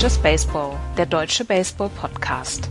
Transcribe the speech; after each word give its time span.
Just 0.00 0.22
Baseball, 0.22 0.78
der 0.96 1.06
deutsche 1.06 1.44
Baseball-Podcast. 1.44 2.70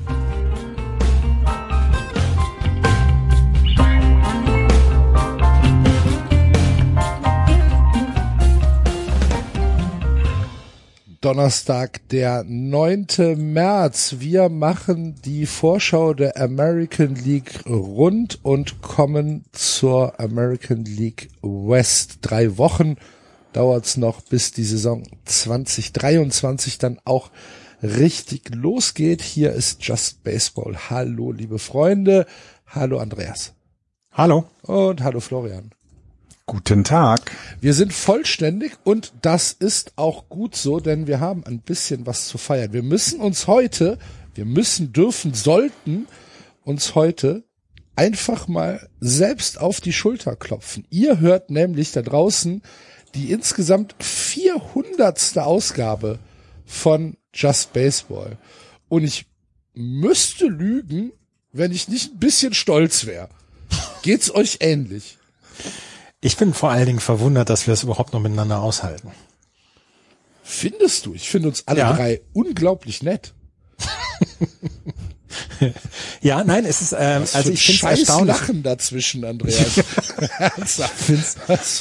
Donnerstag, 11.19 12.07
der 12.11 12.45
9. 12.47 13.07
März. 13.35 14.15
Wir 14.19 14.47
machen 14.47 15.15
die 15.25 15.45
Vorschau 15.45 16.13
der 16.13 16.37
American 16.37 17.15
League 17.15 17.59
rund 17.67 18.39
und 18.41 18.81
kommen 18.81 19.43
zur 19.51 20.17
American 20.21 20.85
League 20.85 21.27
West. 21.41 22.19
Drei 22.21 22.57
Wochen 22.57 22.95
dauert's 23.53 23.97
noch, 23.97 24.21
bis 24.21 24.51
die 24.51 24.63
Saison 24.63 25.03
2023 25.25 26.77
dann 26.77 26.99
auch 27.05 27.31
richtig 27.83 28.53
losgeht. 28.53 29.21
Hier 29.21 29.53
ist 29.53 29.83
Just 29.83 30.23
Baseball. 30.23 30.77
Hallo, 30.89 31.31
liebe 31.31 31.59
Freunde. 31.59 32.25
Hallo, 32.65 32.99
Andreas. 32.99 33.53
Hallo. 34.11 34.45
Und 34.63 35.03
hallo, 35.03 35.19
Florian. 35.19 35.71
Guten 36.45 36.83
Tag. 36.85 37.31
Wir 37.59 37.73
sind 37.73 37.91
vollständig 37.91 38.77
und 38.85 39.11
das 39.21 39.51
ist 39.51 39.93
auch 39.97 40.29
gut 40.29 40.55
so, 40.55 40.79
denn 40.79 41.05
wir 41.05 41.19
haben 41.19 41.43
ein 41.45 41.59
bisschen 41.59 42.05
was 42.05 42.27
zu 42.27 42.37
feiern. 42.37 42.71
Wir 42.71 42.83
müssen 42.83 43.19
uns 43.19 43.47
heute, 43.47 43.97
wir 44.33 44.45
müssen, 44.45 44.93
dürfen, 44.93 45.33
sollten 45.33 46.07
uns 46.63 46.95
heute 46.95 47.43
einfach 47.97 48.47
mal 48.47 48.87
selbst 49.01 49.59
auf 49.59 49.81
die 49.81 49.91
Schulter 49.91 50.35
klopfen. 50.35 50.85
Ihr 50.89 51.19
hört 51.19 51.49
nämlich 51.49 51.91
da 51.91 52.01
draußen 52.01 52.61
die 53.15 53.31
insgesamt 53.31 53.95
400. 53.99 55.37
Ausgabe 55.37 56.19
von 56.65 57.17
Just 57.33 57.73
Baseball. 57.73 58.37
Und 58.89 59.03
ich 59.03 59.25
müsste 59.73 60.47
lügen, 60.47 61.11
wenn 61.51 61.71
ich 61.71 61.87
nicht 61.87 62.13
ein 62.13 62.19
bisschen 62.19 62.53
stolz 62.53 63.05
wäre. 63.05 63.29
Geht's 64.01 64.33
euch 64.33 64.57
ähnlich? 64.61 65.17
Ich 66.21 66.37
bin 66.37 66.53
vor 66.53 66.71
allen 66.71 66.85
Dingen 66.85 66.99
verwundert, 66.99 67.49
dass 67.49 67.67
wir 67.67 67.73
es 67.73 67.83
überhaupt 67.83 68.13
noch 68.13 68.19
miteinander 68.19 68.61
aushalten. 68.61 69.11
Findest 70.43 71.05
du? 71.05 71.13
Ich 71.13 71.29
finde 71.29 71.49
uns 71.49 71.67
alle 71.67 71.79
Ja. 71.79 71.93
drei 71.93 72.21
unglaublich 72.33 73.03
nett. 73.03 73.33
Ja, 76.21 76.43
nein, 76.43 76.65
es 76.65 76.81
ist, 76.81 76.93
ähm, 76.97 77.23
Was 77.23 77.35
also 77.35 77.51
ich 77.51 77.65
finde 77.65 77.93
es 77.93 77.99
erstaunlich. 77.99 78.35
Lachen 78.39 78.63
dazwischen, 78.63 79.25
Andreas. 79.25 79.77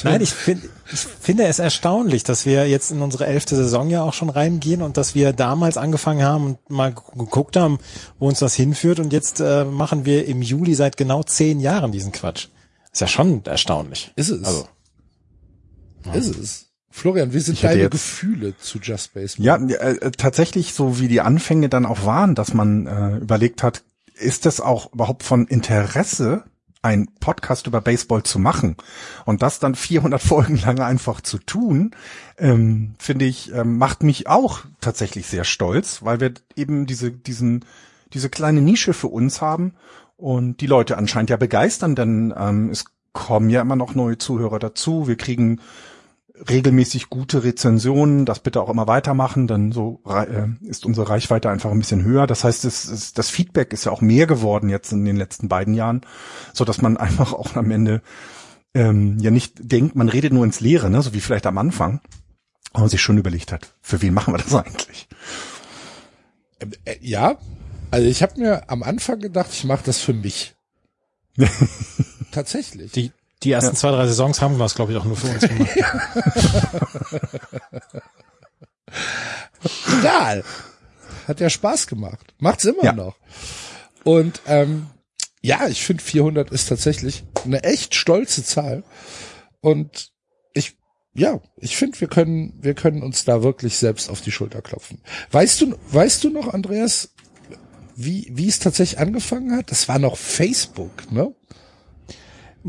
Nein, 0.03 0.15
ein- 0.15 0.21
ich 0.21 0.31
finde, 0.33 0.69
ich 0.91 0.99
finde 0.99 1.45
es 1.45 1.59
erstaunlich, 1.59 2.23
dass 2.23 2.45
wir 2.45 2.67
jetzt 2.67 2.91
in 2.91 3.01
unsere 3.01 3.25
elfte 3.25 3.55
Saison 3.55 3.89
ja 3.89 4.03
auch 4.03 4.13
schon 4.13 4.29
reingehen 4.29 4.81
und 4.81 4.97
dass 4.97 5.15
wir 5.15 5.33
damals 5.33 5.77
angefangen 5.77 6.23
haben 6.23 6.45
und 6.45 6.69
mal 6.69 6.93
gu- 6.93 7.25
geguckt 7.25 7.55
haben, 7.55 7.79
wo 8.19 8.27
uns 8.27 8.39
das 8.39 8.53
hinführt 8.53 8.99
und 8.99 9.13
jetzt 9.13 9.39
äh, 9.39 9.65
machen 9.65 10.05
wir 10.05 10.25
im 10.25 10.41
Juli 10.41 10.75
seit 10.75 10.97
genau 10.97 11.23
zehn 11.23 11.59
Jahren 11.59 11.91
diesen 11.91 12.11
Quatsch. 12.11 12.47
Ist 12.91 13.01
ja 13.01 13.07
schon 13.07 13.43
erstaunlich. 13.45 14.11
Ist 14.15 14.29
es. 14.29 14.43
Also, 14.45 14.67
Ist 16.13 16.35
es. 16.37 16.66
Florian, 16.97 17.31
wie 17.31 17.39
sind 17.39 17.63
deine 17.63 17.89
Gefühle 17.89 18.57
zu 18.57 18.79
Just 18.79 19.13
Baseball? 19.13 19.45
Ja, 19.45 19.55
äh, 19.55 20.09
tatsächlich 20.11 20.73
so 20.73 20.99
wie 20.99 21.07
die 21.07 21.21
Anfänge 21.21 21.69
dann 21.69 21.85
auch 21.85 22.05
waren, 22.05 22.33
dass 22.33 22.55
man 22.55 22.87
äh, 22.87 23.17
überlegt 23.17 23.61
hat, 23.61 23.83
ist 24.15 24.47
es 24.47 24.59
auch 24.59 24.91
überhaupt 24.93 25.21
von 25.21 25.45
Interesse, 25.45 26.45
ein 26.81 27.07
Podcast 27.19 27.67
über 27.67 27.81
Baseball 27.81 28.23
zu 28.23 28.39
machen 28.39 28.77
und 29.25 29.43
das 29.43 29.59
dann 29.59 29.75
400 29.75 30.19
Folgen 30.23 30.57
lang 30.57 30.79
einfach 30.79 31.21
zu 31.21 31.37
tun, 31.37 31.91
ähm, 32.39 32.95
finde 32.97 33.25
ich, 33.25 33.53
ähm, 33.53 33.77
macht 33.77 34.01
mich 34.01 34.27
auch 34.27 34.61
tatsächlich 34.81 35.27
sehr 35.27 35.43
stolz, 35.43 36.03
weil 36.03 36.19
wir 36.19 36.33
eben 36.55 36.87
diese, 36.87 37.11
diesen, 37.11 37.63
diese 38.13 38.29
kleine 38.29 38.61
Nische 38.61 38.93
für 38.93 39.09
uns 39.09 39.39
haben 39.39 39.75
und 40.15 40.61
die 40.61 40.67
Leute 40.67 40.97
anscheinend 40.97 41.29
ja 41.29 41.37
begeistern, 41.37 41.93
denn 41.93 42.33
ähm, 42.35 42.71
es 42.71 42.85
kommen 43.13 43.51
ja 43.51 43.61
immer 43.61 43.75
noch 43.75 43.93
neue 43.93 44.17
Zuhörer 44.17 44.57
dazu. 44.57 45.07
Wir 45.07 45.15
kriegen 45.15 45.59
regelmäßig 46.49 47.09
gute 47.09 47.43
Rezensionen, 47.43 48.25
das 48.25 48.39
bitte 48.39 48.61
auch 48.61 48.69
immer 48.69 48.87
weitermachen, 48.87 49.47
dann 49.47 49.71
so 49.71 50.01
äh, 50.07 50.47
ist 50.61 50.85
unsere 50.85 51.09
Reichweite 51.09 51.49
einfach 51.49 51.71
ein 51.71 51.79
bisschen 51.79 52.03
höher. 52.03 52.27
Das 52.27 52.43
heißt, 52.43 52.65
es, 52.65 52.85
es, 52.85 53.13
das 53.13 53.29
Feedback 53.29 53.73
ist 53.73 53.85
ja 53.85 53.91
auch 53.91 54.01
mehr 54.01 54.27
geworden 54.27 54.69
jetzt 54.69 54.91
in 54.91 55.05
den 55.05 55.17
letzten 55.17 55.49
beiden 55.49 55.73
Jahren, 55.73 56.01
so 56.53 56.65
dass 56.65 56.81
man 56.81 56.97
einfach 56.97 57.33
auch 57.33 57.55
am 57.55 57.71
Ende 57.71 58.01
ähm, 58.73 59.17
ja 59.19 59.31
nicht 59.31 59.53
denkt, 59.59 59.95
man 59.95 60.09
redet 60.09 60.33
nur 60.33 60.45
ins 60.45 60.59
Leere, 60.59 60.89
ne, 60.89 61.01
so 61.01 61.13
wie 61.13 61.21
vielleicht 61.21 61.47
am 61.47 61.57
Anfang, 61.57 62.01
aber 62.73 62.81
man 62.81 62.89
sich 62.89 63.01
schon 63.01 63.17
überlegt 63.17 63.51
hat, 63.51 63.75
für 63.81 64.01
wen 64.01 64.13
machen 64.13 64.33
wir 64.33 64.37
das 64.37 64.53
eigentlich? 64.65 65.07
Äh, 66.59 66.97
ja, 67.01 67.37
also 67.91 68.07
ich 68.07 68.21
habe 68.21 68.39
mir 68.39 68.69
am 68.69 68.83
Anfang 68.83 69.19
gedacht, 69.19 69.49
ich 69.51 69.63
mache 69.63 69.83
das 69.85 69.99
für 69.99 70.13
mich. 70.13 70.55
Tatsächlich. 72.31 72.91
die, 72.91 73.11
die 73.43 73.51
ersten 73.51 73.75
zwei, 73.75 73.91
drei 73.91 74.07
Saisons 74.07 74.41
haben 74.41 74.57
wir 74.57 74.65
es, 74.65 74.75
glaube 74.75 74.91
ich, 74.91 74.97
auch 74.97 75.05
nur 75.05 75.15
für 75.15 75.27
uns 75.27 75.47
gemacht. 75.47 75.69
Egal. 79.99 80.43
Hat 81.27 81.39
ja 81.39 81.49
Spaß 81.49 81.87
gemacht. 81.87 82.33
Macht's 82.39 82.65
immer 82.65 82.83
Ja. 82.83 82.93
noch. 82.93 83.17
Und 84.03 84.41
ähm, 84.47 84.87
ja, 85.41 85.67
ich 85.67 85.83
finde 85.85 86.03
400 86.03 86.51
ist 86.51 86.69
tatsächlich 86.69 87.25
eine 87.43 87.63
echt 87.63 87.95
stolze 87.95 88.43
Zahl. 88.43 88.83
Und 89.61 90.11
ich, 90.53 90.77
ja, 91.13 91.39
ich 91.57 91.75
finde, 91.75 91.99
wir 91.99 92.07
können, 92.07 92.53
wir 92.61 92.73
können 92.73 93.03
uns 93.03 93.25
da 93.25 93.43
wirklich 93.43 93.77
selbst 93.77 94.09
auf 94.09 94.21
die 94.21 94.31
Schulter 94.31 94.61
klopfen. 94.61 95.01
Weißt 95.31 95.61
du, 95.61 95.75
weißt 95.91 96.23
du 96.23 96.29
noch, 96.29 96.53
Andreas, 96.53 97.13
wie, 97.95 98.27
wie 98.31 98.47
es 98.47 98.59
tatsächlich 98.59 98.99
angefangen 98.99 99.55
hat? 99.57 99.71
Das 99.71 99.87
war 99.89 99.99
noch 99.99 100.17
Facebook, 100.17 101.11
ne? 101.11 101.33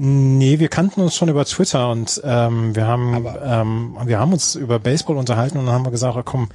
Nee, 0.01 0.61
wir 0.61 0.69
kannten 0.69 1.01
uns 1.01 1.17
schon 1.17 1.29
über 1.29 1.45
Twitter 1.45 1.91
und 1.91 2.21
ähm, 2.23 2.77
wir 2.77 2.87
haben 2.87 3.15
Aber- 3.17 3.43
ähm, 3.43 3.97
wir 4.05 4.21
haben 4.21 4.33
uns 4.33 4.55
über 4.55 4.79
Baseball 4.79 5.17
unterhalten 5.17 5.59
und 5.59 5.67
dann 5.67 5.75
haben 5.75 5.85
wir 5.85 5.91
gesagt, 5.91 6.17
ah, 6.17 6.23
komm, 6.23 6.51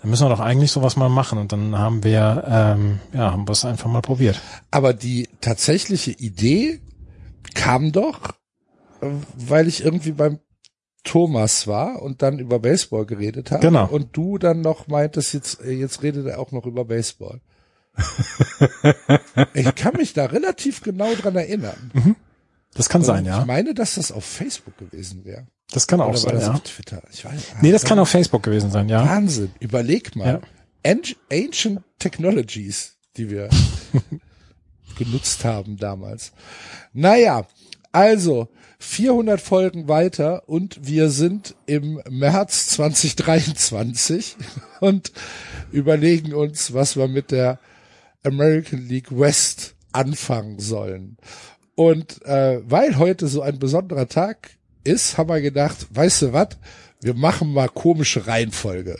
dann 0.00 0.10
müssen 0.10 0.24
wir 0.24 0.28
doch 0.28 0.38
eigentlich 0.38 0.70
sowas 0.70 0.94
mal 0.94 1.08
machen 1.08 1.38
und 1.40 1.50
dann 1.50 1.76
haben 1.76 2.04
wir 2.04 2.44
ähm, 2.46 3.00
ja 3.12 3.32
haben 3.32 3.48
wir 3.48 3.52
es 3.52 3.64
einfach 3.64 3.90
mal 3.90 4.00
probiert. 4.00 4.40
Aber 4.70 4.92
die 4.94 5.28
tatsächliche 5.40 6.12
Idee 6.12 6.82
kam 7.54 7.90
doch, 7.90 8.20
äh, 9.00 9.08
weil 9.34 9.66
ich 9.66 9.84
irgendwie 9.84 10.12
beim 10.12 10.38
Thomas 11.02 11.66
war 11.66 12.00
und 12.00 12.22
dann 12.22 12.38
über 12.38 12.60
Baseball 12.60 13.06
geredet 13.06 13.50
habe. 13.50 13.60
Genau. 13.60 13.86
Und 13.88 14.16
du 14.16 14.38
dann 14.38 14.60
noch 14.60 14.86
meintest, 14.86 15.34
jetzt, 15.34 15.60
äh, 15.64 15.72
jetzt 15.72 16.04
redet 16.04 16.26
er 16.26 16.38
auch 16.38 16.52
noch 16.52 16.64
über 16.64 16.84
Baseball. 16.84 17.40
ich 19.54 19.74
kann 19.74 19.96
mich 19.96 20.12
da 20.12 20.26
relativ 20.26 20.82
genau 20.82 21.12
dran 21.14 21.34
erinnern. 21.34 21.90
Das 22.74 22.88
kann 22.88 23.02
sein, 23.04 23.20
Und 23.20 23.26
ja. 23.26 23.40
Ich 23.40 23.46
meine, 23.46 23.74
dass 23.74 23.94
das 23.94 24.10
auf 24.12 24.24
Facebook 24.24 24.76
gewesen 24.78 25.24
wäre. 25.24 25.46
Das 25.70 25.86
kann 25.86 26.00
auch 26.00 26.08
Oder 26.08 26.18
sein, 26.18 26.40
ja. 26.40 26.52
auf 26.52 26.60
Twitter? 26.60 27.02
Ich 27.12 27.24
weiß, 27.24 27.40
Nee, 27.62 27.72
das 27.72 27.84
kann 27.84 27.98
auf 27.98 28.08
Facebook 28.08 28.42
gewesen 28.42 28.70
sein, 28.70 28.88
ja. 28.88 29.04
Wahnsinn. 29.08 29.52
Überleg 29.60 30.14
mal. 30.16 30.40
Ja. 30.84 30.90
An- 30.90 31.00
Ancient 31.32 31.80
Technologies, 31.98 32.96
die 33.16 33.30
wir 33.30 33.48
genutzt 34.98 35.44
haben 35.44 35.76
damals. 35.76 36.32
Naja, 36.92 37.46
also 37.92 38.48
400 38.78 39.40
Folgen 39.40 39.88
weiter 39.88 40.48
und 40.48 40.86
wir 40.86 41.10
sind 41.10 41.54
im 41.66 42.00
März 42.10 42.66
2023 42.68 44.36
und 44.80 45.12
überlegen 45.72 46.34
uns, 46.34 46.74
was 46.74 46.96
wir 46.96 47.08
mit 47.08 47.30
der 47.30 47.58
American 48.24 48.86
League 48.86 49.16
West 49.16 49.74
anfangen 49.92 50.58
sollen. 50.58 51.16
Und 51.74 52.24
äh, 52.24 52.60
weil 52.64 52.98
heute 52.98 53.26
so 53.26 53.42
ein 53.42 53.58
besonderer 53.58 54.08
Tag 54.08 54.50
ist, 54.84 55.18
haben 55.18 55.28
wir 55.28 55.40
gedacht, 55.40 55.86
weißt 55.90 56.22
du 56.22 56.32
was, 56.32 56.50
wir 57.00 57.14
machen 57.14 57.52
mal 57.52 57.68
komische 57.68 58.26
Reihenfolge. 58.26 58.98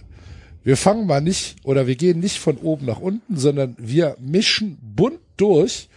Wir 0.63 0.77
fangen 0.77 1.07
mal 1.07 1.21
nicht 1.21 1.57
oder 1.63 1.87
wir 1.87 1.95
gehen 1.95 2.21
nicht 2.21 2.39
von 2.39 2.57
oben 2.57 2.87
nach 2.87 2.99
unten, 2.99 3.37
sondern 3.37 3.77
wir 3.79 4.17
mischen 4.19 4.79
bunt 4.83 5.21
durch 5.37 5.89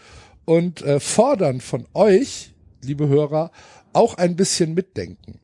und 0.46 0.82
äh, 0.82 1.00
fordern 1.00 1.62
von 1.62 1.86
euch, 1.94 2.54
liebe 2.84 3.08
Hörer, 3.08 3.52
auch 3.94 4.18
ein 4.18 4.36
bisschen 4.36 4.74
mitdenken. 4.74 5.40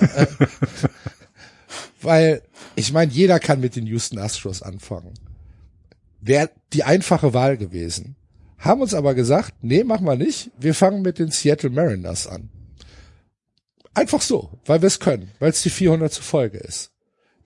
äh, 0.00 0.26
weil 2.00 2.42
ich 2.76 2.92
meine, 2.92 3.12
jeder 3.12 3.40
kann 3.40 3.60
mit 3.60 3.74
den 3.76 3.86
Houston 3.86 4.18
Astros 4.18 4.62
anfangen. 4.62 5.14
Wäre 6.20 6.50
die 6.72 6.84
einfache 6.84 7.34
Wahl 7.34 7.56
gewesen. 7.56 8.16
Haben 8.58 8.82
uns 8.82 8.94
aber 8.94 9.14
gesagt, 9.14 9.54
nee, 9.62 9.84
machen 9.84 10.06
wir 10.06 10.16
nicht. 10.16 10.50
Wir 10.58 10.74
fangen 10.74 11.02
mit 11.02 11.18
den 11.18 11.30
Seattle 11.30 11.70
Mariners 11.70 12.26
an. 12.26 12.50
Einfach 13.94 14.20
so, 14.20 14.58
weil 14.66 14.82
wir 14.82 14.88
es 14.88 15.00
können, 15.00 15.30
weil 15.38 15.50
es 15.50 15.62
die 15.62 15.70
400 15.70 16.14
Folge 16.14 16.58
ist. 16.58 16.92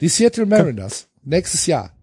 Die 0.00 0.08
Seattle 0.08 0.46
Mariners, 0.46 1.08
nächstes 1.22 1.66
Jahr. 1.66 1.96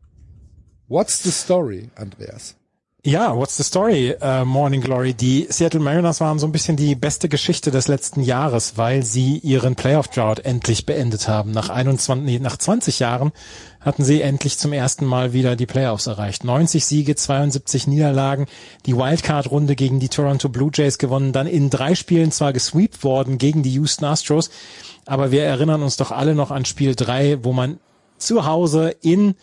What's 0.88 1.22
the 1.24 1.32
story, 1.32 1.90
Andreas? 1.96 2.56
Ja, 3.06 3.34
what's 3.34 3.56
the 3.56 3.64
story, 3.64 4.14
uh, 4.22 4.44
Morning 4.44 4.82
Glory? 4.82 5.14
Die 5.14 5.48
Seattle 5.50 5.80
Mariners 5.80 6.20
waren 6.20 6.38
so 6.38 6.46
ein 6.46 6.52
bisschen 6.52 6.76
die 6.76 6.96
beste 6.96 7.30
Geschichte 7.30 7.72
des 7.72 7.88
letzten 7.88 8.22
Jahres, 8.22 8.74
weil 8.76 9.04
sie 9.04 9.38
ihren 9.38 9.78
Playoff-Drought 9.78 10.40
endlich 10.40 10.86
beendet 10.86 11.30
haben. 11.30 11.52
Nach 11.52 11.70
21, 11.70 12.26
nee, 12.26 12.40
nach 12.40 12.58
20 12.58 13.00
Jahren 13.00 13.32
hatten 13.80 14.04
sie 14.04 14.22
endlich 14.22 14.58
zum 14.58 14.74
ersten 14.74 15.06
Mal 15.06 15.32
wieder 15.32 15.56
die 15.56 15.66
Playoffs 15.66 16.08
erreicht. 16.08 16.44
90 16.44 16.86
Siege, 16.86 17.16
72 17.16 17.88
Niederlagen, 17.88 18.48
die 18.86 18.98
Wildcard-Runde 18.98 19.78
gegen 19.78 20.02
die 20.02 20.10
Toronto 20.10 20.50
Blue 20.50 20.72
Jays 20.74 20.98
gewonnen, 20.98 21.32
dann 21.32 21.48
in 21.48 21.70
drei 21.70 21.96
Spielen 21.96 22.34
zwar 22.34 22.52
gesweept 22.52 23.06
worden 23.06 23.38
gegen 23.38 23.64
die 23.64 23.72
Houston 23.76 24.04
Astros, 24.04 24.50
aber 25.06 25.32
wir 25.32 25.46
erinnern 25.46 25.84
uns 25.84 25.96
doch 25.96 26.12
alle 26.12 26.36
noch 26.36 26.52
an 26.52 26.66
Spiel 26.66 26.96
3, 26.96 27.46
wo 27.46 27.54
man 27.54 27.80
zu 28.18 28.46
Hause 28.46 28.94
in, 29.02 29.36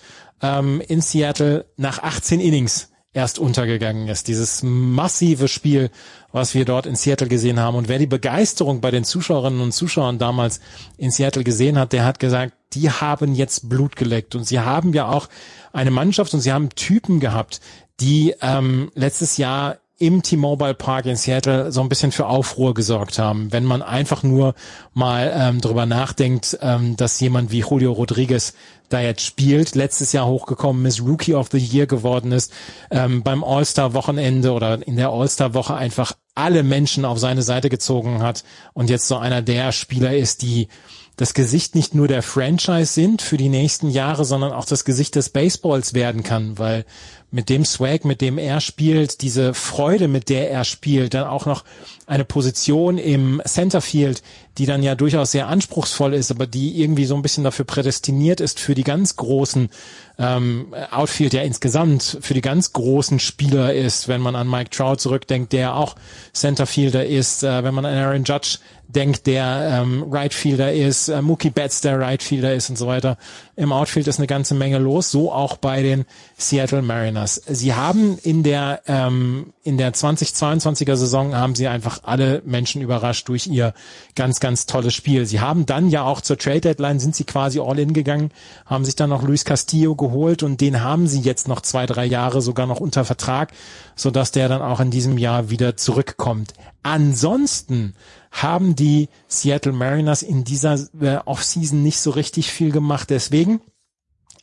ähm, 0.42 0.82
in 0.86 1.00
Seattle 1.00 1.64
nach 1.78 2.02
18 2.02 2.40
Innings 2.40 2.90
erst 3.16 3.38
untergegangen 3.38 4.08
ist. 4.08 4.28
Dieses 4.28 4.62
massive 4.62 5.48
Spiel, 5.48 5.90
was 6.32 6.54
wir 6.54 6.66
dort 6.66 6.84
in 6.84 6.96
Seattle 6.96 7.28
gesehen 7.28 7.58
haben. 7.58 7.74
Und 7.74 7.88
wer 7.88 7.98
die 7.98 8.06
Begeisterung 8.06 8.82
bei 8.82 8.90
den 8.90 9.04
Zuschauerinnen 9.04 9.62
und 9.62 9.72
Zuschauern 9.72 10.18
damals 10.18 10.60
in 10.98 11.10
Seattle 11.10 11.42
gesehen 11.42 11.78
hat, 11.78 11.94
der 11.94 12.04
hat 12.04 12.20
gesagt, 12.20 12.52
die 12.74 12.90
haben 12.90 13.34
jetzt 13.34 13.70
Blut 13.70 13.96
geleckt. 13.96 14.34
Und 14.34 14.44
sie 14.44 14.60
haben 14.60 14.92
ja 14.92 15.08
auch 15.08 15.28
eine 15.72 15.90
Mannschaft 15.90 16.34
und 16.34 16.40
sie 16.40 16.52
haben 16.52 16.68
Typen 16.68 17.18
gehabt, 17.18 17.62
die 18.00 18.34
ähm, 18.42 18.92
letztes 18.94 19.38
Jahr 19.38 19.78
im 19.98 20.22
T-Mobile 20.22 20.74
Park 20.74 21.06
in 21.06 21.16
Seattle 21.16 21.72
so 21.72 21.80
ein 21.80 21.88
bisschen 21.88 22.12
für 22.12 22.26
Aufruhr 22.26 22.74
gesorgt 22.74 23.18
haben. 23.18 23.50
Wenn 23.50 23.64
man 23.64 23.80
einfach 23.80 24.22
nur 24.22 24.54
mal 24.92 25.32
ähm, 25.34 25.60
drüber 25.60 25.86
nachdenkt, 25.86 26.58
ähm, 26.60 26.96
dass 26.96 27.18
jemand 27.20 27.50
wie 27.50 27.60
Julio 27.60 27.92
Rodriguez 27.92 28.52
da 28.90 29.00
jetzt 29.00 29.22
spielt, 29.22 29.74
letztes 29.74 30.12
Jahr 30.12 30.26
hochgekommen 30.26 30.84
ist, 30.84 31.00
Rookie 31.00 31.34
of 31.34 31.48
the 31.50 31.58
Year 31.58 31.86
geworden 31.86 32.30
ist, 32.32 32.52
ähm, 32.90 33.22
beim 33.22 33.42
All-Star-Wochenende 33.42 34.52
oder 34.52 34.86
in 34.86 34.96
der 34.96 35.08
All-Star-Woche 35.08 35.74
einfach 35.74 36.12
alle 36.34 36.62
Menschen 36.62 37.06
auf 37.06 37.18
seine 37.18 37.42
Seite 37.42 37.70
gezogen 37.70 38.22
hat 38.22 38.44
und 38.74 38.90
jetzt 38.90 39.08
so 39.08 39.16
einer 39.16 39.40
der 39.40 39.72
Spieler 39.72 40.14
ist, 40.14 40.42
die 40.42 40.68
das 41.16 41.32
Gesicht 41.32 41.74
nicht 41.74 41.94
nur 41.94 42.08
der 42.08 42.22
Franchise 42.22 42.92
sind 42.92 43.22
für 43.22 43.38
die 43.38 43.48
nächsten 43.48 43.88
Jahre, 43.88 44.26
sondern 44.26 44.52
auch 44.52 44.66
das 44.66 44.84
Gesicht 44.84 45.14
des 45.14 45.30
Baseballs 45.30 45.94
werden 45.94 46.22
kann, 46.22 46.58
weil 46.58 46.84
mit 47.30 47.48
dem 47.48 47.64
Swag, 47.64 48.04
mit 48.04 48.20
dem 48.20 48.38
er 48.38 48.60
spielt, 48.60 49.22
diese 49.22 49.52
Freude, 49.54 50.08
mit 50.08 50.28
der 50.28 50.50
er 50.50 50.64
spielt, 50.64 51.14
dann 51.14 51.24
auch 51.24 51.46
noch 51.46 51.64
eine 52.06 52.24
Position 52.24 52.98
im 52.98 53.42
Centerfield, 53.44 54.22
die 54.58 54.66
dann 54.66 54.82
ja 54.82 54.94
durchaus 54.94 55.32
sehr 55.32 55.48
anspruchsvoll 55.48 56.14
ist, 56.14 56.30
aber 56.30 56.46
die 56.46 56.80
irgendwie 56.80 57.04
so 57.04 57.16
ein 57.16 57.22
bisschen 57.22 57.44
dafür 57.44 57.64
prädestiniert 57.64 58.40
ist 58.40 58.60
für 58.60 58.74
die 58.74 58.84
ganz 58.84 59.16
großen 59.16 59.68
ähm, 60.18 60.74
Outfield 60.90 61.34
ja 61.34 61.42
insgesamt 61.42 62.18
für 62.20 62.32
die 62.32 62.40
ganz 62.40 62.72
großen 62.72 63.18
Spieler 63.18 63.74
ist, 63.74 64.08
wenn 64.08 64.20
man 64.20 64.34
an 64.34 64.48
Mike 64.48 64.70
Trout 64.70 64.96
zurückdenkt, 64.96 65.52
der 65.52 65.74
auch 65.74 65.96
Centerfielder 66.32 67.04
ist, 67.04 67.42
äh, 67.42 67.64
wenn 67.64 67.74
man 67.74 67.84
an 67.84 67.96
Aaron 67.96 68.24
Judge 68.24 68.58
denkt, 68.88 69.26
der 69.26 69.82
ähm, 69.82 70.04
Rightfielder 70.04 70.72
ist, 70.72 71.08
äh, 71.08 71.20
Mookie 71.20 71.50
Betts, 71.50 71.80
der 71.80 71.98
Rightfielder 71.98 72.54
ist 72.54 72.70
und 72.70 72.76
so 72.76 72.86
weiter. 72.86 73.18
Im 73.56 73.72
Outfield 73.72 74.06
ist 74.06 74.18
eine 74.18 74.26
ganze 74.26 74.54
Menge 74.54 74.78
los, 74.78 75.10
so 75.10 75.32
auch 75.32 75.56
bei 75.56 75.82
den 75.82 76.04
Seattle 76.38 76.82
Mariners. 76.82 77.42
Sie 77.46 77.74
haben 77.74 78.18
in 78.22 78.42
der 78.42 78.80
ähm, 78.86 79.52
in 79.64 79.78
der 79.78 79.92
2022er 79.92 80.96
Saison 80.96 81.34
haben 81.34 81.54
sie 81.54 81.66
einfach 81.66 81.95
alle 82.04 82.42
Menschen 82.44 82.82
überrascht 82.82 83.28
durch 83.28 83.46
ihr 83.46 83.74
ganz 84.14 84.40
ganz 84.40 84.66
tolles 84.66 84.94
Spiel. 84.94 85.26
Sie 85.26 85.40
haben 85.40 85.66
dann 85.66 85.88
ja 85.90 86.02
auch 86.02 86.20
zur 86.20 86.38
Trade 86.38 86.60
Deadline 86.60 87.00
sind 87.00 87.14
sie 87.16 87.24
quasi 87.24 87.60
all 87.60 87.78
in 87.78 87.92
gegangen, 87.92 88.30
haben 88.64 88.84
sich 88.84 88.96
dann 88.96 89.10
noch 89.10 89.22
Luis 89.22 89.44
Castillo 89.44 89.94
geholt 89.94 90.42
und 90.42 90.60
den 90.60 90.82
haben 90.82 91.06
sie 91.06 91.20
jetzt 91.20 91.48
noch 91.48 91.60
zwei 91.60 91.86
drei 91.86 92.04
Jahre 92.04 92.42
sogar 92.42 92.66
noch 92.66 92.80
unter 92.80 93.04
Vertrag, 93.04 93.52
so 93.94 94.10
dass 94.10 94.30
der 94.30 94.48
dann 94.48 94.62
auch 94.62 94.80
in 94.80 94.90
diesem 94.90 95.18
Jahr 95.18 95.50
wieder 95.50 95.76
zurückkommt. 95.76 96.54
Ansonsten 96.82 97.94
haben 98.30 98.76
die 98.76 99.08
Seattle 99.28 99.72
Mariners 99.72 100.22
in 100.22 100.44
dieser 100.44 100.78
äh, 101.00 101.16
Offseason 101.24 101.82
nicht 101.82 101.98
so 101.98 102.10
richtig 102.10 102.52
viel 102.52 102.70
gemacht. 102.70 103.10
Deswegen 103.10 103.60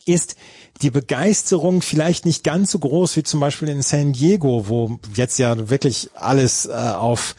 ist 0.06 0.36
die 0.82 0.90
Begeisterung 0.90 1.82
vielleicht 1.82 2.26
nicht 2.26 2.44
ganz 2.44 2.72
so 2.72 2.80
groß 2.80 3.16
wie 3.16 3.24
zum 3.24 3.40
Beispiel 3.40 3.70
in 3.70 3.82
San 3.82 4.14
Diego, 4.14 4.68
wo 4.68 5.00
jetzt 5.16 5.38
ja 5.38 5.70
wirklich 5.70 6.10
alles 6.16 6.66
äh, 6.66 6.72
auf 6.72 7.36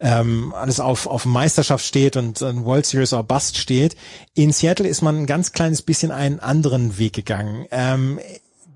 ähm, 0.00 0.54
alles 0.54 0.80
auf 0.80 1.06
auf 1.06 1.24
Meisterschaft 1.24 1.84
steht 1.84 2.16
und 2.16 2.42
ein 2.42 2.64
World 2.64 2.86
Series 2.86 3.12
or 3.12 3.24
Bust 3.24 3.58
steht. 3.58 3.96
In 4.34 4.52
Seattle 4.52 4.88
ist 4.88 5.02
man 5.02 5.18
ein 5.18 5.26
ganz 5.26 5.52
kleines 5.52 5.82
bisschen 5.82 6.10
einen 6.10 6.40
anderen 6.40 6.98
Weg 6.98 7.12
gegangen. 7.12 7.66
Ähm, 7.70 8.18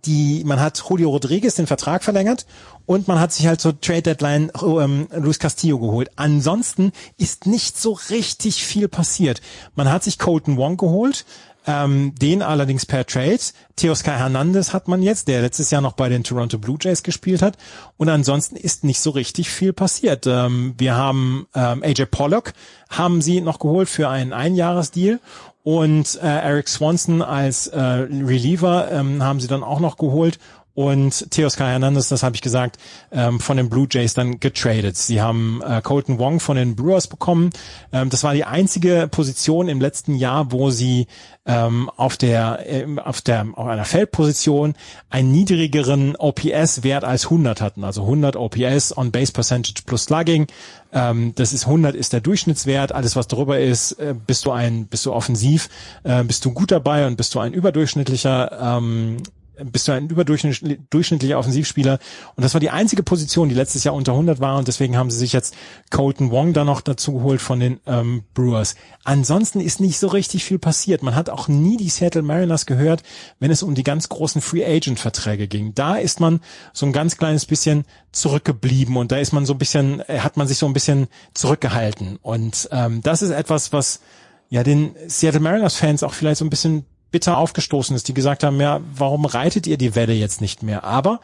die, 0.05 0.43
man 0.44 0.61
hat 0.61 0.82
Julio 0.88 1.11
Rodriguez 1.11 1.55
den 1.55 1.67
Vertrag 1.67 2.03
verlängert 2.03 2.47
und 2.87 3.06
man 3.06 3.20
hat 3.20 3.32
sich 3.32 3.47
halt 3.47 3.61
zur 3.61 3.81
Trade 3.81 4.03
Deadline 4.03 4.50
ähm, 4.61 5.06
Luis 5.12 5.38
Castillo 5.38 5.79
geholt. 5.79 6.11
Ansonsten 6.17 6.93
ist 7.19 7.47
nicht 7.47 7.79
so 7.79 7.93
richtig 8.11 8.64
viel 8.64 8.88
passiert. 8.88 9.41
Man 9.75 9.91
hat 9.91 10.03
sich 10.03 10.19
Colton 10.19 10.56
Wong 10.56 10.76
geholt, 10.76 11.25
ähm, 11.67 12.14
den 12.17 12.43
allerdings 12.43 12.87
per 12.87 13.06
Trade. 13.06 13.38
Teoscar 13.76 14.19
Hernandez 14.19 14.73
hat 14.73 14.88
man 14.88 15.03
jetzt, 15.03 15.29
der 15.29 15.43
letztes 15.43 15.70
Jahr 15.70 15.81
noch 15.81 15.93
bei 15.93 16.09
den 16.09 16.25
Toronto 16.25 16.59
Blue 16.59 16.79
Jays 16.81 17.03
gespielt 17.03 17.43
hat. 17.43 17.56
Und 17.97 18.09
ansonsten 18.09 18.56
ist 18.56 18.85
nicht 18.85 19.00
so 19.00 19.11
richtig 19.11 19.50
viel 19.50 19.73
passiert. 19.73 20.26
Ähm, 20.26 20.75
wir 20.79 20.97
haben 20.97 21.47
ähm, 21.55 21.82
AJ 21.82 22.06
Pollock 22.06 22.53
haben 22.88 23.23
sie 23.23 23.41
noch 23.41 23.59
geholt 23.59 23.88
für 23.88 24.09
einen 24.09 24.32
Einjahresdeal 24.32 25.20
und 25.64 26.19
äh, 26.20 26.26
Eric 26.26 26.69
Swanson 26.69 27.23
als 27.23 27.69
äh, 27.69 27.81
Reliever 27.81 28.91
ähm, 28.91 29.23
haben 29.23 29.38
sie 29.38 29.47
dann 29.47 29.62
auch 29.62 29.79
noch 29.79 29.97
geholt 29.97 30.38
und 30.75 31.31
Teoscar 31.31 31.69
Hernandez, 31.69 32.09
das 32.09 32.23
habe 32.23 32.35
ich 32.35 32.43
gesagt, 32.43 32.79
ähm, 33.11 33.41
von 33.41 33.57
den 33.57 33.69
Blue 33.69 33.87
Jays 33.91 34.15
dann 34.15 34.41
getradet. 34.41 34.97
Sie 34.97 35.21
haben 35.21 35.63
äh, 35.67 35.83
Colton 35.83 36.19
Wong 36.19 36.41
von 36.41 36.57
den 36.57 36.77
Brewers 36.77 37.09
bekommen. 37.09 37.51
Ähm, 37.93 38.09
das 38.09 38.25
war 38.25 38.33
die 38.33 38.45
einzige 38.45 39.09
Position 39.11 39.69
im 39.69 39.81
letzten 39.81 40.15
Jahr, 40.15 40.51
wo 40.51 40.71
sie 40.71 41.07
ähm, 41.45 41.91
auf 41.97 42.17
der 42.17 42.65
äh, 42.67 42.87
auf 43.01 43.21
der 43.21 43.47
auf 43.55 43.67
einer 43.67 43.85
Feldposition 43.85 44.75
einen 45.11 45.33
niedrigeren 45.33 46.17
OPS-Wert 46.17 47.05
als 47.05 47.25
100 47.25 47.61
hatten, 47.61 47.85
also 47.85 48.03
100 48.03 48.37
OPS 48.37 48.97
on 48.97 49.11
Base 49.11 49.33
Percentage 49.33 49.83
plus 49.85 50.05
Slugging. 50.05 50.47
Ähm, 50.93 51.33
das 51.35 51.53
ist 51.53 51.67
100 51.67 51.95
ist 51.95 52.13
der 52.13 52.21
Durchschnittswert. 52.21 52.93
Alles 52.93 53.17
was 53.17 53.27
darüber 53.27 53.59
ist, 53.59 53.93
äh, 53.93 54.15
bist 54.15 54.47
du 54.47 54.53
ein 54.53 54.87
bist 54.87 55.05
du 55.05 55.13
offensiv, 55.13 55.69
äh, 56.05 56.23
bist 56.25 56.45
du 56.45 56.53
gut 56.53 56.71
dabei 56.71 57.07
und 57.07 57.17
bist 57.17 57.35
du 57.35 57.41
ein 57.41 57.53
überdurchschnittlicher 57.53 58.79
ähm, 58.79 59.19
bist 59.64 59.88
du 59.88 59.92
ein 59.92 60.09
überdurchschnittlicher 60.09 61.38
Offensivspieler. 61.38 61.99
Und 62.37 62.42
das 62.42 62.54
war 62.54 62.61
die 62.61 62.71
einzige 62.71 63.02
Position, 63.02 63.49
die 63.49 63.54
letztes 63.54 63.85
Jahr 63.85 63.95
unter 63.95 64.12
100 64.12 64.40
war. 64.40 64.59
Und 64.59 64.69
deswegen 64.69 64.97
haben 64.97 65.11
sie 65.11 65.19
sich 65.19 65.33
jetzt 65.33 65.54
Colton 65.90 66.31
Wong 66.31 66.52
da 66.52 66.64
noch 66.64 66.81
dazu 66.81 67.14
geholt 67.14 67.40
von 67.40 67.61
den 67.61 67.81
ähm, 67.87 68.25
Brewers. 68.35 68.75
Ansonsten 69.04 69.61
ist 69.61 69.81
nicht 69.81 69.99
so 69.99 70.09
richtig 70.09 70.45
viel 70.45 70.59
passiert. 70.59 71.02
Man 71.02 71.14
hat 71.14 71.31
auch 71.31 71.49
nie 71.49 71.76
die 71.76 71.88
Seattle 71.88 72.23
Mariners 72.23 72.66
gehört, 72.66 73.02
wenn 73.38 73.50
es 73.50 73.62
um 73.62 73.75
die 73.75 73.85
ganz 73.85 74.09
großen 74.09 74.40
Free 74.40 74.64
Agent 74.64 75.00
Verträge 75.00 75.49
ging. 75.49 75.75
Da 75.75 75.97
ist 75.97 76.21
man 76.21 76.40
so 76.73 76.87
ein 76.87 76.92
ganz 76.92 77.16
kleines 77.16 77.47
bisschen 77.47 77.85
zurückgeblieben 78.12 78.97
und 78.97 79.12
da 79.12 79.19
ist 79.19 79.33
man 79.33 79.47
so 79.47 79.54
ein 79.54 79.59
bisschen, 79.59 80.00
äh, 80.09 80.21
hat 80.21 80.37
man 80.37 80.47
sich 80.47 80.59
so 80.59 80.66
ein 80.66 80.73
bisschen 80.73 81.09
zurückgehalten. 81.35 82.19
Und 82.23 82.69
ähm, 82.73 83.02
das 83.02 83.23
ist 83.23 83.31
etwas, 83.31 83.73
was 83.73 84.00
ja 84.49 84.62
den 84.62 84.95
Seattle 85.07 85.40
Mariners 85.40 85.76
Fans 85.76 86.02
auch 86.02 86.12
vielleicht 86.12 86.38
so 86.38 86.45
ein 86.45 86.50
bisschen 86.50 86.85
bitter 87.12 87.37
aufgestoßen 87.37 87.95
ist, 87.95 88.09
die 88.09 88.14
gesagt 88.14 88.42
haben, 88.42 88.61
ja, 88.61 88.81
warum 88.95 89.25
reitet 89.25 89.66
ihr 89.66 89.78
die 89.78 89.95
Welle 89.95 90.14
jetzt 90.14 90.40
nicht 90.40 90.62
mehr? 90.62 90.85
Aber 90.85 91.21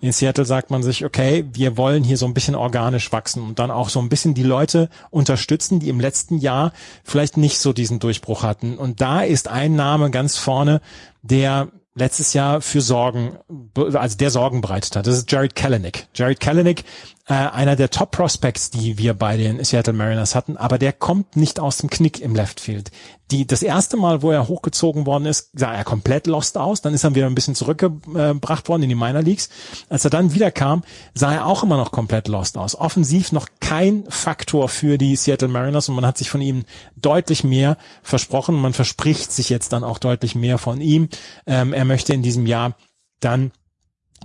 in 0.00 0.12
Seattle 0.12 0.44
sagt 0.44 0.70
man 0.70 0.82
sich, 0.82 1.04
okay, 1.04 1.44
wir 1.52 1.76
wollen 1.76 2.04
hier 2.04 2.16
so 2.16 2.26
ein 2.26 2.34
bisschen 2.34 2.54
organisch 2.54 3.10
wachsen 3.10 3.42
und 3.42 3.58
dann 3.58 3.70
auch 3.70 3.88
so 3.88 4.00
ein 4.00 4.08
bisschen 4.08 4.34
die 4.34 4.42
Leute 4.42 4.88
unterstützen, 5.10 5.80
die 5.80 5.88
im 5.88 5.98
letzten 5.98 6.38
Jahr 6.38 6.72
vielleicht 7.02 7.36
nicht 7.36 7.58
so 7.58 7.72
diesen 7.72 7.98
Durchbruch 7.98 8.42
hatten. 8.42 8.78
Und 8.78 9.00
da 9.00 9.22
ist 9.22 9.48
ein 9.48 9.74
Name 9.74 10.10
ganz 10.10 10.36
vorne, 10.36 10.80
der 11.22 11.68
letztes 11.94 12.32
Jahr 12.34 12.60
für 12.60 12.80
Sorgen, 12.80 13.38
also 13.76 14.16
der 14.16 14.30
Sorgen 14.30 14.60
bereitet 14.60 14.96
hat. 14.96 15.06
Das 15.06 15.16
ist 15.16 15.30
Jared 15.30 15.54
Kalanick. 15.54 16.06
Jared 16.14 16.40
Kalanick 16.40 16.84
äh, 17.30 17.34
einer 17.34 17.76
der 17.76 17.90
Top 17.90 18.10
Prospects, 18.10 18.70
die 18.70 18.98
wir 18.98 19.14
bei 19.14 19.36
den 19.36 19.62
Seattle 19.62 19.92
Mariners 19.92 20.34
hatten, 20.34 20.56
aber 20.56 20.78
der 20.78 20.92
kommt 20.92 21.36
nicht 21.36 21.60
aus 21.60 21.76
dem 21.76 21.88
Knick 21.88 22.20
im 22.20 22.34
Left 22.34 22.58
Field. 22.58 22.90
Die, 23.30 23.46
das 23.46 23.62
erste 23.62 23.96
Mal, 23.96 24.22
wo 24.22 24.32
er 24.32 24.48
hochgezogen 24.48 25.06
worden 25.06 25.26
ist, 25.26 25.50
sah 25.56 25.72
er 25.72 25.84
komplett 25.84 26.26
lost 26.26 26.58
aus, 26.58 26.82
dann 26.82 26.92
ist 26.92 27.04
er 27.04 27.14
wieder 27.14 27.26
ein 27.26 27.36
bisschen 27.36 27.54
zurückgebracht 27.54 28.68
worden 28.68 28.82
in 28.82 28.88
die 28.88 28.96
Minor 28.96 29.22
Leagues. 29.22 29.48
Als 29.88 30.04
er 30.04 30.10
dann 30.10 30.34
wieder 30.34 30.50
kam, 30.50 30.82
sah 31.14 31.32
er 31.32 31.46
auch 31.46 31.62
immer 31.62 31.76
noch 31.76 31.92
komplett 31.92 32.26
lost 32.26 32.58
aus. 32.58 32.74
Offensiv 32.74 33.30
noch 33.30 33.46
kein 33.60 34.02
Faktor 34.08 34.68
für 34.68 34.98
die 34.98 35.14
Seattle 35.14 35.46
Mariners 35.46 35.88
und 35.88 35.94
man 35.94 36.06
hat 36.06 36.18
sich 36.18 36.30
von 36.30 36.40
ihm 36.40 36.64
deutlich 36.96 37.44
mehr 37.44 37.76
versprochen. 38.02 38.56
Man 38.56 38.72
verspricht 38.72 39.30
sich 39.30 39.50
jetzt 39.50 39.72
dann 39.72 39.84
auch 39.84 40.00
deutlich 40.00 40.34
mehr 40.34 40.58
von 40.58 40.80
ihm. 40.80 41.08
Ähm, 41.46 41.72
er 41.72 41.84
möchte 41.84 42.12
in 42.12 42.22
diesem 42.22 42.46
Jahr 42.46 42.74
dann 43.20 43.52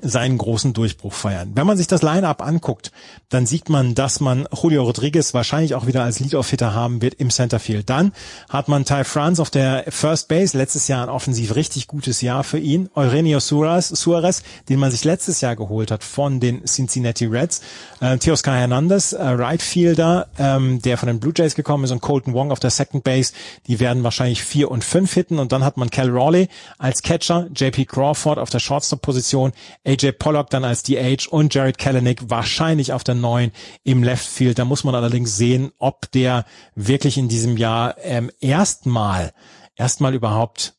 seinen 0.02 0.38
großen 0.38 0.74
Durchbruch 0.74 1.14
feiern. 1.14 1.52
Wenn 1.56 1.66
man 1.66 1.78
sich 1.78 1.88
das 1.88 2.02
Line-Up 2.02 2.42
anguckt, 2.42 2.92
dann 3.30 3.46
sieht 3.46 3.70
man, 3.70 3.96
dass 3.96 4.20
man 4.20 4.48
Julio 4.52 4.84
Rodriguez 4.84 5.34
wahrscheinlich 5.34 5.76
auch 5.76 5.88
wieder 5.88 6.04
als 6.04 6.20
Lead-Off-Hitter 6.20 6.74
haben 6.74 7.02
wird 7.02 7.16
im 7.16 7.30
Centerfield. 7.30 7.90
Dann 7.90 8.12
hat 8.50 8.68
man 8.68 8.86
Ty 8.86 9.04
France 9.04 9.42
auf 9.42 9.50
der 9.50 9.86
First 9.90 10.28
Base, 10.28 10.58
letztes 10.58 10.88
Jahr 10.88 11.04
ein 11.04 11.10
offensiv 11.10 11.56
richtig 11.56 11.88
gutes 11.88 12.22
Jahr 12.22 12.44
für 12.44 12.60
ihn. 12.60 12.90
Eugenio 12.96 13.40
Suarez, 13.40 13.90
Suarez 13.90 14.44
den 14.70 14.80
man 14.80 14.92
sich 14.92 15.04
letztes 15.04 15.42
Jahr 15.42 15.56
geholt 15.56 15.92
hat 15.92 16.04
von 16.04 16.40
den 16.40 16.66
Cincinnati 16.66 17.26
Reds. 17.26 17.62
Äh, 18.02 18.18
Teoscar 18.18 18.56
Hernandez, 18.56 19.14
äh, 19.14 19.24
Right 19.24 19.62
Fielder, 19.62 20.28
ähm, 20.38 20.82
der 20.82 20.98
von 20.98 21.08
den 21.08 21.20
Blue 21.20 21.34
Jays 21.36 21.56
gekommen 21.56 21.84
ist 21.84 21.92
und 21.92 22.02
Colton 22.02 22.34
Wong 22.34 22.52
auf 22.52 22.60
der 22.60 22.70
Second 22.70 23.04
Base, 23.04 23.34
die 23.68 23.80
werden 23.80 24.04
wahrscheinlich 24.04 24.44
vier 24.44 24.72
und 24.72 24.84
fünf 24.84 25.14
hitten. 25.14 25.40
Und 25.40 25.52
dann 25.52 25.64
hat 25.64 25.78
man 25.78 25.90
Cal 25.90 26.10
Raleigh 26.10 26.50
als 26.78 27.02
Catcher, 27.02 27.48
JP 27.56 27.86
Crawford 27.86 28.40
auf 28.40 28.50
der 28.50 28.60
Shortstop-Position, 28.60 29.54
AJ 29.86 30.14
Pollock 30.14 30.50
dann 30.50 30.64
als 30.64 30.84
DH 30.84 31.28
und 31.30 31.54
Jared 31.54 31.78
Kalanick 31.78 32.30
wahrscheinlich 32.30 32.94
auf 32.94 33.04
der 33.04 33.16
neuen 33.16 33.52
im 33.84 34.04
Left 34.04 34.26
Field. 34.26 34.60
Da 34.60 34.66
muss 34.66 34.84
man 34.84 34.96
allerdings 34.96 35.38
sehen, 35.38 35.72
ob 35.78 36.12
der 36.12 36.46
wirklich 36.76 37.18
in 37.18 37.28
diesem 37.28 37.58
Jahr 37.58 37.96
ähm, 38.02 38.32
erstmal 38.40 39.34
erstmal 39.76 40.14
überhaupt 40.14 40.75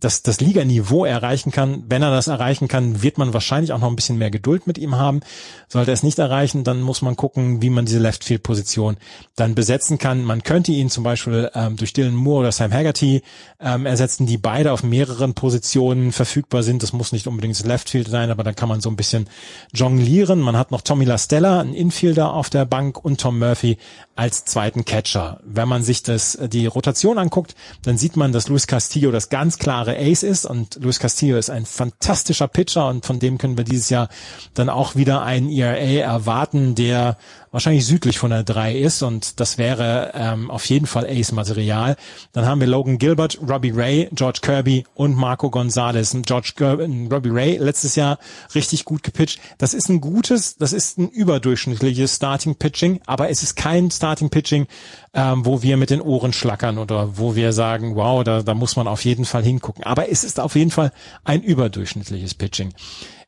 das, 0.00 0.22
das 0.22 0.40
Liganiveau 0.40 1.04
erreichen 1.04 1.50
kann. 1.50 1.84
Wenn 1.88 2.02
er 2.02 2.10
das 2.10 2.26
erreichen 2.26 2.68
kann, 2.68 3.02
wird 3.02 3.18
man 3.18 3.32
wahrscheinlich 3.34 3.72
auch 3.72 3.78
noch 3.78 3.88
ein 3.88 3.96
bisschen 3.96 4.18
mehr 4.18 4.30
Geduld 4.30 4.66
mit 4.66 4.78
ihm 4.78 4.96
haben. 4.96 5.20
Sollte 5.68 5.90
er 5.90 5.94
es 5.94 6.02
nicht 6.02 6.18
erreichen, 6.18 6.64
dann 6.64 6.80
muss 6.80 7.02
man 7.02 7.16
gucken, 7.16 7.62
wie 7.62 7.70
man 7.70 7.86
diese 7.86 7.98
Left-Field-Position 7.98 8.96
dann 9.36 9.54
besetzen 9.54 9.98
kann. 9.98 10.24
Man 10.24 10.42
könnte 10.42 10.72
ihn 10.72 10.90
zum 10.90 11.04
Beispiel 11.04 11.50
ähm, 11.54 11.76
durch 11.76 11.92
Dylan 11.92 12.14
Moore 12.14 12.40
oder 12.40 12.52
Sam 12.52 12.72
Haggerty 12.72 13.22
ähm, 13.60 13.86
ersetzen, 13.86 14.26
die 14.26 14.38
beide 14.38 14.72
auf 14.72 14.82
mehreren 14.82 15.34
Positionen 15.34 16.12
verfügbar 16.12 16.62
sind. 16.62 16.82
Das 16.82 16.92
muss 16.92 17.12
nicht 17.12 17.26
unbedingt 17.26 17.58
das 17.58 17.66
Left-Field 17.66 18.08
sein, 18.08 18.30
aber 18.30 18.44
dann 18.44 18.54
kann 18.54 18.68
man 18.68 18.80
so 18.80 18.90
ein 18.90 18.96
bisschen 18.96 19.28
jonglieren. 19.72 20.40
Man 20.40 20.56
hat 20.56 20.70
noch 20.70 20.80
Tommy 20.80 21.04
LaStella, 21.04 21.60
ein 21.60 21.74
Infielder 21.74 22.32
auf 22.32 22.50
der 22.50 22.64
Bank 22.64 23.04
und 23.04 23.20
Tom 23.20 23.38
Murphy 23.38 23.78
als 24.16 24.44
zweiten 24.44 24.84
Catcher. 24.84 25.40
Wenn 25.44 25.68
man 25.68 25.82
sich 25.82 26.02
das, 26.02 26.38
die 26.40 26.66
Rotation 26.66 27.18
anguckt, 27.18 27.54
dann 27.82 27.98
sieht 27.98 28.16
man, 28.16 28.32
dass 28.32 28.48
Luis 28.48 28.66
Castillo 28.66 29.10
das 29.10 29.28
ganz 29.28 29.58
klare 29.58 29.83
Ace 29.92 30.22
ist. 30.22 30.46
Und 30.46 30.76
Luis 30.76 30.98
Castillo 30.98 31.36
ist 31.36 31.50
ein 31.50 31.66
fantastischer 31.66 32.48
Pitcher. 32.48 32.88
Und 32.88 33.06
von 33.06 33.18
dem 33.18 33.38
können 33.38 33.56
wir 33.56 33.64
dieses 33.64 33.90
Jahr 33.90 34.08
dann 34.54 34.68
auch 34.68 34.96
wieder 34.96 35.22
einen 35.22 35.50
ERA 35.50 35.76
erwarten, 35.76 36.74
der 36.74 37.16
wahrscheinlich 37.54 37.86
südlich 37.86 38.18
von 38.18 38.30
der 38.30 38.42
3 38.42 38.76
ist 38.76 39.02
und 39.02 39.38
das 39.38 39.58
wäre 39.58 40.10
ähm, 40.14 40.50
auf 40.50 40.66
jeden 40.66 40.86
Fall 40.86 41.06
Ace-Material. 41.06 41.96
Dann 42.32 42.46
haben 42.46 42.60
wir 42.60 42.66
Logan 42.66 42.98
Gilbert, 42.98 43.38
Robbie 43.48 43.70
Ray, 43.70 44.08
George 44.12 44.40
Kirby 44.42 44.84
und 44.94 45.14
Marco 45.14 45.50
Gonzalez. 45.50 46.16
George 46.26 46.54
Kirby, 46.56 47.08
Robbie 47.10 47.30
Ray 47.30 47.56
letztes 47.58 47.94
Jahr 47.94 48.18
richtig 48.56 48.84
gut 48.84 49.04
gepitcht. 49.04 49.38
Das 49.56 49.72
ist 49.72 49.88
ein 49.88 50.00
gutes, 50.00 50.56
das 50.56 50.72
ist 50.72 50.98
ein 50.98 51.08
überdurchschnittliches 51.08 52.16
Starting-Pitching, 52.16 53.00
aber 53.06 53.30
es 53.30 53.44
ist 53.44 53.54
kein 53.54 53.88
Starting-Pitching, 53.88 54.66
ähm, 55.14 55.46
wo 55.46 55.62
wir 55.62 55.76
mit 55.76 55.90
den 55.90 56.00
Ohren 56.00 56.32
schlackern 56.32 56.76
oder 56.78 57.16
wo 57.18 57.36
wir 57.36 57.52
sagen, 57.52 57.94
wow, 57.94 58.24
da, 58.24 58.42
da 58.42 58.54
muss 58.54 58.74
man 58.74 58.88
auf 58.88 59.04
jeden 59.04 59.24
Fall 59.24 59.44
hingucken. 59.44 59.84
Aber 59.84 60.10
es 60.10 60.24
ist 60.24 60.40
auf 60.40 60.56
jeden 60.56 60.72
Fall 60.72 60.90
ein 61.22 61.40
überdurchschnittliches 61.40 62.34
Pitching. 62.34 62.74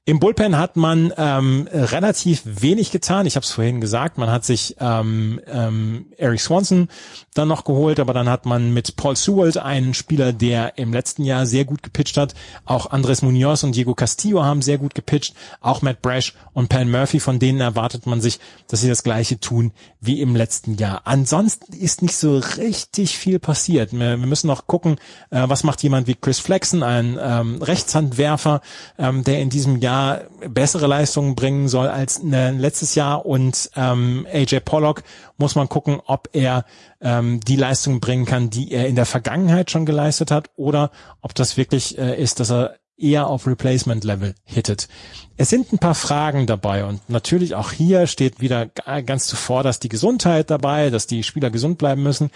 Im 0.09 0.21
Bullpen 0.21 0.57
hat 0.57 0.77
man 0.77 1.13
ähm, 1.17 1.69
relativ 1.73 2.43
wenig 2.45 2.93
getan. 2.93 3.27
Ich 3.27 3.35
habe 3.35 3.43
es 3.43 3.51
vorhin 3.51 3.81
gesagt, 3.81 4.19
man 4.19 4.31
hat 4.31 4.45
sich 4.45 4.77
ähm, 4.79 5.41
ähm, 5.49 6.07
Eric 6.17 6.41
Swanson 6.41 6.87
dann 7.35 7.49
noch 7.49 7.65
geholt, 7.65 7.99
aber 7.99 8.15
dann 8.15 8.29
hat 8.29 8.47
man 8.47 8.73
mit 8.73 8.95
Paul 8.95 9.17
Sewell 9.17 9.59
einen 9.59 9.95
Spieler, 9.95 10.33
der 10.33 10.79
im 10.79 10.93
letzten 10.93 11.25
Jahr 11.25 11.45
sehr 11.45 11.65
gut 11.65 11.83
gepitcht 11.83 12.19
hat. 12.19 12.35
Auch 12.65 12.93
Andres 12.93 13.21
Munoz 13.23 13.65
und 13.65 13.75
Diego 13.75 13.97
Castillo 13.97 14.45
haben 14.45 14.63
sehr 14.63 14.79
gut 14.79 14.95
gepitcht. 14.95 15.35
Auch 15.61 15.83
Matt 15.83 16.03
Brash 16.03 16.35
und 16.53 16.69
Pan 16.69 16.89
Murphy, 16.89 17.19
von 17.19 17.41
denen 17.41 17.61
erwartet 17.61 18.07
man 18.07 18.21
sich, 18.21 18.39
dass 18.69 18.83
sie 18.83 18.89
das 18.89 19.03
gleiche 19.03 19.41
tun 19.41 19.73
wie 20.01 20.21
im 20.21 20.37
letzten 20.37 20.77
Jahr. 20.77 21.01
Ansonsten 21.03 21.73
ist 21.73 22.03
nicht 22.03 22.17
so 22.17 22.39
richtig 22.59 23.19
viel 23.19 23.41
passiert. 23.41 23.93
Wir, 23.93 24.21
wir 24.21 24.27
müssen 24.29 24.47
noch 24.47 24.69
gucken, 24.69 24.99
äh, 25.31 25.43
was 25.49 25.65
macht 25.65 25.83
jemand 25.83 26.07
wie 26.07 26.15
Chris 26.15 26.39
Flexen, 26.39 26.85
ein 26.85 27.19
ähm, 27.21 27.61
Rechtshandwerfer, 27.61 28.61
ähm, 29.01 29.25
der 29.25 29.41
in 29.41 29.51
diesem 29.51 29.81
Jahr 29.81 29.96
Jahr 29.97 30.21
bessere 30.49 30.87
Leistungen 30.87 31.35
bringen 31.35 31.69
soll 31.69 31.89
als 31.89 32.23
ne, 32.23 32.53
letztes 32.53 32.95
Jahr 32.95 33.27
und 33.27 33.71
ähm, 33.77 34.27
AJ 34.33 34.61
Pollock 34.61 35.03
muss 35.39 35.55
man 35.55 35.69
gucken, 35.69 36.01
ob 36.07 36.29
er 36.33 36.65
ähm, 37.01 37.41
die 37.41 37.57
Leistungen 37.57 38.01
bringen 38.01 38.25
kann, 38.25 38.51
die 38.51 38.73
er 38.73 38.87
in 38.87 38.97
der 38.97 39.07
Vergangenheit 39.07 39.71
schon 39.71 39.87
geleistet 39.87 40.31
hat 40.31 40.51
oder 40.57 40.91
ob 41.21 41.35
das 41.35 41.57
wirklich 41.57 41.99
äh, 41.99 42.21
ist, 42.21 42.41
dass 42.41 42.51
er 42.51 42.77
eher 42.99 43.27
auf 43.27 43.47
Replacement 43.47 44.05
Level 44.05 44.35
hittet. 44.45 44.89
Es 45.37 45.51
sind 45.51 45.73
ein 45.73 45.79
paar 45.79 45.95
Fragen 45.95 46.47
dabei 46.47 46.85
und 46.85 47.09
natürlich 47.11 47.55
auch 47.55 47.73
hier 47.73 48.07
steht 48.07 48.41
wieder 48.41 48.67
ganz 48.67 49.27
zuvor, 49.27 49.63
dass 49.63 49.81
die 49.81 49.91
Gesundheit 49.91 50.51
dabei, 50.51 50.89
dass 50.89 51.07
die 51.07 51.23
Spieler 51.23 51.51
gesund 51.51 51.77
bleiben 51.77 52.03
müssen. 52.03 52.31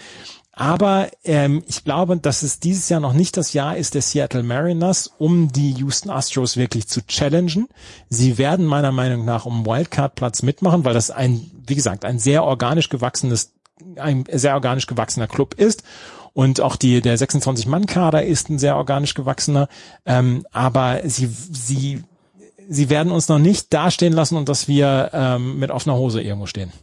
Aber 0.53 1.09
ähm, 1.23 1.63
ich 1.67 1.85
glaube, 1.85 2.17
dass 2.17 2.43
es 2.43 2.59
dieses 2.59 2.89
Jahr 2.89 2.99
noch 2.99 3.13
nicht 3.13 3.37
das 3.37 3.53
Jahr 3.53 3.77
ist 3.77 3.93
der 3.93 4.01
Seattle 4.01 4.43
Mariners, 4.43 5.07
um 5.17 5.51
die 5.51 5.71
Houston 5.73 6.09
Astros 6.09 6.57
wirklich 6.57 6.87
zu 6.87 7.05
challengen. 7.05 7.69
Sie 8.09 8.37
werden 8.37 8.65
meiner 8.65 8.91
Meinung 8.91 9.23
nach 9.23 9.45
um 9.45 9.65
Wildcard-Platz 9.65 10.43
mitmachen, 10.43 10.83
weil 10.83 10.93
das 10.93 11.09
ein, 11.09 11.49
wie 11.65 11.75
gesagt, 11.75 12.03
ein 12.03 12.19
sehr 12.19 12.43
organisch 12.43 12.89
gewachsenes, 12.89 13.53
ein 13.95 14.25
sehr 14.29 14.55
organisch 14.55 14.87
gewachsener 14.87 15.27
Club 15.27 15.53
ist. 15.53 15.83
Und 16.33 16.59
auch 16.59 16.75
die, 16.75 17.01
der 17.01 17.17
26-Mann-Kader 17.17 18.25
ist 18.25 18.49
ein 18.49 18.59
sehr 18.59 18.75
organisch 18.75 19.13
gewachsener. 19.13 19.69
Ähm, 20.05 20.45
aber 20.51 21.01
sie, 21.05 21.27
sie, 21.27 22.03
sie 22.69 22.89
werden 22.89 23.11
uns 23.11 23.29
noch 23.29 23.39
nicht 23.39 23.73
dastehen 23.73 24.13
lassen 24.13 24.35
und 24.35 24.49
dass 24.49 24.67
wir 24.67 25.11
ähm, 25.13 25.59
mit 25.59 25.71
offener 25.71 25.95
Hose 25.95 26.21
irgendwo 26.21 26.45
stehen. 26.45 26.73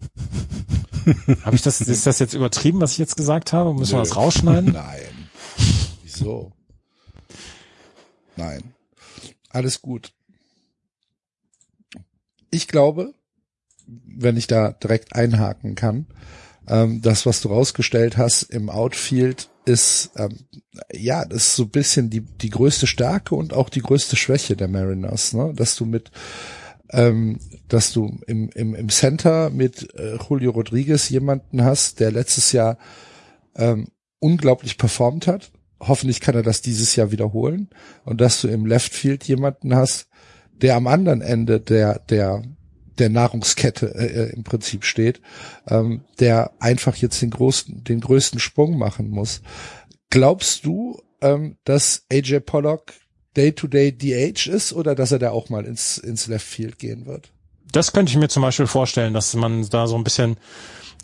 habe 1.44 1.56
ich 1.56 1.62
das, 1.62 1.80
ist 1.80 2.06
das 2.06 2.18
jetzt 2.18 2.34
übertrieben, 2.34 2.80
was 2.80 2.92
ich 2.92 2.98
jetzt 2.98 3.16
gesagt 3.16 3.52
habe? 3.52 3.74
Müssen 3.74 3.92
Nö. 3.92 3.98
wir 3.98 4.04
das 4.04 4.16
rausschneiden? 4.16 4.72
Nein. 4.74 5.28
Wieso? 6.02 6.52
Nein. 8.36 8.74
Alles 9.50 9.82
gut. 9.82 10.12
Ich 12.50 12.68
glaube, 12.68 13.14
wenn 13.86 14.36
ich 14.36 14.46
da 14.46 14.72
direkt 14.72 15.14
einhaken 15.14 15.74
kann, 15.74 16.06
ähm, 16.68 17.02
das, 17.02 17.26
was 17.26 17.40
du 17.40 17.48
rausgestellt 17.48 18.16
hast 18.16 18.42
im 18.42 18.70
Outfield, 18.70 19.48
ist 19.64 20.12
ähm, 20.16 20.38
ja, 20.92 21.24
das 21.24 21.48
ist 21.48 21.56
so 21.56 21.64
ein 21.64 21.70
bisschen 21.70 22.10
die 22.10 22.20
die 22.20 22.50
größte 22.50 22.86
Stärke 22.86 23.34
und 23.34 23.52
auch 23.52 23.68
die 23.68 23.82
größte 23.82 24.16
Schwäche 24.16 24.56
der 24.56 24.68
Mariners, 24.68 25.32
ne? 25.32 25.52
Dass 25.54 25.76
du 25.76 25.84
mit 25.84 26.10
ähm, 26.92 27.38
dass 27.68 27.92
du 27.92 28.18
im, 28.26 28.50
im, 28.50 28.74
im 28.74 28.88
Center 28.88 29.50
mit 29.50 29.94
äh, 29.94 30.16
Julio 30.16 30.50
Rodriguez 30.52 31.08
jemanden 31.08 31.64
hast, 31.64 32.00
der 32.00 32.10
letztes 32.10 32.52
Jahr 32.52 32.78
ähm, 33.56 33.88
unglaublich 34.18 34.78
performt 34.78 35.26
hat. 35.26 35.52
Hoffentlich 35.80 36.20
kann 36.20 36.34
er 36.34 36.42
das 36.42 36.62
dieses 36.62 36.94
Jahr 36.96 37.10
wiederholen. 37.10 37.70
Und 38.04 38.20
dass 38.20 38.40
du 38.40 38.48
im 38.48 38.66
Left 38.66 38.92
Field 38.92 39.24
jemanden 39.24 39.74
hast, 39.74 40.08
der 40.52 40.76
am 40.76 40.86
anderen 40.86 41.22
Ende 41.22 41.60
der, 41.60 42.00
der, 42.00 42.42
der 42.98 43.08
Nahrungskette 43.08 43.94
äh, 43.94 44.06
äh 44.06 44.32
im 44.34 44.44
Prinzip 44.44 44.84
steht, 44.84 45.20
ähm, 45.68 46.02
der 46.18 46.52
einfach 46.58 46.96
jetzt 46.96 47.22
den 47.22 47.30
großen, 47.30 47.82
den 47.84 48.00
größten 48.00 48.40
Sprung 48.40 48.76
machen 48.76 49.08
muss. 49.08 49.42
Glaubst 50.10 50.66
du, 50.66 51.00
ähm, 51.22 51.56
dass 51.64 52.04
AJ 52.12 52.40
Pollock 52.40 52.92
Day-to-Day 53.36 53.92
DH 53.92 54.46
ist 54.46 54.72
oder 54.72 54.94
dass 54.94 55.12
er 55.12 55.18
da 55.18 55.30
auch 55.30 55.48
mal 55.48 55.64
ins, 55.64 55.98
ins 55.98 56.26
Left 56.26 56.46
Field 56.46 56.78
gehen 56.78 57.06
wird? 57.06 57.30
Das 57.72 57.92
könnte 57.92 58.10
ich 58.10 58.18
mir 58.18 58.28
zum 58.28 58.42
Beispiel 58.42 58.66
vorstellen, 58.66 59.14
dass 59.14 59.34
man 59.34 59.68
da 59.70 59.86
so 59.86 59.96
ein 59.96 60.04
bisschen 60.04 60.36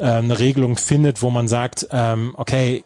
äh, 0.01 0.05
eine 0.05 0.39
Regelung 0.39 0.77
findet, 0.77 1.23
wo 1.23 1.31
man 1.31 1.47
sagt, 1.47 1.87
ähm, 1.93 2.35
okay, 2.37 2.85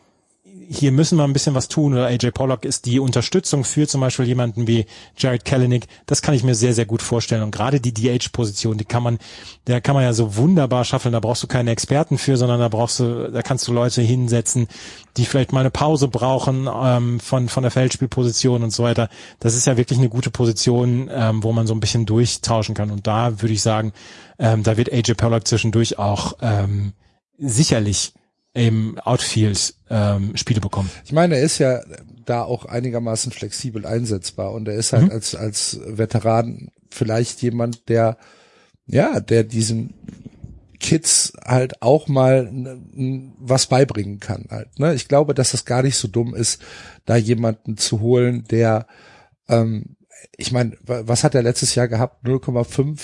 hier 0.73 0.93
müssen 0.93 1.19
wir 1.19 1.25
ein 1.25 1.33
bisschen 1.33 1.57
was 1.57 1.67
tun 1.67 1.95
oder 1.95 2.07
AJ 2.07 2.31
Pollock 2.31 2.65
ist 2.65 2.87
die 2.87 3.00
Unterstützung 3.00 3.65
für 3.65 3.89
zum 3.89 4.00
Beispiel 4.00 4.27
jemanden 4.27 4.69
wie 4.69 4.87
Jared 5.17 5.45
Kalinick. 5.45 5.89
Das 6.07 6.23
kann 6.23 6.33
ich 6.33 6.45
mir 6.45 6.55
sehr, 6.55 6.75
sehr 6.75 6.87
gut 6.87 7.03
vorstellen. 7.03 7.43
Und 7.43 7.50
gerade 7.50 7.81
die 7.81 7.93
DH-Position, 7.93 8.79
die 8.79 8.85
kann 8.85 9.03
man, 9.03 9.19
der 9.67 9.81
kann 9.81 9.97
man 9.97 10.05
ja 10.05 10.12
so 10.12 10.37
wunderbar 10.37 10.85
schaffen. 10.85 11.11
Da 11.11 11.19
brauchst 11.19 11.43
du 11.43 11.49
keine 11.49 11.73
Experten 11.73 12.19
für, 12.19 12.37
sondern 12.37 12.61
da 12.61 12.69
brauchst 12.69 13.00
du, 13.00 13.33
da 13.33 13.43
kannst 13.43 13.67
du 13.67 13.73
Leute 13.73 14.00
hinsetzen, 14.00 14.69
die 15.17 15.25
vielleicht 15.25 15.53
mal 15.53 15.61
eine 15.61 15.73
Pause 15.73 16.07
brauchen 16.07 16.69
ähm, 16.73 17.19
von, 17.19 17.49
von 17.49 17.65
der 17.65 17.73
Feldspielposition 17.73 18.62
und 18.62 18.71
so 18.71 18.85
weiter. 18.85 19.09
Das 19.41 19.57
ist 19.57 19.67
ja 19.67 19.77
wirklich 19.77 19.99
eine 19.99 20.09
gute 20.09 20.31
Position, 20.31 21.11
ähm, 21.12 21.43
wo 21.43 21.50
man 21.50 21.67
so 21.67 21.75
ein 21.75 21.81
bisschen 21.81 22.07
durchtauschen 22.07 22.77
kann. 22.77 22.93
Und 22.93 23.09
da 23.09 23.43
würde 23.43 23.55
ich 23.55 23.62
sagen, 23.62 23.93
ähm, 24.39 24.62
da 24.62 24.77
wird 24.77 24.93
AJ 24.93 25.15
Pollock 25.15 25.49
zwischendurch 25.49 25.99
auch 25.99 26.35
ähm, 26.41 26.93
sicherlich 27.39 28.12
im 28.52 28.99
Outfield 28.99 29.75
ähm, 29.88 30.37
Spiele 30.37 30.61
bekommen. 30.61 30.90
Ich 31.04 31.12
meine, 31.12 31.37
er 31.37 31.42
ist 31.42 31.59
ja 31.59 31.80
da 32.25 32.42
auch 32.42 32.64
einigermaßen 32.64 33.33
flexibel 33.33 33.87
einsetzbar 33.87 34.52
und 34.52 34.66
er 34.66 34.75
ist 34.75 34.92
halt 34.92 35.04
mhm. 35.04 35.11
als 35.11 35.35
als 35.35 35.80
Veteran 35.87 36.71
vielleicht 36.90 37.42
jemand, 37.42 37.88
der 37.88 38.19
ja, 38.87 39.21
der 39.21 39.45
diesen 39.45 39.95
Kids 40.80 41.33
halt 41.45 41.83
auch 41.83 42.09
mal 42.09 42.50
was 43.38 43.66
beibringen 43.66 44.19
kann 44.19 44.47
halt. 44.50 44.78
Ne? 44.78 44.95
Ich 44.95 45.07
glaube, 45.07 45.35
dass 45.35 45.52
das 45.52 45.64
gar 45.64 45.83
nicht 45.83 45.97
so 45.97 46.09
dumm 46.09 46.35
ist, 46.35 46.61
da 47.04 47.16
jemanden 47.16 47.76
zu 47.76 48.00
holen, 48.00 48.45
der 48.50 48.87
ähm, 49.49 49.97
ich 50.37 50.53
meine, 50.53 50.77
was 50.83 51.25
hat 51.25 51.35
er 51.35 51.43
letztes 51.43 51.75
Jahr 51.75 51.89
gehabt? 51.89 52.25
0,5 52.27 52.99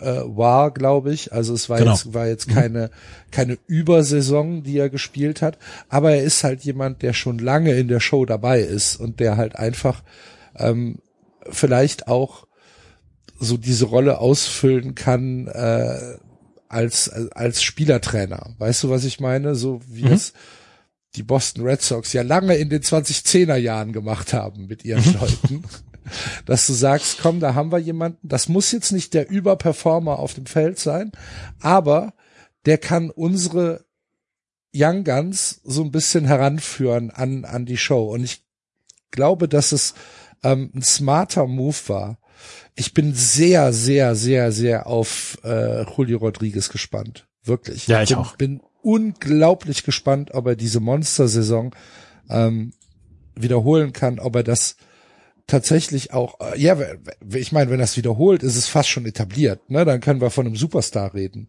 äh, 0.00 0.36
war, 0.36 0.72
glaube 0.72 1.12
ich. 1.12 1.32
Also 1.32 1.54
es 1.54 1.68
war 1.68 1.78
Genau. 1.78 1.92
jetzt 1.92 2.14
war 2.14 2.26
jetzt 2.26 2.48
keine 2.48 2.90
keine 3.30 3.58
Übersaison, 3.66 4.62
die 4.62 4.78
er 4.78 4.88
gespielt 4.90 5.42
hat, 5.42 5.58
aber 5.88 6.12
er 6.12 6.22
ist 6.22 6.44
halt 6.44 6.62
jemand, 6.64 7.02
der 7.02 7.12
schon 7.12 7.38
lange 7.38 7.72
in 7.74 7.88
der 7.88 8.00
Show 8.00 8.24
dabei 8.24 8.60
ist 8.60 8.96
und 8.96 9.20
der 9.20 9.36
halt 9.36 9.56
einfach 9.56 10.02
ähm, 10.56 10.98
vielleicht 11.48 12.08
auch 12.08 12.46
so 13.38 13.56
diese 13.56 13.86
Rolle 13.86 14.18
ausfüllen 14.18 14.94
kann 14.94 15.46
äh, 15.48 16.18
als 16.68 17.08
als 17.34 17.62
Spielertrainer. 17.62 18.54
Weißt 18.58 18.82
du, 18.84 18.90
was 18.90 19.04
ich 19.04 19.18
meine? 19.20 19.54
So 19.54 19.80
wie 19.88 20.04
Mhm. 20.04 20.12
es 20.12 20.32
die 21.16 21.22
Boston 21.24 21.64
Red 21.64 21.82
Sox 21.82 22.12
ja 22.12 22.22
lange 22.22 22.54
in 22.54 22.68
den 22.68 22.82
2010er 22.82 23.56
Jahren 23.56 23.92
gemacht 23.92 24.32
haben 24.32 24.66
mit 24.66 24.84
ihren 24.84 25.02
Leuten. 25.20 25.64
Dass 26.46 26.66
du 26.66 26.72
sagst, 26.72 27.18
komm, 27.20 27.40
da 27.40 27.54
haben 27.54 27.72
wir 27.72 27.78
jemanden, 27.78 28.28
das 28.28 28.48
muss 28.48 28.72
jetzt 28.72 28.92
nicht 28.92 29.14
der 29.14 29.30
Überperformer 29.30 30.18
auf 30.18 30.34
dem 30.34 30.46
Feld 30.46 30.78
sein, 30.78 31.12
aber 31.60 32.14
der 32.66 32.78
kann 32.78 33.10
unsere 33.10 33.84
Young 34.74 35.04
Guns 35.04 35.60
so 35.64 35.82
ein 35.82 35.90
bisschen 35.90 36.24
heranführen 36.24 37.10
an, 37.10 37.44
an 37.44 37.66
die 37.66 37.76
Show. 37.76 38.12
Und 38.12 38.22
ich 38.24 38.44
glaube, 39.10 39.48
dass 39.48 39.72
es 39.72 39.94
ähm, 40.42 40.70
ein 40.74 40.82
smarter 40.82 41.46
Move 41.46 41.76
war. 41.86 42.18
Ich 42.74 42.94
bin 42.94 43.14
sehr, 43.14 43.72
sehr, 43.72 44.14
sehr, 44.14 44.52
sehr 44.52 44.86
auf 44.86 45.38
äh, 45.44 45.84
Julio 45.84 46.18
Rodriguez 46.18 46.68
gespannt. 46.70 47.26
Wirklich. 47.42 47.86
Ja, 47.86 48.02
ich 48.02 48.10
bin, 48.10 48.18
auch. 48.18 48.36
bin 48.36 48.60
unglaublich 48.82 49.82
gespannt, 49.82 50.32
ob 50.32 50.46
er 50.46 50.56
diese 50.56 50.80
Monster-Saison 50.80 51.74
ähm, 52.28 52.72
wiederholen 53.34 53.92
kann, 53.92 54.18
ob 54.18 54.36
er 54.36 54.42
das 54.42 54.76
tatsächlich 55.50 56.12
auch, 56.12 56.40
äh, 56.40 56.58
ja, 56.58 56.78
ich 57.34 57.52
meine, 57.52 57.70
wenn 57.70 57.80
es 57.80 57.96
wiederholt, 57.96 58.42
ist 58.42 58.56
es 58.56 58.68
fast 58.68 58.88
schon 58.88 59.04
etabliert, 59.04 59.68
ne? 59.68 59.84
Dann 59.84 60.00
können 60.00 60.20
wir 60.20 60.30
von 60.30 60.46
einem 60.46 60.56
Superstar 60.56 61.12
reden. 61.14 61.48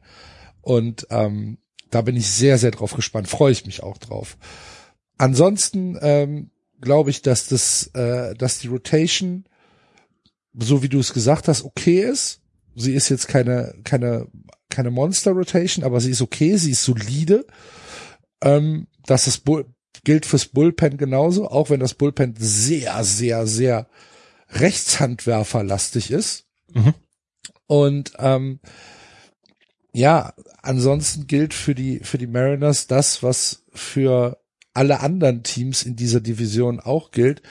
Und 0.62 1.08
ähm, 1.10 1.60
da 1.90 2.02
bin 2.02 2.16
ich 2.16 2.30
sehr, 2.30 2.58
sehr 2.58 2.72
drauf 2.72 2.94
gespannt, 2.94 3.28
freue 3.28 3.52
ich 3.52 3.66
mich 3.66 3.84
auch 3.84 3.98
drauf. 3.98 4.38
Ansonsten 5.18 5.98
ähm, 6.02 6.52
glaube 6.82 7.12
ich, 7.12 7.22
dass 7.22 7.48
das, 7.48 7.88
äh, 7.94 8.34
dass 8.36 8.60
die 8.60 8.68
Rotation, 8.68 9.46
so 10.58 10.82
wie 10.82 10.90
du 10.90 11.00
es 11.00 11.14
gesagt 11.14 11.48
hast, 11.48 11.64
okay 11.64 12.02
ist. 12.02 12.42
Sie 12.76 12.94
ist 12.94 13.10
jetzt 13.10 13.28
keine, 13.28 13.76
keine, 13.84 14.28
keine 14.70 14.92
Monster 14.92 15.32
Rotation, 15.32 15.84
aber 15.86 16.00
sie 16.00 16.12
ist 16.12 16.22
okay, 16.22 16.56
sie 16.58 16.72
ist 16.72 16.84
solide. 16.84 17.46
Ähm, 18.42 18.88
dass 19.06 19.28
es 19.28 19.38
Bull 19.38 19.66
gilt 20.04 20.26
fürs 20.26 20.46
Bullpen 20.46 20.98
genauso, 20.98 21.48
auch 21.50 21.70
wenn 21.70 21.80
das 21.80 21.94
Bullpen 21.94 22.36
sehr, 22.38 23.04
sehr, 23.04 23.46
sehr 23.48 23.88
rechtshandwerferlastig 24.50 26.12
ist. 26.12 26.46
Mhm. 26.74 26.94
Und 27.68 28.14
ähm, 28.18 28.60
ja, 29.94 30.34
ansonsten 30.62 31.28
gilt 31.28 31.54
für 31.54 31.76
die 31.76 32.00
für 32.00 32.18
die 32.18 32.28
Mariners 32.28 32.88
das, 32.88 33.24
was 33.24 33.64
für 33.74 34.42
alle 34.74 35.02
anderen 35.02 35.44
Teams 35.44 35.84
in 35.84 35.96
dieser 35.96 36.22
Division 36.22 36.80
auch 36.80 37.12
gilt. 37.12 37.42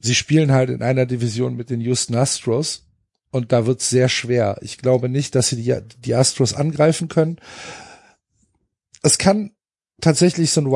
Sie 0.00 0.14
spielen 0.14 0.52
halt 0.52 0.70
in 0.70 0.82
einer 0.82 1.06
Division 1.06 1.56
mit 1.56 1.70
den 1.70 1.80
Houston 1.80 2.14
Astros 2.14 2.86
und 3.30 3.52
da 3.52 3.66
wird's 3.66 3.90
sehr 3.90 4.08
schwer. 4.08 4.58
Ich 4.62 4.78
glaube 4.78 5.08
nicht, 5.08 5.34
dass 5.34 5.48
sie 5.48 5.56
die, 5.56 5.76
die 5.98 6.14
Astros 6.14 6.54
angreifen 6.54 7.08
können. 7.08 7.38
Es 9.02 9.18
kann 9.18 9.52
tatsächlich 10.00 10.50
so 10.50 10.60
ein 10.60 10.70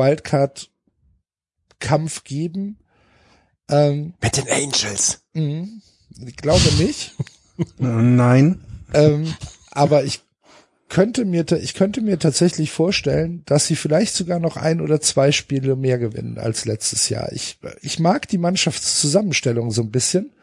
Wildcard-Kampf 1.83 2.23
geben. 2.23 2.77
Ähm, 3.69 4.13
Mit 4.21 4.37
den 4.37 4.49
Angels. 4.49 5.21
mh, 5.33 5.67
ich 6.25 6.37
glaube 6.37 6.69
nicht. 6.77 7.15
Nein. 7.77 8.63
ähm, 8.93 9.33
aber 9.71 10.03
ich 10.03 10.21
könnte 10.89 11.25
mir, 11.25 11.45
ich 11.51 11.73
könnte 11.73 12.01
mir 12.01 12.19
tatsächlich 12.19 12.71
vorstellen, 12.71 13.43
dass 13.45 13.67
sie 13.67 13.75
vielleicht 13.75 14.13
sogar 14.13 14.39
noch 14.39 14.57
ein 14.57 14.81
oder 14.81 15.01
zwei 15.01 15.31
Spiele 15.31 15.75
mehr 15.75 15.97
gewinnen 15.97 16.37
als 16.37 16.65
letztes 16.65 17.09
Jahr. 17.09 17.31
Ich, 17.31 17.57
ich 17.81 17.99
mag 17.99 18.27
die 18.27 18.37
Mannschaftszusammenstellung 18.37 19.71
so 19.71 19.81
ein 19.81 19.91
bisschen. 19.91 20.33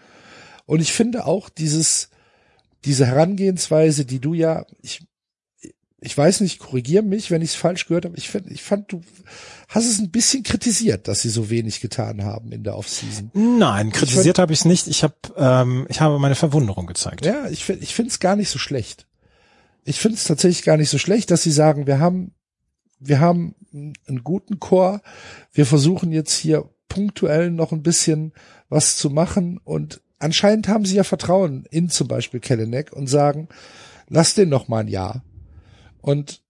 Und 0.66 0.80
ich 0.80 0.92
finde 0.92 1.26
auch 1.26 1.48
dieses, 1.48 2.10
diese 2.84 3.06
Herangehensweise, 3.06 4.04
die 4.04 4.20
du 4.20 4.34
ja, 4.34 4.64
ich, 4.82 5.02
ich 6.02 6.16
weiß 6.16 6.40
nicht, 6.40 6.58
korrigier 6.58 7.02
mich, 7.02 7.30
wenn 7.30 7.42
ich 7.42 7.50
es 7.50 7.54
falsch 7.56 7.86
gehört 7.86 8.06
habe. 8.06 8.16
Ich 8.16 8.30
finde, 8.30 8.50
ich 8.50 8.62
fand, 8.62 8.90
du 8.90 9.02
hast 9.68 9.86
es 9.86 9.98
ein 9.98 10.10
bisschen 10.10 10.42
kritisiert, 10.42 11.08
dass 11.08 11.20
sie 11.20 11.28
so 11.28 11.50
wenig 11.50 11.80
getan 11.80 12.24
haben 12.24 12.52
in 12.52 12.64
der 12.64 12.76
Offseason. 12.76 13.30
Nein, 13.34 13.92
kritisiert 13.92 14.38
habe 14.38 14.52
ich 14.52 14.60
es 14.60 14.64
nicht. 14.64 14.86
Ich 14.86 15.02
habe 15.02 15.14
ähm, 15.36 15.86
ich 15.88 16.00
habe 16.00 16.18
meine 16.18 16.34
Verwunderung 16.36 16.86
gezeigt. 16.86 17.26
Ja, 17.26 17.48
ich 17.48 17.64
finde 17.64 17.82
ich 17.82 17.94
finde 17.94 18.10
es 18.10 18.18
gar 18.18 18.36
nicht 18.36 18.48
so 18.48 18.58
schlecht. 18.58 19.06
Ich 19.84 20.00
finde 20.00 20.16
es 20.16 20.24
tatsächlich 20.24 20.64
gar 20.64 20.78
nicht 20.78 20.90
so 20.90 20.98
schlecht, 20.98 21.30
dass 21.30 21.42
sie 21.42 21.52
sagen, 21.52 21.86
wir 21.86 21.98
haben 21.98 22.32
wir 22.98 23.20
haben 23.20 23.54
einen 23.72 24.24
guten 24.24 24.58
Chor, 24.58 25.02
wir 25.52 25.66
versuchen 25.66 26.12
jetzt 26.12 26.34
hier 26.34 26.68
punktuell 26.88 27.50
noch 27.50 27.72
ein 27.72 27.82
bisschen 27.82 28.32
was 28.68 28.96
zu 28.96 29.10
machen 29.10 29.58
und 29.62 30.00
anscheinend 30.18 30.68
haben 30.68 30.84
sie 30.84 30.96
ja 30.96 31.04
Vertrauen 31.04 31.66
in 31.70 31.88
zum 31.88 32.08
Beispiel 32.08 32.40
Kelleneck 32.40 32.92
und 32.92 33.06
sagen, 33.06 33.48
lass 34.08 34.34
den 34.34 34.48
noch 34.48 34.68
mal 34.68 34.80
ein 34.80 34.88
Jahr. 34.88 35.22
Und 36.00 36.42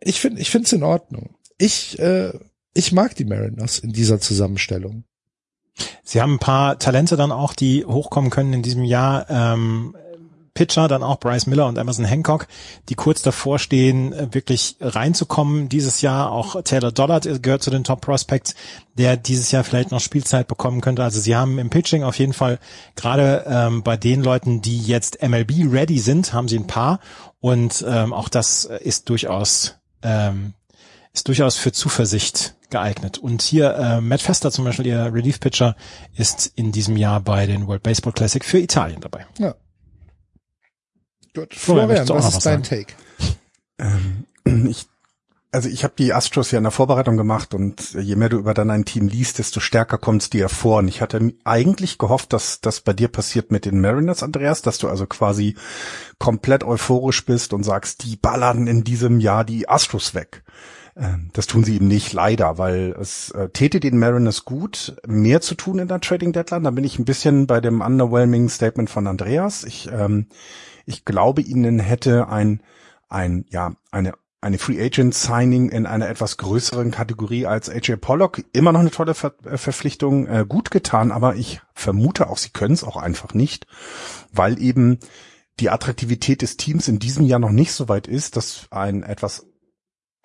ich 0.00 0.20
finde 0.20 0.40
ich 0.40 0.50
finde 0.50 0.66
es 0.66 0.72
in 0.72 0.82
Ordnung. 0.82 1.36
Ich 1.58 1.98
äh, 1.98 2.32
ich 2.74 2.92
mag 2.92 3.14
die 3.14 3.24
Mariners 3.24 3.78
in 3.78 3.92
dieser 3.92 4.20
Zusammenstellung. 4.20 5.04
Sie 6.02 6.20
haben 6.20 6.34
ein 6.34 6.38
paar 6.38 6.78
Talente 6.78 7.16
dann 7.16 7.32
auch, 7.32 7.52
die 7.52 7.84
hochkommen 7.84 8.30
können 8.30 8.52
in 8.52 8.62
diesem 8.62 8.84
Jahr. 8.84 9.28
Ähm, 9.28 9.94
Pitcher, 10.56 10.88
dann 10.88 11.04
auch 11.04 11.20
Bryce 11.20 11.46
Miller 11.46 11.66
und 11.66 11.78
Emerson 11.78 12.04
Hancock, 12.04 12.48
die 12.88 12.96
kurz 12.96 13.22
davor 13.22 13.60
stehen, 13.60 14.12
äh, 14.12 14.34
wirklich 14.34 14.76
reinzukommen 14.80 15.68
dieses 15.68 16.00
Jahr. 16.00 16.32
Auch 16.32 16.60
Taylor 16.62 16.90
Dollard 16.90 17.42
gehört 17.42 17.62
zu 17.62 17.70
den 17.70 17.84
Top 17.84 18.00
Prospects, 18.00 18.56
der 18.94 19.16
dieses 19.16 19.52
Jahr 19.52 19.62
vielleicht 19.62 19.92
noch 19.92 20.00
Spielzeit 20.00 20.48
bekommen 20.48 20.80
könnte. 20.80 21.04
Also 21.04 21.20
sie 21.20 21.36
haben 21.36 21.58
im 21.58 21.70
Pitching 21.70 22.02
auf 22.02 22.18
jeden 22.18 22.32
Fall 22.32 22.58
gerade 22.96 23.44
ähm, 23.46 23.82
bei 23.82 23.96
den 23.96 24.24
Leuten, 24.24 24.62
die 24.62 24.80
jetzt 24.80 25.22
MLB 25.22 25.70
ready 25.70 25.98
sind, 25.98 26.32
haben 26.32 26.48
sie 26.48 26.58
ein 26.58 26.66
paar 26.66 27.00
und 27.46 27.84
ähm, 27.86 28.12
auch 28.12 28.28
das 28.28 28.64
ist 28.64 29.08
durchaus 29.08 29.76
ähm, 30.02 30.54
ist 31.12 31.28
durchaus 31.28 31.56
für 31.56 31.70
Zuversicht 31.70 32.56
geeignet. 32.70 33.18
Und 33.18 33.40
hier 33.40 33.72
äh, 33.76 34.00
Matt 34.00 34.20
Fester 34.20 34.50
zum 34.50 34.64
Beispiel, 34.64 34.86
ihr 34.86 35.14
Relief-Pitcher, 35.14 35.76
ist 36.16 36.52
in 36.56 36.72
diesem 36.72 36.96
Jahr 36.96 37.20
bei 37.20 37.46
den 37.46 37.68
World 37.68 37.84
Baseball 37.84 38.12
Classic 38.12 38.44
für 38.44 38.58
Italien 38.58 39.00
dabei. 39.00 39.26
Ja. 39.38 39.54
Gut. 41.36 41.54
Florian, 41.54 42.04
Florian, 42.04 42.08
was 42.08 42.34
ist 42.34 42.44
dein 42.44 42.64
sagen? 42.64 42.84
Take? 42.84 42.94
Ähm, 43.78 44.26
ich, 44.68 44.88
also 45.56 45.70
ich 45.70 45.84
habe 45.84 45.94
die 45.98 46.12
Astros 46.12 46.50
ja 46.50 46.58
in 46.58 46.64
der 46.64 46.70
Vorbereitung 46.70 47.16
gemacht 47.16 47.54
und 47.54 47.94
je 47.94 48.14
mehr 48.14 48.28
du 48.28 48.36
über 48.36 48.52
dann 48.52 48.70
ein 48.70 48.84
Team 48.84 49.08
liest, 49.08 49.38
desto 49.38 49.58
stärker 49.58 49.96
kommt 49.96 50.20
es 50.20 50.28
dir 50.28 50.50
vor. 50.50 50.80
Und 50.80 50.88
ich 50.88 51.00
hatte 51.00 51.32
eigentlich 51.44 51.96
gehofft, 51.96 52.34
dass 52.34 52.60
das 52.60 52.82
bei 52.82 52.92
dir 52.92 53.08
passiert 53.08 53.50
mit 53.50 53.64
den 53.64 53.80
Mariners, 53.80 54.22
Andreas, 54.22 54.60
dass 54.60 54.76
du 54.76 54.86
also 54.86 55.06
quasi 55.06 55.56
komplett 56.18 56.62
euphorisch 56.62 57.24
bist 57.24 57.54
und 57.54 57.62
sagst, 57.62 58.04
die 58.04 58.16
ballern 58.16 58.66
in 58.66 58.84
diesem 58.84 59.18
Jahr 59.18 59.44
die 59.44 59.66
Astros 59.66 60.14
weg. 60.14 60.44
Ähm, 60.94 61.30
Das 61.32 61.46
tun 61.46 61.64
sie 61.64 61.76
eben 61.76 61.88
nicht, 61.88 62.12
leider, 62.12 62.58
weil 62.58 62.94
es 63.00 63.30
äh, 63.30 63.48
täte 63.48 63.80
den 63.80 63.98
Mariners 63.98 64.44
gut, 64.44 64.96
mehr 65.06 65.40
zu 65.40 65.54
tun 65.54 65.78
in 65.78 65.88
der 65.88 66.00
Trading 66.00 66.34
Deadline. 66.34 66.64
Da 66.64 66.70
bin 66.70 66.84
ich 66.84 66.98
ein 66.98 67.06
bisschen 67.06 67.46
bei 67.46 67.62
dem 67.62 67.80
underwhelming 67.80 68.50
Statement 68.50 68.90
von 68.90 69.06
Andreas. 69.06 69.64
Ich, 69.64 69.88
ähm, 69.90 70.26
ich 70.84 71.06
glaube, 71.06 71.40
ihnen 71.40 71.78
hätte 71.78 72.28
ein, 72.28 72.60
ein, 73.08 73.46
ja, 73.48 73.74
eine, 73.90 74.12
eine 74.46 74.58
Free 74.58 74.80
Agent 74.80 75.12
Signing 75.12 75.70
in 75.70 75.86
einer 75.86 76.08
etwas 76.08 76.36
größeren 76.36 76.92
Kategorie 76.92 77.46
als 77.46 77.68
AJ 77.68 77.96
Pollock. 77.96 78.44
Immer 78.52 78.70
noch 78.70 78.78
eine 78.78 78.92
tolle 78.92 79.14
Ver 79.14 79.34
äh, 79.44 79.58
Verpflichtung 79.58 80.28
äh, 80.28 80.46
gut 80.48 80.70
getan, 80.70 81.10
aber 81.10 81.34
ich 81.34 81.60
vermute 81.74 82.30
auch, 82.30 82.38
sie 82.38 82.50
können 82.50 82.74
es 82.74 82.84
auch 82.84 82.96
einfach 82.96 83.34
nicht, 83.34 83.66
weil 84.32 84.62
eben 84.62 85.00
die 85.58 85.68
Attraktivität 85.68 86.42
des 86.42 86.56
Teams 86.56 86.86
in 86.86 87.00
diesem 87.00 87.26
Jahr 87.26 87.40
noch 87.40 87.50
nicht 87.50 87.72
so 87.72 87.88
weit 87.88 88.06
ist, 88.06 88.36
dass 88.36 88.68
ein 88.70 89.02
etwas 89.02 89.46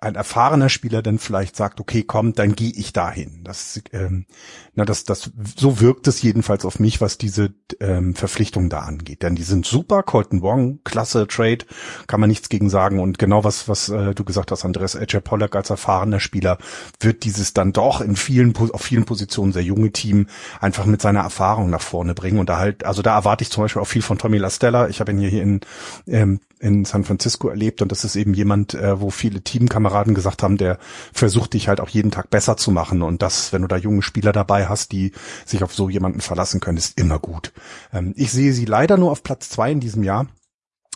ein 0.02 0.16
erfahrener 0.16 0.68
Spieler 0.68 1.00
dann 1.00 1.18
vielleicht 1.18 1.54
sagt, 1.54 1.80
okay, 1.80 2.02
komm, 2.02 2.32
dann 2.34 2.56
gehe 2.56 2.72
ich 2.72 2.92
dahin. 2.92 3.44
Das, 3.44 3.80
ähm, 3.92 4.26
na, 4.74 4.84
das, 4.84 5.04
das, 5.04 5.30
so 5.56 5.80
wirkt 5.80 6.08
es 6.08 6.22
jedenfalls 6.22 6.64
auf 6.64 6.80
mich, 6.80 7.00
was 7.00 7.18
diese 7.18 7.54
ähm, 7.78 8.14
Verpflichtung 8.14 8.68
da 8.68 8.80
angeht. 8.80 9.22
Denn 9.22 9.36
die 9.36 9.44
sind 9.44 9.64
super, 9.64 10.02
Colton 10.02 10.42
Wong, 10.42 10.80
klasse 10.82 11.28
Trade, 11.28 11.64
kann 12.08 12.18
man 12.18 12.28
nichts 12.28 12.48
gegen 12.48 12.68
sagen. 12.68 12.98
Und 12.98 13.18
genau 13.18 13.44
was, 13.44 13.68
was 13.68 13.90
äh, 13.90 14.12
du 14.14 14.24
gesagt 14.24 14.50
hast, 14.50 14.64
Andreas 14.64 14.96
AJ 14.96 15.20
Pollack 15.20 15.54
als 15.54 15.70
erfahrener 15.70 16.18
Spieler, 16.18 16.58
wird 17.00 17.22
dieses 17.22 17.54
dann 17.54 17.72
doch 17.72 18.00
in 18.00 18.16
vielen, 18.16 18.56
auf 18.56 18.82
vielen 18.82 19.04
Positionen 19.04 19.52
sehr 19.52 19.62
junge 19.62 19.92
Team 19.92 20.26
einfach 20.60 20.84
mit 20.84 21.00
seiner 21.00 21.20
Erfahrung 21.20 21.70
nach 21.70 21.82
vorne 21.82 22.14
bringen. 22.14 22.38
Und 22.38 22.48
da 22.48 22.58
halt, 22.58 22.84
also 22.84 23.02
da 23.02 23.14
erwarte 23.14 23.42
ich 23.42 23.50
zum 23.50 23.62
Beispiel 23.62 23.80
auch 23.80 23.86
viel 23.86 24.02
von 24.02 24.18
Tommy 24.18 24.38
LaStella. 24.38 24.88
Ich 24.88 24.98
habe 24.98 25.12
ihn 25.12 25.18
hier, 25.18 25.30
hier 25.30 25.42
in 25.42 25.60
ähm, 26.08 26.40
in 26.62 26.84
San 26.84 27.04
Francisco 27.04 27.48
erlebt 27.48 27.82
und 27.82 27.90
das 27.90 28.04
ist 28.04 28.14
eben 28.14 28.34
jemand, 28.34 28.74
äh, 28.74 29.00
wo 29.00 29.10
viele 29.10 29.42
Teamkameraden 29.42 30.14
gesagt 30.14 30.42
haben, 30.42 30.56
der 30.56 30.78
versucht 31.12 31.54
dich 31.54 31.68
halt 31.68 31.80
auch 31.80 31.88
jeden 31.88 32.12
Tag 32.12 32.30
besser 32.30 32.56
zu 32.56 32.70
machen 32.70 33.02
und 33.02 33.20
das, 33.20 33.52
wenn 33.52 33.62
du 33.62 33.68
da 33.68 33.76
junge 33.76 34.02
Spieler 34.02 34.32
dabei 34.32 34.68
hast, 34.68 34.92
die 34.92 35.12
sich 35.44 35.64
auf 35.64 35.74
so 35.74 35.88
jemanden 35.88 36.20
verlassen 36.20 36.60
können, 36.60 36.78
ist 36.78 36.98
immer 36.98 37.18
gut. 37.18 37.52
Ähm, 37.92 38.14
ich 38.16 38.30
sehe 38.30 38.52
sie 38.52 38.64
leider 38.64 38.96
nur 38.96 39.10
auf 39.10 39.24
Platz 39.24 39.48
zwei 39.48 39.72
in 39.72 39.80
diesem 39.80 40.04
Jahr. 40.04 40.28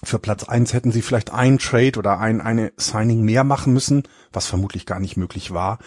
Für 0.04 0.18
Platz 0.18 0.44
eins 0.44 0.72
hätten 0.72 0.92
sie 0.92 1.02
vielleicht 1.02 1.32
einen 1.32 1.58
Trade 1.58 1.98
oder 1.98 2.20
ein 2.20 2.40
eine 2.40 2.72
Signing 2.76 3.22
mehr 3.22 3.44
machen 3.44 3.72
müssen, 3.72 4.04
was 4.32 4.46
vermutlich 4.46 4.86
gar 4.86 5.00
nicht 5.00 5.16
möglich 5.16 5.52
war. 5.52 5.78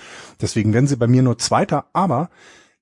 Deswegen 0.42 0.74
werden 0.74 0.88
sie 0.88 0.98
bei 0.98 1.08
mir 1.08 1.22
nur 1.22 1.38
Zweiter, 1.38 1.86
aber 1.94 2.30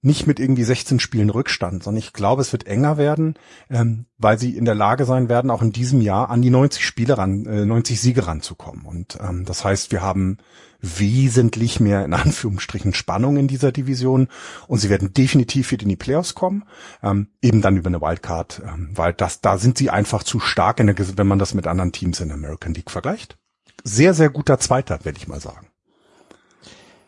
nicht 0.01 0.27
mit 0.27 0.39
irgendwie 0.39 0.63
16 0.63 0.99
Spielen 0.99 1.29
Rückstand, 1.29 1.83
sondern 1.83 1.99
ich 1.99 2.13
glaube, 2.13 2.41
es 2.41 2.51
wird 2.51 2.67
enger 2.67 2.97
werden, 2.97 3.35
ähm, 3.69 4.05
weil 4.17 4.37
sie 4.37 4.55
in 4.55 4.65
der 4.65 4.75
Lage 4.75 5.05
sein 5.05 5.27
werden, 5.27 5.49
auch 5.49 5.61
in 5.61 5.71
diesem 5.71 6.01
Jahr 6.01 6.29
an 6.29 6.41
die 6.41 6.51
90 6.51 6.85
Spiele 6.85 7.17
ran, 7.17 7.45
äh, 7.45 7.65
90 7.65 7.99
Siege 7.99 8.27
ranzukommen. 8.27 8.85
Und 8.85 9.17
ähm, 9.21 9.45
das 9.45 9.65
heißt, 9.65 9.91
wir 9.91 10.01
haben 10.01 10.37
wesentlich 10.79 11.79
mehr 11.79 12.05
in 12.05 12.13
Anführungsstrichen 12.13 12.93
Spannung 12.93 13.37
in 13.37 13.47
dieser 13.47 13.71
Division 13.71 14.27
und 14.67 14.79
sie 14.79 14.89
werden 14.89 15.13
definitiv 15.13 15.71
wieder 15.71 15.83
in 15.83 15.89
die 15.89 15.95
Playoffs 15.95 16.35
kommen, 16.35 16.65
ähm, 17.01 17.29
eben 17.41 17.61
dann 17.61 17.77
über 17.77 17.87
eine 17.87 18.01
Wildcard, 18.01 18.61
ähm, 18.65 18.91
weil 18.93 19.13
das 19.13 19.41
da 19.41 19.57
sind 19.57 19.79
sie 19.79 19.89
einfach 19.89 20.23
zu 20.23 20.39
stark, 20.39 20.79
in 20.79 20.87
der, 20.87 20.95
wenn 21.17 21.27
man 21.27 21.39
das 21.39 21.55
mit 21.55 21.65
anderen 21.65 21.91
Teams 21.91 22.19
in 22.19 22.27
der 22.27 22.37
American 22.37 22.73
League 22.75 22.91
vergleicht. 22.91 23.37
Sehr, 23.83 24.13
sehr 24.13 24.29
guter 24.29 24.59
Zweiter, 24.59 24.99
werde 25.03 25.17
ich 25.17 25.27
mal 25.27 25.39
sagen. 25.39 25.67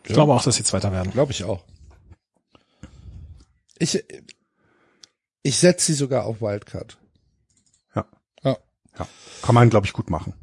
Ich 0.04 0.14
glaube 0.14 0.32
auch, 0.32 0.42
dass 0.42 0.56
sie 0.56 0.64
Zweiter 0.64 0.90
werden. 0.92 1.12
Glaube 1.12 1.30
ich 1.30 1.44
auch. 1.44 1.62
Ich, 3.80 4.04
ich 5.42 5.56
setze 5.56 5.86
sie 5.86 5.94
sogar 5.94 6.26
auf 6.26 6.40
Wildcard. 6.40 6.98
Ja. 7.96 8.06
Ja. 8.44 8.58
Ja. 8.98 9.08
Kann 9.42 9.54
man, 9.54 9.70
glaube 9.70 9.86
ich, 9.86 9.92
gut 9.92 10.10
machen. 10.10 10.34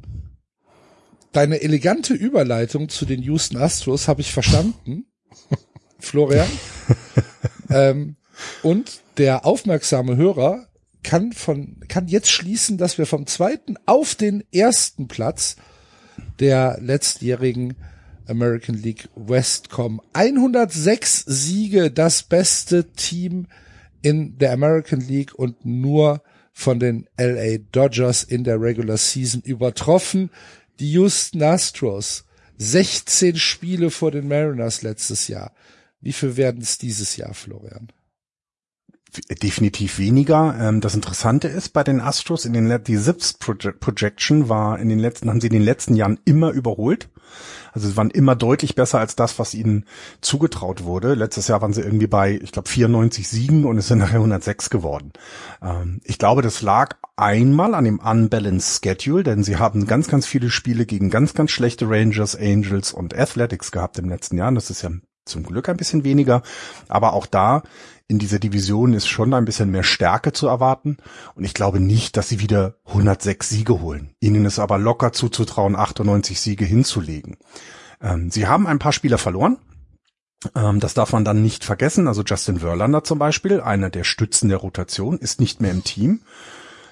Deine 1.32 1.62
elegante 1.62 2.14
Überleitung 2.14 2.88
zu 2.88 3.06
den 3.06 3.22
Houston 3.22 3.56
Astros 3.56 4.08
habe 4.08 4.20
ich 4.20 4.32
verstanden, 4.32 5.06
Florian. 5.98 6.48
ähm, 7.70 8.16
und 8.62 9.00
der 9.18 9.46
aufmerksame 9.46 10.16
Hörer 10.16 10.66
kann 11.04 11.32
von 11.32 11.80
kann 11.88 12.08
jetzt 12.08 12.30
schließen, 12.30 12.76
dass 12.76 12.98
wir 12.98 13.06
vom 13.06 13.26
zweiten 13.26 13.76
auf 13.86 14.16
den 14.16 14.42
ersten 14.52 15.06
Platz 15.06 15.56
der 16.40 16.78
letztjährigen 16.80 17.76
American 18.28 18.76
League 18.76 19.08
West 19.16 19.70
kommen. 19.70 20.00
106 20.12 21.24
Siege, 21.26 21.90
das 21.90 22.22
beste 22.22 22.92
Team 22.92 23.46
in 24.02 24.38
der 24.38 24.52
American 24.52 25.00
League 25.00 25.34
und 25.34 25.64
nur 25.64 26.22
von 26.52 26.80
den 26.80 27.06
LA 27.18 27.58
Dodgers 27.72 28.24
in 28.24 28.44
der 28.44 28.60
Regular 28.60 28.96
Season 28.96 29.40
übertroffen. 29.42 30.30
Die 30.80 30.92
Houston 30.92 31.42
Astros 31.42 32.24
16 32.58 33.36
Spiele 33.36 33.90
vor 33.90 34.10
den 34.10 34.28
Mariners 34.28 34.82
letztes 34.82 35.28
Jahr. 35.28 35.52
Wie 36.00 36.12
viel 36.12 36.36
werden 36.36 36.62
es 36.62 36.78
dieses 36.78 37.16
Jahr, 37.16 37.34
Florian? 37.34 37.88
Definitiv 39.42 39.98
weniger. 39.98 40.54
Ähm, 40.60 40.80
das 40.80 40.94
Interessante 40.94 41.48
ist 41.48 41.70
bei 41.70 41.82
den 41.82 42.00
Astros 42.00 42.44
in 42.44 42.52
den 42.52 42.82
die 42.84 42.98
Zips 42.98 43.34
Projection 43.34 44.48
war 44.48 44.78
in 44.78 44.88
den 44.88 44.98
letzten 44.98 45.30
haben 45.30 45.40
sie 45.40 45.46
in 45.46 45.54
den 45.54 45.62
letzten 45.62 45.96
Jahren 45.96 46.18
immer 46.24 46.50
überholt. 46.50 47.08
Also 47.72 47.88
sie 47.88 47.96
waren 47.96 48.10
immer 48.10 48.34
deutlich 48.34 48.74
besser 48.74 48.98
als 48.98 49.16
das, 49.16 49.38
was 49.38 49.54
ihnen 49.54 49.84
zugetraut 50.20 50.84
wurde. 50.84 51.14
Letztes 51.14 51.48
Jahr 51.48 51.62
waren 51.62 51.72
sie 51.72 51.82
irgendwie 51.82 52.06
bei, 52.06 52.38
ich 52.42 52.52
glaube, 52.52 52.68
94 52.68 53.28
Siegen 53.28 53.64
und 53.64 53.78
es 53.78 53.88
sind 53.88 53.98
nachher 53.98 54.16
106 54.16 54.70
geworden. 54.70 55.12
Ähm, 55.62 56.00
ich 56.04 56.18
glaube, 56.18 56.42
das 56.42 56.62
lag 56.62 56.96
einmal 57.16 57.74
an 57.74 57.84
dem 57.84 57.98
unbalanced 57.98 58.84
Schedule, 58.84 59.22
denn 59.22 59.42
sie 59.42 59.56
haben 59.56 59.86
ganz, 59.86 60.08
ganz 60.08 60.26
viele 60.26 60.50
Spiele 60.50 60.86
gegen 60.86 61.10
ganz, 61.10 61.34
ganz 61.34 61.50
schlechte 61.50 61.88
Rangers, 61.88 62.36
Angels 62.36 62.92
und 62.92 63.16
Athletics 63.16 63.70
gehabt 63.70 63.98
im 63.98 64.08
letzten 64.08 64.38
Jahr. 64.38 64.52
Das 64.52 64.70
ist 64.70 64.82
ja 64.82 64.90
zum 65.24 65.42
Glück 65.44 65.68
ein 65.68 65.76
bisschen 65.76 66.04
weniger. 66.04 66.42
Aber 66.88 67.12
auch 67.12 67.26
da 67.26 67.62
in 68.08 68.18
dieser 68.18 68.38
Division 68.38 68.94
ist 68.94 69.06
schon 69.06 69.34
ein 69.34 69.44
bisschen 69.44 69.70
mehr 69.70 69.84
Stärke 69.84 70.32
zu 70.32 70.48
erwarten. 70.48 70.96
Und 71.34 71.44
ich 71.44 71.52
glaube 71.52 71.78
nicht, 71.78 72.16
dass 72.16 72.28
sie 72.28 72.40
wieder 72.40 72.74
106 72.86 73.50
Siege 73.50 73.80
holen. 73.80 74.14
Ihnen 74.18 74.46
ist 74.46 74.58
aber 74.58 74.78
locker 74.78 75.12
zuzutrauen, 75.12 75.76
98 75.76 76.40
Siege 76.40 76.64
hinzulegen. 76.64 77.36
Ähm, 78.00 78.30
sie 78.30 78.46
haben 78.46 78.66
ein 78.66 78.78
paar 78.78 78.92
Spieler 78.92 79.18
verloren. 79.18 79.58
Ähm, 80.56 80.80
das 80.80 80.94
darf 80.94 81.12
man 81.12 81.26
dann 81.26 81.42
nicht 81.42 81.64
vergessen. 81.64 82.08
Also 82.08 82.22
Justin 82.22 82.60
Verlander 82.60 83.04
zum 83.04 83.18
Beispiel, 83.18 83.60
einer 83.60 83.90
der 83.90 84.04
Stützen 84.04 84.48
der 84.48 84.58
Rotation, 84.58 85.18
ist 85.18 85.38
nicht 85.38 85.60
mehr 85.60 85.70
im 85.70 85.84
Team. 85.84 86.22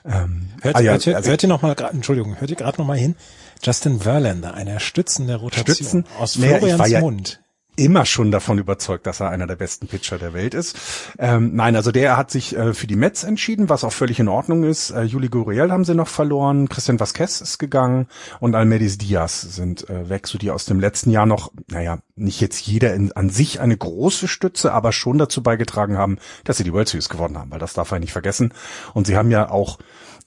Ähm, 0.05 0.51
hört, 0.61 0.77
ah 0.77 0.81
ja, 0.81 0.93
hört, 0.93 1.09
also, 1.09 1.31
hört 1.31 1.43
ihr 1.43 1.49
noch 1.49 1.63
mal, 1.63 1.75
Entschuldigung, 1.93 2.39
hört 2.39 2.51
ihr 2.51 2.57
gerade 2.57 2.79
noch 2.79 2.87
mal 2.87 2.99
hin? 2.99 3.17
Justin 3.63 4.01
Verlander, 4.01 4.53
einer 4.53 4.81
Stützen 4.81 5.27
der 5.27 5.39
Rotation 5.39 5.75
Stützen, 5.75 6.05
aus 6.19 6.35
Florians 6.35 6.91
ja, 6.91 7.01
Mund 7.01 7.41
immer 7.77 8.05
schon 8.05 8.31
davon 8.31 8.59
überzeugt, 8.59 9.07
dass 9.07 9.21
er 9.21 9.31
einer 9.31 9.47
der 9.47 9.57
besten 9.57 9.87
Pitcher 9.87 10.19
der 10.19 10.33
Welt 10.33 10.55
ist. 10.55 10.77
Ähm, 11.19 11.55
nein, 11.55 11.77
also 11.77 11.93
der 11.93 12.17
hat 12.17 12.31
sich 12.31 12.57
äh, 12.57 12.75
für 12.75 12.87
die 12.87 12.97
Mets 12.97 13.23
entschieden, 13.23 13.69
was 13.69 13.85
auch 13.85 13.93
völlig 13.93 14.19
in 14.19 14.29
Ordnung 14.29 14.65
ist. 14.65 14.91
Äh, 14.91 15.03
Juli 15.03 15.29
Gurriel 15.29 15.71
haben 15.71 15.85
sie 15.85 15.95
noch 15.95 16.09
verloren, 16.09 16.69
Christian 16.69 16.99
Vasquez 16.99 17.41
ist 17.41 17.59
gegangen 17.59 18.07
und 18.41 18.55
Almedis 18.55 18.99
Diaz 18.99 19.41
sind 19.43 19.89
äh, 19.89 20.09
weg, 20.09 20.27
so 20.27 20.39
die 20.39 20.51
aus 20.51 20.65
dem 20.65 20.81
letzten 20.81 21.11
Jahr 21.11 21.27
noch, 21.27 21.53
naja, 21.71 21.99
nicht 22.17 22.41
jetzt 22.41 22.67
jeder 22.67 22.95
in, 22.95 23.13
an 23.13 23.31
sich 23.31 23.61
eine 23.61 23.77
große 23.77 24.27
Stütze, 24.27 24.73
aber 24.73 24.93
schon 24.93 25.19
dazu 25.19 25.43
beigetragen 25.43 25.99
haben, 25.99 26.19
dass 26.45 26.57
sie 26.57 26.65
die 26.65 26.73
World 26.73 26.89
Series 26.89 27.09
gewonnen 27.09 27.39
haben, 27.39 27.51
weil 27.51 27.59
das 27.59 27.75
darf 27.75 27.91
er 27.91 27.99
nicht 27.99 28.13
vergessen. 28.13 28.55
Und 28.95 29.07
sie 29.07 29.17
haben 29.17 29.31
ja 29.31 29.51
auch 29.51 29.79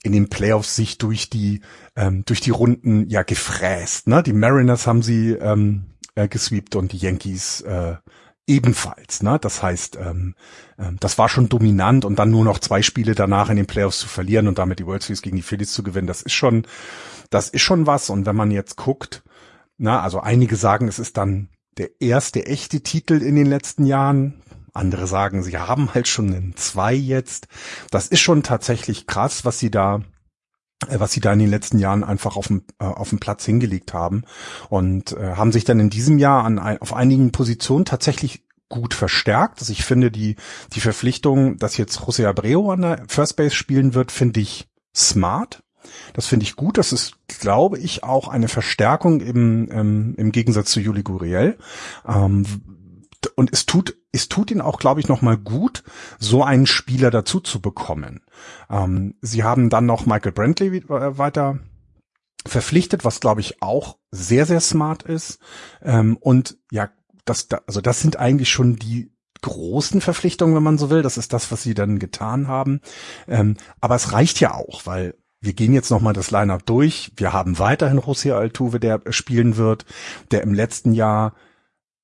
in 0.02 0.12
den 0.12 0.28
Playoffs 0.30 0.76
sich 0.76 0.98
durch 0.98 1.28
die 1.28 1.60
ähm, 1.96 2.24
durch 2.24 2.40
die 2.40 2.50
Runden 2.50 3.08
ja 3.10 3.22
gefräst. 3.22 4.06
Ne? 4.06 4.22
Die 4.22 4.32
Mariners 4.32 4.86
haben 4.86 5.02
sie 5.02 5.32
ähm, 5.32 5.89
äh, 6.20 6.28
gesweept 6.28 6.76
und 6.76 6.92
die 6.92 6.98
Yankees 6.98 7.60
äh, 7.62 7.96
ebenfalls. 8.46 9.22
Ne? 9.22 9.38
Das 9.40 9.62
heißt, 9.62 9.96
ähm, 9.96 10.34
ähm, 10.78 10.96
das 11.00 11.18
war 11.18 11.28
schon 11.28 11.48
dominant 11.48 12.04
und 12.04 12.18
dann 12.18 12.30
nur 12.30 12.44
noch 12.44 12.58
zwei 12.58 12.82
Spiele 12.82 13.14
danach 13.14 13.48
in 13.48 13.56
den 13.56 13.66
Playoffs 13.66 14.00
zu 14.00 14.08
verlieren 14.08 14.48
und 14.48 14.58
damit 14.58 14.78
die 14.80 14.86
World 14.86 15.02
Series 15.02 15.22
gegen 15.22 15.36
die 15.36 15.42
Phillies 15.42 15.72
zu 15.72 15.82
gewinnen, 15.82 16.06
das 16.06 16.22
ist 16.22 16.32
schon, 16.32 16.66
das 17.30 17.48
ist 17.48 17.62
schon 17.62 17.86
was. 17.86 18.10
Und 18.10 18.26
wenn 18.26 18.36
man 18.36 18.50
jetzt 18.50 18.76
guckt, 18.76 19.22
na, 19.78 20.02
also 20.02 20.20
einige 20.20 20.56
sagen, 20.56 20.88
es 20.88 20.98
ist 20.98 21.16
dann 21.16 21.48
der 21.78 22.00
erste 22.00 22.44
echte 22.44 22.82
Titel 22.82 23.22
in 23.22 23.36
den 23.36 23.46
letzten 23.46 23.86
Jahren. 23.86 24.42
Andere 24.72 25.06
sagen, 25.06 25.42
sie 25.42 25.56
haben 25.56 25.94
halt 25.94 26.06
schon 26.06 26.34
einen 26.34 26.56
zwei 26.56 26.94
jetzt. 26.94 27.48
Das 27.90 28.06
ist 28.08 28.20
schon 28.20 28.42
tatsächlich 28.42 29.06
krass, 29.06 29.44
was 29.44 29.58
sie 29.58 29.70
da 29.70 29.96
äh, 29.96 30.00
was 30.88 31.12
sie 31.12 31.20
da 31.20 31.32
in 31.32 31.38
den 31.38 31.50
letzten 31.50 31.78
Jahren 31.78 32.04
einfach 32.04 32.36
auf 32.36 32.46
dem, 32.46 32.62
äh, 32.78 32.84
auf 32.84 33.10
dem 33.10 33.20
Platz 33.20 33.44
hingelegt 33.44 33.92
haben 33.92 34.22
und 34.68 35.12
äh, 35.12 35.34
haben 35.36 35.52
sich 35.52 35.64
dann 35.64 35.80
in 35.80 35.90
diesem 35.90 36.18
Jahr 36.18 36.44
an, 36.44 36.58
auf 36.58 36.94
einigen 36.94 37.32
Positionen 37.32 37.84
tatsächlich 37.84 38.42
gut 38.68 38.94
verstärkt. 38.94 39.60
Also 39.60 39.72
ich 39.72 39.84
finde 39.84 40.10
die, 40.10 40.36
die 40.72 40.80
Verpflichtung, 40.80 41.58
dass 41.58 41.76
jetzt 41.76 42.00
José 42.00 42.26
Abreu 42.26 42.70
an 42.70 42.82
der 42.82 43.04
First 43.08 43.36
Base 43.36 43.54
spielen 43.54 43.94
wird, 43.94 44.12
finde 44.12 44.40
ich 44.40 44.68
smart. 44.96 45.62
Das 46.12 46.26
finde 46.26 46.44
ich 46.44 46.56
gut. 46.56 46.78
Das 46.78 46.92
ist, 46.92 47.14
glaube 47.26 47.78
ich, 47.78 48.04
auch 48.04 48.28
eine 48.28 48.48
Verstärkung 48.48 49.20
im, 49.20 49.68
im, 49.68 50.14
im 50.16 50.32
Gegensatz 50.32 50.70
zu 50.70 50.80
Juli 50.80 51.02
Guriel. 51.02 51.58
Ähm, 52.06 52.44
und 53.36 53.52
es 53.52 53.66
tut, 53.66 53.96
es 54.12 54.28
tut 54.28 54.50
ihnen 54.50 54.60
auch, 54.60 54.78
glaube 54.78 55.00
ich, 55.00 55.08
noch 55.08 55.22
mal 55.22 55.36
gut, 55.36 55.82
so 56.18 56.42
einen 56.42 56.66
Spieler 56.66 57.10
dazu 57.10 57.40
zu 57.40 57.60
bekommen. 57.60 58.22
Ähm, 58.68 59.14
sie 59.20 59.44
haben 59.44 59.70
dann 59.70 59.86
noch 59.86 60.06
Michael 60.06 60.32
Brantley 60.32 60.78
äh, 60.78 61.18
weiter 61.18 61.58
verpflichtet, 62.46 63.04
was 63.04 63.20
glaube 63.20 63.40
ich 63.40 63.62
auch 63.62 63.98
sehr, 64.10 64.46
sehr 64.46 64.60
smart 64.60 65.02
ist. 65.02 65.38
Ähm, 65.82 66.16
und 66.16 66.56
ja, 66.70 66.90
das, 67.24 67.48
also 67.66 67.80
das 67.80 68.00
sind 68.00 68.16
eigentlich 68.16 68.50
schon 68.50 68.76
die 68.76 69.12
großen 69.42 70.00
Verpflichtungen, 70.00 70.54
wenn 70.54 70.62
man 70.62 70.78
so 70.78 70.90
will. 70.90 71.02
Das 71.02 71.18
ist 71.18 71.32
das, 71.32 71.52
was 71.52 71.62
sie 71.62 71.74
dann 71.74 71.98
getan 71.98 72.48
haben. 72.48 72.80
Ähm, 73.28 73.56
aber 73.80 73.94
es 73.94 74.12
reicht 74.12 74.40
ja 74.40 74.54
auch, 74.54 74.86
weil 74.86 75.14
wir 75.40 75.54
gehen 75.54 75.72
jetzt 75.72 75.90
nochmal 75.90 76.12
das 76.12 76.30
Lineup 76.30 76.66
durch. 76.66 77.12
Wir 77.16 77.32
haben 77.32 77.58
weiterhin 77.58 78.00
José 78.00 78.32
Altuve, 78.32 78.78
der 78.78 79.00
spielen 79.10 79.56
wird, 79.56 79.86
der 80.30 80.42
im 80.42 80.52
letzten 80.52 80.92
Jahr 80.92 81.34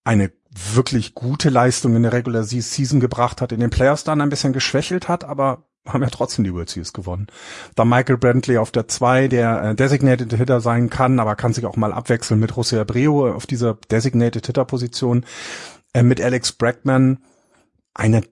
eine 0.05 0.33
wirklich 0.75 1.15
gute 1.15 1.51
Leistung 1.51 1.97
in 1.97 2.03
der 2.03 2.13
Regular 2.13 2.45
Season 2.45 3.01
gebracht 3.01 3.41
hat, 3.41 3.53
in 3.53 3.61
den 3.61 3.71
Playoffs 3.71 4.05
dann 4.05 4.21
ein 4.21 4.31
bisschen 4.31 4.53
geschwächelt 4.53 5.09
hat, 5.09 5.25
aber 5.25 5.65
haben 5.87 6.03
ja 6.03 6.11
trotzdem 6.11 6.45
die 6.45 6.53
World 6.53 6.69
Series 6.69 6.93
gewonnen. 6.93 7.29
Da 7.75 7.85
Michael 7.85 8.19
Brantley 8.19 8.59
auf 8.59 8.71
der 8.71 8.89
2, 8.89 9.29
der 9.29 9.63
äh, 9.63 9.75
Designated 9.75 10.33
Hitter 10.33 10.61
sein 10.61 10.91
kann, 10.91 11.21
aber 11.21 11.37
kann 11.37 11.53
sich 11.53 11.65
auch 11.65 11.77
mal 11.77 11.93
abwechseln 11.93 12.41
mit 12.41 12.53
José 12.53 12.81
Abreu 12.81 13.33
auf 13.33 13.47
dieser 13.47 13.75
Designated 13.91 14.47
Hitter 14.47 14.65
Position, 14.65 15.25
äh, 15.93 16.03
mit 16.03 16.21
Alex 16.21 16.53
Bregman, 16.53 17.19
einer 17.95 18.23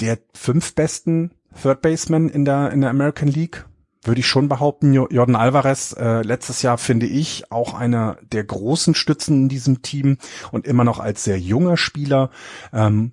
der 0.00 0.18
fünf 0.34 0.74
besten 0.74 1.32
Third 1.60 1.82
Basemen 1.82 2.28
in 2.28 2.44
der, 2.44 2.70
in 2.72 2.82
der 2.82 2.90
American 2.90 3.28
League 3.28 3.64
würde 4.08 4.20
ich 4.20 4.26
schon 4.26 4.48
behaupten, 4.48 4.92
Jordan 4.92 5.36
Alvarez 5.36 5.94
äh, 5.98 6.22
letztes 6.22 6.62
Jahr 6.62 6.78
finde 6.78 7.06
ich 7.06 7.52
auch 7.52 7.74
einer 7.74 8.18
der 8.32 8.44
großen 8.44 8.94
Stützen 8.94 9.42
in 9.42 9.48
diesem 9.48 9.82
Team 9.82 10.18
und 10.50 10.66
immer 10.66 10.84
noch 10.84 10.98
als 10.98 11.24
sehr 11.24 11.38
junger 11.38 11.76
Spieler 11.76 12.30
ähm, 12.72 13.12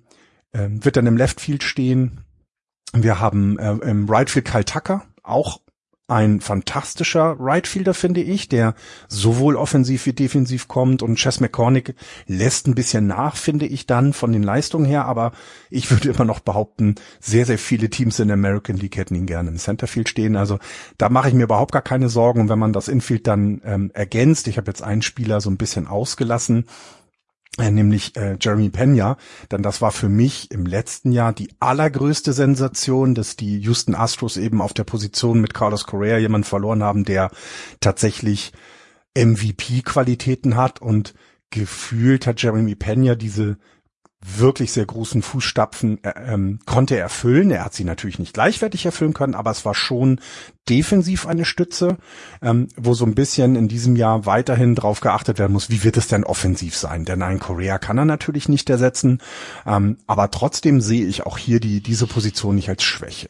äh, 0.52 0.68
wird 0.70 0.96
dann 0.96 1.06
im 1.06 1.16
Left 1.16 1.40
Field 1.40 1.62
stehen. 1.62 2.24
Wir 2.92 3.20
haben 3.20 3.58
äh, 3.58 3.72
im 3.72 4.08
Right 4.08 4.30
Field 4.30 4.46
Kyle 4.46 4.64
Tucker, 4.64 5.04
auch 5.22 5.60
ein 6.08 6.40
fantastischer 6.40 7.36
Rightfielder, 7.40 7.92
finde 7.92 8.20
ich, 8.20 8.48
der 8.48 8.74
sowohl 9.08 9.56
offensiv 9.56 10.06
wie 10.06 10.12
defensiv 10.12 10.68
kommt. 10.68 11.02
Und 11.02 11.16
Chess 11.16 11.40
McCormick 11.40 11.94
lässt 12.26 12.68
ein 12.68 12.76
bisschen 12.76 13.08
nach, 13.08 13.36
finde 13.36 13.66
ich 13.66 13.86
dann 13.86 14.12
von 14.12 14.32
den 14.32 14.44
Leistungen 14.44 14.84
her, 14.84 15.06
aber 15.06 15.32
ich 15.68 15.90
würde 15.90 16.10
immer 16.10 16.24
noch 16.24 16.40
behaupten, 16.40 16.94
sehr, 17.18 17.44
sehr 17.44 17.58
viele 17.58 17.90
Teams 17.90 18.20
in 18.20 18.28
der 18.28 18.34
American 18.36 18.76
League 18.76 18.96
hätten 18.96 19.16
ihn 19.16 19.26
gerne 19.26 19.50
im 19.50 19.56
Centerfield 19.56 20.08
stehen, 20.08 20.36
also 20.36 20.58
da 20.96 21.08
mache 21.08 21.28
ich 21.28 21.34
mir 21.34 21.44
überhaupt 21.44 21.72
gar 21.72 21.82
keine 21.82 22.08
Sorgen. 22.08 22.48
Wenn 22.48 22.58
man 22.58 22.72
das 22.72 22.88
Infield 22.88 23.26
dann 23.26 23.60
ähm, 23.64 23.90
ergänzt, 23.92 24.46
ich 24.46 24.58
habe 24.58 24.70
jetzt 24.70 24.82
einen 24.82 25.02
Spieler 25.02 25.40
so 25.40 25.50
ein 25.50 25.56
bisschen 25.56 25.88
ausgelassen, 25.88 26.66
nämlich 27.58 28.16
äh, 28.16 28.36
Jeremy 28.40 28.68
Pena, 28.70 29.16
denn 29.50 29.62
das 29.62 29.80
war 29.80 29.90
für 29.90 30.08
mich 30.08 30.50
im 30.50 30.66
letzten 30.66 31.12
Jahr 31.12 31.32
die 31.32 31.48
allergrößte 31.58 32.32
Sensation, 32.32 33.14
dass 33.14 33.36
die 33.36 33.58
Houston 33.60 33.94
Astros 33.94 34.36
eben 34.36 34.60
auf 34.60 34.74
der 34.74 34.84
Position 34.84 35.40
mit 35.40 35.54
Carlos 35.54 35.84
Correa 35.84 36.18
jemanden 36.18 36.44
verloren 36.44 36.82
haben, 36.82 37.04
der 37.04 37.30
tatsächlich 37.80 38.52
MVP-Qualitäten 39.16 40.56
hat. 40.56 40.82
Und 40.82 41.14
gefühlt 41.50 42.26
hat 42.26 42.42
Jeremy 42.42 42.74
Pena 42.74 43.14
diese 43.14 43.56
wirklich 44.26 44.72
sehr 44.72 44.86
großen 44.86 45.22
Fußstapfen 45.22 46.02
äh, 46.02 46.12
ähm, 46.32 46.58
konnte 46.66 46.96
er 46.96 47.02
erfüllen. 47.02 47.50
Er 47.50 47.64
hat 47.64 47.74
sie 47.74 47.84
natürlich 47.84 48.18
nicht 48.18 48.34
gleichwertig 48.34 48.84
erfüllen 48.84 49.14
können, 49.14 49.34
aber 49.34 49.50
es 49.50 49.64
war 49.64 49.74
schon 49.74 50.20
defensiv 50.68 51.26
eine 51.26 51.44
Stütze, 51.44 51.96
ähm, 52.42 52.68
wo 52.76 52.94
so 52.94 53.04
ein 53.04 53.14
bisschen 53.14 53.54
in 53.54 53.68
diesem 53.68 53.94
Jahr 53.94 54.26
weiterhin 54.26 54.74
drauf 54.74 55.00
geachtet 55.00 55.38
werden 55.38 55.52
muss, 55.52 55.70
wie 55.70 55.84
wird 55.84 55.96
es 55.96 56.08
denn 56.08 56.24
offensiv 56.24 56.76
sein? 56.76 57.04
Denn 57.04 57.22
ein 57.22 57.38
Korea 57.38 57.78
kann 57.78 57.98
er 57.98 58.04
natürlich 58.04 58.48
nicht 58.48 58.68
ersetzen, 58.68 59.20
ähm, 59.64 59.98
aber 60.06 60.30
trotzdem 60.30 60.80
sehe 60.80 61.06
ich 61.06 61.24
auch 61.24 61.38
hier 61.38 61.60
die, 61.60 61.80
diese 61.80 62.06
Position 62.06 62.56
nicht 62.56 62.68
als 62.68 62.82
Schwäche. 62.82 63.28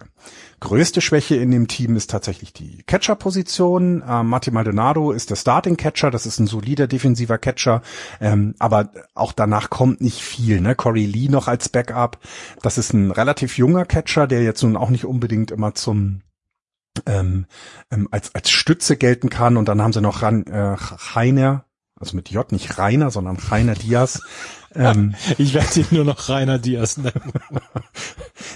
Größte 0.60 1.00
Schwäche 1.02 1.36
in 1.36 1.50
dem 1.50 1.68
Team 1.68 1.96
ist 1.96 2.10
tatsächlich 2.10 2.52
die 2.52 2.82
Catcher-Position. 2.84 4.02
Äh, 4.02 4.22
Martin 4.22 4.54
Maldonado 4.54 5.12
ist 5.12 5.28
der 5.30 5.36
Starting-Catcher, 5.36 6.10
das 6.10 6.24
ist 6.24 6.38
ein 6.38 6.46
solider 6.46 6.86
defensiver 6.86 7.36
Catcher, 7.36 7.82
ähm, 8.20 8.54
aber 8.58 8.90
auch 9.14 9.32
danach 9.32 9.68
kommt 9.68 10.00
nicht 10.00 10.22
viel. 10.22 10.60
Ne? 10.60 10.74
Corey 10.74 11.04
Lee 11.04 11.28
noch 11.28 11.46
als 11.48 11.68
Backup, 11.68 12.18
das 12.62 12.78
ist 12.78 12.94
ein 12.94 13.10
relativ 13.10 13.58
junger 13.58 13.84
Catcher, 13.84 14.26
der 14.26 14.42
jetzt 14.42 14.62
nun 14.62 14.76
auch 14.76 14.90
nicht 14.90 15.04
unbedingt 15.04 15.50
immer 15.50 15.74
zum 15.74 16.22
ähm, 17.04 17.44
ähm, 17.90 18.08
als 18.10 18.34
als 18.34 18.50
Stütze 18.50 18.96
gelten 18.96 19.28
kann 19.28 19.58
und 19.58 19.68
dann 19.68 19.82
haben 19.82 19.92
sie 19.92 20.00
noch 20.00 20.22
Ran, 20.22 20.46
äh, 20.46 20.76
Heiner, 21.14 21.66
also 21.98 22.16
mit 22.16 22.30
J 22.30 22.50
nicht 22.52 22.78
Rainer, 22.78 23.11
sondern 23.11 23.37
Rainer 23.37 23.74
Diaz, 23.74 24.20
ähm, 24.74 25.14
ich 25.38 25.54
werde 25.54 25.80
ihn 25.80 25.87
nur 25.90 26.04
noch 26.04 26.28
Rainer 26.28 26.59
Diaz 26.59 26.96
nennen. 26.96 27.32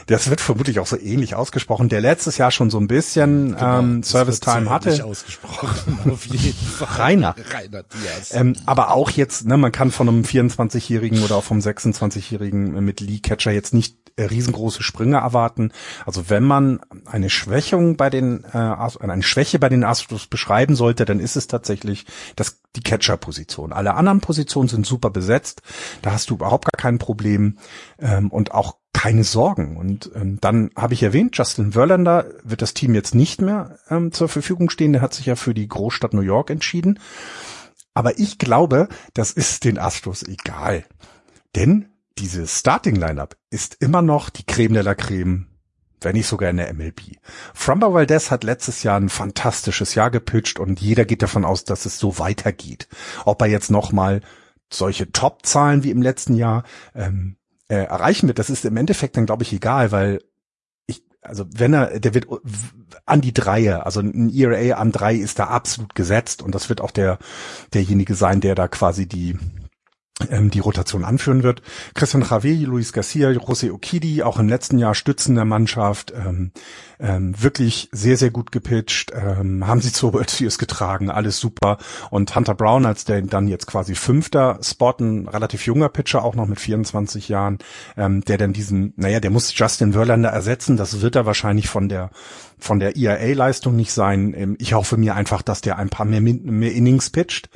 Das 0.07 0.29
wird 0.29 0.41
vermutlich 0.41 0.81
auch 0.81 0.89
so 0.89 0.99
ähnlich 0.99 1.37
ausgesprochen, 1.37 1.89
der 1.89 2.01
letztes 2.01 2.37
Jahr 2.37 2.51
schon 2.51 2.69
so 2.69 2.79
ein 2.79 2.89
bisschen 2.89 3.55
genau, 3.55 3.79
ähm, 3.79 4.03
Service 4.03 4.41
Time 4.41 4.65
so 4.65 4.71
hatte. 4.71 5.05
ausgesprochen, 5.05 5.99
auf 6.11 6.27
jeden 6.27 6.53
Fall. 6.53 6.89
Rainer. 6.99 7.37
Rainer 7.53 7.85
Diaz. 7.85 8.35
Ähm, 8.35 8.57
aber 8.67 8.91
auch 8.91 9.11
jetzt, 9.11 9.47
ne, 9.47 9.57
man 9.57 9.71
kann 9.71 9.93
von 9.93 10.09
einem 10.09 10.23
24-Jährigen 10.23 11.23
oder 11.23 11.37
auch 11.37 11.45
vom 11.45 11.61
26-Jährigen 11.61 12.85
mit 12.85 13.01
Lee 13.01 13.21
Catcher 13.21 13.53
jetzt 13.53 13.73
nicht 13.73 13.97
riesengroße 14.25 14.83
Sprünge 14.83 15.19
erwarten. 15.19 15.73
Also 16.07 16.29
wenn 16.29 16.45
man 16.45 16.81
eine 17.07 17.31
Schwächung 17.31 17.97
bei 17.97 18.11
den 18.11 18.45
äh, 18.45 18.59
eine 18.59 19.23
Schwäche 19.23 19.59
bei 19.59 19.69
den 19.69 19.85
Astros 19.85 20.27
beschreiben 20.27 20.77
sollte, 20.77 21.05
dann 21.05 21.21
ist 21.21 21.37
es 21.37 21.47
tatsächlich 21.47 22.07
das 22.37 22.61
die 22.77 22.83
Catcher-Position. 22.83 23.73
Alle 23.73 23.95
anderen 23.95 24.21
Positionen 24.21 24.69
sind 24.69 24.87
super 24.87 25.11
besetzt. 25.11 25.63
Da 26.03 26.13
hast 26.13 26.31
du 26.31 26.35
überhaupt 26.35 26.67
gar 26.67 26.81
kein 26.81 26.99
Problem 26.99 27.59
ähm, 27.99 28.31
und 28.31 28.53
auch 28.53 28.77
keine 28.93 29.25
Sorgen. 29.25 29.77
Und 29.77 30.11
ähm, 30.15 30.39
dann 30.41 30.71
habe 30.77 30.95
ich 30.95 31.03
erwähnt, 31.03 31.37
Justin 31.37 31.73
Verlander 31.73 32.27
wird 32.45 32.63
das 32.63 32.75
Team 32.75 32.95
jetzt 32.95 33.15
nicht 33.15 33.41
mehr 33.41 33.79
ähm, 33.89 34.13
zur 34.13 34.29
Verfügung 34.29 34.71
stehen. 34.71 34.93
Der 34.93 35.03
hat 35.03 35.15
sich 35.15 35.27
ja 35.27 35.37
für 35.37 35.55
die 35.55 35.67
Großstadt 35.67 36.15
New 36.15 36.21
York 36.21 36.51
entschieden. 36.51 37.01
Aber 37.95 38.19
ich 38.19 38.39
glaube, 38.39 38.89
das 39.15 39.33
ist 39.33 39.65
den 39.65 39.79
Astros 39.79 40.23
egal. 40.23 40.85
Denn 41.57 41.89
diese 42.21 42.47
Starting 42.47 42.97
Lineup 42.97 43.37
ist 43.49 43.77
immer 43.81 44.03
noch 44.03 44.29
die 44.29 44.45
Creme 44.45 44.75
de 44.75 44.83
la 44.83 44.95
Creme, 44.95 45.47
wenn 46.03 46.15
nicht 46.15 46.27
sogar 46.27 46.51
in 46.51 46.59
der 46.59 46.73
MLB. 46.73 47.17
Fromber 47.55 47.95
Valdez 47.95 48.31
hat 48.31 48.45
letztes 48.45 48.83
Jahr 48.83 49.01
ein 49.01 49.09
fantastisches 49.09 49.95
Jahr 49.95 50.11
gepitcht 50.11 50.59
und 50.61 50.81
jeder 50.81 51.07
geht 51.07 51.23
davon 51.23 51.47
aus, 51.47 51.65
dass 51.65 51.87
es 51.87 51.99
so 51.99 52.19
weitergeht. 52.19 52.89
Ob 53.25 53.41
er 53.41 53.49
jetzt 53.49 53.71
nochmal 53.71 54.21
solche 54.71 55.11
Top-Zahlen 55.11 55.83
wie 55.83 55.91
im 55.91 56.03
letzten 56.03 56.35
Jahr 56.35 56.65
ähm, 56.95 57.37
äh, 57.69 57.77
erreichen 57.77 58.29
wird, 58.29 58.39
das 58.39 58.51
ist 58.51 58.67
im 58.67 58.77
Endeffekt 58.77 59.17
dann, 59.17 59.27
glaube 59.27 59.43
ich, 59.43 59.53
egal, 59.55 59.91
weil 59.91 60.21
ich, 60.87 61.03
also 61.23 61.47
wenn 61.51 61.73
er, 61.73 62.01
der 62.01 62.13
wird 62.13 62.27
an 63.07 63.23
die 63.23 63.35
Dreie, 63.35 63.87
also 63.87 64.01
ein 64.01 64.31
ERA 64.31 64.77
an 64.77 64.93
drei 64.93 65.15
ist 65.15 65.39
da 65.39 65.45
absolut 65.47 65.95
gesetzt 65.95 66.43
und 66.43 66.55
das 66.55 66.69
wird 66.69 66.83
auch 66.83 66.91
der 66.91 67.19
derjenige 67.73 68.15
sein, 68.15 68.43
der 68.43 68.55
da 68.55 68.69
quasi 68.69 69.07
die 69.07 69.39
die 70.51 70.61
Rotation 70.61 71.05
anführen 71.05 71.43
wird. 71.43 71.63
Christian 71.95 72.25
Javier, 72.29 72.67
Luis 72.67 72.93
Garcia, 72.93 73.31
José 73.31 73.73
Okidi, 73.73 74.23
auch 74.23 74.39
im 74.39 74.49
letzten 74.49 74.79
Jahr 74.79 74.95
Stützen 74.95 75.35
der 75.35 75.45
Mannschaft, 75.45 76.13
ähm, 76.15 76.53
ähm, 76.99 77.35
wirklich 77.41 77.89
sehr, 77.93 78.17
sehr 78.17 78.31
gut 78.31 78.53
gepitcht, 78.53 79.13
ähm, 79.15 79.67
haben 79.67 79.81
sie 79.81 79.89
Series 79.89 80.59
getragen, 80.59 81.11
alles 81.11 81.39
super. 81.39 81.79
Und 82.11 82.35
Hunter 82.35 82.55
Brown 82.55 82.87
als 82.87 83.05
der 83.05 83.23
dann 83.23 83.49
jetzt 83.49 83.67
quasi 83.67 83.95
fünfter 83.95 84.59
Spot, 84.63 84.95
ein 85.01 85.29
relativ 85.29 85.67
junger 85.67 85.89
Pitcher, 85.89 86.25
auch 86.25 86.35
noch 86.35 86.47
mit 86.47 86.61
24 86.61 87.29
Jahren, 87.29 87.59
ähm, 87.97 88.23
der 88.23 88.39
dann 88.39 88.53
diesen, 88.53 88.93
naja, 88.97 89.21
der 89.21 89.31
muss 89.31 89.57
Justin 89.57 89.93
Verlander 89.93 90.31
ersetzen, 90.31 90.77
das 90.77 91.01
wird 91.01 91.17
er 91.17 91.27
wahrscheinlich 91.27 91.69
von 91.69 91.89
der 91.89 92.11
von 92.61 92.81
der 92.81 92.97
IAA-Leistung 92.97 93.77
nicht 93.77 93.93
sein. 93.93 94.35
Ähm, 94.37 94.57
ich 94.59 94.75
hoffe 94.75 94.97
mir 94.97 95.15
einfach, 95.15 95.43
dass 95.43 95.61
der 95.61 95.79
ein 95.79 95.91
paar 95.91 96.07
mehr, 96.07 96.21
mehr 96.21 96.73
Innings 96.73 97.11
pitcht, 97.11 97.51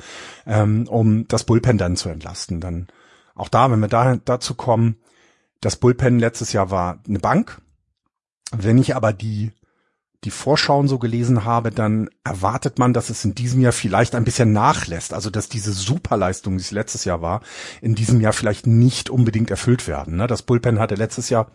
ähm, 0.45 0.87
um 0.87 1.27
das 1.27 1.43
Bullpen 1.43 1.77
dann 1.77 1.95
zu 1.95 2.09
entlasten. 2.09 2.59
Dann 2.59 2.87
auch 3.35 3.49
da, 3.49 3.71
wenn 3.71 3.79
wir 3.79 3.87
da, 3.87 4.17
dazu 4.23 4.55
kommen, 4.55 4.97
das 5.61 5.75
Bullpen 5.75 6.19
letztes 6.19 6.53
Jahr 6.53 6.71
war 6.71 6.99
eine 7.07 7.19
Bank. 7.19 7.61
Wenn 8.51 8.77
ich 8.77 8.95
aber 8.95 9.13
die 9.13 9.51
die 10.25 10.31
Vorschauen 10.31 10.87
so 10.87 10.97
gelesen 10.97 11.45
habe, 11.45 11.69
dann 11.69 12.09
erwartet 12.23 12.79
man, 12.79 12.93
dass 12.93 13.09
es 13.09 13.23
in 13.23 13.35
diesem 13.35 13.61
Jahr 13.61 13.71
vielleicht 13.71 14.15
ein 14.15 14.23
bisschen 14.23 14.51
nachlässt. 14.51 15.13
Also 15.13 15.29
dass 15.29 15.49
diese 15.49 15.71
Superleistung, 15.71 16.57
die 16.57 16.63
es 16.63 16.71
letztes 16.71 17.05
Jahr 17.05 17.21
war, 17.21 17.41
in 17.81 17.95
diesem 17.95 18.19
Jahr 18.21 18.33
vielleicht 18.33 18.65
nicht 18.65 19.09
unbedingt 19.09 19.51
erfüllt 19.51 19.87
werden. 19.87 20.17
Ne? 20.17 20.27
Das 20.27 20.41
Bullpen 20.41 20.79
hatte 20.79 20.95
letztes 20.95 21.29
Jahr 21.29 21.51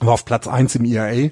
war 0.00 0.14
auf 0.14 0.24
Platz 0.24 0.46
eins 0.46 0.74
im 0.74 0.84
ERA, 0.84 1.30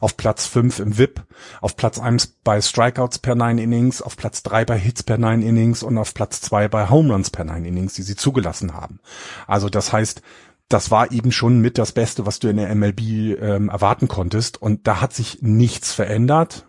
auf 0.00 0.16
Platz 0.16 0.46
fünf 0.46 0.78
im 0.78 0.98
VIP, 0.98 1.22
auf 1.60 1.76
Platz 1.76 1.98
eins 1.98 2.26
bei 2.44 2.60
Strikeouts 2.60 3.18
per 3.18 3.34
Nine 3.34 3.62
Innings, 3.62 4.02
auf 4.02 4.16
Platz 4.16 4.42
drei 4.42 4.64
bei 4.64 4.78
Hits 4.78 5.02
per 5.02 5.18
Nine 5.18 5.44
Innings 5.44 5.82
und 5.82 5.98
auf 5.98 6.14
Platz 6.14 6.40
zwei 6.40 6.68
bei 6.68 6.88
Home 6.88 7.12
Runs 7.12 7.30
per 7.30 7.44
Nine 7.44 7.66
Innings, 7.66 7.94
die 7.94 8.02
sie 8.02 8.16
zugelassen 8.16 8.74
haben. 8.74 9.00
Also 9.46 9.68
das 9.68 9.92
heißt, 9.92 10.22
das 10.68 10.90
war 10.90 11.10
eben 11.10 11.32
schon 11.32 11.60
mit 11.60 11.78
das 11.78 11.92
Beste, 11.92 12.26
was 12.26 12.38
du 12.38 12.48
in 12.48 12.56
der 12.56 12.74
MLB 12.74 13.00
ähm, 13.00 13.68
erwarten 13.68 14.06
konntest 14.06 14.62
und 14.62 14.86
da 14.86 15.00
hat 15.00 15.12
sich 15.12 15.42
nichts 15.42 15.92
verändert. 15.92 16.66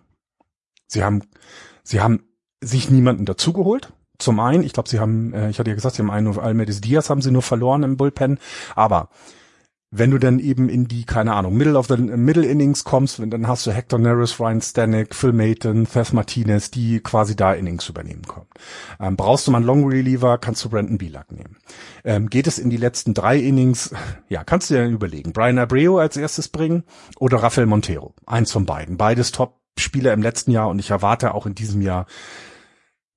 Sie 0.87 1.03
haben, 1.03 1.21
sie 1.83 2.01
haben 2.01 2.23
sich 2.61 2.89
niemanden 2.89 3.25
dazugeholt. 3.25 3.93
Zum 4.17 4.39
einen, 4.39 4.63
ich 4.63 4.73
glaube, 4.73 4.89
sie 4.89 4.99
haben, 4.99 5.33
äh, 5.33 5.49
ich 5.49 5.59
hatte 5.59 5.69
ja 5.69 5.75
gesagt, 5.75 5.95
sie 5.95 6.01
haben 6.01 6.11
einen 6.11 6.37
Almedes 6.37 6.81
Diaz 6.81 7.09
haben 7.09 7.21
sie 7.21 7.31
nur 7.31 7.41
verloren 7.41 7.83
im 7.83 7.97
Bullpen, 7.97 8.39
aber 8.75 9.09
wenn 9.93 10.09
du 10.09 10.17
dann 10.17 10.39
eben 10.39 10.69
in 10.69 10.87
die, 10.87 11.03
keine 11.03 11.33
Ahnung, 11.33 11.57
Middle 11.57 11.77
of 11.77 11.87
the 11.87 11.97
Middle 11.97 12.45
Innings 12.45 12.85
kommst, 12.85 13.19
dann 13.19 13.47
hast 13.47 13.67
du 13.67 13.71
Hector 13.71 13.99
Neris, 13.99 14.39
Ryan 14.39 14.61
Stanek, 14.61 15.13
Phil 15.13 15.33
Mayton, 15.33 15.85
Theth 15.85 16.13
Martinez, 16.13 16.71
die 16.71 17.01
quasi 17.01 17.35
da 17.35 17.53
Innings 17.53 17.89
übernehmen 17.89 18.21
können. 18.21 18.47
Ähm, 19.01 19.17
brauchst 19.17 19.45
du 19.45 19.51
mal 19.51 19.57
einen 19.57 19.67
Long 19.67 19.85
Reliever, 19.85 20.37
kannst 20.37 20.63
du 20.63 20.69
Brandon 20.69 20.97
Bielak 20.97 21.33
nehmen. 21.33 21.57
Ähm, 22.05 22.29
geht 22.29 22.47
es 22.47 22.57
in 22.57 22.69
die 22.69 22.77
letzten 22.77 23.13
drei 23.13 23.37
Innings, 23.37 23.93
ja, 24.29 24.45
kannst 24.45 24.69
du 24.69 24.75
dir 24.75 24.83
dann 24.83 24.93
überlegen. 24.93 25.33
Brian 25.33 25.59
Abreu 25.59 25.99
als 25.99 26.15
erstes 26.15 26.47
bringen 26.47 26.83
oder 27.19 27.43
Rafael 27.43 27.67
Montero. 27.67 28.15
Eins 28.25 28.53
von 28.53 28.65
beiden. 28.65 28.95
Beides 28.95 29.33
Top-Spieler 29.33 30.13
im 30.13 30.21
letzten 30.21 30.51
Jahr 30.51 30.69
und 30.69 30.79
ich 30.79 30.91
erwarte 30.91 31.33
auch 31.33 31.45
in 31.45 31.53
diesem 31.53 31.81
Jahr 31.81 32.05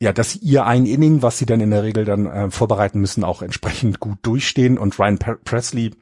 ja, 0.00 0.12
dass 0.12 0.36
ihr 0.36 0.66
ein 0.66 0.86
Inning, 0.86 1.22
was 1.22 1.38
sie 1.38 1.46
dann 1.46 1.60
in 1.60 1.70
der 1.70 1.84
Regel 1.84 2.04
dann 2.04 2.26
äh, 2.26 2.50
vorbereiten 2.50 3.00
müssen, 3.00 3.22
auch 3.22 3.42
entsprechend 3.42 4.00
gut 4.00 4.18
durchstehen. 4.22 4.76
Und 4.76 4.98
Ryan 4.98 5.18
Presley 5.18 5.92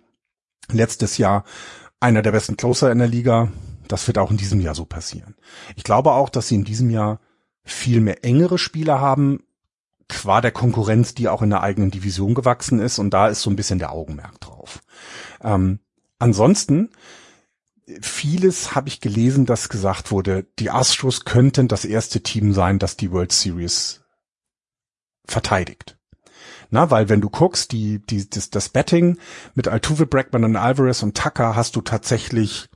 letztes 0.71 1.19
Jahr 1.19 1.45
einer 2.01 2.23
der 2.23 2.33
besten 2.33 2.57
Closer 2.57 2.91
in 2.93 2.99
der 2.99 3.09
Liga. 3.09 3.53
Das 3.89 4.07
wird 4.07 4.19
auch 4.19 4.31
in 4.31 4.37
diesem 4.37 4.61
Jahr 4.61 4.75
so 4.75 4.85
passieren. 4.85 5.37
Ich 5.77 5.85
glaube 5.85 6.13
auch, 6.13 6.29
dass 6.29 6.49
sie 6.49 6.55
in 6.55 6.65
diesem 6.65 6.91
Jahr 6.91 7.21
viel 7.65 8.01
mehr 8.01 8.25
engere 8.25 8.59
Spieler 8.59 9.01
haben, 9.01 9.45
qua 10.09 10.41
der 10.41 10.53
Konkurrenz, 10.53 11.15
die 11.15 11.29
auch 11.29 11.43
in 11.43 11.51
der 11.51 11.63
eigenen 11.63 11.91
Division 11.91 12.35
gewachsen 12.35 12.81
ist. 12.81 12.99
Und 12.99 13.11
da 13.11 13.29
ist 13.29 13.43
so 13.43 13.51
ein 13.51 13.57
bisschen 13.57 13.79
der 13.79 13.93
Augenmerk 13.93 14.41
drauf. 14.41 14.83
Ähm, 15.43 15.79
ansonsten, 16.19 16.91
vieles 18.01 18.75
habe 18.75 18.89
ich 18.89 19.01
gelesen, 19.01 19.47
dass 19.47 19.69
gesagt 19.69 20.11
wurde, 20.11 20.47
die 20.59 20.71
Astros 20.71 21.25
könnten 21.25 21.69
das 21.69 21.85
erste 21.85 22.23
Team 22.23 22.53
sein, 22.53 22.79
das 22.79 22.97
die 22.97 23.11
World 23.11 23.33
Series 23.33 24.03
verteidigt. 25.25 25.97
Na, 26.73 26.91
weil 26.91 27.11
wenn 27.11 27.21
du 27.21 27.29
guckst, 27.29 27.71
die, 27.73 27.99
die, 27.99 28.29
das, 28.29 28.49
das 28.49 28.71
Betting 28.71 29.19
mit 29.55 29.69
Altuve, 29.69 30.07
Brackman 30.07 30.45
und 30.45 30.57
Alvarez 30.57 31.03
und 31.03 31.15
Tucker 31.15 31.55
hast 31.55 31.77
du 31.77 31.83
tatsächlich 31.83 32.71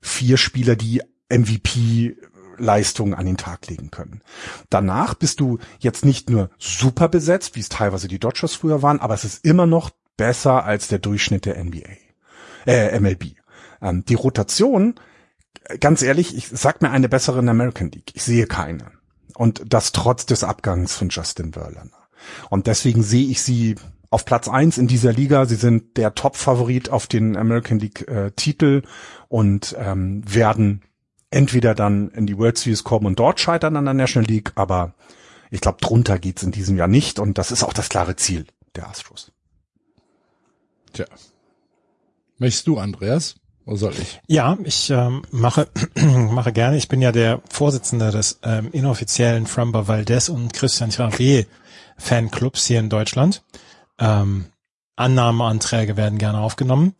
vier 0.00 0.36
Spieler, 0.36 0.74
die 0.74 1.02
MVP 1.30 2.16
Leistungen 2.58 3.14
an 3.14 3.26
den 3.26 3.36
Tag 3.36 3.68
legen 3.68 3.92
können. 3.92 4.22
Danach 4.70 5.14
bist 5.14 5.38
du 5.38 5.60
jetzt 5.78 6.04
nicht 6.04 6.30
nur 6.30 6.50
super 6.58 7.08
besetzt, 7.08 7.54
wie 7.54 7.60
es 7.60 7.68
teilweise 7.68 8.08
die 8.08 8.18
Dodgers 8.18 8.56
früher 8.56 8.82
waren, 8.82 8.98
aber 8.98 9.14
es 9.14 9.24
ist 9.24 9.44
immer 9.44 9.66
noch 9.66 9.90
besser 10.16 10.64
als 10.64 10.88
der 10.88 10.98
Durchschnitt 10.98 11.46
der 11.46 11.62
NBA, 11.62 11.90
äh, 12.66 12.98
MLB. 12.98 13.36
Ähm, 13.80 14.04
die 14.04 14.14
Rotation, 14.14 14.96
ganz 15.78 16.02
ehrlich, 16.02 16.36
ich 16.36 16.48
sag 16.48 16.82
mir 16.82 16.90
eine 16.90 17.08
bessere 17.08 17.38
in 17.38 17.46
der 17.46 17.52
American 17.52 17.92
League. 17.92 18.10
Ich 18.14 18.24
sehe 18.24 18.46
keine. 18.46 18.90
Und 19.36 19.62
das 19.72 19.92
trotz 19.92 20.26
des 20.26 20.42
Abgangs 20.42 20.96
von 20.96 21.08
Justin 21.08 21.52
Verlander. 21.52 22.01
Und 22.50 22.66
deswegen 22.66 23.02
sehe 23.02 23.26
ich 23.26 23.42
sie 23.42 23.76
auf 24.10 24.24
Platz 24.24 24.48
eins 24.48 24.78
in 24.78 24.88
dieser 24.88 25.12
Liga. 25.12 25.46
Sie 25.46 25.56
sind 25.56 25.96
der 25.96 26.14
Top-Favorit 26.14 26.90
auf 26.90 27.06
den 27.06 27.36
American 27.36 27.78
League 27.78 28.06
äh, 28.08 28.30
Titel 28.32 28.82
und 29.28 29.74
ähm, 29.78 30.22
werden 30.26 30.82
entweder 31.30 31.74
dann 31.74 32.10
in 32.10 32.26
die 32.26 32.36
World 32.36 32.58
Series 32.58 32.84
kommen 32.84 33.06
und 33.06 33.18
dort 33.18 33.40
scheitern 33.40 33.76
an 33.76 33.86
der 33.86 33.94
National 33.94 34.28
League, 34.28 34.52
aber 34.54 34.94
ich 35.50 35.60
glaube, 35.60 35.78
drunter 35.80 36.18
geht's 36.18 36.42
in 36.42 36.52
diesem 36.52 36.76
Jahr 36.76 36.88
nicht 36.88 37.18
und 37.18 37.38
das 37.38 37.50
ist 37.50 37.64
auch 37.64 37.72
das 37.72 37.88
klare 37.88 38.16
Ziel 38.16 38.46
der 38.76 38.88
Astros. 38.88 39.32
Tja. 40.92 41.06
Möchtest 42.38 42.66
du, 42.66 42.78
Andreas? 42.78 43.36
Oder 43.64 43.76
soll 43.76 43.94
ich? 44.00 44.20
Ja, 44.26 44.58
ich 44.64 44.90
ähm, 44.90 45.22
mache 45.30 45.68
mache 45.94 46.52
gerne. 46.52 46.76
Ich 46.76 46.88
bin 46.88 47.00
ja 47.00 47.12
der 47.12 47.40
Vorsitzende 47.48 48.10
des 48.10 48.40
ähm, 48.42 48.68
inoffiziellen 48.72 49.46
Framba 49.46 49.88
Valdez 49.88 50.28
und 50.28 50.52
Christian 50.52 50.90
Javier 50.90 51.46
Fanclubs 52.02 52.66
hier 52.66 52.80
in 52.80 52.88
Deutschland. 52.88 53.42
Ähm, 53.98 54.46
Annahmeanträge 54.96 55.96
werden 55.96 56.18
gerne 56.18 56.38
aufgenommen. 56.38 56.94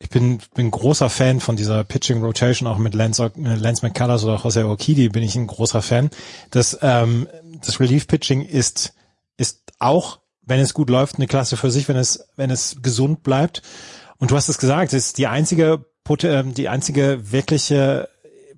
Ich 0.00 0.10
bin, 0.10 0.38
bin 0.54 0.70
großer 0.70 1.10
Fan 1.10 1.40
von 1.40 1.56
dieser 1.56 1.82
Pitching 1.84 2.22
Rotation, 2.22 2.68
auch 2.68 2.78
mit 2.78 2.94
Lance, 2.94 3.32
äh, 3.36 3.54
Lance 3.54 3.84
McCullers 3.84 4.24
oder 4.24 4.40
Jose 4.42 4.66
Urquidy 4.66 5.08
bin 5.08 5.22
ich 5.22 5.34
ein 5.34 5.46
großer 5.46 5.82
Fan. 5.82 6.10
Das, 6.50 6.78
ähm, 6.82 7.28
das 7.64 7.80
Relief 7.80 8.06
Pitching 8.06 8.42
ist, 8.42 8.94
ist 9.36 9.60
auch, 9.78 10.20
wenn 10.42 10.60
es 10.60 10.72
gut 10.72 10.88
läuft, 10.88 11.16
eine 11.16 11.26
Klasse 11.26 11.56
für 11.56 11.70
sich, 11.70 11.88
wenn 11.88 11.96
es, 11.96 12.28
wenn 12.36 12.50
es 12.50 12.78
gesund 12.80 13.22
bleibt. 13.22 13.62
Und 14.18 14.30
du 14.30 14.36
hast 14.36 14.48
es 14.48 14.58
gesagt, 14.58 14.92
es 14.92 15.06
ist 15.06 15.18
die 15.18 15.26
einzige, 15.26 15.84
ähm, 16.22 16.54
die 16.54 16.68
einzige 16.68 17.32
wirkliche 17.32 18.08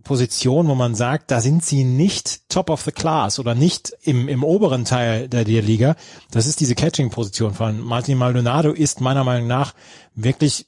Position, 0.03 0.69
wo 0.69 0.75
man 0.75 0.95
sagt, 0.95 1.31
da 1.31 1.41
sind 1.41 1.65
sie 1.65 1.85
nicht 1.85 2.49
top 2.49 2.71
of 2.71 2.83
the 2.83 2.93
class 2.93 3.39
oder 3.39 3.55
nicht 3.55 3.93
im, 4.03 4.29
im 4.29 4.45
oberen 4.45 4.85
Teil 4.85 5.29
der, 5.29 5.45
der 5.45 5.63
Liga. 5.63 5.97
Das 6.31 6.47
ist 6.47 6.61
diese 6.61 6.75
Catching-Position 6.75 7.55
von 7.55 7.81
Martin 7.81 8.19
Maldonado 8.19 8.73
ist 8.73 9.01
meiner 9.01 9.25
Meinung 9.25 9.47
nach 9.49 9.75
wirklich 10.15 10.67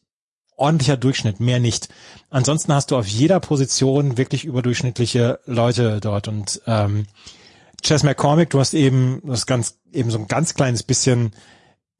ordentlicher 0.56 0.96
Durchschnitt, 0.96 1.40
mehr 1.40 1.60
nicht. 1.60 1.88
Ansonsten 2.30 2.72
hast 2.72 2.90
du 2.90 2.96
auf 2.96 3.06
jeder 3.06 3.40
Position 3.40 4.16
wirklich 4.18 4.44
überdurchschnittliche 4.44 5.40
Leute 5.46 5.98
dort 6.00 6.28
und 6.28 6.60
ähm, 6.66 7.06
Chess 7.82 8.04
McCormick, 8.04 8.50
du 8.50 8.60
hast 8.60 8.74
eben 8.74 9.20
das 9.24 9.46
ganz 9.46 9.78
eben 9.92 10.10
so 10.10 10.18
ein 10.18 10.28
ganz 10.28 10.54
kleines 10.54 10.84
bisschen 10.84 11.32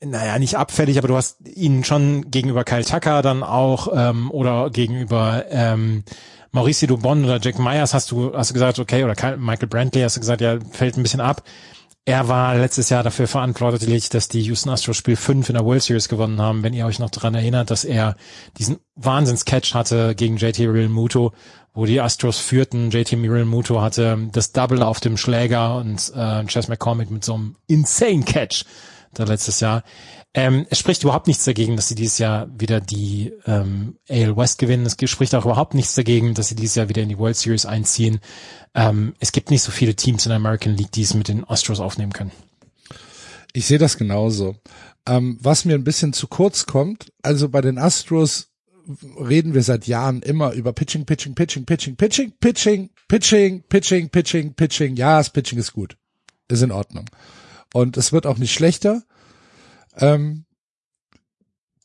naja, 0.05 0.39
nicht 0.39 0.57
abfällig, 0.57 0.99
aber 0.99 1.09
du 1.09 1.17
hast 1.17 1.37
ihn 1.47 1.85
schon 1.85 2.31
gegenüber 2.31 2.65
Kyle 2.65 2.85
Tucker 2.85 3.23
dann 3.23 3.43
auch 3.43 3.89
ähm, 3.95 4.31
oder 4.31 4.71
gegenüber 4.71 5.45
ähm, 5.51 6.05
Mauricio 6.53 6.87
Dubon 6.87 7.25
oder 7.25 7.41
Jack 7.41 7.59
Myers 7.59 7.95
hast 7.95 8.11
du, 8.11 8.35
hast 8.35 8.51
du 8.51 8.55
gesagt, 8.55 8.79
okay, 8.79 9.05
oder 9.05 9.15
Michael 9.39 9.69
Brantley 9.69 10.03
hast 10.03 10.17
du 10.17 10.21
gesagt, 10.21 10.43
ja, 10.43 10.59
fällt 10.71 10.97
ein 10.97 11.03
bisschen 11.03 11.21
ab. 11.21 11.43
Er 12.05 12.29
war 12.29 12.57
letztes 12.57 12.91
Jahr 12.91 13.05
dafür 13.05 13.29
verantwortlich, 13.29 14.09
dass 14.09 14.29
die 14.29 14.43
Houston 14.43 14.71
Astros 14.71 14.97
Spiel 14.97 15.15
5 15.15 15.49
in 15.49 15.55
der 15.55 15.65
World 15.65 15.83
Series 15.83 16.09
gewonnen 16.09 16.41
haben. 16.41 16.65
Wenn 16.65 16.75
ihr 16.75 16.85
euch 16.85 16.99
noch 16.99 17.11
daran 17.11 17.35
erinnert, 17.35 17.71
dass 17.71 17.85
er 17.85 18.17
diesen 18.59 18.79
Wahnsinns-Catch 18.97 19.73
hatte 19.73 20.15
gegen 20.17 20.37
JT 20.37 20.59
Real 20.69 20.89
Muto, 20.89 21.33
wo 21.75 21.87
die 21.87 22.01
Astros 22.01 22.39
führten. 22.39 22.91
JT 22.91 23.13
Real 23.13 23.45
Muto 23.45 23.81
hatte 23.81 24.19
das 24.33 24.51
Double 24.51 24.83
auf 24.83 24.99
dem 24.99 25.17
Schläger 25.17 25.77
und 25.77 26.13
äh, 26.15 26.45
Chess 26.47 26.67
McCormick 26.67 27.11
mit 27.11 27.25
so 27.25 27.35
einem 27.35 27.57
insane 27.69 28.25
Catch 28.25 28.65
da 29.15 29.25
letztes 29.25 29.61
Jahr. 29.61 29.85
Ähm, 30.35 30.67
es 30.71 30.79
spricht 30.79 31.03
überhaupt 31.03 31.27
nichts 31.27 31.45
dagegen, 31.45 31.77
dass 31.77 31.89
sie 31.89 31.95
dieses 31.95 32.17
Jahr 32.17 32.49
wieder 32.59 32.81
die 32.81 33.33
ähm, 33.47 33.99
AL 34.09 34.37
West 34.37 34.59
gewinnen. 34.59 34.87
Es 34.87 34.97
spricht 35.11 35.35
auch 35.35 35.45
überhaupt 35.45 35.75
nichts 35.75 35.95
dagegen, 35.95 36.33
dass 36.33 36.49
sie 36.49 36.55
dieses 36.55 36.75
Jahr 36.75 36.89
wieder 36.89 37.03
in 37.03 37.11
die 37.11 37.19
World 37.19 37.37
Series 37.37 37.67
einziehen. 37.67 38.21
Ähm, 38.75 39.15
es 39.21 39.33
gibt 39.33 39.51
nicht 39.51 39.63
so 39.63 39.71
viele 39.71 39.95
Teams 39.95 40.25
in 40.25 40.31
der 40.31 40.37
American 40.37 40.75
League, 40.75 40.93
die 40.93 41.03
es 41.03 41.13
mit 41.13 41.29
den 41.29 41.45
Astros 41.45 41.81
aufnehmen 41.81 42.13
können. 42.15 42.33
Ich 43.53 43.67
sehe 43.67 43.79
das 43.79 43.99
genauso. 43.99 44.57
Ähm, 45.07 45.39
was 45.43 45.67
mir 45.67 45.75
ein 45.75 45.85
bisschen 45.85 46.15
zu 46.15 46.27
kurz 46.29 46.65
kommt, 46.65 47.13
also 47.23 47.51
bei 47.51 47.61
den 47.61 47.77
Astros 47.77 48.49
reden 49.21 49.53
wir 49.53 49.63
seit 49.63 49.87
Jahren 49.87 50.23
immer 50.23 50.53
über 50.53 50.73
Pitching, 50.73 51.05
Pitching, 51.05 51.35
Pitching, 51.35 51.67
Pitching, 51.67 51.97
Pitching, 51.97 52.33
Pitching, 52.41 52.91
Pitching, 53.09 53.63
Pitching, 53.69 54.09
Pitching, 54.09 54.55
Pitching. 54.55 54.97
Ja, 54.97 55.19
das 55.19 55.31
Pitching 55.31 55.59
ist 55.59 55.73
gut. 55.73 55.97
Ist 56.49 56.63
in 56.63 56.73
Ordnung. 56.73 57.05
Und 57.75 57.97
es 57.97 58.13
wird 58.13 58.27
auch 58.27 58.39
nicht 58.39 58.53
schlechter. 58.53 59.03
Ähm, 59.97 60.45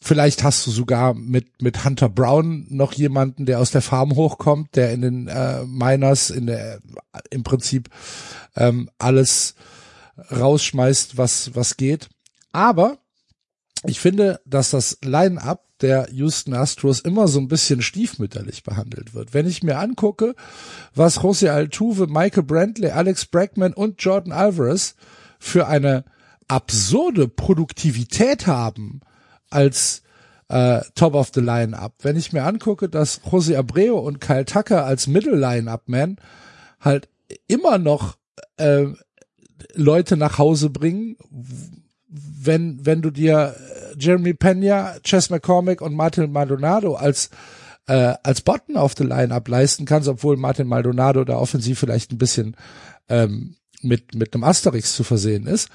vielleicht 0.02 0.44
hast 0.44 0.66
du 0.66 0.72
sogar 0.72 1.14
mit, 1.14 1.62
mit 1.62 1.84
Hunter 1.84 2.10
Brown 2.10 2.66
noch 2.70 2.94
jemanden, 2.94 3.46
der 3.46 3.60
aus 3.60 3.72
der 3.72 3.82
Farm 3.82 4.16
hochkommt, 4.16 4.76
der 4.76 4.92
in 4.94 5.02
den 5.02 5.28
äh, 5.28 5.64
Miners 5.66 6.30
in 6.30 6.48
der, 6.48 6.80
im 7.30 7.44
Prinzip 7.44 7.90
ähm, 8.56 8.90
alles 8.98 9.56
rausschmeißt, 10.32 11.18
was, 11.18 11.56
was 11.56 11.78
geht. 11.78 12.10
Aber 12.52 12.98
ich 13.84 14.00
finde, 14.00 14.40
dass 14.46 14.72
das 14.72 14.98
Line-up 15.04 15.64
der 15.82 16.08
Houston 16.12 16.56
Astros 16.56 17.00
immer 17.00 17.28
so 17.28 17.40
ein 17.40 17.48
bisschen 17.48 17.82
stiefmütterlich 17.82 18.64
behandelt 18.64 19.14
wird. 19.14 19.34
Wenn 19.34 19.46
ich 19.46 19.62
mir 19.62 19.78
angucke, 19.78 20.34
was 20.96 21.22
Jose 21.22 21.52
Altuve, 21.52 22.08
Michael 22.08 22.44
Brantley, 22.44 22.90
Alex 22.90 23.26
Bregman 23.26 23.74
und 23.74 24.02
Jordan 24.02 24.32
Alvarez 24.32 24.96
für 25.40 25.68
eine 25.68 26.06
absurde 26.48 27.28
Produktivität 27.28 28.48
haben 28.48 29.02
als 29.50 30.04
äh, 30.50 30.82
Top 30.96 31.14
of 31.14 31.32
the 31.34 31.42
Line-Up. 31.42 31.94
Wenn 32.02 32.16
ich 32.16 32.34
mir 32.34 32.44
angucke, 32.44 32.90
dass 32.90 33.22
Jose 33.30 33.58
Abreu 33.58 33.96
und 33.96 34.22
Kyle 34.22 34.46
Tucker 34.46 34.86
als 34.86 35.08
Middle 35.08 35.36
Line-Up-Man 35.36 36.18
halt 36.80 37.10
immer 37.48 37.78
noch 37.78 38.18
äh, 38.58 38.86
Leute 39.74 40.18
nach 40.18 40.38
Hause 40.38 40.70
bringen, 40.70 41.18
wenn, 42.08 42.86
wenn 42.86 43.02
du 43.02 43.12
dir 43.12 43.56
äh, 43.56 43.96
Jeremy 44.00 44.34
Pena, 44.34 45.00
Chess 45.04 45.30
McCormick 45.30 45.82
und 45.82 45.96
Martin 45.96 46.32
Maldonado 46.32 46.96
als 46.96 47.30
äh, 47.88 48.16
als 48.24 48.42
Bottom 48.42 48.76
of 48.76 48.96
the 48.98 49.04
Line-Up 49.04 49.48
leisten 49.48 49.86
kannst, 49.86 50.10
obwohl 50.10 50.38
Martin 50.38 50.68
Maldonado 50.68 51.24
da 51.24 51.38
offensiv 51.38 51.80
vielleicht 51.80 52.12
ein 52.12 52.18
bisschen 52.18 52.56
ähm, 53.10 53.56
mit, 53.82 54.14
mit 54.14 54.34
einem 54.34 54.44
Asterix 54.44 54.96
zu 54.96 55.04
versehen 55.04 55.48
ist. 55.48 55.70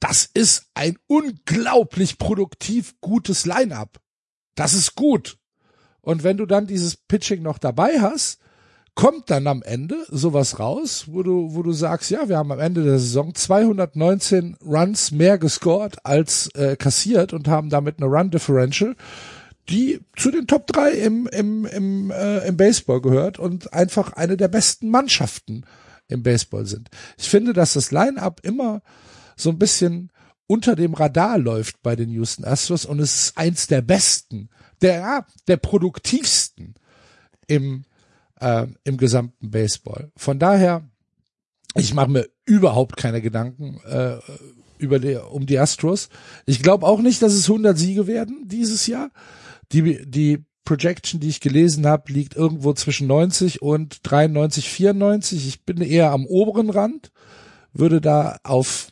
Das 0.00 0.28
ist 0.32 0.66
ein 0.74 0.98
unglaublich 1.06 2.18
produktiv 2.18 2.94
gutes 3.00 3.46
Line-up. 3.46 4.00
Das 4.54 4.72
ist 4.72 4.94
gut. 4.94 5.38
Und 6.00 6.24
wenn 6.24 6.38
du 6.38 6.46
dann 6.46 6.66
dieses 6.66 6.96
Pitching 6.96 7.42
noch 7.42 7.58
dabei 7.58 8.00
hast, 8.00 8.40
kommt 8.94 9.30
dann 9.30 9.46
am 9.46 9.62
Ende 9.62 10.04
sowas 10.08 10.58
raus, 10.58 11.04
wo 11.08 11.22
du, 11.22 11.54
wo 11.54 11.62
du 11.62 11.72
sagst, 11.72 12.10
ja, 12.10 12.28
wir 12.28 12.36
haben 12.36 12.52
am 12.52 12.60
Ende 12.60 12.82
der 12.82 12.98
Saison 12.98 13.34
219 13.34 14.56
Runs 14.62 15.10
mehr 15.12 15.38
gescored 15.38 16.04
als 16.04 16.48
äh, 16.54 16.76
kassiert 16.76 17.32
und 17.32 17.48
haben 17.48 17.70
damit 17.70 17.98
eine 17.98 18.06
Run 18.06 18.30
Differential, 18.30 18.96
die 19.68 20.00
zu 20.16 20.30
den 20.30 20.46
Top 20.46 20.66
3 20.66 20.90
im, 20.92 21.26
im, 21.28 21.64
im, 21.66 22.10
äh, 22.10 22.46
im 22.46 22.56
Baseball 22.56 23.00
gehört 23.00 23.38
und 23.38 23.72
einfach 23.72 24.14
eine 24.14 24.36
der 24.36 24.48
besten 24.48 24.90
Mannschaften 24.90 25.64
im 26.08 26.22
Baseball 26.22 26.66
sind. 26.66 26.90
Ich 27.16 27.30
finde, 27.30 27.52
dass 27.52 27.74
das 27.74 27.92
Line-up 27.92 28.40
immer 28.42 28.82
so 29.40 29.50
ein 29.50 29.58
bisschen 29.58 30.10
unter 30.46 30.74
dem 30.74 30.94
Radar 30.94 31.38
läuft 31.38 31.80
bei 31.82 31.94
den 31.94 32.10
Houston 32.10 32.44
Astros 32.44 32.84
und 32.84 32.98
es 32.98 33.14
ist 33.14 33.38
eins 33.38 33.68
der 33.68 33.82
besten, 33.82 34.48
der, 34.82 35.26
der 35.46 35.56
produktivsten 35.58 36.74
im, 37.46 37.84
äh, 38.40 38.66
im 38.82 38.96
gesamten 38.96 39.50
Baseball. 39.50 40.10
Von 40.16 40.40
daher, 40.40 40.88
ich 41.76 41.94
mache 41.94 42.10
mir 42.10 42.28
überhaupt 42.46 42.96
keine 42.96 43.22
Gedanken 43.22 43.80
äh, 43.88 44.18
über 44.78 44.98
die, 44.98 45.14
um 45.14 45.46
die 45.46 45.58
Astros. 45.58 46.08
Ich 46.46 46.62
glaube 46.62 46.86
auch 46.86 47.00
nicht, 47.00 47.22
dass 47.22 47.32
es 47.32 47.48
100 47.48 47.78
Siege 47.78 48.08
werden 48.08 48.48
dieses 48.48 48.88
Jahr. 48.88 49.10
Die, 49.70 50.04
die 50.04 50.44
Projection, 50.64 51.20
die 51.20 51.28
ich 51.28 51.40
gelesen 51.40 51.86
habe, 51.86 52.12
liegt 52.12 52.34
irgendwo 52.34 52.72
zwischen 52.72 53.06
90 53.06 53.62
und 53.62 54.00
93, 54.02 54.68
94. 54.68 55.46
Ich 55.46 55.64
bin 55.64 55.80
eher 55.80 56.10
am 56.10 56.26
oberen 56.26 56.70
Rand, 56.70 57.12
würde 57.72 58.00
da 58.00 58.38
auf 58.42 58.88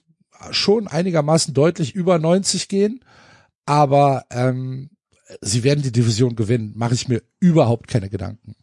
schon 0.51 0.87
einigermaßen 0.87 1.55
deutlich 1.55 1.95
über 1.95 2.19
90 2.19 2.69
gehen, 2.69 3.05
aber 3.67 4.25
ähm, 4.31 4.91
sie 5.41 5.63
werden 5.63 5.83
die 5.83 5.93
Division 5.93 6.37
gewinnen, 6.37 6.73
mache 6.77 6.95
ich 6.95 7.09
mir 7.09 7.23
überhaupt 7.41 7.89
keine 7.89 8.09
Gedanken. 8.09 8.55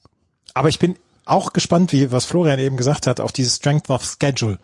Aber 0.53 0.69
ich 0.69 0.79
bin 0.79 0.95
auch 1.25 1.53
gespannt, 1.53 1.91
wie 1.91 2.11
was 2.11 2.25
Florian 2.25 2.59
eben 2.59 2.77
gesagt 2.77 3.07
hat, 3.07 3.19
auf 3.19 3.31
dieses 3.31 3.57
Strength 3.57 3.89
of 3.89 4.03
Schedule 4.03 4.59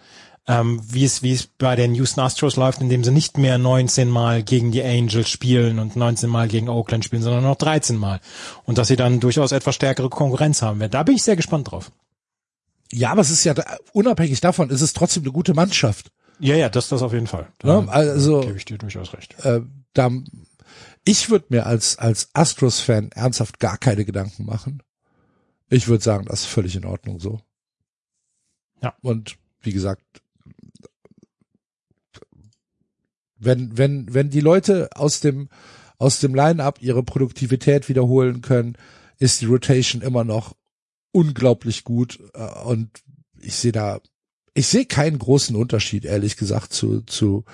ähm, 0.47 0.82
wie 0.84 1.05
es 1.05 1.22
wie 1.22 1.34
es 1.34 1.47
bei 1.47 1.76
den 1.76 1.93
Houston 1.95 2.22
Astros 2.22 2.55
läuft, 2.55 2.82
indem 2.82 3.03
sie 3.03 3.12
nicht 3.12 3.38
mehr 3.38 3.57
19 3.57 4.09
Mal 4.09 4.43
gegen 4.43 4.72
die 4.72 4.84
Angels 4.84 5.30
spielen 5.30 5.80
und 5.80 5.95
19 5.95 6.30
Mal 6.30 6.47
gegen 6.47 6.68
Oakland 6.68 7.05
spielen, 7.05 7.22
sondern 7.22 7.43
noch 7.43 7.57
13 7.57 7.95
Mal 7.95 8.20
und 8.66 8.78
dass 8.78 8.88
sie 8.88 8.95
dann 8.95 9.20
durchaus 9.20 9.51
etwas 9.51 9.76
stärkere 9.76 10.09
Konkurrenz 10.09 10.62
haben 10.62 10.80
werden. 10.80 10.91
Da 10.91 11.03
bin 11.03 11.16
ich 11.16 11.24
sehr 11.24 11.36
gespannt 11.36 11.72
drauf. 11.72 11.91
Ja, 12.91 13.12
aber 13.12 13.22
es 13.22 13.30
ist 13.30 13.43
ja 13.43 13.53
unabhängig 13.93 14.41
davon, 14.41 14.70
ist 14.70 14.82
es 14.82 14.93
trotzdem 14.93 15.24
eine 15.24 15.32
gute 15.32 15.53
Mannschaft. 15.53 16.12
Ja, 16.42 16.56
ja, 16.56 16.70
das 16.70 16.89
das 16.89 17.02
auf 17.02 17.14
jeden 17.14 17.28
Fall. 17.28 17.48
Da 17.60 17.82
ne? 17.82 17.92
Also 17.92 18.42
gebe 18.42 18.58
ich 18.58 18.66
dir 18.66 18.78
durchaus 18.78 19.14
recht. 19.14 19.36
Äh, 19.46 19.62
da, 19.94 20.10
ich 21.06 21.30
würde 21.30 21.46
mir 21.50 21.66
als 21.68 21.98
als 22.00 22.30
Astros-Fan 22.34 23.12
ernsthaft 23.12 23.60
gar 23.60 23.78
keine 23.78 24.06
Gedanken 24.06 24.46
machen. 24.46 24.82
Ich 25.70 25.88
würde 25.88 26.04
sagen, 26.04 26.26
das 26.26 26.42
ist 26.42 26.48
völlig 26.48 26.76
in 26.76 26.86
Ordnung 26.86 27.20
so. 27.20 27.39
Ja. 28.82 28.96
Und 29.02 29.38
wie 29.62 29.72
gesagt, 29.72 30.04
wenn 33.38 33.78
wenn 33.78 34.12
wenn 34.14 34.30
die 34.30 34.42
Leute 34.42 34.89
aus 34.96 35.20
dem 35.20 35.50
aus 36.00 36.20
dem 36.20 36.34
Line-up 36.34 36.82
ihre 36.82 37.04
Produktivität 37.04 37.88
wiederholen 37.88 38.42
können, 38.42 38.76
ist 39.20 39.42
die 39.42 39.46
Rotation 39.46 40.02
immer 40.02 40.24
noch 40.24 40.56
unglaublich 41.12 41.84
gut 41.84 42.20
äh, 42.34 42.64
und 42.64 42.89
ich 43.39 43.56
sehe 43.56 43.72
da 43.72 44.02
ich 44.54 44.68
sehe 44.68 44.86
keinen 44.86 45.20
großen 45.20 45.56
Unterschied, 45.56 46.06
ehrlich 46.06 46.38
gesagt, 46.38 46.74
zu, 46.74 47.02
zu, 47.02 47.45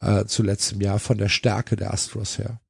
äh, 0.00 0.24
zu 0.24 0.42
letztem 0.42 0.80
Jahr 0.80 0.98
von 0.98 1.18
der 1.18 1.28
Stärke 1.28 1.76
der 1.76 1.92
Astros 1.92 2.38
her. 2.38 2.60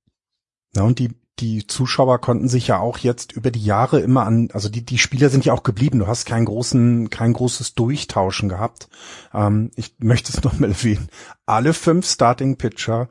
Ja, 0.75 0.83
und 0.83 0.99
die, 0.99 1.11
die 1.39 1.67
Zuschauer 1.67 2.21
konnten 2.21 2.49
sich 2.49 2.69
ja 2.69 2.79
auch 2.79 2.99
jetzt 2.99 3.33
über 3.33 3.51
die 3.51 3.65
Jahre 3.65 4.01
immer 4.01 4.27
an, 4.27 4.49
also 4.53 4.69
die, 4.69 4.85
die 4.85 4.99
Spieler 4.99 5.31
sind 5.31 5.45
ja 5.45 5.53
auch 5.53 5.63
geblieben. 5.63 6.01
Du 6.01 6.07
hast 6.07 6.27
keinen 6.27 6.45
großen, 6.45 7.11
kein 7.11 7.33
großes 7.33 7.75
Durchtauschen 7.75 8.49
gehabt. 8.49 8.89
Ähm, 9.33 9.71
ich 9.77 9.95
möchte 9.99 10.33
es 10.33 10.43
nochmal 10.45 10.71
erwähnen. 10.71 11.09
Alle 11.47 11.73
fünf 11.73 12.07
Starting 12.07 12.57
Pitcher, 12.57 13.09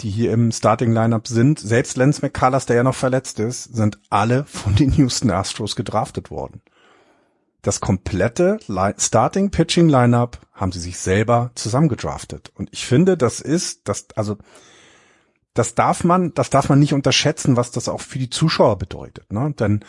die 0.00 0.10
hier 0.10 0.32
im 0.32 0.52
Starting 0.52 0.92
Lineup 0.92 1.26
sind, 1.26 1.58
selbst 1.58 1.96
Lance 1.96 2.20
McCullers, 2.22 2.66
der 2.66 2.76
ja 2.76 2.82
noch 2.82 2.94
verletzt 2.94 3.40
ist, 3.40 3.74
sind 3.74 3.98
alle 4.10 4.44
von 4.44 4.74
den 4.76 4.92
Houston 4.92 5.30
Astros 5.30 5.74
gedraftet 5.74 6.30
worden 6.30 6.62
das 7.62 7.80
komplette 7.80 8.58
Starting 8.98 9.50
Pitching 9.50 9.88
Lineup 9.88 10.38
haben 10.52 10.72
sie 10.72 10.80
sich 10.80 10.98
selber 10.98 11.52
zusammengedraftet. 11.54 12.52
Und 12.56 12.68
ich 12.72 12.86
finde, 12.86 13.16
das 13.16 13.40
ist, 13.40 13.88
das, 13.88 14.06
also, 14.16 14.36
das 15.54 15.74
darf 15.74 16.02
man, 16.02 16.34
das 16.34 16.50
darf 16.50 16.68
man 16.68 16.80
nicht 16.80 16.92
unterschätzen, 16.92 17.56
was 17.56 17.70
das 17.70 17.88
auch 17.88 18.00
für 18.00 18.18
die 18.18 18.30
Zuschauer 18.30 18.78
bedeutet, 18.78 19.32
ne? 19.32 19.54
Denn, 19.58 19.84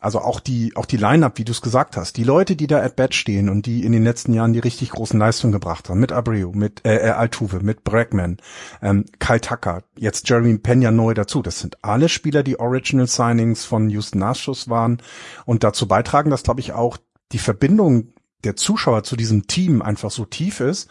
also 0.00 0.18
auch 0.18 0.38
die, 0.38 0.76
auch 0.76 0.84
die 0.84 0.98
Lineup, 0.98 1.38
wie 1.38 1.44
du 1.44 1.52
es 1.52 1.62
gesagt 1.62 1.96
hast, 1.96 2.18
die 2.18 2.24
Leute, 2.24 2.56
die 2.56 2.66
da 2.66 2.82
at 2.82 2.94
bat 2.94 3.14
stehen 3.14 3.48
und 3.48 3.64
die 3.64 3.86
in 3.86 3.92
den 3.92 4.04
letzten 4.04 4.34
Jahren 4.34 4.52
die 4.52 4.58
richtig 4.58 4.90
großen 4.90 5.18
Leistungen 5.18 5.52
gebracht 5.52 5.88
haben, 5.88 5.98
mit 5.98 6.12
Abreu, 6.12 6.50
mit 6.52 6.84
äh, 6.84 6.96
äh 6.96 7.10
Altuve, 7.12 7.60
mit 7.60 7.84
Bregman, 7.84 8.36
ähm, 8.82 9.06
Kyle 9.18 9.40
Tucker, 9.40 9.82
jetzt 9.96 10.28
Jeremy 10.28 10.58
Pena 10.58 10.90
neu 10.90 11.14
dazu. 11.14 11.40
Das 11.40 11.58
sind 11.58 11.78
alle 11.80 12.10
Spieler, 12.10 12.42
die 12.42 12.60
Original 12.60 13.06
Signings 13.06 13.64
von 13.64 13.88
Houston 13.88 14.22
Astros 14.22 14.68
waren 14.68 15.00
und 15.46 15.64
dazu 15.64 15.88
beitragen, 15.88 16.28
dass 16.28 16.42
glaube 16.42 16.60
ich 16.60 16.74
auch 16.74 16.98
die 17.32 17.38
Verbindung 17.38 18.14
der 18.44 18.56
Zuschauer 18.56 19.02
zu 19.04 19.16
diesem 19.16 19.46
Team 19.46 19.82
einfach 19.82 20.10
so 20.10 20.24
tief 20.24 20.60
ist, 20.60 20.88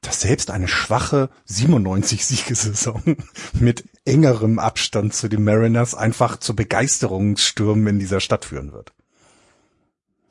dass 0.00 0.20
selbst 0.20 0.50
eine 0.50 0.68
schwache 0.68 1.30
97-Siegesaison 1.48 3.16
mit 3.54 3.84
engerem 4.04 4.58
Abstand 4.58 5.14
zu 5.14 5.28
den 5.28 5.44
Mariners 5.44 5.94
einfach 5.94 6.38
zu 6.38 6.54
Begeisterungsstürmen 6.54 7.86
in 7.86 7.98
dieser 7.98 8.20
Stadt 8.20 8.44
führen 8.44 8.72
wird. 8.72 8.92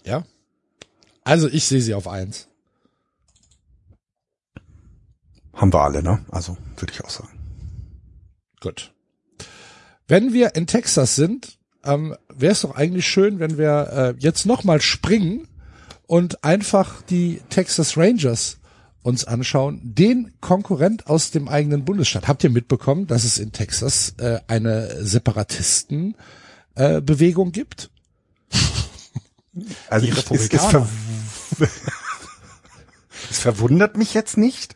Ja. 0.03 0.23
Also 1.23 1.47
ich 1.47 1.65
sehe 1.65 1.81
sie 1.81 1.93
auf 1.93 2.07
eins. 2.07 2.47
Haben 5.53 5.73
wir 5.73 5.81
alle, 5.81 6.03
ne? 6.03 6.25
Also 6.29 6.57
würde 6.77 6.93
ich 6.93 7.03
auch 7.03 7.09
sagen. 7.09 7.39
Gut. 8.59 8.93
Wenn 10.07 10.33
wir 10.33 10.55
in 10.55 10.67
Texas 10.67 11.15
sind, 11.15 11.54
ähm, 11.85 12.15
wäre 12.33 12.53
es 12.53 12.61
doch 12.61 12.75
eigentlich 12.75 13.07
schön, 13.07 13.39
wenn 13.39 13.57
wir 13.57 14.15
äh, 14.17 14.19
jetzt 14.19 14.45
nochmal 14.45 14.81
springen 14.81 15.47
und 16.07 16.43
einfach 16.43 17.01
die 17.03 17.41
Texas 17.49 17.97
Rangers 17.97 18.57
uns 19.01 19.25
anschauen, 19.25 19.79
den 19.83 20.33
Konkurrent 20.41 21.07
aus 21.07 21.29
dem 21.31 21.47
eigenen 21.47 21.85
Bundesstaat. 21.85 22.27
Habt 22.27 22.43
ihr 22.43 22.49
mitbekommen, 22.49 23.05
dass 23.05 23.23
es 23.23 23.37
in 23.37 23.51
Texas 23.51 24.15
äh, 24.17 24.39
eine 24.47 25.05
Separatisten 25.05 26.15
äh, 26.75 27.01
Bewegung 27.01 27.51
gibt? 27.51 27.89
Also 29.89 30.05
die 30.05 30.11
Republikaner. 30.11 30.85
Es, 31.51 31.61
es, 31.61 31.69
es 33.31 33.39
verwundert 33.39 33.95
mich 33.95 34.13
jetzt 34.13 34.35
nicht 34.35 34.75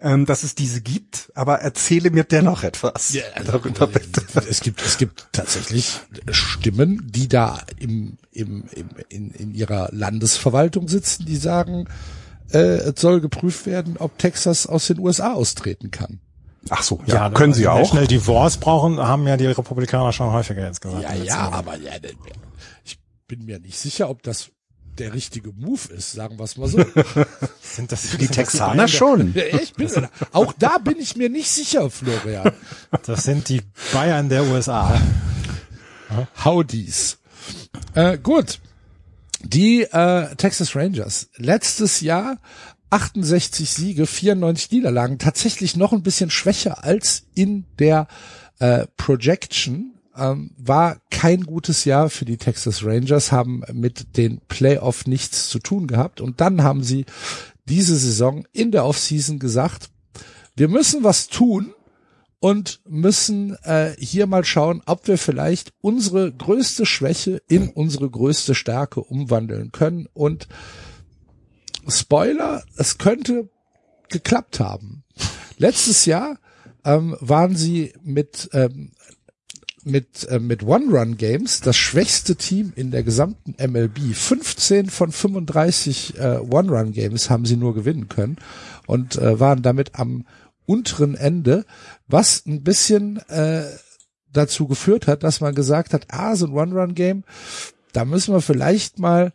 ähm, 0.00 0.26
dass 0.26 0.42
es 0.42 0.54
diese 0.54 0.80
gibt, 0.80 1.30
aber 1.34 1.60
erzähle 1.60 2.10
mir 2.10 2.24
dennoch 2.24 2.62
etwas 2.62 3.12
ja, 3.12 3.22
also, 3.34 3.52
darüber 3.52 3.86
bitte. 3.86 4.22
Es 4.48 4.60
gibt, 4.60 4.82
es 4.82 4.98
gibt 4.98 5.28
tatsächlich 5.32 6.00
Stimmen, 6.30 7.06
die 7.10 7.28
da 7.28 7.60
im, 7.78 8.18
im, 8.32 8.64
im, 8.72 8.88
in, 9.08 9.30
in 9.30 9.54
ihrer 9.54 9.88
Landesverwaltung 9.92 10.88
sitzen, 10.88 11.26
die 11.26 11.36
sagen, 11.36 11.86
äh, 12.52 12.58
es 12.58 13.00
soll 13.00 13.20
geprüft 13.20 13.66
werden, 13.66 13.96
ob 13.98 14.18
Texas 14.18 14.66
aus 14.66 14.86
den 14.86 14.98
USA 14.98 15.34
austreten 15.34 15.90
kann. 15.90 16.20
Ach 16.68 16.82
so, 16.82 17.00
ja, 17.06 17.14
ja 17.14 17.30
können 17.30 17.54
sie 17.54 17.68
auch. 17.68 17.90
Schnell 17.90 18.06
Divorce 18.06 18.58
brauchen, 18.58 18.98
haben 18.98 19.26
ja 19.26 19.36
die 19.36 19.46
Republikaner 19.46 20.12
schon 20.12 20.30
häufiger 20.30 20.64
jetzt 20.64 20.80
gesagt. 20.80 21.02
Ja, 21.02 21.14
ja, 21.14 21.50
aber 21.50 21.76
ja, 21.76 21.92
ich 22.84 22.98
bin 23.26 23.44
mir 23.44 23.58
nicht 23.58 23.78
sicher, 23.78 24.10
ob 24.10 24.22
das 24.22 24.50
der 25.00 25.14
richtige 25.14 25.52
Move 25.52 25.92
ist, 25.96 26.12
sagen 26.12 26.38
wir 26.38 26.44
es 26.44 26.56
mal 26.56 26.68
so. 26.68 26.84
sind 27.62 27.90
das 27.90 28.16
die 28.16 28.28
Texaner 28.28 28.86
schon? 28.86 29.32
Ja, 29.34 29.44
ich 29.60 29.74
bin, 29.74 29.90
auch 30.32 30.52
da 30.52 30.78
bin 30.78 30.98
ich 30.98 31.16
mir 31.16 31.30
nicht 31.30 31.50
sicher, 31.50 31.90
Florian. 31.90 32.52
Das 33.06 33.24
sind 33.24 33.48
die 33.48 33.62
Bayern 33.92 34.28
der 34.28 34.44
USA. 34.44 35.00
Howdies. 36.44 37.18
Äh, 37.94 38.18
gut. 38.18 38.60
Die 39.42 39.82
äh, 39.82 40.34
Texas 40.36 40.76
Rangers. 40.76 41.30
Letztes 41.36 42.02
Jahr 42.02 42.38
68 42.90 43.70
Siege, 43.70 44.06
94 44.06 44.70
Niederlagen. 44.70 45.18
Tatsächlich 45.18 45.76
noch 45.76 45.92
ein 45.92 46.02
bisschen 46.02 46.30
schwächer 46.30 46.84
als 46.84 47.24
in 47.34 47.64
der 47.78 48.06
äh, 48.58 48.86
Projection 48.96 49.94
ähm, 50.16 50.50
war 50.56 51.00
kein 51.10 51.42
gutes 51.44 51.84
Jahr 51.84 52.10
für 52.10 52.24
die 52.24 52.36
Texas 52.36 52.84
Rangers, 52.84 53.32
haben 53.32 53.62
mit 53.72 54.16
den 54.16 54.40
Playoff 54.48 55.06
nichts 55.06 55.48
zu 55.48 55.58
tun 55.58 55.86
gehabt 55.86 56.20
und 56.20 56.40
dann 56.40 56.62
haben 56.62 56.82
sie 56.82 57.06
diese 57.68 57.96
Saison 57.96 58.46
in 58.52 58.72
der 58.72 58.84
Offseason 58.84 59.38
gesagt, 59.38 59.90
wir 60.56 60.68
müssen 60.68 61.04
was 61.04 61.28
tun 61.28 61.72
und 62.40 62.80
müssen 62.88 63.54
äh, 63.62 63.94
hier 63.98 64.26
mal 64.26 64.44
schauen, 64.44 64.82
ob 64.86 65.06
wir 65.06 65.18
vielleicht 65.18 65.72
unsere 65.80 66.32
größte 66.32 66.86
Schwäche 66.86 67.42
in 67.48 67.68
unsere 67.68 68.10
größte 68.10 68.54
Stärke 68.54 69.00
umwandeln 69.00 69.72
können 69.72 70.08
und 70.12 70.48
Spoiler, 71.88 72.62
es 72.76 72.98
könnte 72.98 73.48
geklappt 74.08 74.60
haben. 74.60 75.04
Letztes 75.56 76.04
Jahr 76.06 76.38
ähm, 76.84 77.16
waren 77.20 77.56
sie 77.56 77.92
mit 78.02 78.50
ähm, 78.52 78.92
mit, 79.84 80.28
äh, 80.28 80.38
mit 80.38 80.62
One-Run-Games 80.62 81.60
das 81.60 81.76
schwächste 81.76 82.36
Team 82.36 82.72
in 82.76 82.90
der 82.90 83.02
gesamten 83.02 83.54
MLB. 83.58 84.14
15 84.14 84.90
von 84.90 85.12
35 85.12 86.18
äh, 86.18 86.38
One-Run-Games 86.38 87.30
haben 87.30 87.46
sie 87.46 87.56
nur 87.56 87.74
gewinnen 87.74 88.08
können 88.08 88.36
und 88.86 89.16
äh, 89.16 89.40
waren 89.40 89.62
damit 89.62 89.98
am 89.98 90.26
unteren 90.66 91.16
Ende, 91.16 91.64
was 92.06 92.44
ein 92.46 92.62
bisschen 92.62 93.18
äh, 93.28 93.64
dazu 94.32 94.68
geführt 94.68 95.06
hat, 95.06 95.22
dass 95.22 95.40
man 95.40 95.54
gesagt 95.54 95.94
hat, 95.94 96.06
ah, 96.10 96.36
so 96.36 96.46
ein 96.46 96.52
One-Run-Game, 96.52 97.24
da 97.92 98.04
müssen 98.04 98.32
wir 98.32 98.40
vielleicht 98.40 98.98
mal 98.98 99.32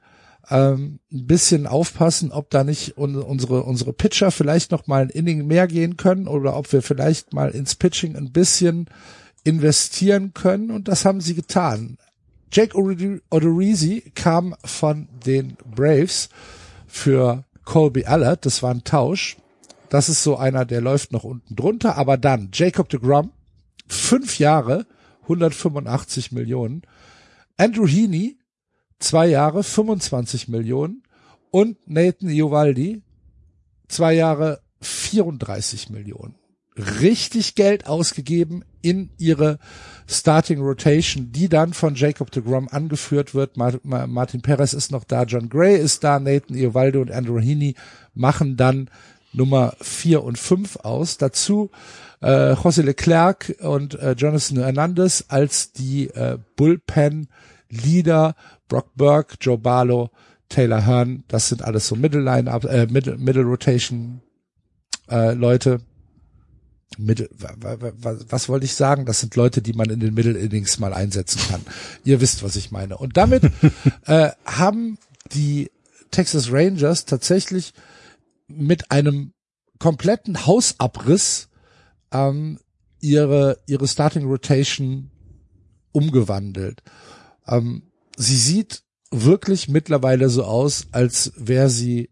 ähm, 0.50 1.00
ein 1.12 1.28
bisschen 1.28 1.68
aufpassen, 1.68 2.32
ob 2.32 2.50
da 2.50 2.64
nicht 2.64 2.98
un 2.98 3.16
unsere 3.16 3.64
unsere 3.64 3.94
Pitcher 3.94 4.32
vielleicht 4.32 4.72
noch 4.72 4.88
mal 4.88 5.04
ein 5.04 5.10
Inning 5.10 5.48
mehr 5.48 5.68
gehen 5.68 5.98
können 5.98 6.28
oder 6.28 6.56
ob 6.56 6.72
wir 6.72 6.82
vielleicht 6.82 7.34
mal 7.34 7.50
ins 7.50 7.76
Pitching 7.76 8.16
ein 8.16 8.32
bisschen 8.32 8.88
investieren 9.46 10.34
können 10.34 10.72
und 10.72 10.90
das 10.90 11.06
haben 11.06 11.22
sie 11.22 11.36
getan. 11.36 11.98
Jake 12.52 12.76
Odorizzi 12.76 14.12
kam 14.16 14.56
von 14.66 15.08
den 15.26 15.56
Braves 15.66 16.30
für 16.88 17.46
Colby 17.64 18.06
Allard, 18.06 18.46
das 18.46 18.62
war 18.62 18.72
ein 18.72 18.84
Tausch. 18.84 19.38
Das 19.90 20.10
ist 20.10 20.24
so 20.24 20.36
einer, 20.36 20.66
der 20.66 20.82
läuft 20.82 21.12
noch 21.12 21.24
unten 21.24 21.56
drunter, 21.56 21.96
aber 21.96 22.18
dann 22.18 22.50
Jacob 22.54 22.90
de 22.90 23.00
Grum, 23.00 23.32
fünf 23.88 24.40
Jahre, 24.40 24.86
185 25.24 26.32
Millionen. 26.32 26.82
Andrew 27.58 27.88
Heaney, 27.88 28.40
zwei 29.00 29.28
Jahre, 29.28 29.64
25 29.64 30.48
Millionen. 30.48 31.04
Und 31.52 31.78
Nathan 31.88 32.30
Iovaldi, 32.30 33.04
zwei 33.88 34.14
Jahre, 34.14 34.62
34 34.82 35.90
Millionen 35.90 36.36
richtig 36.78 37.56
Geld 37.56 37.88
ausgegeben 37.88 38.64
in 38.86 39.10
ihre 39.18 39.58
Starting 40.08 40.62
Rotation, 40.62 41.32
die 41.32 41.50
dann 41.50 41.74
von 41.74 41.96
Jacob 41.96 42.30
de 42.30 42.44
Grom 42.44 42.68
angeführt 42.70 43.34
wird. 43.34 43.58
Martin 43.58 44.42
Perez 44.42 44.74
ist 44.74 44.92
noch 44.92 45.04
da, 45.04 45.24
John 45.24 45.50
Gray 45.50 45.76
ist 45.76 46.04
da, 46.04 46.20
Nathan 46.20 46.56
Iovaldo 46.56 47.02
und 47.02 47.12
Andrew 47.12 47.40
Heaney 47.40 47.76
machen 48.14 48.58
dann 48.58 48.90
Nummer 49.34 49.74
vier 49.82 50.24
und 50.24 50.38
fünf 50.38 50.78
aus. 50.78 51.18
Dazu 51.18 51.72
äh, 52.22 52.54
José 52.54 52.84
Leclerc 52.84 53.56
und 53.60 54.00
äh, 54.00 54.12
Jonathan 54.12 54.60
Hernandez 54.60 55.26
als 55.28 55.72
die 55.72 56.08
äh, 56.10 56.38
Bullpen 56.56 57.28
Leader, 57.70 58.36
Brock 58.68 58.92
Burke, 58.96 59.36
Joe 59.42 59.58
Barlow, 59.58 60.12
Taylor 60.50 60.86
Hearn, 60.86 61.24
das 61.28 61.50
sind 61.50 61.64
alles 61.64 61.88
so 61.88 61.96
Middle 61.96 62.22
Line, 62.22 62.50
äh, 62.70 62.86
Middle, 62.86 63.18
Middle 63.18 63.44
Rotation 63.44 64.22
äh, 65.10 65.34
Leute. 65.34 65.82
Middle, 66.98 67.30
was, 67.38 68.26
was 68.30 68.50
wollte 68.50 68.66
ich 68.66 68.76
sagen? 68.76 69.06
Das 69.06 69.20
sind 69.20 69.36
Leute, 69.36 69.62
die 69.62 69.74
man 69.74 69.90
in 69.90 70.00
den 70.00 70.14
Middle 70.14 70.38
Innings 70.38 70.80
mal 70.80 70.94
einsetzen 70.94 71.42
kann. 71.50 71.62
Ihr 72.04 72.22
wisst, 72.22 72.44
was 72.44 72.56
ich 72.56 72.72
meine. 72.72 72.98
Und 72.98 73.18
damit 73.18 73.44
äh, 74.06 74.32
haben 74.46 74.98
die 75.34 75.72
Texas 76.12 76.52
Rangers 76.52 77.06
tatsächlich 77.06 77.74
mit 78.48 78.92
einem 78.92 79.34
kompletten 79.80 80.46
Hausabriss 80.46 81.50
ähm, 82.12 82.60
ihre 83.02 83.60
ihre 83.68 83.88
Starting 83.88 84.26
Rotation 84.26 85.12
umgewandelt. 85.92 86.82
Ähm, 87.48 87.84
sie 88.18 88.38
sieht 88.38 88.84
wirklich 89.12 89.68
mittlerweile 89.68 90.30
so 90.30 90.44
aus, 90.44 90.88
als 90.92 91.34
wäre 91.36 91.70
sie 91.70 92.10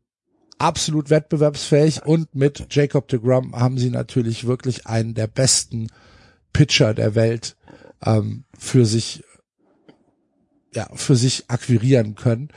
absolut 0.63 1.09
wettbewerbsfähig 1.09 2.05
und 2.05 2.33
mit 2.35 2.67
Jacob 2.69 3.09
de 3.09 3.19
Grum 3.19 3.53
haben 3.53 3.77
sie 3.77 3.89
natürlich 3.89 4.47
wirklich 4.47 4.87
einen 4.87 5.13
der 5.13 5.27
besten 5.27 5.89
Pitcher 6.53 6.93
der 6.93 7.15
Welt 7.15 7.57
ähm, 8.05 8.45
für 8.57 8.85
sich 8.85 9.25
ja 10.73 10.87
für 10.95 11.17
sich 11.17 11.49
akquirieren 11.49 12.15
können. 12.15 12.47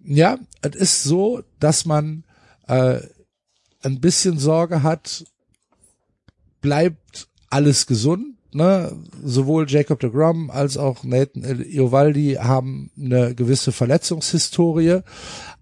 Ja, 0.00 0.38
es 0.62 0.76
ist 0.76 1.02
so, 1.02 1.42
dass 1.58 1.84
man 1.84 2.24
äh, 2.68 3.00
ein 3.82 4.00
bisschen 4.00 4.38
Sorge 4.38 4.84
hat, 4.84 5.24
bleibt 6.60 7.28
alles 7.48 7.86
gesund. 7.88 8.36
Ne? 8.52 8.96
Sowohl 9.24 9.68
Jacob 9.68 9.98
de 9.98 10.10
Grum 10.10 10.50
als 10.50 10.76
auch 10.76 11.02
Nathan 11.02 11.64
Iovaldi 11.68 12.34
haben 12.34 12.92
eine 12.96 13.34
gewisse 13.34 13.72
Verletzungshistorie. 13.72 15.00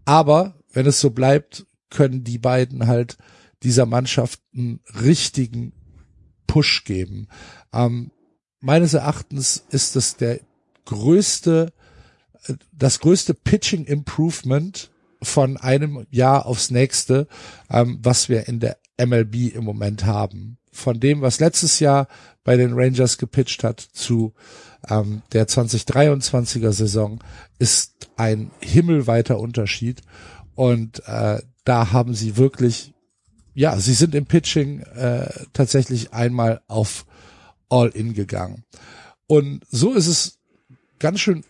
Aber 0.04 0.54
wenn 0.72 0.86
es 0.86 1.00
so 1.00 1.10
bleibt, 1.10 1.66
können 1.90 2.24
die 2.24 2.38
beiden 2.38 2.86
halt 2.86 3.18
dieser 3.62 3.86
Mannschaft 3.86 4.40
einen 4.54 4.80
richtigen 5.00 5.72
Push 6.46 6.84
geben. 6.84 7.28
Ähm, 7.72 8.10
meines 8.60 8.94
Erachtens 8.94 9.64
ist 9.70 9.96
es 9.96 10.16
der 10.16 10.40
größte, 10.84 11.72
äh, 12.46 12.54
das 12.72 13.00
größte 13.00 13.34
Pitching 13.34 13.84
Improvement 13.84 14.90
von 15.22 15.56
einem 15.56 16.06
Jahr 16.10 16.46
aufs 16.46 16.70
nächste, 16.70 17.26
ähm, 17.70 17.98
was 18.02 18.28
wir 18.28 18.48
in 18.48 18.60
der 18.60 18.78
MLB 18.98 19.54
im 19.54 19.64
Moment 19.64 20.04
haben. 20.04 20.58
Von 20.72 21.00
dem, 21.00 21.22
was 21.22 21.40
letztes 21.40 21.80
Jahr 21.80 22.08
bei 22.44 22.56
den 22.56 22.72
Rangers 22.72 23.18
gepitcht 23.18 23.64
hat, 23.64 23.80
zu 23.80 24.32
ähm, 24.88 25.22
der 25.32 25.48
2023er 25.48 26.72
Saison, 26.72 27.22
ist 27.58 28.08
ein 28.16 28.50
himmelweiter 28.60 29.40
Unterschied. 29.40 30.02
Und 30.54 31.02
äh, 31.06 31.40
da 31.68 31.92
haben 31.92 32.14
sie 32.14 32.36
wirklich, 32.36 32.94
ja, 33.54 33.78
sie 33.78 33.92
sind 33.92 34.14
im 34.14 34.24
Pitching 34.24 34.80
äh, 34.80 35.28
tatsächlich 35.52 36.12
einmal 36.14 36.62
auf 36.66 37.04
All-In 37.68 38.14
gegangen. 38.14 38.64
Und 39.26 39.64
so 39.70 39.92
ist 39.92 40.06
es 40.06 40.38
ganz 40.98 41.20
schön 41.20 41.44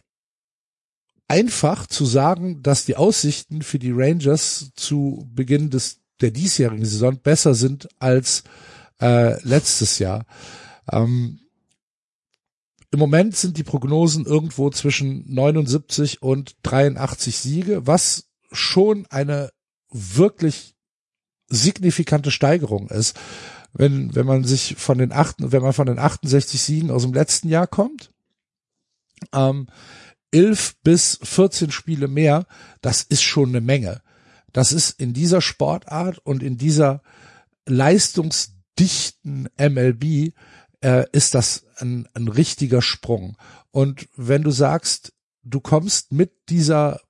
einfach 1.29 1.87
zu 1.87 2.05
sagen, 2.05 2.63
dass 2.63 2.85
die 2.85 2.97
Aussichten 2.97 3.63
für 3.63 3.79
die 3.79 3.93
Rangers 3.93 4.73
zu 4.75 5.29
Beginn 5.33 5.71
des 5.71 6.01
der 6.21 6.33
diesjährigen 6.33 6.85
Saison 6.85 7.17
besser 7.19 7.55
sind 7.55 7.89
als 8.01 8.43
äh, 9.01 9.41
letztes 9.45 10.01
Jahr. 10.01 10.27
Ähm, 10.91 11.39
Im 12.91 12.99
Moment 12.99 13.37
sind 13.37 13.57
die 13.57 13.63
Prognosen 13.63 14.27
irgendwo 14.27 14.69
zwischen 14.71 15.33
79 15.33 16.23
und 16.23 16.57
83 16.65 17.39
Siege, 17.39 17.87
was 17.87 18.25
schon 18.51 19.07
eine 19.11 19.51
wirklich 19.91 20.75
signifikante 21.49 22.31
Steigerung 22.31 22.89
ist. 22.89 23.19
Wenn, 23.73 24.15
wenn 24.15 24.27
man 24.27 24.45
sich 24.45 24.77
von 24.77 24.99
den 24.99 25.13
acht, 25.13 25.37
wenn 25.39 25.63
man 25.63 25.73
von 25.73 25.87
den 25.87 25.99
68 25.99 26.61
Siegen 26.61 26.91
aus 26.91 27.03
dem 27.03 27.13
letzten 27.13 27.49
Jahr 27.49 27.67
kommt, 27.67 28.11
ähm, 29.33 29.67
11 30.33 30.77
bis 30.83 31.19
14 31.23 31.71
Spiele 31.71 32.09
mehr, 32.09 32.47
das 32.81 33.03
ist 33.03 33.23
schon 33.23 33.51
eine 33.51 33.61
Menge. 33.61 34.03
Das 34.53 34.73
ist 34.73 34.99
in 35.01 35.13
dieser 35.13 35.41
Sportart 35.41 36.19
und 36.19 36.43
in 36.43 36.57
dieser 36.59 37.03
leistungsdichten 37.67 39.49
MLB 39.59 40.33
äh, 40.81 41.05
ist 41.13 41.35
das 41.35 41.67
ein, 41.77 42.09
ein 42.15 42.29
richtiger 42.29 42.83
Sprung. 42.83 43.37
Und 43.71 44.09
wenn 44.17 44.43
du 44.43 44.51
sagst, 44.51 45.13
du 45.43 45.61
kommst 45.61 46.13
mit 46.13 46.33
dieser 46.49 47.01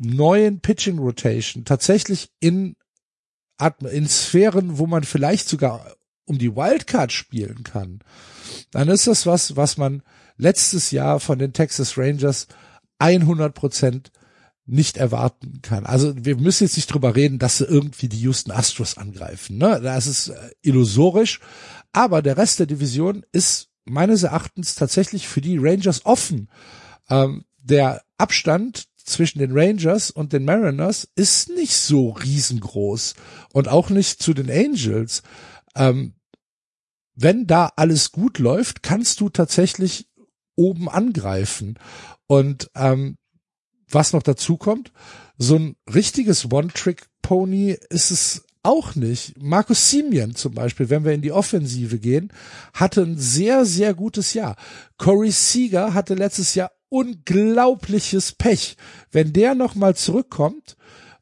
neuen 0.00 0.60
Pitching 0.60 0.98
Rotation 0.98 1.64
tatsächlich 1.64 2.30
in, 2.40 2.74
in 3.90 4.08
Sphären, 4.08 4.78
wo 4.78 4.86
man 4.86 5.04
vielleicht 5.04 5.48
sogar 5.48 5.94
um 6.24 6.38
die 6.38 6.54
Wildcard 6.54 7.12
spielen 7.12 7.64
kann, 7.64 8.00
dann 8.70 8.88
ist 8.88 9.06
das 9.06 9.26
was, 9.26 9.56
was 9.56 9.76
man 9.76 10.02
letztes 10.36 10.90
Jahr 10.90 11.20
von 11.20 11.38
den 11.38 11.52
Texas 11.52 11.98
Rangers 11.98 12.46
100 12.98 13.54
Prozent 13.54 14.10
nicht 14.64 14.96
erwarten 14.96 15.60
kann. 15.62 15.84
Also 15.84 16.14
wir 16.16 16.36
müssen 16.36 16.64
jetzt 16.64 16.76
nicht 16.76 16.92
drüber 16.92 17.16
reden, 17.16 17.38
dass 17.38 17.58
sie 17.58 17.64
irgendwie 17.64 18.08
die 18.08 18.20
Houston 18.20 18.52
Astros 18.52 18.96
angreifen. 18.96 19.58
Ne? 19.58 19.80
Das 19.82 20.06
ist 20.06 20.28
äh, 20.28 20.50
illusorisch. 20.62 21.40
Aber 21.92 22.22
der 22.22 22.36
Rest 22.36 22.60
der 22.60 22.66
Division 22.66 23.26
ist 23.32 23.68
meines 23.84 24.22
Erachtens 24.22 24.76
tatsächlich 24.76 25.26
für 25.26 25.40
die 25.40 25.58
Rangers 25.58 26.06
offen. 26.06 26.48
Ähm, 27.08 27.44
der 27.58 28.02
Abstand 28.16 28.84
zwischen 29.04 29.38
den 29.38 29.56
Rangers 29.56 30.10
und 30.10 30.32
den 30.32 30.44
Mariners 30.44 31.08
ist 31.14 31.48
nicht 31.50 31.76
so 31.76 32.10
riesengroß 32.10 33.14
und 33.52 33.68
auch 33.68 33.90
nicht 33.90 34.22
zu 34.22 34.34
den 34.34 34.50
Angels. 34.50 35.22
Ähm, 35.74 36.14
wenn 37.14 37.46
da 37.46 37.72
alles 37.76 38.12
gut 38.12 38.38
läuft, 38.38 38.82
kannst 38.82 39.20
du 39.20 39.28
tatsächlich 39.28 40.08
oben 40.56 40.88
angreifen. 40.88 41.78
Und 42.26 42.70
ähm, 42.74 43.16
was 43.88 44.12
noch 44.12 44.22
dazu 44.22 44.56
kommt, 44.56 44.92
so 45.36 45.56
ein 45.56 45.76
richtiges 45.92 46.50
One-Trick-Pony 46.50 47.78
ist 47.90 48.10
es 48.10 48.44
auch 48.62 48.94
nicht. 48.94 49.40
Markus 49.40 49.90
Simeon 49.90 50.34
zum 50.34 50.54
Beispiel, 50.54 50.90
wenn 50.90 51.04
wir 51.04 51.12
in 51.12 51.22
die 51.22 51.32
Offensive 51.32 51.98
gehen, 51.98 52.32
hatte 52.74 53.02
ein 53.02 53.18
sehr, 53.18 53.64
sehr 53.64 53.94
gutes 53.94 54.34
Jahr. 54.34 54.56
Corey 54.98 55.30
Seager 55.30 55.94
hatte 55.94 56.14
letztes 56.14 56.54
Jahr 56.54 56.70
unglaubliches 56.90 58.32
Pech. 58.32 58.76
Wenn 59.10 59.32
der 59.32 59.54
nochmal 59.54 59.96
zurückkommt, 59.96 60.76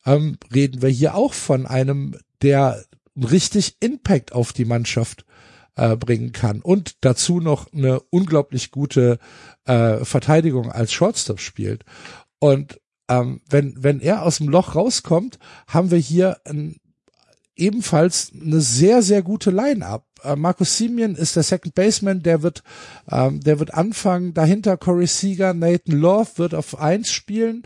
ähm, 0.05 0.39
reden 0.53 0.83
wir 0.83 0.89
hier 0.89 1.15
auch 1.15 1.33
von 1.33 1.67
einem, 1.67 2.17
der 2.43 2.85
richtig 3.15 3.77
Impact 3.81 4.33
auf 4.33 4.53
die 4.53 4.65
Mannschaft 4.65 5.25
äh, 5.77 5.97
bringen 5.97 6.33
kann 6.33 6.61
und 6.61 6.97
dazu 7.03 7.41
noch 7.41 7.73
eine 7.73 8.01
unglaublich 8.11 8.71
gute 8.73 9.19
äh, 9.65 10.05
Verteidigung 10.05 10.73
als 10.73 10.93
Shortstop 10.93 11.41
spielt. 11.41 11.85
Und 12.41 12.81
ähm, 13.09 13.41
wenn, 13.49 13.75
wenn 13.83 14.01
er 14.01 14.23
aus 14.23 14.39
dem 14.39 14.49
Loch 14.49 14.75
rauskommt, 14.75 15.39
haben 15.67 15.91
wir 15.91 15.99
hier 15.99 16.39
ein 16.45 16.77
ebenfalls 17.57 18.33
eine 18.41 18.61
sehr, 18.61 19.03
sehr 19.03 19.23
gute 19.23 19.51
Line-up. 19.51 20.07
Äh, 20.23 20.37
Markus 20.37 20.77
Simeon 20.77 21.15
ist 21.15 21.37
der 21.37 21.43
Second 21.43 21.75
Baseman, 21.75 22.23
der 22.23 22.43
wird, 22.43 22.63
ähm, 23.11 23.41
der 23.41 23.59
wird 23.59 23.75
anfangen. 23.75 24.35
Dahinter 24.35 24.77
Corey 24.77 25.07
Seager, 25.07 25.55
Nathan 25.55 25.99
Love 25.99 26.31
wird 26.37 26.55
auf 26.55 26.79
eins 26.79 27.13
spielen. 27.13 27.63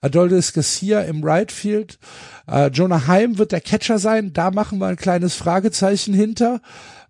Adoldis 0.00 0.52
Garcia 0.52 1.02
im 1.02 1.22
Right 1.24 1.52
Field. 1.52 1.98
Äh, 2.46 2.68
Jonah 2.68 3.06
Heim 3.06 3.38
wird 3.38 3.52
der 3.52 3.60
Catcher 3.60 3.98
sein. 3.98 4.32
Da 4.32 4.50
machen 4.50 4.78
wir 4.78 4.86
ein 4.86 4.96
kleines 4.96 5.34
Fragezeichen 5.34 6.14
hinter. 6.14 6.60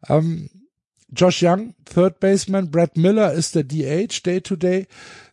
Ähm, 0.09 0.51
Josh 1.17 1.43
Young, 1.43 1.75
Third 1.85 2.21
Baseman. 2.21 2.71
Brad 2.71 2.97
Miller 2.97 3.33
ist 3.33 3.55
der 3.55 3.65
DH, 3.65 4.23
Day 4.25 4.41
to 4.41 4.57
Day. 4.57 4.87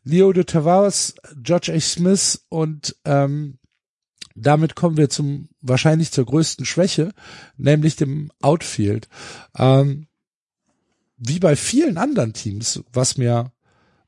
Leo 0.04 0.34
de 0.34 0.44
Tavares, 0.44 1.16
George 1.42 1.72
A. 1.74 1.80
Smith 1.80 2.46
und 2.50 2.96
ähm, 3.06 3.60
damit 4.36 4.76
kommen 4.76 4.98
wir 4.98 5.10
zum 5.10 5.50
wahrscheinlich 5.62 6.12
zur 6.12 6.26
größten 6.26 6.66
Schwäche, 6.66 7.12
nämlich 7.58 7.96
dem 7.96 8.32
Outfield. 8.42 9.08
Ähm, 9.58 10.08
wie 11.18 11.40
bei 11.40 11.56
vielen 11.56 11.98
anderen 11.98 12.34
Teams, 12.34 12.84
was 12.92 13.18
mir, 13.18 13.52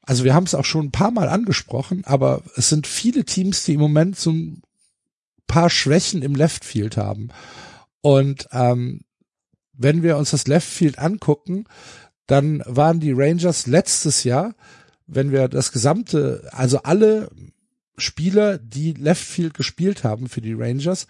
also 0.02 0.24
wir 0.24 0.34
haben 0.34 0.46
es 0.46 0.56
auch 0.56 0.66
schon 0.66 0.88
ein 0.88 0.92
paar 0.92 1.12
Mal 1.12 1.30
angesprochen, 1.30 2.04
aber 2.06 2.42
es 2.56 2.70
sind 2.70 2.88
viele 2.88 3.24
Teams, 3.24 3.64
die 3.64 3.76
im 3.76 3.80
Moment 3.80 4.18
so 4.18 4.32
ein 4.32 4.64
paar 5.48 5.70
Schwächen 5.70 6.24
im 6.24 6.34
Leftfield 6.36 6.98
haben. 6.98 7.30
Und 8.02 8.48
ähm, 8.52 9.02
wenn 9.74 10.04
wir 10.04 10.18
uns 10.18 10.32
das 10.32 10.48
Leftfield 10.48 10.98
angucken, 11.00 11.66
dann 12.26 12.64
waren 12.66 13.00
die 13.00 13.12
Rangers 13.12 13.68
letztes 13.68 14.24
Jahr, 14.24 14.56
wenn 15.06 15.32
wir 15.32 15.48
das 15.48 15.72
gesamte, 15.72 16.50
also 16.52 16.80
alle 16.80 17.30
Spieler, 17.98 18.58
die 18.58 18.94
Left 18.94 19.24
Field 19.24 19.54
gespielt 19.54 20.04
haben 20.04 20.28
für 20.28 20.42
die 20.42 20.54
Rangers, 20.54 21.08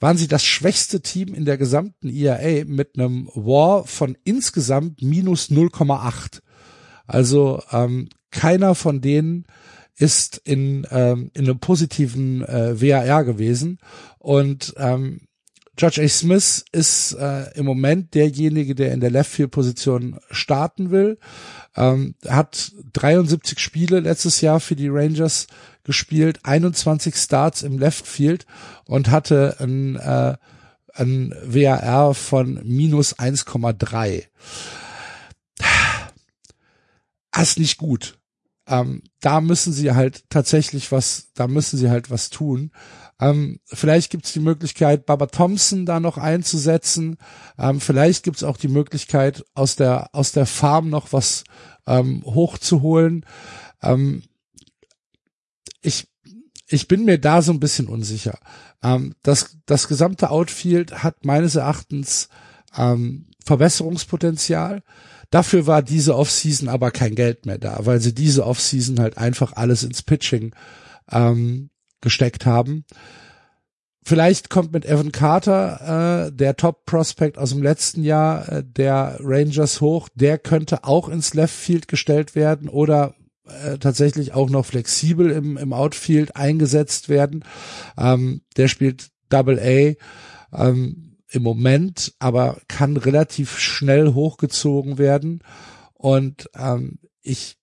waren 0.00 0.16
sie 0.16 0.28
das 0.28 0.44
schwächste 0.44 1.00
Team 1.00 1.34
in 1.34 1.44
der 1.44 1.56
gesamten 1.56 2.08
ERA 2.08 2.64
mit 2.66 2.98
einem 2.98 3.28
War 3.34 3.84
von 3.86 4.16
insgesamt 4.24 5.02
minus 5.02 5.50
0,8. 5.50 6.40
Also 7.06 7.62
ähm, 7.72 8.08
keiner 8.30 8.74
von 8.74 9.00
denen 9.00 9.46
ist 9.96 10.42
in, 10.44 10.86
ähm, 10.90 11.30
in 11.32 11.44
einem 11.44 11.58
positiven 11.58 12.42
äh, 12.44 12.80
WAR 12.80 13.24
gewesen 13.24 13.78
und 14.18 14.74
ähm, 14.76 15.20
George 15.76 16.02
A. 16.02 16.08
Smith 16.08 16.64
ist 16.72 17.12
äh, 17.12 17.52
im 17.54 17.66
Moment 17.66 18.14
derjenige, 18.14 18.74
der 18.74 18.92
in 18.92 19.00
der 19.00 19.10
Left 19.10 19.30
Field 19.30 19.50
Position 19.50 20.18
starten 20.30 20.90
will. 20.90 21.18
Ähm, 21.76 22.14
hat 22.26 22.72
73 22.94 23.58
Spiele 23.58 24.00
letztes 24.00 24.40
Jahr 24.40 24.60
für 24.60 24.76
die 24.76 24.88
Rangers 24.88 25.46
gespielt, 25.84 26.40
21 26.42 27.14
Starts 27.14 27.62
im 27.62 27.78
Left 27.78 28.06
Field 28.06 28.46
und 28.86 29.10
hatte 29.10 29.56
ein, 29.60 29.96
äh, 29.96 30.36
ein 30.94 31.34
WAR 31.44 32.14
von 32.14 32.60
minus 32.64 33.18
1,3. 33.18 34.24
Das 37.30 37.50
ist 37.50 37.58
nicht 37.58 37.76
gut. 37.76 38.18
Ähm, 38.66 39.02
da 39.20 39.40
müssen 39.40 39.72
sie 39.72 39.92
halt 39.92 40.24
tatsächlich 40.30 40.90
was, 40.90 41.28
da 41.34 41.46
müssen 41.46 41.76
sie 41.76 41.90
halt 41.90 42.10
was 42.10 42.30
tun. 42.30 42.72
Ähm, 43.20 43.60
vielleicht 43.64 44.10
gibt 44.10 44.26
es 44.26 44.32
die 44.32 44.40
Möglichkeit, 44.40 45.06
Baba 45.06 45.26
Thompson 45.26 45.86
da 45.86 46.00
noch 46.00 46.18
einzusetzen. 46.18 47.16
Ähm, 47.58 47.80
vielleicht 47.80 48.24
gibt 48.24 48.36
es 48.36 48.42
auch 48.42 48.58
die 48.58 48.68
Möglichkeit, 48.68 49.44
aus 49.54 49.76
der 49.76 50.14
aus 50.14 50.32
der 50.32 50.46
Farm 50.46 50.90
noch 50.90 51.12
was 51.12 51.44
ähm, 51.86 52.22
hochzuholen. 52.24 53.24
Ähm, 53.82 54.22
ich 55.80 56.08
ich 56.68 56.88
bin 56.88 57.04
mir 57.04 57.18
da 57.18 57.42
so 57.42 57.52
ein 57.52 57.60
bisschen 57.60 57.88
unsicher. 57.88 58.38
Ähm, 58.82 59.14
das 59.22 59.56
das 59.64 59.88
gesamte 59.88 60.30
Outfield 60.30 61.02
hat 61.02 61.24
meines 61.24 61.54
Erachtens 61.54 62.28
ähm, 62.76 63.30
Verbesserungspotenzial. 63.44 64.82
Dafür 65.30 65.66
war 65.66 65.82
diese 65.82 66.16
Offseason 66.16 66.68
aber 66.68 66.90
kein 66.90 67.14
Geld 67.14 67.46
mehr 67.46 67.58
da, 67.58 67.78
weil 67.86 68.00
sie 68.00 68.14
diese 68.14 68.46
Offseason 68.46 69.00
halt 69.00 69.16
einfach 69.16 69.54
alles 69.54 69.84
ins 69.84 70.02
Pitching 70.02 70.54
ähm, 71.10 71.70
gesteckt 72.06 72.46
haben. 72.46 72.84
Vielleicht 74.04 74.50
kommt 74.50 74.72
mit 74.72 74.86
Evan 74.86 75.10
Carter 75.10 76.28
äh, 76.28 76.32
der 76.32 76.54
Top 76.54 76.84
Prospect 76.86 77.36
aus 77.36 77.50
dem 77.50 77.64
letzten 77.64 78.04
Jahr 78.04 78.48
äh, 78.48 78.62
der 78.64 79.18
Rangers 79.18 79.80
hoch. 79.80 80.08
Der 80.14 80.38
könnte 80.38 80.84
auch 80.84 81.08
ins 81.08 81.34
Left 81.34 81.52
Field 81.52 81.88
gestellt 81.88 82.36
werden 82.36 82.68
oder 82.68 83.16
äh, 83.48 83.78
tatsächlich 83.78 84.32
auch 84.32 84.48
noch 84.48 84.64
flexibel 84.64 85.32
im, 85.32 85.56
im 85.56 85.72
Outfield 85.72 86.36
eingesetzt 86.36 87.08
werden. 87.08 87.44
Ähm, 87.98 88.42
der 88.56 88.68
spielt 88.68 89.08
Double 89.28 89.58
A 89.58 89.96
ähm, 90.56 91.16
im 91.28 91.42
Moment, 91.42 92.14
aber 92.20 92.60
kann 92.68 92.96
relativ 92.96 93.58
schnell 93.58 94.14
hochgezogen 94.14 94.98
werden. 94.98 95.42
Und 95.94 96.48
ähm, 96.56 97.00
ich 97.22 97.58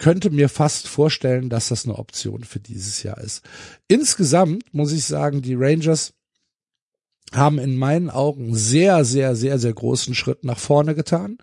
könnte 0.00 0.30
mir 0.30 0.48
fast 0.48 0.88
vorstellen, 0.88 1.50
dass 1.50 1.68
das 1.68 1.84
eine 1.84 1.98
Option 1.98 2.44
für 2.44 2.58
dieses 2.58 3.02
Jahr 3.02 3.18
ist. 3.18 3.44
Insgesamt 3.86 4.72
muss 4.72 4.92
ich 4.92 5.04
sagen, 5.04 5.42
die 5.42 5.54
Rangers 5.54 6.14
haben 7.32 7.58
in 7.58 7.76
meinen 7.76 8.08
Augen 8.08 8.54
sehr, 8.54 9.04
sehr, 9.04 9.36
sehr, 9.36 9.58
sehr 9.58 9.74
großen 9.74 10.14
Schritt 10.14 10.42
nach 10.42 10.58
vorne 10.58 10.94
getan. 10.94 11.36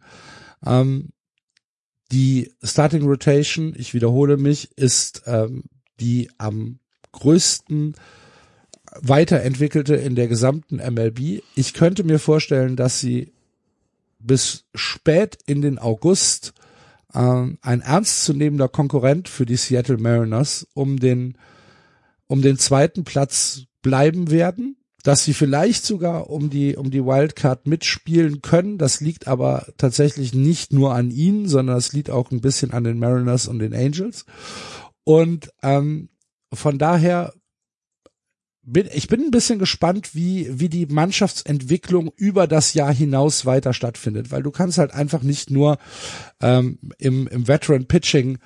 Ähm, 0.66 1.10
die 2.12 2.52
Starting 2.64 3.04
Rotation, 3.04 3.76
ich 3.78 3.94
wiederhole 3.94 4.38
mich, 4.38 4.76
ist 4.76 5.22
ähm, 5.28 5.66
die 6.00 6.32
am 6.40 6.80
größten 7.12 7.94
weiterentwickelte 9.00 9.96
in 9.96 10.16
der 10.16 10.28
gesamten 10.28 10.78
MLB. 10.78 11.44
Ich 11.54 11.74
könnte 11.76 12.04
mir 12.04 12.18
vorstellen, 12.18 12.76
dass 12.76 13.00
sie 13.00 13.34
bis 14.18 14.66
spät 14.74 15.38
in 15.46 15.62
den 15.62 15.78
August 15.78 16.54
ähm, 17.14 17.58
ein 17.62 17.82
ernstzunehmender 17.82 18.68
Konkurrent 18.68 19.30
für 19.30 19.46
die 19.46 19.58
Seattle 19.58 19.98
Mariners 19.98 20.68
um 20.74 21.00
den, 21.00 21.38
um 22.28 22.42
den 22.42 22.58
zweiten 22.58 23.04
Platz 23.04 23.64
bleiben 23.82 24.32
werden, 24.32 24.78
dass 25.04 25.24
sie 25.24 25.34
vielleicht 25.34 25.86
sogar 25.86 26.30
um 26.30 26.50
die, 26.50 26.76
um 26.76 26.92
die 26.92 27.06
Wildcard 27.06 27.66
mitspielen 27.68 28.42
können. 28.42 28.78
Das 28.78 29.00
liegt 29.00 29.28
aber 29.28 29.68
tatsächlich 29.78 30.34
nicht 30.34 30.74
nur 30.74 30.94
an 30.94 31.12
ihnen, 31.12 31.48
sondern 31.48 31.78
es 31.78 31.94
liegt 31.94 32.10
auch 32.10 32.32
ein 32.32 32.42
bisschen 32.42 32.72
an 32.72 32.84
den 32.84 33.00
Mariners 33.00 33.48
und 33.48 33.60
den 33.60 33.74
Angels. 33.74 34.26
Und 35.06 35.50
ähm, 35.64 36.10
von 36.52 36.78
daher 36.78 37.34
bin, 38.68 38.90
ich 38.94 39.08
bin 39.08 39.22
ein 39.22 39.32
bisschen 39.32 39.60
gespannt, 39.60 40.14
wie, 40.14 40.60
wie 40.60 40.68
die 40.68 40.86
Mannschaftsentwicklung 40.88 42.12
über 42.18 42.48
das 42.48 42.74
Jahr 42.74 42.94
hinaus 42.94 43.46
weiter 43.46 43.74
stattfindet, 43.74 44.30
weil 44.30 44.44
du 44.44 44.52
kannst 44.52 44.78
halt 44.78 44.94
einfach 44.94 45.24
nicht 45.24 45.50
nur 45.50 45.78
ähm, 46.42 46.78
im, 46.98 47.28
im 47.28 47.48
Veteran 47.48 47.86
Pitching 47.86 48.40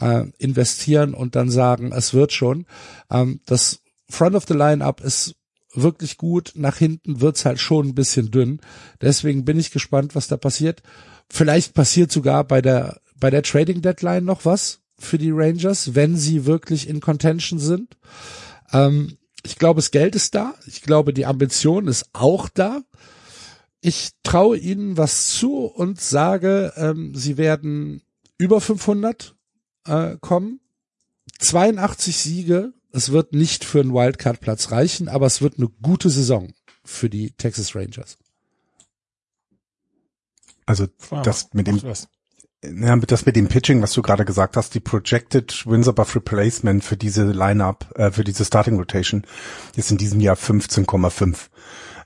äh, 0.00 0.24
investieren 0.38 1.14
und 1.14 1.36
dann 1.36 1.48
sagen, 1.48 1.92
es 1.92 2.12
wird 2.12 2.32
schon. 2.32 2.66
Ähm, 3.08 3.40
das 3.46 3.80
Front 4.10 4.34
of 4.34 4.46
the 4.48 4.54
Line-Up 4.54 5.00
ist 5.00 5.36
wirklich 5.72 6.16
gut, 6.16 6.52
nach 6.56 6.76
hinten 6.76 7.20
wird's 7.20 7.44
halt 7.44 7.60
schon 7.60 7.88
ein 7.88 7.94
bisschen 7.94 8.32
dünn. 8.32 8.60
Deswegen 9.00 9.44
bin 9.44 9.60
ich 9.60 9.70
gespannt, 9.70 10.16
was 10.16 10.26
da 10.26 10.36
passiert. 10.36 10.82
Vielleicht 11.30 11.74
passiert 11.74 12.10
sogar 12.10 12.42
bei 12.42 12.60
der, 12.60 13.00
bei 13.20 13.30
der 13.30 13.44
Trading 13.44 13.80
Deadline 13.80 14.24
noch 14.24 14.44
was 14.44 14.80
für 14.98 15.18
die 15.18 15.30
Rangers, 15.30 15.94
wenn 15.94 16.16
sie 16.16 16.46
wirklich 16.46 16.88
in 16.88 16.98
Contention 16.98 17.60
sind. 17.60 17.96
Ähm, 18.72 19.18
ich 19.44 19.56
glaube, 19.56 19.78
das 19.78 19.90
Geld 19.90 20.14
ist 20.14 20.34
da. 20.34 20.54
Ich 20.66 20.82
glaube, 20.82 21.12
die 21.12 21.26
Ambition 21.26 21.86
ist 21.88 22.08
auch 22.12 22.48
da. 22.48 22.82
Ich 23.80 24.10
traue 24.22 24.58
ihnen 24.58 24.96
was 24.96 25.28
zu 25.28 25.64
und 25.64 26.00
sage, 26.00 26.72
ähm, 26.76 27.14
sie 27.14 27.36
werden 27.36 28.02
über 28.36 28.60
500 28.60 29.36
äh, 29.86 30.16
kommen. 30.20 30.60
82 31.38 32.16
Siege. 32.16 32.72
Es 32.90 33.12
wird 33.12 33.32
nicht 33.32 33.64
für 33.64 33.80
einen 33.80 33.92
Wildcard-Platz 33.92 34.72
reichen, 34.72 35.08
aber 35.08 35.26
es 35.26 35.40
wird 35.40 35.58
eine 35.58 35.68
gute 35.82 36.10
Saison 36.10 36.52
für 36.84 37.08
die 37.08 37.32
Texas 37.32 37.74
Rangers. 37.74 38.18
Also 40.66 40.86
das 41.24 41.48
mit 41.52 41.66
dem 41.66 41.80
ja, 42.64 42.96
das 42.96 43.26
mit 43.26 43.36
dem 43.36 43.48
Pitching, 43.48 43.82
was 43.82 43.92
du 43.92 44.02
gerade 44.02 44.24
gesagt 44.24 44.56
hast, 44.56 44.74
die 44.74 44.80
Projected 44.80 45.64
Wins 45.66 45.88
above 45.88 46.16
Replacement 46.16 46.82
für 46.82 46.96
diese 46.96 47.24
Lineup, 47.24 47.86
äh, 47.96 48.10
für 48.10 48.24
diese 48.24 48.44
Starting 48.44 48.76
Rotation 48.76 49.24
ist 49.76 49.90
in 49.90 49.98
diesem 49.98 50.20
Jahr 50.20 50.36
15,5. 50.36 51.48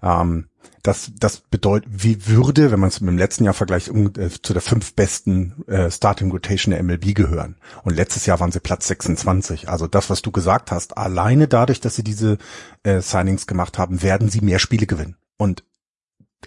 Ähm, 0.02 0.48
das, 0.82 1.12
das 1.16 1.38
bedeutet, 1.38 1.88
wie 1.90 2.26
würde, 2.26 2.72
wenn 2.72 2.80
man 2.80 2.88
es 2.88 3.00
mit 3.00 3.08
dem 3.08 3.18
letzten 3.18 3.44
Jahr 3.44 3.54
vergleicht, 3.54 3.88
um, 3.88 4.12
äh, 4.18 4.30
zu 4.30 4.52
der 4.52 4.62
fünf 4.62 4.94
besten 4.94 5.64
äh, 5.68 5.90
Starting 5.90 6.30
Rotation 6.32 6.72
der 6.72 6.82
MLB 6.82 7.14
gehören. 7.14 7.56
Und 7.84 7.94
letztes 7.94 8.26
Jahr 8.26 8.40
waren 8.40 8.50
sie 8.50 8.60
Platz 8.60 8.88
26. 8.88 9.68
Also 9.68 9.86
das, 9.86 10.10
was 10.10 10.22
du 10.22 10.32
gesagt 10.32 10.72
hast, 10.72 10.98
alleine 10.98 11.46
dadurch, 11.46 11.80
dass 11.80 11.94
sie 11.94 12.04
diese 12.04 12.36
äh, 12.82 13.00
Signings 13.00 13.46
gemacht 13.46 13.78
haben, 13.78 14.02
werden 14.02 14.28
sie 14.28 14.40
mehr 14.40 14.58
Spiele 14.58 14.86
gewinnen. 14.86 15.16
Und 15.38 15.64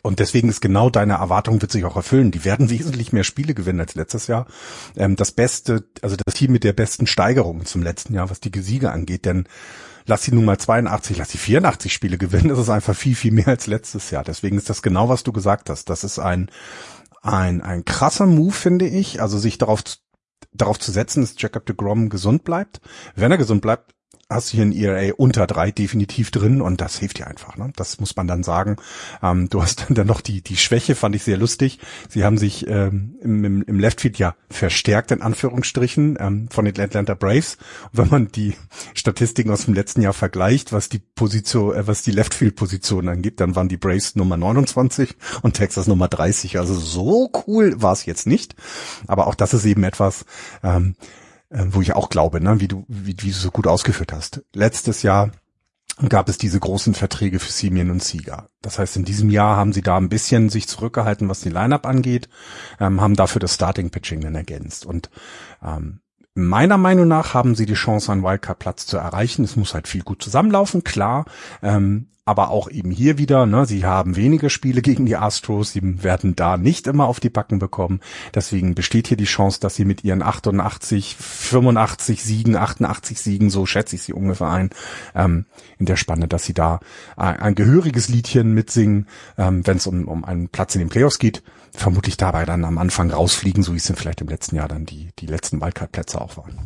und 0.04 0.20
deswegen 0.20 0.50
ist 0.50 0.62
genau 0.62 0.90
deine 0.90 1.14
Erwartung 1.14 1.62
wird 1.62 1.72
sich 1.72 1.86
auch 1.86 1.96
erfüllen. 1.96 2.32
Die 2.32 2.46
werden 2.46 2.70
wesentlich 2.70 3.14
mehr 3.14 3.24
Spiele 3.24 3.54
gewinnen 3.54 3.80
als 3.80 3.96
letztes 3.96 4.28
Jahr. 4.28 4.48
Ähm, 4.96 5.16
das 5.16 5.32
beste, 5.32 5.84
also 6.02 6.16
das 6.16 6.36
Team 6.36 6.52
mit 6.52 6.64
der 6.64 6.74
besten 6.74 7.08
Steigerung 7.08 7.66
zum 7.66 7.82
letzten 7.84 8.14
Jahr, 8.14 8.30
was 8.30 8.40
die 8.40 8.52
Siege 8.62 8.92
angeht, 8.92 9.26
denn 9.26 9.48
lass 10.06 10.24
sie 10.24 10.34
nun 10.34 10.46
mal 10.46 10.58
82, 10.58 11.18
lass 11.18 11.32
sie 11.32 11.38
84 11.38 11.94
Spiele 11.94 12.18
gewinnen, 12.18 12.50
das 12.50 12.60
ist 12.60 12.70
einfach 12.70 12.96
viel, 12.96 13.16
viel 13.16 13.32
mehr 13.32 13.48
als 13.48 13.68
letztes 13.68 14.12
Jahr. 14.12 14.24
Deswegen 14.24 14.58
ist 14.58 14.70
das 14.70 14.82
genau, 14.82 15.10
was 15.10 15.24
du 15.24 15.32
gesagt 15.32 15.70
hast. 15.70 15.90
Das 15.90 16.04
ist 16.04 16.20
ein, 16.20 16.50
ein, 17.22 17.62
ein 17.62 17.86
krasser 17.86 18.26
Move, 18.26 18.54
finde 18.54 18.88
ich. 18.88 19.22
Also 19.22 19.38
sich 19.38 19.58
darauf 19.58 19.84
darauf 20.52 20.80
zu 20.80 20.92
setzen, 20.92 21.22
dass 21.22 21.36
Jacob 21.38 21.66
de 21.66 21.76
Grom 21.76 22.10
gesund 22.10 22.44
bleibt. 22.44 22.80
Wenn 23.16 23.32
er 23.32 23.38
gesund 23.38 23.62
bleibt, 23.62 23.95
hast 24.30 24.52
du 24.52 24.58
hier 24.58 24.66
ein 24.66 24.72
ERA 24.72 25.14
unter 25.18 25.46
drei 25.46 25.70
definitiv 25.72 26.32
drin 26.32 26.62
und 26.62 26.82
das 26.82 26.98
hilft 26.98 27.20
dir 27.20 27.28
einfach. 27.28 27.58
Ne? 27.58 27.72
Das 27.76 28.00
muss 28.00 28.16
man 28.16 28.28
dann 28.28 28.42
sagen. 28.44 28.78
Ähm, 29.22 29.50
du 29.50 29.62
hast 29.62 29.86
dann 29.90 30.08
noch 30.08 30.22
die 30.22 30.42
die 30.42 30.58
Schwäche, 30.58 30.96
fand 30.96 31.16
ich 31.16 31.24
sehr 31.24 31.38
lustig. 31.38 31.80
Sie 32.10 32.24
haben 32.24 32.38
sich 32.38 32.68
ähm, 32.68 33.16
im, 33.22 33.62
im 33.62 33.80
Leftfield 33.80 34.18
ja 34.18 34.36
verstärkt 34.50 35.12
in 35.12 35.22
Anführungsstrichen 35.22 36.18
ähm, 36.20 36.48
von 36.50 36.66
den 36.66 36.80
Atlanta 36.80 37.14
Braves. 37.14 37.58
Und 37.92 37.98
wenn 37.98 38.10
man 38.10 38.28
die 38.32 38.56
Statistiken 38.96 39.52
aus 39.52 39.66
dem 39.66 39.76
letzten 39.76 40.02
Jahr 40.02 40.14
vergleicht, 40.14 40.74
was 40.74 40.90
die 40.90 41.00
Position, 41.00 41.76
äh, 41.76 41.88
was 41.88 42.02
die 42.02 42.12
Leftfield-Position 42.12 43.08
angeht, 43.08 43.40
dann 43.40 43.56
waren 43.56 43.70
die 43.70 43.78
Braves 43.78 44.16
Nummer 44.16 44.38
29 44.38 45.16
und 45.44 45.54
Texas 45.54 45.86
Nummer 45.86 46.08
30. 46.08 46.58
Also 46.58 46.74
so 46.74 47.30
cool 47.46 47.80
war 47.80 47.94
es 47.94 48.06
jetzt 48.06 48.26
nicht. 48.26 48.56
Aber 49.06 49.28
auch 49.28 49.36
das 49.36 49.54
ist 49.54 49.66
eben 49.66 49.84
etwas. 49.84 50.26
Ähm, 50.64 50.96
äh, 51.56 51.66
wo 51.70 51.82
ich 51.82 51.94
auch 51.94 52.10
glaube, 52.10 52.42
ne, 52.42 52.60
wie 52.60 52.68
du, 52.68 52.86
wie, 52.88 53.16
wie 53.20 53.32
du 53.32 53.38
so 53.38 53.52
gut 53.52 53.68
ausgeführt 53.68 54.12
hast. 54.12 54.44
Letztes 54.54 55.04
Jahr 55.04 55.32
gab 56.10 56.28
es 56.28 56.38
diese 56.38 56.60
großen 56.60 56.94
Verträge 56.94 57.40
für 57.40 57.52
Simeon 57.52 57.92
und 57.92 58.04
Sieger. 58.04 58.50
Das 58.62 58.78
heißt, 58.78 58.98
in 58.98 59.06
diesem 59.06 59.30
Jahr 59.30 59.56
haben 59.56 59.72
sie 59.72 59.82
da 59.82 59.96
ein 59.96 60.10
bisschen 60.10 60.50
sich 60.50 60.68
zurückgehalten, 60.68 61.30
was 61.30 61.40
die 61.40 61.50
Lineup 61.50 61.86
angeht, 61.86 62.28
ähm, 62.82 63.00
haben 63.00 63.16
dafür 63.16 63.40
das 63.40 63.54
Starting 63.54 63.90
Pitching 63.90 64.20
dann 64.20 64.36
ergänzt. 64.36 64.86
Und 64.86 65.10
ähm, 65.64 66.02
Meiner 66.38 66.78
Meinung 66.78 67.08
nach 67.08 67.34
haben 67.34 67.56
sie 67.56 67.66
die 67.66 67.76
Chance, 67.76 68.12
einen 68.12 68.22
Wildcard-Platz 68.22 68.86
zu 68.86 68.98
erreichen. 68.98 69.46
Es 69.46 69.56
muss 69.56 69.74
halt 69.74 69.88
viel 69.88 70.04
gut 70.04 70.22
zusammenlaufen, 70.22 70.84
klar. 70.84 71.24
Ähm, 71.64 72.08
aber 72.26 72.50
auch 72.50 72.70
eben 72.70 72.92
hier 72.92 73.18
wieder, 73.18 73.46
ne, 73.46 73.66
sie 73.66 73.86
haben 73.86 74.18
wenige 74.18 74.50
Spiele 74.50 74.82
gegen 74.82 75.06
die 75.06 75.16
Astros, 75.16 75.72
sie 75.72 76.04
werden 76.04 76.36
da 76.36 76.58
nicht 76.58 76.88
immer 76.88 77.06
auf 77.06 77.22
die 77.22 77.30
Backen 77.30 77.60
bekommen. 77.60 78.02
Deswegen 78.34 78.76
besteht 78.76 79.08
hier 79.08 79.16
die 79.16 79.24
Chance, 79.24 79.62
dass 79.62 79.76
sie 79.76 79.86
mit 79.86 80.04
ihren 80.04 80.24
88, 80.24 81.16
85 81.18 82.22
Siegen, 82.22 82.58
88 82.58 83.22
Siegen, 83.22 83.50
so 83.50 83.66
schätze 83.66 83.96
ich 83.96 84.02
sie 84.02 84.14
ungefähr 84.14 84.50
ein, 84.50 84.72
ähm, 85.14 85.46
in 85.78 85.86
der 85.86 85.96
Spanne, 85.96 86.28
dass 86.28 86.44
sie 86.44 86.54
da 86.54 86.82
ein, 87.16 87.40
ein 87.40 87.56
gehöriges 87.56 88.10
Liedchen 88.10 88.54
mitsingen, 88.54 89.08
ähm, 89.38 89.66
wenn 89.66 89.78
es 89.78 89.88
um, 89.88 90.06
um 90.06 90.26
einen 90.26 90.50
Platz 90.50 90.76
in 90.76 90.80
den 90.80 90.90
Playoffs 90.90 91.20
geht 91.20 91.44
vermutlich 91.78 92.18
dabei 92.18 92.46
dann 92.46 92.64
am 92.66 92.78
Anfang 92.78 93.12
rausfliegen, 93.12 93.64
so 93.64 93.74
wie 93.74 93.78
es 93.78 93.84
denn 93.86 93.96
vielleicht 93.96 94.22
im 94.22 94.28
letzten 94.28 94.56
Jahr 94.56 94.68
dann 94.68 94.86
die, 94.86 95.10
die 95.20 95.26
letzten 95.28 95.62
Wildcard-Plätze 95.62 96.20
auch 96.22 96.38
waren. 96.38 96.58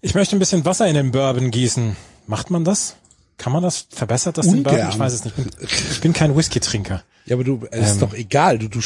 Ich 0.00 0.14
möchte 0.14 0.36
ein 0.36 0.38
bisschen 0.38 0.64
Wasser 0.64 0.86
in 0.86 0.94
den 0.94 1.10
Bourbon 1.10 1.50
gießen. 1.50 1.96
Macht 2.26 2.50
man 2.50 2.64
das? 2.64 2.96
Kann 3.36 3.52
man 3.52 3.62
das? 3.62 3.86
Verbessert 3.90 4.38
das 4.38 4.46
Ungern. 4.46 4.64
den 4.64 4.72
Bourbon? 4.74 4.88
Ich 4.90 4.98
weiß 4.98 5.12
es 5.12 5.24
nicht. 5.24 5.38
Ich 5.38 5.44
bin, 5.44 5.66
ich 5.90 6.00
bin 6.00 6.12
kein 6.12 6.36
Whisky-Trinker. 6.36 7.02
Ja, 7.26 7.36
aber 7.36 7.44
du, 7.44 7.66
es 7.70 7.86
ist 7.86 7.92
Ähm. 7.94 8.00
doch 8.00 8.14
egal, 8.14 8.58
du, 8.58 8.68
du, 8.68 8.80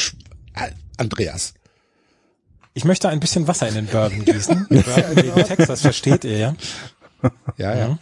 Andreas. 0.96 1.54
Ich 2.74 2.84
möchte 2.84 3.08
ein 3.08 3.20
bisschen 3.20 3.46
Wasser 3.46 3.68
in 3.68 3.74
den 3.74 3.86
Bourbon 3.86 4.24
gießen. 4.24 4.66
Bourbon 4.70 5.16
wegen 5.16 5.44
Texas, 5.44 5.82
versteht 5.82 6.24
ihr, 6.24 6.38
ja? 6.38 6.54
Ja, 7.56 7.76
ja. 7.76 7.88
Mhm. 7.88 7.98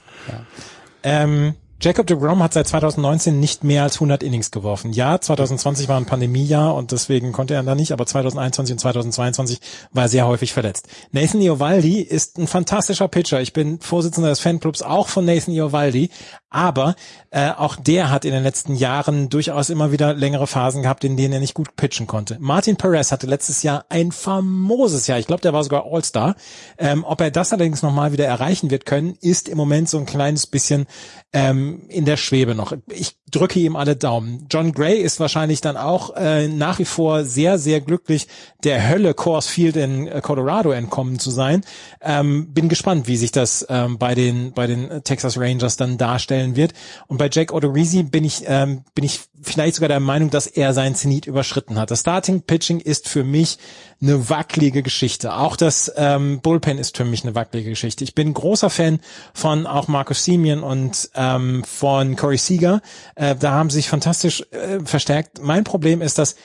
Ähm, 1.02 1.54
Jacob 1.82 2.06
de 2.06 2.18
Grom 2.18 2.42
hat 2.42 2.52
seit 2.52 2.68
2019 2.68 3.40
nicht 3.40 3.64
mehr 3.64 3.84
als 3.84 3.94
100 3.94 4.22
Innings 4.22 4.50
geworfen. 4.50 4.92
Ja, 4.92 5.18
2020 5.18 5.88
war 5.88 5.96
ein 5.96 6.04
Pandemiejahr 6.04 6.74
und 6.74 6.92
deswegen 6.92 7.32
konnte 7.32 7.54
er 7.54 7.62
da 7.62 7.74
nicht, 7.74 7.92
aber 7.92 8.04
2021 8.04 8.74
und 8.74 8.78
2022 8.80 9.60
war 9.90 10.02
er 10.02 10.08
sehr 10.10 10.26
häufig 10.26 10.52
verletzt. 10.52 10.88
Nathan 11.10 11.40
Iovaldi 11.40 12.02
ist 12.02 12.36
ein 12.36 12.48
fantastischer 12.48 13.08
Pitcher. 13.08 13.40
Ich 13.40 13.54
bin 13.54 13.80
Vorsitzender 13.80 14.28
des 14.28 14.40
Fanclubs 14.40 14.82
auch 14.82 15.08
von 15.08 15.24
Nathan 15.24 15.54
Iovaldi, 15.54 16.10
aber 16.50 16.96
äh, 17.30 17.50
auch 17.50 17.76
der 17.76 18.10
hat 18.10 18.24
in 18.24 18.32
den 18.32 18.42
letzten 18.42 18.74
Jahren 18.74 19.30
durchaus 19.30 19.70
immer 19.70 19.92
wieder 19.92 20.12
längere 20.12 20.48
Phasen 20.48 20.82
gehabt, 20.82 21.04
in 21.04 21.16
denen 21.16 21.32
er 21.32 21.40
nicht 21.40 21.54
gut 21.54 21.76
pitchen 21.76 22.08
konnte. 22.08 22.36
Martin 22.40 22.76
Perez 22.76 23.12
hatte 23.12 23.26
letztes 23.28 23.62
Jahr 23.62 23.86
ein 23.88 24.10
famoses 24.12 25.06
Jahr. 25.06 25.18
Ich 25.18 25.28
glaube, 25.28 25.42
der 25.42 25.52
war 25.52 25.62
sogar 25.62 25.86
All-Star. 25.90 26.34
Ähm, 26.76 27.04
ob 27.04 27.20
er 27.20 27.30
das 27.30 27.52
allerdings 27.52 27.82
nochmal 27.82 28.12
wieder 28.12 28.26
erreichen 28.26 28.70
wird 28.70 28.84
können, 28.84 29.16
ist 29.20 29.48
im 29.48 29.56
Moment 29.56 29.88
so 29.88 29.98
ein 29.98 30.06
kleines 30.06 30.48
bisschen 30.48 30.86
ähm, 31.32 31.69
in 31.88 32.04
der 32.04 32.16
Schwebe 32.16 32.54
noch. 32.54 32.72
Ich 32.88 33.16
drücke 33.30 33.60
ihm 33.60 33.76
alle 33.76 33.96
Daumen. 33.96 34.46
John 34.50 34.72
Gray 34.72 34.98
ist 34.98 35.20
wahrscheinlich 35.20 35.60
dann 35.60 35.76
auch 35.76 36.14
äh, 36.16 36.48
nach 36.48 36.78
wie 36.78 36.84
vor 36.84 37.24
sehr, 37.24 37.58
sehr 37.58 37.80
glücklich, 37.80 38.26
der 38.64 38.88
Hölle 38.88 39.14
Coors 39.14 39.46
Field 39.46 39.76
in 39.76 40.06
äh, 40.06 40.20
Colorado 40.20 40.70
entkommen 40.72 41.18
zu 41.18 41.30
sein. 41.30 41.62
Ähm, 42.00 42.52
bin 42.52 42.68
gespannt, 42.68 43.06
wie 43.06 43.16
sich 43.16 43.32
das 43.32 43.66
ähm, 43.68 43.98
bei 43.98 44.14
den 44.14 44.52
bei 44.52 44.66
den 44.66 45.02
Texas 45.04 45.38
Rangers 45.38 45.76
dann 45.76 45.98
darstellen 45.98 46.56
wird. 46.56 46.72
Und 47.06 47.18
bei 47.18 47.28
Jack 47.30 47.52
Odorizzi 47.52 48.02
bin 48.02 48.24
ich 48.24 48.44
ähm, 48.46 48.84
bin 48.94 49.04
ich 49.04 49.20
vielleicht 49.42 49.76
sogar 49.76 49.88
der 49.88 50.00
Meinung, 50.00 50.30
dass 50.30 50.46
er 50.46 50.74
seinen 50.74 50.94
Zenit 50.94 51.26
überschritten 51.26 51.78
hat. 51.78 51.90
Das 51.90 52.00
Starting 52.00 52.42
Pitching 52.42 52.80
ist 52.80 53.08
für 53.08 53.24
mich 53.24 53.58
eine 54.02 54.28
wackelige 54.28 54.82
Geschichte. 54.82 55.34
Auch 55.34 55.56
das 55.56 55.92
ähm, 55.96 56.40
Bullpen 56.40 56.78
ist 56.78 56.96
für 56.96 57.04
mich 57.04 57.24
eine 57.24 57.34
wackelige 57.34 57.70
Geschichte. 57.70 58.04
Ich 58.04 58.14
bin 58.14 58.34
großer 58.34 58.70
Fan 58.70 59.00
von 59.34 59.66
auch 59.66 59.88
Marcus 59.88 60.24
Simeon 60.24 60.62
und 60.62 61.10
ähm, 61.14 61.64
von 61.64 62.16
Corey 62.16 62.38
Seager. 62.38 62.82
Äh, 63.14 63.36
da 63.36 63.52
haben 63.52 63.70
sie 63.70 63.76
sich 63.76 63.88
fantastisch 63.88 64.44
äh, 64.50 64.80
verstärkt. 64.84 65.42
Mein 65.42 65.64
Problem 65.64 66.02
ist, 66.02 66.18
dass 66.18 66.36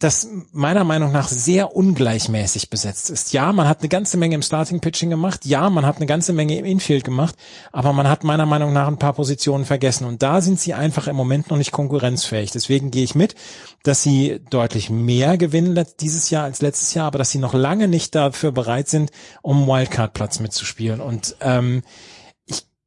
das 0.00 0.28
meiner 0.52 0.82
Meinung 0.84 1.12
nach 1.12 1.28
sehr 1.28 1.76
ungleichmäßig 1.76 2.68
besetzt 2.68 3.10
ist. 3.10 3.32
Ja, 3.32 3.52
man 3.52 3.68
hat 3.68 3.80
eine 3.80 3.88
ganze 3.88 4.16
Menge 4.16 4.34
im 4.34 4.42
Starting 4.42 4.80
Pitching 4.80 5.08
gemacht. 5.08 5.46
Ja, 5.46 5.70
man 5.70 5.86
hat 5.86 5.96
eine 5.96 6.06
ganze 6.06 6.32
Menge 6.32 6.58
im 6.58 6.64
Infield 6.64 7.04
gemacht. 7.04 7.36
Aber 7.72 7.92
man 7.92 8.08
hat 8.08 8.24
meiner 8.24 8.44
Meinung 8.44 8.72
nach 8.72 8.88
ein 8.88 8.98
paar 8.98 9.12
Positionen 9.12 9.64
vergessen. 9.64 10.04
Und 10.04 10.22
da 10.22 10.40
sind 10.40 10.58
sie 10.58 10.74
einfach 10.74 11.06
im 11.06 11.16
Moment 11.16 11.50
noch 11.50 11.56
nicht 11.56 11.70
konkurrenzfähig. 11.70 12.50
Deswegen 12.50 12.90
gehe 12.90 13.04
ich 13.04 13.14
mit, 13.14 13.36
dass 13.84 14.02
sie 14.02 14.40
deutlich 14.50 14.90
mehr 14.90 15.38
gewinnen 15.38 15.86
dieses 16.00 16.28
Jahr 16.28 16.44
als 16.44 16.60
letztes 16.60 16.92
Jahr, 16.94 17.06
aber 17.06 17.18
dass 17.18 17.30
sie 17.30 17.38
noch 17.38 17.54
lange 17.54 17.86
nicht 17.86 18.14
dafür 18.14 18.50
bereit 18.50 18.88
sind, 18.88 19.10
um 19.42 19.66
Wildcard-Platz 19.68 20.40
mitzuspielen. 20.40 21.00
Und 21.00 21.36
ähm, 21.40 21.82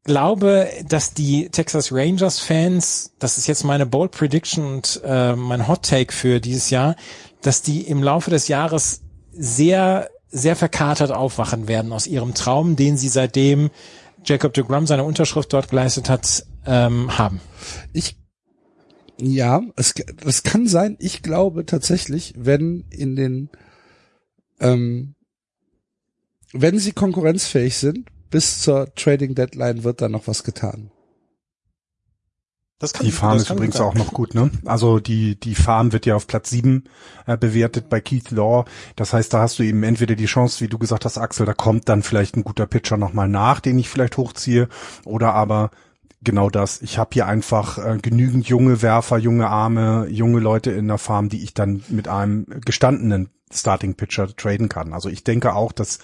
glaube, 0.08 0.70
dass 0.88 1.14
die 1.14 1.50
Texas 1.50 1.92
Rangers 1.92 2.40
Fans, 2.40 3.14
das 3.20 3.38
ist 3.38 3.46
jetzt 3.46 3.64
meine 3.66 3.86
Bold 3.86 4.12
Prediction 4.12 4.66
und 4.66 5.02
äh, 5.04 5.36
mein 5.36 5.68
Hot 5.68 5.84
Take 5.84 6.14
für 6.14 6.40
dieses 6.40 6.72
Jahr, 6.72 6.96
dass 7.42 7.62
die 7.62 7.82
im 7.82 8.02
Laufe 8.02 8.32
des 8.32 8.48
Jahres 8.48 9.02
sehr, 9.32 10.10
sehr 10.30 10.56
verkatert 10.56 11.12
aufwachen 11.12 11.68
werden 11.68 11.92
aus 11.92 12.08
ihrem 12.08 12.34
Traum, 12.34 12.78
den 12.78 12.98
sie 12.98 13.10
seitdem 13.10 13.70
Jacob 14.24 14.54
de 14.54 14.64
Grum 14.64 14.88
seine 14.88 15.04
Unterschrift 15.04 15.52
dort 15.52 15.70
geleistet 15.70 16.10
hat, 16.10 16.46
ähm, 16.66 17.18
haben. 17.18 17.42
Ich, 17.92 18.18
ja, 19.20 19.62
es, 19.76 19.94
das 20.24 20.44
kann 20.44 20.68
sein. 20.68 20.96
Ich 21.00 21.22
glaube 21.22 21.66
tatsächlich, 21.66 22.34
wenn 22.38 22.86
in 22.90 23.18
den, 23.18 23.50
ähm, 24.62 25.16
wenn 26.54 26.80
sie 26.80 26.94
konkurrenzfähig 26.94 27.76
sind, 27.76 28.08
bis 28.30 28.62
zur 28.62 28.94
Trading 28.96 29.36
Deadline 29.36 29.84
wird 29.84 30.02
da 30.02 30.10
noch 30.10 30.28
was 30.28 30.44
getan. 30.44 30.92
Das 32.80 32.94
kann, 32.94 33.08
Die 33.08 33.12
Farm 33.12 33.38
ist 33.38 33.50
übrigens 33.50 33.80
auch 33.82 33.96
noch 33.96 34.14
gut, 34.14 34.36
ne? 34.36 34.52
Also 34.66 35.00
die, 35.00 35.40
die 35.40 35.56
Farm 35.56 35.94
wird 35.94 36.06
ja 36.06 36.16
auf 36.16 36.28
Platz 36.28 36.52
sieben 36.52 36.84
äh, 37.26 37.36
bewertet 37.36 37.90
bei 37.90 38.00
Keith 38.02 38.30
Law. 38.30 38.66
Das 38.96 39.14
heißt, 39.14 39.34
da 39.34 39.40
hast 39.40 39.58
du 39.58 39.64
eben 39.64 39.82
entweder 39.82 40.14
die 40.14 40.28
Chance, 40.28 40.62
wie 40.64 40.68
du 40.68 40.78
gesagt 40.78 41.04
hast, 41.04 41.18
Axel, 41.18 41.48
da 41.48 41.56
kommt 41.56 41.90
dann 41.90 42.04
vielleicht 42.04 42.38
ein 42.38 42.44
guter 42.44 42.68
Pitcher 42.68 42.98
nochmal 42.98 43.30
nach, 43.30 43.62
den 43.62 43.80
ich 43.80 43.90
vielleicht 43.90 44.18
hochziehe. 44.18 44.70
Oder 45.06 45.34
aber 45.34 45.72
genau 46.22 46.52
das, 46.52 46.80
ich 46.84 47.00
habe 47.00 47.10
hier 47.14 47.26
einfach 47.26 47.80
äh, 47.80 47.98
genügend 47.98 48.48
junge 48.48 48.84
Werfer, 48.84 49.18
junge 49.18 49.48
Arme, 49.48 50.08
junge 50.12 50.40
Leute 50.40 50.70
in 50.70 50.88
der 50.88 51.00
Farm, 51.00 51.30
die 51.30 51.44
ich 51.44 51.56
dann 51.56 51.84
mit 51.90 52.08
einem 52.08 52.46
gestandenen 52.64 53.30
Starting 53.52 53.96
Pitcher 53.96 54.36
traden 54.36 54.70
kann. 54.70 54.94
Also 54.94 55.10
ich 55.10 55.24
denke 55.24 55.56
auch, 55.56 55.72
dass 55.72 55.98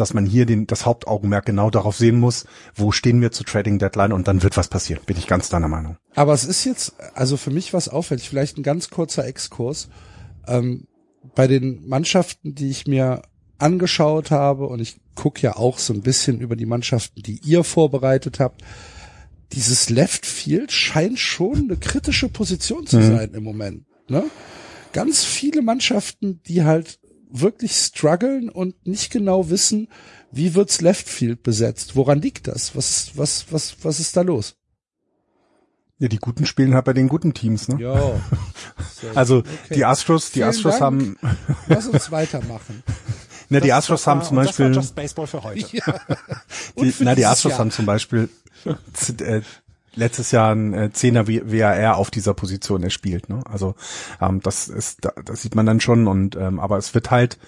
dass 0.00 0.14
man 0.14 0.26
hier 0.26 0.46
den, 0.46 0.66
das 0.66 0.86
Hauptaugenmerk 0.86 1.46
genau 1.46 1.70
darauf 1.70 1.96
sehen 1.96 2.18
muss, 2.18 2.46
wo 2.74 2.92
stehen 2.92 3.20
wir 3.20 3.32
zur 3.32 3.46
Trading 3.46 3.78
Deadline 3.78 4.12
und 4.12 4.28
dann 4.28 4.42
wird 4.42 4.56
was 4.56 4.68
passieren. 4.68 5.02
Bin 5.06 5.16
ich 5.16 5.26
ganz 5.26 5.48
deiner 5.48 5.68
Meinung. 5.68 5.96
Aber 6.14 6.32
es 6.32 6.44
ist 6.44 6.64
jetzt, 6.64 6.94
also 7.14 7.36
für 7.36 7.50
mich 7.50 7.72
was 7.72 7.88
auffällig, 7.88 8.28
vielleicht 8.28 8.58
ein 8.58 8.62
ganz 8.62 8.90
kurzer 8.90 9.26
Exkurs. 9.26 9.88
Ähm, 10.46 10.86
bei 11.34 11.46
den 11.46 11.86
Mannschaften, 11.86 12.54
die 12.54 12.70
ich 12.70 12.86
mir 12.86 13.22
angeschaut 13.58 14.30
habe, 14.30 14.66
und 14.66 14.80
ich 14.80 14.96
gucke 15.14 15.42
ja 15.42 15.56
auch 15.56 15.78
so 15.78 15.92
ein 15.92 16.02
bisschen 16.02 16.40
über 16.40 16.56
die 16.56 16.66
Mannschaften, 16.66 17.22
die 17.22 17.40
ihr 17.44 17.64
vorbereitet 17.64 18.38
habt, 18.40 18.62
dieses 19.52 19.90
Left 19.90 20.26
Field 20.26 20.70
scheint 20.72 21.18
schon 21.18 21.56
eine 21.64 21.76
kritische 21.76 22.28
Position 22.28 22.86
zu 22.86 22.98
Mhm. 22.98 23.16
sein 23.16 23.34
im 23.34 23.42
Moment. 23.44 23.84
Ne? 24.08 24.24
Ganz 24.92 25.24
viele 25.24 25.62
Mannschaften, 25.62 26.40
die 26.46 26.64
halt 26.64 26.98
wirklich 27.30 27.72
strugglen 27.76 28.48
und 28.48 28.86
nicht 28.86 29.10
genau 29.10 29.50
wissen, 29.50 29.88
wie 30.30 30.54
wird's 30.54 30.80
Left 30.80 31.08
Field 31.08 31.42
besetzt. 31.42 31.96
Woran 31.96 32.20
liegt 32.20 32.48
das? 32.48 32.74
Was, 32.76 33.12
was, 33.14 33.46
was, 33.50 33.76
was 33.82 34.00
ist 34.00 34.16
da 34.16 34.22
los? 34.22 34.56
Ja, 36.00 36.06
die 36.08 36.18
Guten 36.18 36.46
spielen 36.46 36.74
halt 36.74 36.84
bei 36.84 36.92
den 36.92 37.08
guten 37.08 37.34
Teams, 37.34 37.68
ne? 37.68 37.80
Ja. 37.80 38.20
Also 39.14 39.38
Okay. 39.38 39.74
die 39.74 39.84
Astros, 39.84 40.26
die 40.26 40.32
Vielen 40.40 40.48
Astros 40.48 40.78
Dank. 40.78 40.82
haben, 40.82 41.16
Lass 41.68 41.86
uns 41.86 42.10
weitermachen. 42.10 42.82
die 43.50 43.58
Das- 43.60 43.70
Astros 43.70 44.00
das 44.02 44.06
war- 44.06 44.14
haben 44.16 44.24
zum 44.26 44.36
und 44.38 44.44
das 44.46 44.58
war 44.58 44.66
Beispiel, 44.66 44.74
Just 44.82 44.94
Baseball 44.94 45.26
für 45.26 45.42
heute. 45.42 45.66
Und 46.74 46.84
die, 46.86 46.94
na, 47.04 47.14
die 47.14 47.24
Astros 47.26 47.50
Jahr. 47.52 47.60
haben 47.60 47.70
zum 47.70 47.86
Beispiel 47.86 48.28
äh, 48.64 49.40
letztes 49.94 50.30
Jahr 50.30 50.54
ein 50.54 50.74
äh, 50.74 50.92
Zehner 50.92 51.26
WAR 51.28 51.96
auf 51.96 52.10
dieser 52.10 52.34
Position 52.34 52.82
erspielt, 52.82 53.28
ne? 53.28 53.42
Also 53.50 53.74
ähm, 54.20 54.40
das 54.42 54.68
ist, 54.68 55.04
da, 55.04 55.12
das 55.24 55.42
sieht 55.42 55.54
man 55.54 55.66
dann 55.66 55.80
schon 55.80 56.06
und 56.06 56.36
ähm, 56.36 56.60
aber 56.60 56.78
es 56.78 56.94
wird 56.94 57.10
halt 57.10 57.38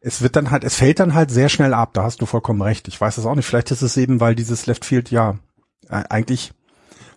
es 0.00 0.22
wird 0.22 0.36
dann 0.36 0.52
halt, 0.52 0.62
es 0.62 0.76
fällt 0.76 1.00
dann 1.00 1.14
halt 1.14 1.32
sehr 1.32 1.48
schnell 1.48 1.74
ab, 1.74 1.90
da 1.94 2.04
hast 2.04 2.20
du 2.20 2.26
vollkommen 2.26 2.62
recht. 2.62 2.86
Ich 2.86 3.00
weiß 3.00 3.18
es 3.18 3.26
auch 3.26 3.34
nicht. 3.34 3.46
Vielleicht 3.46 3.72
ist 3.72 3.82
es 3.82 3.96
eben, 3.96 4.20
weil 4.20 4.36
dieses 4.36 4.66
Left 4.66 4.84
Field, 4.84 5.10
ja, 5.10 5.38
äh, 5.88 6.04
eigentlich 6.08 6.52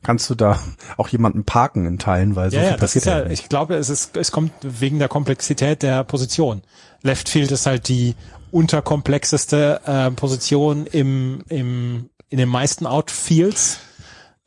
kannst 0.01 0.30
du 0.30 0.36
da 0.36 0.59
auch 0.97 1.07
jemanden 1.09 1.43
parken 1.43 1.86
in 1.86 1.99
Teilen, 1.99 2.36
weil 2.36 2.49
so 2.49 2.57
ja, 2.57 2.63
viel 2.63 2.72
ja, 2.72 2.78
das 2.78 2.82
passiert 2.82 3.05
ist 3.05 3.07
ja, 3.07 3.15
halt 3.15 3.32
ich 3.32 3.49
glaube, 3.49 3.76
es 3.76 3.89
ist, 3.89 4.17
es 4.17 4.32
kommt 4.32 4.51
wegen 4.61 4.97
der 4.97 5.07
Komplexität 5.07 5.84
der 5.84 6.03
Position. 6.03 6.63
Left 7.03 7.30
Field 7.30 7.51
ist 7.51 7.65
halt 7.65 7.88
die 7.88 8.15
unterkomplexeste 8.51 9.82
äh, 9.86 10.11
Position 10.11 10.88
im, 10.88 11.43
im, 11.49 12.09
in 12.30 12.38
den 12.38 12.49
meisten 12.49 12.88
Outfields, 12.88 13.80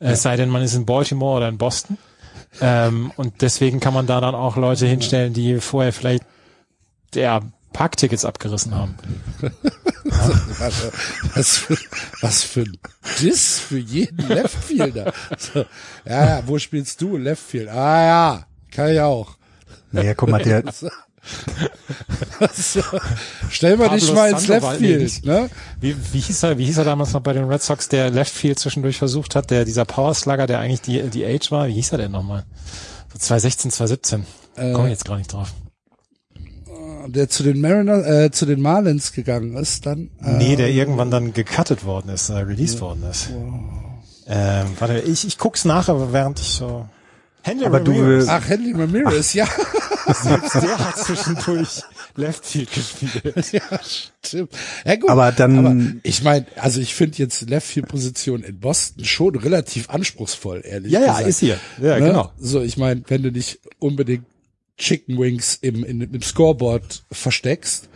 äh, 0.03 0.11
es 0.11 0.21
sei 0.21 0.35
denn, 0.35 0.49
man 0.49 0.61
ist 0.61 0.75
in 0.75 0.85
Baltimore 0.85 1.37
oder 1.37 1.49
in 1.49 1.57
Boston. 1.57 1.97
Ähm, 2.61 3.11
und 3.15 3.41
deswegen 3.41 3.79
kann 3.79 3.93
man 3.93 4.05
da 4.05 4.21
dann 4.21 4.35
auch 4.35 4.57
Leute 4.57 4.85
hinstellen, 4.85 5.33
die 5.33 5.59
vorher 5.59 5.93
vielleicht 5.93 6.23
ja, 7.15 7.41
Parktickets 7.71 8.25
abgerissen 8.25 8.75
haben. 8.75 8.95
Warte, 10.03 10.91
was 11.35 11.57
für, 11.57 11.77
was 12.21 12.43
für 12.43 12.61
ein 12.61 12.77
Diss 13.19 13.59
für 13.59 13.79
jeden 13.79 14.27
Leftfielder. 14.27 15.13
So, 15.37 15.65
ja, 16.05 16.25
ja, 16.25 16.43
wo 16.45 16.59
spielst 16.59 17.01
du? 17.01 17.17
Leftfield. 17.17 17.69
Ah 17.69 18.05
ja, 18.05 18.45
kann 18.71 18.91
ich 18.91 18.99
auch. 18.99 19.37
Naja, 19.91 20.13
guck 20.13 20.29
mal, 20.29 20.41
der, 20.41 20.63
Also, 22.39 22.81
stell 23.49 23.77
mal 23.77 23.89
dich 23.89 24.11
mal 24.13 24.29
ins 24.31 24.45
Sandoval, 24.45 24.77
Left 24.77 25.21
Field, 25.21 25.25
ne? 25.25 25.49
Wie, 25.79 25.95
wie 26.11 26.19
hieß 26.19 26.43
er, 26.43 26.57
wie 26.57 26.65
hieß 26.65 26.77
er 26.79 26.83
damals 26.85 27.13
noch 27.13 27.21
bei 27.21 27.33
den 27.33 27.45
Red 27.45 27.61
Sox, 27.61 27.87
der 27.89 28.09
Left 28.09 28.33
Field 28.33 28.59
zwischendurch 28.59 28.97
versucht 28.97 29.35
hat, 29.35 29.49
der, 29.51 29.63
dieser 29.65 29.85
Power 29.85 30.13
Slugger, 30.13 30.47
der 30.47 30.59
eigentlich 30.59 30.81
die, 30.81 31.01
die 31.09 31.25
Age 31.25 31.51
war, 31.51 31.67
wie 31.67 31.73
hieß 31.73 31.91
er 31.93 31.99
denn 31.99 32.11
nochmal? 32.11 32.43
So 33.13 33.19
2016, 33.19 33.71
2017. 33.71 34.25
Äh, 34.55 34.73
Komme 34.73 34.87
ich 34.87 34.91
jetzt 34.91 35.05
gar 35.05 35.17
nicht 35.17 35.31
drauf. 35.31 35.49
Der 37.07 37.29
zu 37.29 37.43
den 37.43 37.59
Mariners, 37.61 38.05
äh, 38.05 38.31
zu 38.31 38.45
den 38.45 38.61
Marlins 38.61 39.11
gegangen 39.13 39.55
ist, 39.57 39.85
dann. 39.85 40.09
Äh, 40.23 40.37
Nee, 40.37 40.55
der 40.55 40.69
irgendwann 40.69 41.11
dann 41.11 41.33
gecuttet 41.33 41.85
worden 41.85 42.09
ist, 42.09 42.29
äh, 42.29 42.33
released 42.39 42.79
worden 42.81 43.03
ist. 43.09 43.29
Ähm, 44.25 44.67
warte, 44.79 44.99
ich, 44.99 45.27
ich 45.27 45.37
guck's 45.37 45.65
nach, 45.65 45.89
aber 45.89 46.13
während 46.13 46.39
ich 46.39 46.47
so. 46.47 46.87
Henry 47.43 47.65
Aber 47.65 47.79
du 47.79 47.91
Ramirez, 47.91 48.07
willst- 48.07 48.29
Ach, 48.29 48.47
Henry 48.49 48.71
Ramirez, 48.71 49.33
ja. 49.33 49.45
selbst 50.23 50.55
der 50.55 50.79
hat 50.79 50.97
zwischendurch 50.97 51.81
Left 52.15 52.45
Field 52.45 52.71
gespielt. 52.71 53.51
ja, 53.53 53.61
stimmt. 54.23 54.51
Ja, 54.85 54.95
gut. 54.95 55.09
Aber 55.09 55.31
dann- 55.31 55.57
Aber 55.65 55.75
ich 56.03 56.23
meine, 56.23 56.45
also 56.55 56.79
ich 56.81 56.93
finde 56.95 57.17
jetzt 57.19 57.49
Left 57.49 57.67
Field 57.67 57.87
Position 57.87 58.43
in 58.43 58.59
Boston 58.59 59.03
schon 59.05 59.35
relativ 59.35 59.89
anspruchsvoll, 59.89 60.61
ehrlich 60.65 60.91
Ja, 60.91 61.01
ja, 61.01 61.07
gesagt. 61.07 61.27
ist 61.27 61.39
hier. 61.39 61.59
Ja, 61.81 61.99
Ne? 61.99 62.07
genau. 62.07 62.31
So, 62.37 62.61
ich 62.61 62.77
meine, 62.77 63.03
wenn 63.07 63.23
du 63.23 63.31
nicht 63.31 63.59
unbedingt 63.79 64.25
Chicken 64.77 65.17
Wings 65.19 65.57
im, 65.61 65.83
in, 65.83 66.01
im 66.01 66.21
Scoreboard 66.21 67.03
versteckst, 67.11 67.89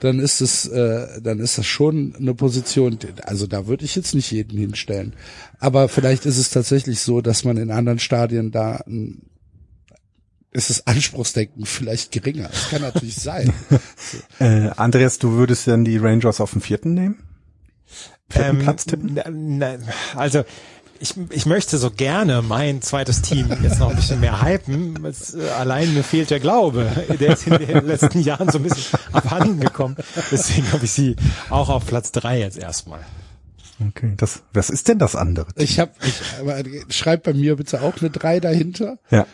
dann 0.00 0.20
ist 0.20 0.40
es, 0.40 0.66
äh, 0.66 1.20
dann 1.20 1.38
ist 1.40 1.58
das 1.58 1.66
schon 1.66 2.14
eine 2.16 2.34
Position, 2.34 2.98
also 3.24 3.46
da 3.46 3.66
würde 3.66 3.84
ich 3.84 3.96
jetzt 3.96 4.14
nicht 4.14 4.30
jeden 4.30 4.58
hinstellen. 4.58 5.14
Aber 5.58 5.88
vielleicht 5.88 6.26
ist 6.26 6.38
es 6.38 6.50
tatsächlich 6.50 7.00
so, 7.00 7.20
dass 7.20 7.44
man 7.44 7.56
in 7.56 7.70
anderen 7.70 7.98
Stadien 7.98 8.50
da 8.50 8.76
ein, 8.86 9.22
ist 10.50 10.70
das 10.70 10.86
Anspruchsdenken 10.86 11.66
vielleicht 11.66 12.12
geringer. 12.12 12.48
Das 12.48 12.70
kann 12.70 12.82
natürlich 12.82 13.16
sein. 13.20 13.52
Äh, 14.38 14.70
Andreas, 14.76 15.18
du 15.18 15.32
würdest 15.32 15.66
dann 15.66 15.84
die 15.84 15.98
Rangers 15.98 16.40
auf 16.40 16.52
den 16.52 16.60
vierten 16.62 16.94
nehmen? 16.94 17.22
Vierten 18.30 18.58
Ähm, 18.58 18.62
Platz 18.62 18.84
tippen? 18.84 19.14
na, 19.14 19.24
na, 19.30 19.78
also 20.14 20.44
ich, 21.00 21.14
ich 21.30 21.46
möchte 21.46 21.78
so 21.78 21.90
gerne 21.90 22.42
mein 22.42 22.82
zweites 22.82 23.22
Team 23.22 23.48
jetzt 23.62 23.78
noch 23.78 23.90
ein 23.90 23.96
bisschen 23.96 24.20
mehr 24.20 24.42
hypen. 24.42 25.04
Es, 25.04 25.34
äh, 25.34 25.48
allein 25.50 25.94
mir 25.94 26.02
fehlt 26.04 26.30
der 26.30 26.40
Glaube. 26.40 26.90
Der 27.20 27.32
ist 27.34 27.46
in 27.46 27.58
den 27.58 27.86
letzten 27.86 28.20
Jahren 28.20 28.50
so 28.50 28.58
ein 28.58 28.64
bisschen 28.64 28.98
abhanden 29.12 29.60
gekommen. 29.60 29.96
Deswegen 30.30 30.70
habe 30.72 30.84
ich 30.84 30.92
sie 30.92 31.16
auch 31.50 31.68
auf 31.68 31.86
Platz 31.86 32.12
drei 32.12 32.40
jetzt 32.40 32.58
erstmal. 32.58 33.00
Okay, 33.80 34.14
das, 34.16 34.42
was 34.52 34.70
ist 34.70 34.88
denn 34.88 34.98
das 34.98 35.14
andere? 35.14 35.46
Ich 35.56 35.78
habe, 35.78 35.92
ich, 36.04 36.14
aber 36.40 36.62
schreib 36.88 37.22
bei 37.22 37.32
mir 37.32 37.54
bitte 37.56 37.80
auch 37.82 37.94
eine 38.00 38.10
3 38.10 38.40
dahinter 38.40 38.98
Ja. 39.10 39.24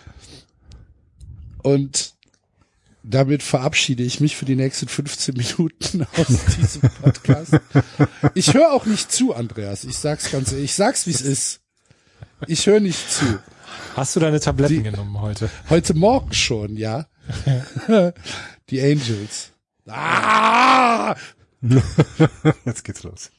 und 1.63 2.14
damit 3.05 3.43
verabschiede 3.43 4.03
ich 4.03 4.19
mich 4.21 4.35
für 4.37 4.45
die 4.47 4.57
nächsten 4.57 4.89
15 4.89 5.35
Minuten 5.37 6.07
aus 6.17 6.27
diesem 6.57 6.81
Podcast. 7.03 7.53
Ich 8.35 8.55
höre 8.55 8.73
auch 8.73 8.87
nicht 8.87 9.13
zu, 9.13 9.35
Andreas. 9.35 9.85
Ich 9.85 9.99
sag's 9.99 10.31
ganz 10.33 10.51
ehrlich. 10.53 10.65
Ich 10.71 10.75
sag's, 10.75 11.07
wie 11.07 11.11
es 11.11 11.21
ist. 11.21 11.61
Ich 12.47 12.67
höre 12.67 12.81
nicht 12.81 13.11
zu. 13.13 13.39
Hast 13.95 14.17
du 14.17 14.21
deine 14.21 14.41
Tabletten 14.41 14.75
Die- 14.77 14.83
genommen 14.83 15.21
heute? 15.21 15.51
Heute 15.69 15.95
Morgen 15.95 16.33
schon, 16.33 16.77
ja. 16.77 17.07
Die 18.71 18.81
Angels. 18.81 19.51
Ah! 19.87 21.15
Jetzt 22.65 22.85
geht's 22.85 23.03
los. 23.03 23.31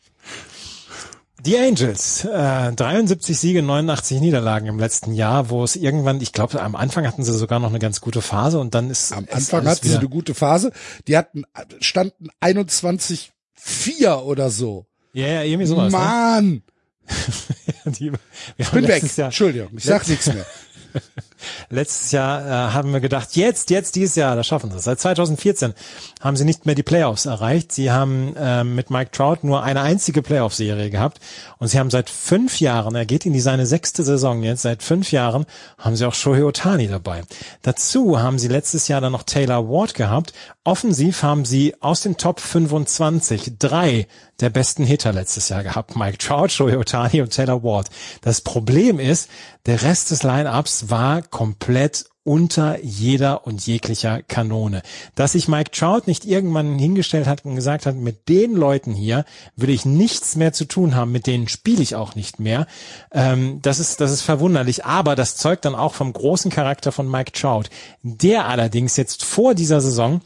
Die 1.43 1.57
Angels, 1.57 2.23
äh, 2.25 2.71
73 2.71 3.37
Siege, 3.37 3.61
89 3.61 4.21
Niederlagen 4.21 4.67
im 4.67 4.79
letzten 4.79 5.13
Jahr, 5.13 5.49
wo 5.49 5.63
es 5.63 5.75
irgendwann, 5.75 6.21
ich 6.21 6.31
glaube, 6.31 6.61
am 6.61 6.75
Anfang 6.75 7.05
hatten 7.05 7.23
sie 7.23 7.33
sogar 7.33 7.59
noch 7.59 7.69
eine 7.69 7.79
ganz 7.79 7.99
gute 8.01 8.21
Phase 8.21 8.59
und 8.59 8.73
dann 8.73 8.89
ist 8.89 9.11
Am 9.11 9.27
Anfang 9.31 9.67
hatten 9.67 9.87
sie 9.87 9.97
eine 9.97 10.09
gute 10.09 10.33
Phase. 10.33 10.71
Die 11.07 11.17
hatten, 11.17 11.43
standen 11.81 12.29
21 12.39 13.33
4 13.53 14.19
oder 14.23 14.49
so. 14.49 14.85
Ja, 15.13 15.27
ja, 15.27 15.43
irgendwie 15.43 15.67
sowas. 15.67 15.91
Ne? 15.91 15.99
Mann! 15.99 16.63
Die, 17.85 18.11
wir 18.57 18.65
haben 18.65 18.81
Bin 18.81 18.87
weg. 18.87 19.17
Jahr, 19.17 19.27
Entschuldigung, 19.27 19.69
ich 19.75 19.83
sag 19.83 20.07
nichts 20.07 20.27
mehr. 20.27 20.45
Letztes 21.69 22.11
Jahr 22.11 22.41
äh, 22.45 22.73
haben 22.73 22.93
wir 22.93 22.99
gedacht, 22.99 23.35
jetzt, 23.35 23.69
jetzt 23.69 23.95
dieses 23.95 24.15
Jahr, 24.15 24.35
das 24.35 24.47
schaffen 24.47 24.71
sie. 24.71 24.79
Seit 24.79 24.99
2014 24.99 25.73
haben 26.21 26.37
sie 26.37 26.45
nicht 26.45 26.65
mehr 26.65 26.75
die 26.75 26.83
Playoffs 26.83 27.25
erreicht. 27.25 27.71
Sie 27.71 27.91
haben 27.91 28.35
ähm, 28.37 28.75
mit 28.75 28.89
Mike 28.89 29.11
Trout 29.11 29.39
nur 29.43 29.63
eine 29.63 29.81
einzige 29.81 30.21
Playoff-Serie 30.21 30.89
gehabt 30.89 31.19
und 31.59 31.67
sie 31.67 31.79
haben 31.79 31.89
seit 31.89 32.09
fünf 32.09 32.59
Jahren, 32.59 32.95
er 32.95 33.05
geht 33.05 33.25
in 33.25 33.33
die 33.33 33.39
seine 33.39 33.65
sechste 33.65 34.03
Saison 34.03 34.43
jetzt, 34.43 34.63
seit 34.63 34.83
fünf 34.83 35.11
Jahren 35.11 35.45
haben 35.77 35.95
sie 35.95 36.05
auch 36.05 36.13
Shohei 36.13 36.43
Otani 36.43 36.87
dabei. 36.87 37.23
Dazu 37.61 38.19
haben 38.19 38.39
sie 38.39 38.47
letztes 38.47 38.87
Jahr 38.87 39.01
dann 39.01 39.11
noch 39.11 39.23
Taylor 39.23 39.69
Ward 39.69 39.93
gehabt. 39.93 40.33
Offensiv 40.63 41.23
haben 41.23 41.45
sie 41.45 41.75
aus 41.81 42.01
den 42.01 42.17
Top 42.17 42.39
25 42.39 43.53
drei 43.59 44.07
der 44.39 44.49
besten 44.49 44.83
Hitter 44.83 45.13
letztes 45.13 45.49
Jahr 45.49 45.63
gehabt. 45.63 45.95
Mike 45.95 46.17
Trout, 46.17 46.49
Shohei 46.49 46.77
Otani 46.77 47.21
und 47.21 47.31
Taylor 47.31 47.63
Ward. 47.63 47.89
Das 48.21 48.41
Problem 48.41 48.99
ist, 48.99 49.29
der 49.65 49.81
Rest 49.81 50.11
des 50.11 50.23
Lineups 50.23 50.89
war 50.89 51.21
komplett 51.21 52.05
unter 52.25 52.83
jeder 52.83 53.45
und 53.45 53.65
jeglicher 53.65 54.23
Kanone. 54.23 54.81
Dass 55.13 55.33
sich 55.33 55.47
Mike 55.47 55.69
Trout 55.69 56.01
nicht 56.07 56.25
irgendwann 56.25 56.79
hingestellt 56.79 57.27
hat 57.27 57.45
und 57.45 57.55
gesagt 57.55 57.85
hat, 57.85 57.95
mit 57.95 58.27
den 58.27 58.55
Leuten 58.55 58.95
hier 58.95 59.25
will 59.55 59.69
ich 59.69 59.85
nichts 59.85 60.35
mehr 60.35 60.51
zu 60.51 60.65
tun 60.65 60.95
haben, 60.95 61.11
mit 61.11 61.27
denen 61.27 61.47
spiele 61.47 61.83
ich 61.83 61.95
auch 61.95 62.15
nicht 62.15 62.39
mehr. 62.39 62.65
Ähm, 63.11 63.59
das 63.61 63.77
ist, 63.77 64.01
das 64.01 64.11
ist 64.11 64.23
verwunderlich, 64.23 64.85
aber 64.85 65.15
das 65.15 65.37
zeugt 65.37 65.65
dann 65.65 65.75
auch 65.75 65.93
vom 65.93 66.11
großen 66.11 66.49
Charakter 66.49 66.91
von 66.91 67.09
Mike 67.09 67.31
Trout. 67.31 67.65
Der 68.01 68.47
allerdings 68.47 68.97
jetzt 68.97 69.23
vor 69.23 69.53
dieser 69.53 69.79
Saison 69.79 70.21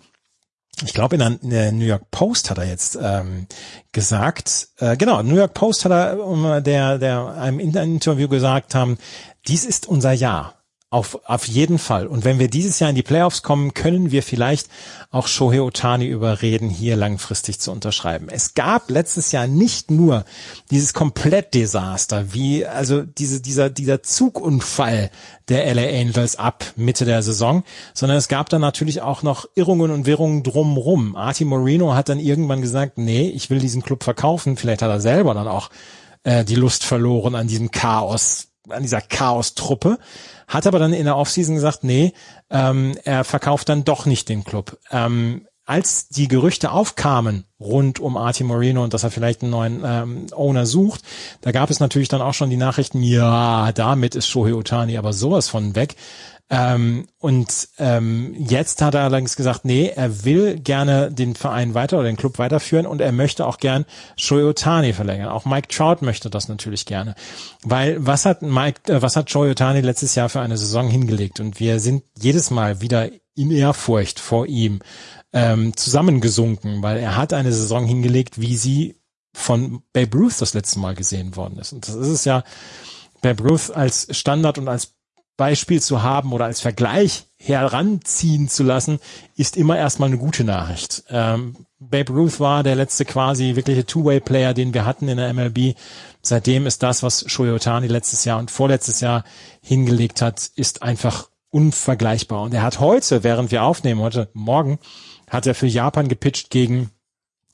ich 0.84 0.94
glaube, 0.94 1.16
in 1.16 1.50
der 1.50 1.72
New 1.72 1.86
York 1.86 2.10
Post 2.12 2.50
hat 2.50 2.58
er 2.58 2.66
jetzt 2.66 2.98
ähm, 3.02 3.48
gesagt, 3.92 4.70
äh, 4.78 4.96
genau, 4.98 5.22
New 5.22 5.36
York 5.36 5.54
Post 5.54 5.86
hat 5.86 5.92
er 5.92 6.62
der, 6.62 6.98
der 6.98 7.28
einem 7.38 7.60
in 7.60 7.76
einem 7.78 7.94
Interview 7.96 8.28
gesagt 8.28 8.76
haben, 8.76 8.98
dies 9.48 9.66
ist 9.66 9.88
unser 9.88 10.12
Jahr. 10.12 10.59
Auf, 10.92 11.20
auf 11.26 11.48
jeden 11.48 11.78
Fall. 11.78 12.08
Und 12.08 12.26
wenn 12.26 12.40
wir 12.40 12.50
dieses 12.50 12.80
Jahr 12.80 12.90
in 12.90 12.96
die 12.96 13.04
Playoffs 13.04 13.44
kommen, 13.44 13.76
können 13.76 14.10
wir 14.10 14.24
vielleicht 14.24 14.70
auch 15.12 15.28
Shohei 15.28 15.62
Otani 15.62 16.08
überreden, 16.08 16.68
hier 16.68 16.96
langfristig 16.96 17.60
zu 17.60 17.72
unterschreiben. 17.72 18.28
Es 18.28 18.56
gab 18.56 18.90
letztes 18.90 19.32
Jahr 19.32 19.46
nicht 19.46 19.92
nur 19.92 20.26
dieses 20.72 20.96
Komplettdesaster, 20.96 22.34
wie, 22.34 22.66
also 22.66 23.04
diese, 23.04 23.40
dieser, 23.40 23.70
dieser 23.70 24.02
Zugunfall 24.02 25.12
der 25.48 25.72
LA 25.76 25.90
Angels 25.90 26.38
ab 26.38 26.66
Mitte 26.76 27.06
der 27.06 27.22
Saison, 27.22 27.64
sondern 27.94 28.18
es 28.18 28.28
gab 28.28 28.50
dann 28.50 28.62
natürlich 28.62 29.04
auch 29.04 29.22
noch 29.22 29.48
Irrungen 29.54 29.92
und 29.92 30.08
Wirrungen 30.08 30.42
drumrum. 30.42 31.16
Artie 31.16 31.46
Moreno 31.46 31.94
hat 31.94 32.10
dann 32.10 32.20
irgendwann 32.20 32.64
gesagt, 32.64 32.98
nee, 32.98 33.30
ich 33.30 33.52
will 33.52 33.60
diesen 33.60 33.84
Club 33.84 34.04
verkaufen. 34.04 34.58
Vielleicht 34.58 34.82
hat 34.82 34.90
er 34.90 35.02
selber 35.02 35.36
dann 35.36 35.48
auch 35.48 35.70
äh, 36.24 36.44
die 36.44 36.56
Lust 36.56 36.84
verloren 36.84 37.36
an 37.36 37.48
diesem 37.48 37.70
Chaos, 37.70 38.48
an 38.70 38.82
dieser 38.82 39.02
Chaos-Truppe. 39.02 40.00
Hat 40.50 40.68
aber 40.68 40.80
dann 40.80 40.94
in 40.94 41.06
der 41.06 41.16
Offseason 41.16 41.56
gesagt, 41.56 41.84
nee, 41.84 42.12
ähm, 42.50 42.98
er 43.06 43.24
verkauft 43.24 43.70
dann 43.70 43.86
doch 43.86 44.06
nicht 44.06 44.28
den 44.28 44.44
Club. 44.44 44.78
Ähm, 44.92 45.46
als 45.64 46.10
die 46.10 46.28
Gerüchte 46.28 46.72
aufkamen 46.72 47.46
rund 47.60 48.00
um 48.00 48.18
Artie 48.18 48.44
Moreno 48.44 48.84
und 48.84 48.96
dass 48.96 49.04
er 49.04 49.12
vielleicht 49.12 49.44
einen 49.44 49.52
neuen 49.52 49.84
ähm, 49.86 50.26
Owner 50.34 50.66
sucht, 50.66 51.04
da 51.42 51.52
gab 51.52 51.70
es 51.70 51.80
natürlich 51.80 52.08
dann 52.08 52.24
auch 52.24 52.34
schon 52.34 52.50
die 52.50 52.58
Nachrichten, 52.58 53.04
ja, 53.04 53.72
damit 53.74 54.16
ist 54.16 54.28
Shohei 54.28 54.56
Otani 54.56 54.98
aber 54.98 55.14
sowas 55.14 55.48
von 55.48 55.76
weg. 55.76 55.96
Ähm, 56.52 57.08
und 57.20 57.70
ähm, 57.78 58.36
jetzt 58.38 58.82
hat 58.82 58.96
er 58.96 59.02
allerdings 59.02 59.36
gesagt, 59.36 59.66
nee, 59.66 59.92
er 59.96 60.26
will 60.26 60.60
gerne 60.60 61.12
den 61.12 61.36
Verein 61.36 61.76
weiter 61.76 62.00
oder 62.00 62.08
den 62.08 62.18
Club 62.18 62.40
weiterführen 62.40 62.88
und 62.88 63.02
er 63.02 63.12
möchte 63.12 63.46
auch 63.46 63.58
gern 63.58 63.86
Shohei 64.18 64.46
Otani 64.46 64.94
verlängern. 64.94 65.30
Auch 65.30 65.46
Mike 65.46 65.68
Trout 65.68 65.98
möchte 66.02 66.32
das 66.32 66.48
natürlich 66.48 66.88
gerne. 66.88 67.14
Weil 67.64 67.98
was 68.00 68.26
hat 68.26 68.42
Mike, 68.42 68.92
äh, 68.92 69.02
was 69.02 69.16
hat 69.16 69.30
Shohei 69.30 69.52
Otani 69.52 69.82
letztes 69.82 70.16
Jahr 70.16 70.30
für 70.30 70.42
eine 70.42 70.58
Saison 70.58 70.90
hingelegt? 70.90 71.40
Und 71.40 71.60
wir 71.60 71.80
sind 71.80 72.04
jedes 72.20 72.50
Mal 72.50 72.82
wieder 72.82 73.10
in 73.36 73.52
Ehrfurcht 73.52 74.20
vor 74.20 74.48
ihm 74.48 74.80
ähm, 75.32 75.78
zusammengesunken, 75.78 76.82
weil 76.82 76.98
er 76.98 77.16
hat 77.16 77.32
eine 77.34 77.54
Saison 77.54 77.86
hingelegt, 77.86 78.42
wie 78.42 78.58
sie 78.58 78.96
von 79.34 79.84
Babe 79.94 80.18
Ruth 80.18 80.42
das 80.42 80.56
letzte 80.56 80.80
Mal 80.80 80.96
gesehen 80.96 81.36
worden 81.36 81.60
ist. 81.60 81.74
Und 81.74 81.88
das 81.88 81.96
ist 81.96 82.08
es 82.08 82.26
ja, 82.26 82.44
Babe 83.22 83.44
Ruth 83.44 83.70
als 83.70 84.08
Standard 84.18 84.58
und 84.58 84.68
als 84.68 84.94
Beispiel 85.40 85.82
zu 85.82 86.04
haben 86.04 86.34
oder 86.34 86.46
als 86.46 86.60
Vergleich 86.60 87.24
heranziehen 87.38 88.50
zu 88.50 88.64
lassen, 88.64 89.00
ist 89.38 89.56
immer 89.56 89.78
erstmal 89.78 90.10
eine 90.10 90.18
gute 90.18 90.44
Nachricht. 90.44 91.04
Ähm, 91.10 91.56
Babe 91.80 92.12
Ruth 92.12 92.42
war 92.42 92.62
der 92.62 92.76
letzte 92.76 93.06
quasi 93.06 93.56
wirkliche 93.56 93.86
Two-Way-Player, 93.86 94.54
den 94.54 94.74
wir 94.74 94.86
hatten 94.86 95.08
in 95.08 95.16
der 95.16 95.34
MLB. 95.34 95.78
Seitdem 96.22 96.68
ist 96.68 96.84
das, 96.84 97.04
was 97.04 97.24
Shohei 97.32 97.54
Otani 97.54 97.88
letztes 97.88 98.26
Jahr 98.26 98.38
und 98.38 98.52
vorletztes 98.52 99.00
Jahr 99.00 99.24
hingelegt 99.62 100.22
hat, 100.22 100.52
ist 100.56 100.84
einfach 100.84 101.30
unvergleichbar. 101.52 102.42
Und 102.42 102.54
er 102.54 102.64
hat 102.64 102.82
heute, 102.82 103.24
während 103.24 103.50
wir 103.50 103.64
aufnehmen, 103.64 104.02
heute 104.02 104.30
Morgen, 104.34 104.78
hat 105.30 105.48
er 105.48 105.56
für 105.56 105.68
Japan 105.68 106.10
gepitcht 106.10 106.50
gegen 106.50 106.92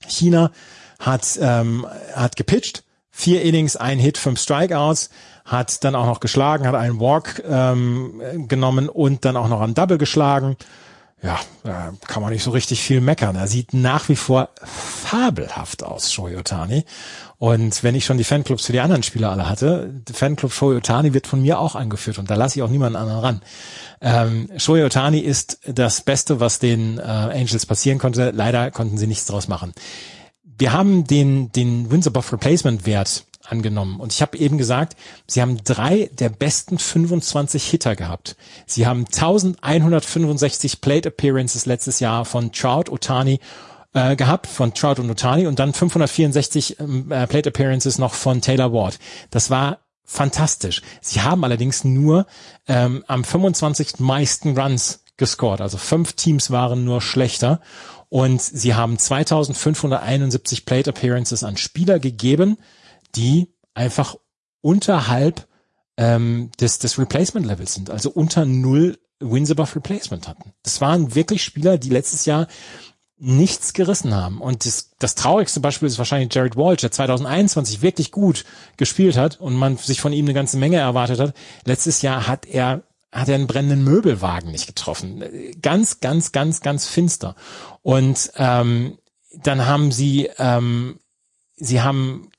China, 0.08 0.52
hat, 0.98 1.38
ähm, 1.40 1.86
hat 2.16 2.36
gepitcht, 2.36 2.84
vier 3.12 3.44
Innings, 3.44 3.76
ein 3.76 4.00
Hit, 4.00 4.18
fünf 4.18 4.40
Strikeouts, 4.40 5.12
hat 5.46 5.84
dann 5.84 5.96
auch 5.96 6.08
noch 6.08 6.20
geschlagen, 6.20 6.68
hat 6.68 6.76
einen 6.76 7.00
Walk 7.00 7.44
ähm, 7.48 8.48
genommen 8.48 8.90
und 8.90 9.26
dann 9.26 9.38
auch 9.38 9.48
noch 9.48 9.62
einen 9.62 9.76
Double 9.76 10.00
geschlagen. 10.00 10.58
ja, 11.22 11.40
da 11.64 11.94
kann 12.08 12.22
man 12.22 12.34
nicht 12.34 12.44
so 12.44 12.52
richtig 12.52 12.82
viel 12.82 13.00
meckern. 13.00 13.36
Er 13.36 13.48
sieht 13.48 13.74
nach 13.74 14.10
wie 14.10 14.16
vor 14.16 14.50
fabelhaft 14.64 15.84
aus, 15.84 16.12
Shohei 16.12 16.38
Otani. 16.38 16.84
Und 17.38 17.84
wenn 17.84 17.96
ich 17.96 18.06
schon 18.06 18.18
die 18.18 18.24
Fanclubs 18.24 18.66
für 18.66 18.72
die 18.72 18.80
anderen 18.80 19.04
Spieler 19.04 19.32
alle 19.32 19.48
hatte, 19.48 20.02
Fanclub 20.12 20.52
Shohei 20.52 20.78
Otani 20.78 21.14
wird 21.14 21.28
von 21.28 21.42
mir 21.42 21.60
auch 21.60 21.76
angeführt 21.76 22.18
und 22.18 22.30
da 22.30 22.36
lasse 22.36 22.60
ich 22.60 22.64
auch 22.64 22.70
niemanden 22.70 22.96
anderen 22.96 23.22
ran. 23.22 23.42
Ähm, 24.02 24.50
Shohei 24.58 24.86
Otani 24.86 25.20
ist 25.20 25.60
das 25.66 26.02
Beste, 26.02 26.40
was 26.40 26.60
den 26.60 26.98
äh, 26.98 27.02
Angels 27.02 27.66
passieren 27.68 28.00
konnte. 28.00 28.32
Leider 28.32 28.72
konnten 28.72 28.98
sie 28.98 29.08
nichts 29.08 29.26
draus 29.26 29.48
machen. 29.48 29.74
Wir 30.44 30.74
haben 30.74 31.06
den, 31.06 31.52
den 31.52 31.92
Wins 31.92 32.08
above 32.08 32.32
Replacement 32.34 32.86
Wert 32.86 33.26
angenommen. 33.50 34.00
Und 34.00 34.14
ich 34.14 34.22
habe 34.22 34.38
eben 34.38 34.58
gesagt, 34.58 34.96
sie 35.28 35.42
haben 35.42 35.64
drei 35.64 36.10
der 36.14 36.30
besten 36.30 36.78
25 36.78 37.68
Hitter 37.70 37.96
gehabt. 37.96 38.36
Sie 38.66 38.88
haben 38.88 39.06
1165 39.06 40.82
Plate 40.82 41.10
Appearances 41.10 41.66
letztes 41.66 42.00
Jahr 42.00 42.26
von 42.26 42.52
Trout, 42.52 42.90
Otani 42.90 43.40
äh, 43.94 44.16
gehabt, 44.16 44.48
von 44.48 44.74
Trout 44.74 45.00
und 45.00 45.10
Otani 45.10 45.48
und 45.48 45.60
dann 45.60 45.74
564 45.74 46.80
ähm, 46.80 47.12
äh, 47.12 47.28
Plate 47.28 47.50
Appearances 47.50 47.98
noch 47.98 48.14
von 48.14 48.42
Taylor 48.42 48.74
Ward. 48.74 49.00
Das 49.32 49.50
war 49.50 49.80
fantastisch. 50.04 50.82
Sie 51.02 51.22
haben 51.22 51.44
allerdings 51.44 51.84
nur 51.84 52.28
ähm, 52.68 53.04
am 53.08 53.24
25. 53.24 54.00
meisten 54.00 54.58
Runs 54.58 55.04
gescored. 55.18 55.62
Also 55.62 55.78
fünf 55.78 56.14
Teams 56.14 56.52
waren 56.52 56.84
nur 56.84 57.02
schlechter. 57.02 57.62
Und 58.10 58.42
sie 58.42 58.76
haben 58.76 58.98
2571 59.00 60.66
Plate 60.66 60.92
Appearances 60.92 61.44
an 61.44 61.58
Spieler 61.58 62.00
gegeben, 62.00 62.58
die 63.16 63.54
einfach 63.74 64.16
unterhalb 64.62 65.48
ähm, 65.98 66.52
des, 66.60 66.80
des 66.80 66.98
Replacement 66.98 67.46
Levels 67.46 67.74
sind, 67.74 67.90
also 67.90 68.10
unter 68.10 68.46
null 68.46 68.98
Wins 69.20 69.50
above 69.50 69.76
Replacement 69.76 70.28
hatten. 70.28 70.54
Das 70.64 70.82
waren 70.82 71.16
wirklich 71.16 71.44
Spieler, 71.44 71.78
die 71.78 71.90
letztes 71.90 72.26
Jahr 72.26 72.48
nichts 73.18 73.74
gerissen 73.74 74.14
haben. 74.14 74.42
Und 74.42 74.66
das, 74.66 74.92
das 75.00 75.16
traurigste 75.16 75.62
Beispiel 75.62 75.88
ist 75.88 75.98
wahrscheinlich 75.98 76.34
Jared 76.34 76.58
Walsh, 76.58 76.82
der 76.82 76.92
2021 76.92 77.82
wirklich 77.82 78.12
gut 78.12 78.44
gespielt 78.76 79.16
hat 79.16 79.40
und 79.40 79.56
man 79.56 79.78
sich 79.78 80.02
von 80.02 80.12
ihm 80.12 80.26
eine 80.26 80.34
ganze 80.34 80.58
Menge 80.58 80.78
erwartet 80.78 81.20
hat. 81.20 81.34
Letztes 81.64 82.02
Jahr 82.02 82.28
hat 82.28 82.46
er 82.46 82.84
hat 83.12 83.30
er 83.30 83.36
einen 83.36 83.48
brennenden 83.48 83.86
Möbelwagen 83.86 84.52
nicht 84.52 84.68
getroffen. 84.68 85.24
Ganz, 85.62 86.02
ganz, 86.02 86.34
ganz, 86.34 86.60
ganz 86.60 86.86
finster. 86.86 87.36
Und 87.82 88.30
ähm, 88.36 88.98
dann 89.42 89.66
haben 89.66 89.94
sie, 89.94 90.30
ähm, 90.38 91.00
sie 91.56 91.82
haben 91.82 92.30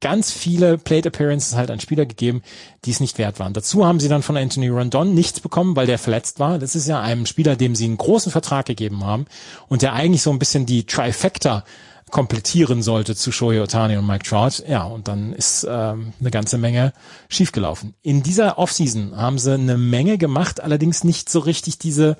ganz 0.00 0.30
viele 0.30 0.78
Plate 0.78 1.08
Appearances 1.08 1.56
halt 1.56 1.70
an 1.70 1.80
Spieler 1.80 2.06
gegeben, 2.06 2.42
die 2.84 2.90
es 2.90 3.00
nicht 3.00 3.18
wert 3.18 3.40
waren. 3.40 3.52
Dazu 3.52 3.84
haben 3.84 4.00
sie 4.00 4.08
dann 4.08 4.22
von 4.22 4.36
Anthony 4.36 4.68
Rondon 4.68 5.14
nichts 5.14 5.40
bekommen, 5.40 5.74
weil 5.76 5.86
der 5.86 5.98
verletzt 5.98 6.38
war. 6.38 6.58
Das 6.58 6.76
ist 6.76 6.86
ja 6.86 7.00
einem 7.00 7.26
Spieler, 7.26 7.56
dem 7.56 7.74
sie 7.74 7.86
einen 7.86 7.98
großen 7.98 8.30
Vertrag 8.30 8.66
gegeben 8.66 9.04
haben 9.04 9.26
und 9.68 9.82
der 9.82 9.94
eigentlich 9.94 10.22
so 10.22 10.30
ein 10.30 10.38
bisschen 10.38 10.66
die 10.66 10.86
Trifecta 10.86 11.64
komplettieren 12.10 12.82
sollte 12.82 13.14
zu 13.14 13.32
Shohei 13.32 13.60
Otani 13.60 13.96
und 13.96 14.06
Mike 14.06 14.24
Trout. 14.24 14.62
Ja, 14.66 14.84
und 14.84 15.08
dann 15.08 15.32
ist 15.32 15.66
ähm, 15.68 16.12
eine 16.20 16.30
ganze 16.30 16.58
Menge 16.58 16.92
schiefgelaufen. 17.28 17.94
In 18.02 18.22
dieser 18.22 18.58
Offseason 18.58 19.16
haben 19.16 19.38
sie 19.38 19.54
eine 19.54 19.76
Menge 19.76 20.16
gemacht, 20.16 20.60
allerdings 20.62 21.04
nicht 21.04 21.28
so 21.28 21.40
richtig 21.40 21.78
diese 21.78 22.16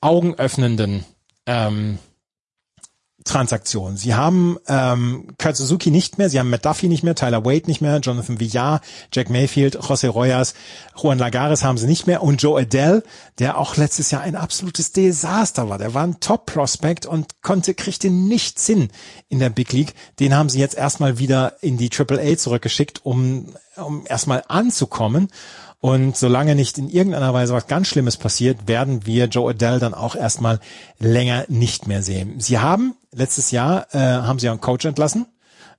augenöffnenden 0.00 1.04
ähm, 1.46 1.98
Transaktion. 3.24 3.96
Sie 3.96 4.14
haben 4.14 4.58
ähm, 4.66 5.28
Kurt 5.38 5.56
Suzuki 5.56 5.90
nicht 5.90 6.18
mehr, 6.18 6.30
sie 6.30 6.38
haben 6.38 6.50
Matt 6.50 6.64
Duffy 6.64 6.88
nicht 6.88 7.02
mehr, 7.02 7.14
Tyler 7.14 7.44
Wade 7.44 7.66
nicht 7.66 7.80
mehr, 7.80 7.98
Jonathan 7.98 8.40
Villar, 8.40 8.80
Jack 9.12 9.28
Mayfield, 9.28 9.78
José 9.78 10.08
Royas, 10.08 10.54
Juan 10.96 11.18
Lagares 11.18 11.62
haben 11.62 11.78
sie 11.78 11.86
nicht 11.86 12.06
mehr 12.06 12.22
und 12.22 12.42
Joe 12.42 12.60
Adele, 12.60 13.02
der 13.38 13.58
auch 13.58 13.76
letztes 13.76 14.10
Jahr 14.10 14.22
ein 14.22 14.36
absolutes 14.36 14.92
Desaster 14.92 15.68
war. 15.68 15.78
Der 15.78 15.94
war 15.94 16.04
ein 16.04 16.20
Top-Prospect 16.20 17.06
und 17.06 17.42
konnte, 17.42 17.74
kriegte 17.74 18.10
nichts 18.10 18.66
hin 18.66 18.88
in 19.28 19.38
der 19.38 19.50
Big 19.50 19.72
League. 19.72 19.94
Den 20.18 20.34
haben 20.34 20.48
sie 20.48 20.58
jetzt 20.58 20.76
erstmal 20.76 21.18
wieder 21.18 21.56
in 21.60 21.76
die 21.76 21.90
Triple 21.90 22.20
A 22.20 22.36
zurückgeschickt, 22.36 23.04
um, 23.04 23.54
um 23.76 24.04
erstmal 24.06 24.44
anzukommen. 24.48 25.28
Und 25.80 26.16
solange 26.16 26.54
nicht 26.54 26.76
in 26.76 26.90
irgendeiner 26.90 27.32
Weise 27.32 27.54
was 27.54 27.66
ganz 27.66 27.88
Schlimmes 27.88 28.18
passiert, 28.18 28.68
werden 28.68 29.06
wir 29.06 29.26
Joe 29.26 29.50
Adele 29.50 29.78
dann 29.78 29.94
auch 29.94 30.14
erstmal 30.14 30.60
länger 30.98 31.46
nicht 31.48 31.86
mehr 31.86 32.02
sehen. 32.02 32.38
Sie 32.38 32.58
haben 32.58 32.94
letztes 33.12 33.50
Jahr 33.50 33.86
äh, 33.92 33.98
haben 33.98 34.38
sie 34.38 34.48
einen 34.48 34.60
Coach 34.60 34.84
entlassen 34.84 35.26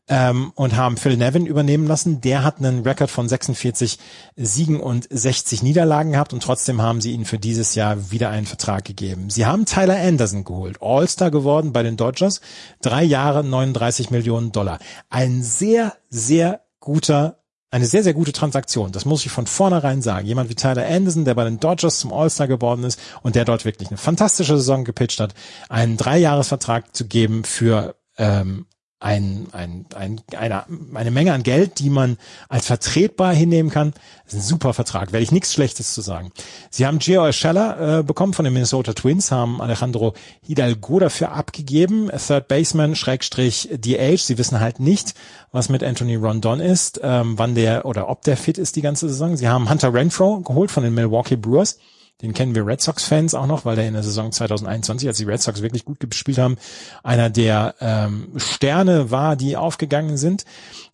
ähm, 0.08 0.52
und 0.56 0.76
haben 0.76 0.98
Phil 0.98 1.18
Nevin 1.18 1.46
übernehmen 1.46 1.86
lassen. 1.86 2.20
Der 2.20 2.44
hat 2.44 2.58
einen 2.58 2.82
Rekord 2.82 3.12
von 3.12 3.30
46 3.30 4.00
Siegen 4.36 4.80
und 4.80 5.08
60 5.10 5.62
Niederlagen 5.62 6.14
gehabt 6.14 6.34
und 6.34 6.42
trotzdem 6.42 6.82
haben 6.82 7.00
sie 7.00 7.12
ihnen 7.12 7.26
für 7.26 7.38
dieses 7.38 7.76
Jahr 7.76 8.12
wieder 8.12 8.30
einen 8.30 8.48
Vertrag 8.48 8.86
gegeben. 8.86 9.30
Sie 9.30 9.46
haben 9.46 9.66
Tyler 9.66 10.00
Anderson 10.00 10.44
geholt, 10.44 10.78
All-Star 10.82 11.30
geworden 11.30 11.74
bei 11.74 11.84
den 11.84 11.96
Dodgers, 11.96 12.42
drei 12.82 13.04
Jahre 13.04 13.44
39 13.44 14.10
Millionen 14.10 14.52
Dollar. 14.52 14.80
Ein 15.10 15.44
sehr, 15.44 15.94
sehr 16.10 16.62
guter 16.80 17.41
eine 17.72 17.86
sehr, 17.86 18.04
sehr 18.04 18.14
gute 18.14 18.34
Transaktion. 18.34 18.92
Das 18.92 19.06
muss 19.06 19.26
ich 19.26 19.32
von 19.32 19.48
vornherein 19.48 20.02
sagen. 20.02 20.28
Jemand 20.28 20.50
wie 20.50 20.56
Tyler 20.56 20.86
Anderson, 20.86 21.24
der 21.24 21.36
bei 21.36 21.46
den 21.46 21.60
Dodgers 21.60 22.00
zum 22.00 22.12
All-Star 22.14 22.48
geworden 22.48 22.84
ist 22.84 23.00
und 23.24 23.36
der 23.36 23.46
dort 23.46 23.64
wirklich 23.64 23.90
eine 23.90 23.98
fantastische 23.98 24.58
Saison 24.58 24.84
gepitcht 24.84 25.22
hat, 25.22 25.34
einen 25.70 25.96
Dreijahresvertrag 25.96 26.94
zu 26.94 27.08
geben 27.08 27.46
für 27.46 27.96
ähm, 28.18 28.66
ein, 29.02 29.48
ein, 29.52 29.86
ein, 29.96 30.22
eine, 30.38 30.64
eine 30.94 31.12
Menge 31.12 31.34
an 31.34 31.42
Geld, 31.42 31.80
die 31.80 31.90
man 31.90 32.18
als 32.50 32.68
vertretbar 32.68 33.34
hinnehmen 33.34 33.72
kann. 33.72 33.94
Das 34.26 34.36
ist 34.36 34.40
ein 34.40 34.48
super 34.48 34.74
Vertrag, 34.74 35.12
werde 35.12 35.24
ich 35.24 35.32
nichts 35.32 35.54
Schlechtes 35.54 35.94
zu 35.94 36.02
sagen. 36.02 36.32
Sie 36.70 36.86
haben 36.86 37.00
Gio 37.00 37.30
Scheller 37.32 38.00
äh, 38.00 38.04
bekommen 38.04 38.34
von 38.34 38.46
den 38.46 38.54
Minnesota 38.54 38.94
Twins, 38.94 39.32
haben 39.32 39.60
Alejandro 39.60 40.14
Hidalgo 40.46 41.00
dafür 41.00 41.32
abgegeben, 41.32 42.12
Third 42.16 42.48
Baseman, 42.48 42.96
Schrägstrich 42.96 43.70
DH. 43.72 44.18
Sie 44.24 44.38
wissen 44.38 44.60
halt 44.60 44.80
nicht, 44.80 45.16
was 45.52 45.70
mit 45.70 45.84
Anthony 45.84 46.16
Rondon 46.16 46.60
ist, 46.60 47.02
ähm, 47.04 47.40
wann 47.40 47.56
der 47.56 47.86
oder 47.86 48.08
ob 48.08 48.22
der 48.22 48.38
fit 48.38 48.60
ist 48.60 48.76
die 48.76 48.82
ganze 48.82 49.10
Saison. 49.10 49.36
Sie 49.36 49.48
haben 49.48 49.68
Hunter 49.68 49.92
Renfro 49.92 50.42
geholt 50.42 50.70
von 50.70 50.84
den 50.84 50.94
Milwaukee 50.94 51.38
Brewers 51.38 51.80
den 52.22 52.34
kennen 52.34 52.56
wir 52.56 52.66
Red 52.66 52.82
Sox-Fans 52.82 53.34
auch 53.34 53.48
noch, 53.48 53.66
weil 53.66 53.76
der 53.76 53.88
in 53.88 53.94
der 53.94 54.04
Saison 54.04 54.32
2021, 54.32 55.08
als 55.08 55.18
die 55.18 55.24
Red 55.24 55.42
Sox 55.42 55.62
wirklich 55.62 55.86
gut 55.86 56.00
gespielt 56.00 56.38
haben, 56.38 56.58
einer 57.04 57.30
der 57.30 57.76
ähm, 57.80 58.34
Sterne 58.38 59.12
war, 59.12 59.36
die 59.36 59.58
aufgegangen 59.58 60.18
sind. 60.18 60.46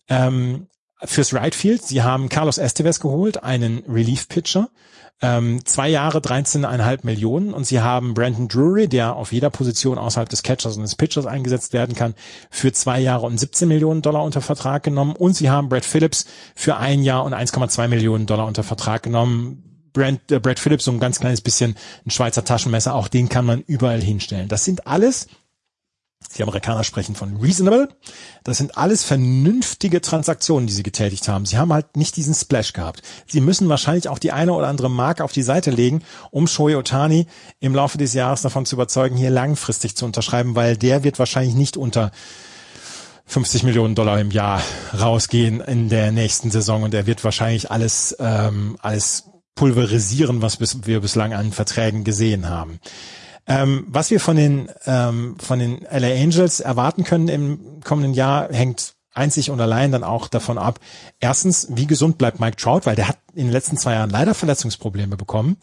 Ähm, 0.08 0.68
fürs 1.04 1.32
Right 1.32 1.54
Field, 1.54 1.82
sie 1.82 2.02
haben 2.02 2.28
Carlos 2.28 2.58
Estevez 2.58 3.00
geholt, 3.00 3.42
einen 3.42 3.84
Relief-Pitcher. 3.88 4.68
Ähm, 5.20 5.64
zwei 5.64 5.88
Jahre, 5.88 6.18
13,5 6.18 7.00
Millionen 7.02 7.52
und 7.52 7.66
sie 7.66 7.80
haben 7.80 8.14
Brandon 8.14 8.46
Drury, 8.46 8.86
der 8.86 9.16
auf 9.16 9.32
jeder 9.32 9.50
Position 9.50 9.98
außerhalb 9.98 10.28
des 10.28 10.44
Catchers 10.44 10.76
und 10.76 10.82
des 10.82 10.94
Pitchers 10.94 11.26
eingesetzt 11.26 11.72
werden 11.72 11.96
kann, 11.96 12.14
für 12.50 12.72
zwei 12.72 13.00
Jahre 13.00 13.26
und 13.26 13.38
17 13.38 13.66
Millionen 13.66 14.00
Dollar 14.00 14.22
unter 14.22 14.40
Vertrag 14.40 14.84
genommen 14.84 15.16
und 15.16 15.34
sie 15.34 15.50
haben 15.50 15.68
Brad 15.68 15.84
Phillips 15.84 16.26
für 16.54 16.76
ein 16.76 17.02
Jahr 17.02 17.24
und 17.24 17.34
1,2 17.34 17.88
Millionen 17.88 18.26
Dollar 18.26 18.46
unter 18.46 18.62
Vertrag 18.62 19.02
genommen. 19.02 19.64
Brand, 19.98 20.30
äh, 20.30 20.38
Brad 20.38 20.60
Phillips 20.60 20.84
so 20.84 20.92
ein 20.92 21.00
ganz 21.00 21.18
kleines 21.18 21.40
bisschen 21.40 21.76
ein 22.06 22.10
Schweizer 22.10 22.44
Taschenmesser, 22.44 22.94
auch 22.94 23.08
den 23.08 23.28
kann 23.28 23.44
man 23.44 23.62
überall 23.62 24.00
hinstellen. 24.00 24.48
Das 24.48 24.64
sind 24.64 24.86
alles, 24.86 25.26
die 26.36 26.42
Amerikaner 26.42 26.84
sprechen 26.84 27.16
von 27.16 27.36
reasonable, 27.38 27.88
das 28.44 28.58
sind 28.58 28.78
alles 28.78 29.02
vernünftige 29.02 30.00
Transaktionen, 30.00 30.68
die 30.68 30.72
sie 30.72 30.84
getätigt 30.84 31.26
haben. 31.26 31.46
Sie 31.46 31.58
haben 31.58 31.72
halt 31.72 31.96
nicht 31.96 32.16
diesen 32.16 32.34
Splash 32.34 32.72
gehabt. 32.74 33.02
Sie 33.26 33.40
müssen 33.40 33.68
wahrscheinlich 33.68 34.08
auch 34.08 34.20
die 34.20 34.30
eine 34.30 34.52
oder 34.52 34.68
andere 34.68 34.88
Marke 34.88 35.24
auf 35.24 35.32
die 35.32 35.42
Seite 35.42 35.72
legen, 35.72 36.02
um 36.30 36.46
Shohei 36.46 36.76
Otani 36.76 37.26
im 37.58 37.74
Laufe 37.74 37.98
des 37.98 38.14
Jahres 38.14 38.42
davon 38.42 38.66
zu 38.66 38.76
überzeugen, 38.76 39.16
hier 39.16 39.30
langfristig 39.30 39.96
zu 39.96 40.04
unterschreiben, 40.04 40.54
weil 40.54 40.76
der 40.76 41.02
wird 41.02 41.18
wahrscheinlich 41.18 41.56
nicht 41.56 41.76
unter 41.76 42.12
50 43.26 43.64
Millionen 43.64 43.94
Dollar 43.96 44.20
im 44.20 44.30
Jahr 44.30 44.62
rausgehen 44.98 45.60
in 45.60 45.88
der 45.88 46.12
nächsten 46.12 46.50
Saison 46.50 46.84
und 46.84 46.94
er 46.94 47.06
wird 47.06 47.24
wahrscheinlich 47.24 47.70
alles 47.70 48.16
ähm, 48.20 48.78
alles 48.80 49.24
pulverisieren, 49.58 50.40
was 50.40 50.56
bis, 50.56 50.86
wir 50.86 51.00
bislang 51.00 51.34
an 51.34 51.50
Verträgen 51.50 52.04
gesehen 52.04 52.48
haben. 52.48 52.78
Ähm, 53.48 53.86
was 53.88 54.12
wir 54.12 54.20
von 54.20 54.36
den, 54.36 54.68
ähm, 54.86 55.36
von 55.40 55.58
den 55.58 55.80
LA 55.90 56.14
Angels 56.14 56.60
erwarten 56.60 57.02
können 57.02 57.26
im 57.26 57.80
kommenden 57.82 58.14
Jahr, 58.14 58.52
hängt 58.52 58.94
einzig 59.12 59.50
und 59.50 59.60
allein 59.60 59.90
dann 59.90 60.04
auch 60.04 60.28
davon 60.28 60.58
ab, 60.58 60.78
erstens, 61.18 61.66
wie 61.70 61.88
gesund 61.88 62.18
bleibt 62.18 62.38
Mike 62.38 62.56
Trout, 62.56 62.82
weil 62.84 62.94
der 62.94 63.08
hat 63.08 63.18
in 63.34 63.46
den 63.46 63.52
letzten 63.52 63.76
zwei 63.76 63.94
Jahren 63.94 64.10
leider 64.10 64.32
Verletzungsprobleme 64.32 65.16
bekommen. 65.16 65.56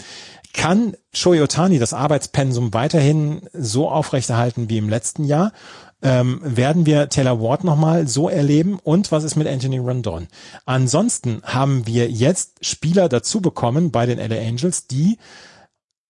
Kann 0.54 0.98
Shohei 1.14 1.46
das 1.80 1.94
Arbeitspensum 1.94 2.74
weiterhin 2.74 3.48
so 3.54 3.90
aufrechterhalten 3.90 4.70
wie 4.70 4.78
im 4.78 4.90
letzten 4.90 5.24
Jahr? 5.24 5.54
Ähm, 6.06 6.40
werden 6.44 6.86
wir 6.86 7.10
Taylor 7.10 7.42
Ward 7.42 7.64
nochmal 7.64 8.08
so 8.08 8.30
erleben 8.30 8.78
und 8.84 9.12
was 9.12 9.24
ist 9.24 9.36
mit 9.36 9.48
Anthony 9.48 9.80
Rondon? 9.80 10.28
Ansonsten 10.66 11.42
haben 11.44 11.88
wir 11.88 12.12
jetzt 12.12 12.64
Spieler 12.64 13.10
dazu 13.10 13.42
bekommen 13.42 13.90
bei 13.90 14.06
den 14.06 14.20
LA 14.20 14.38
Angels, 14.38 14.86
die 14.86 15.18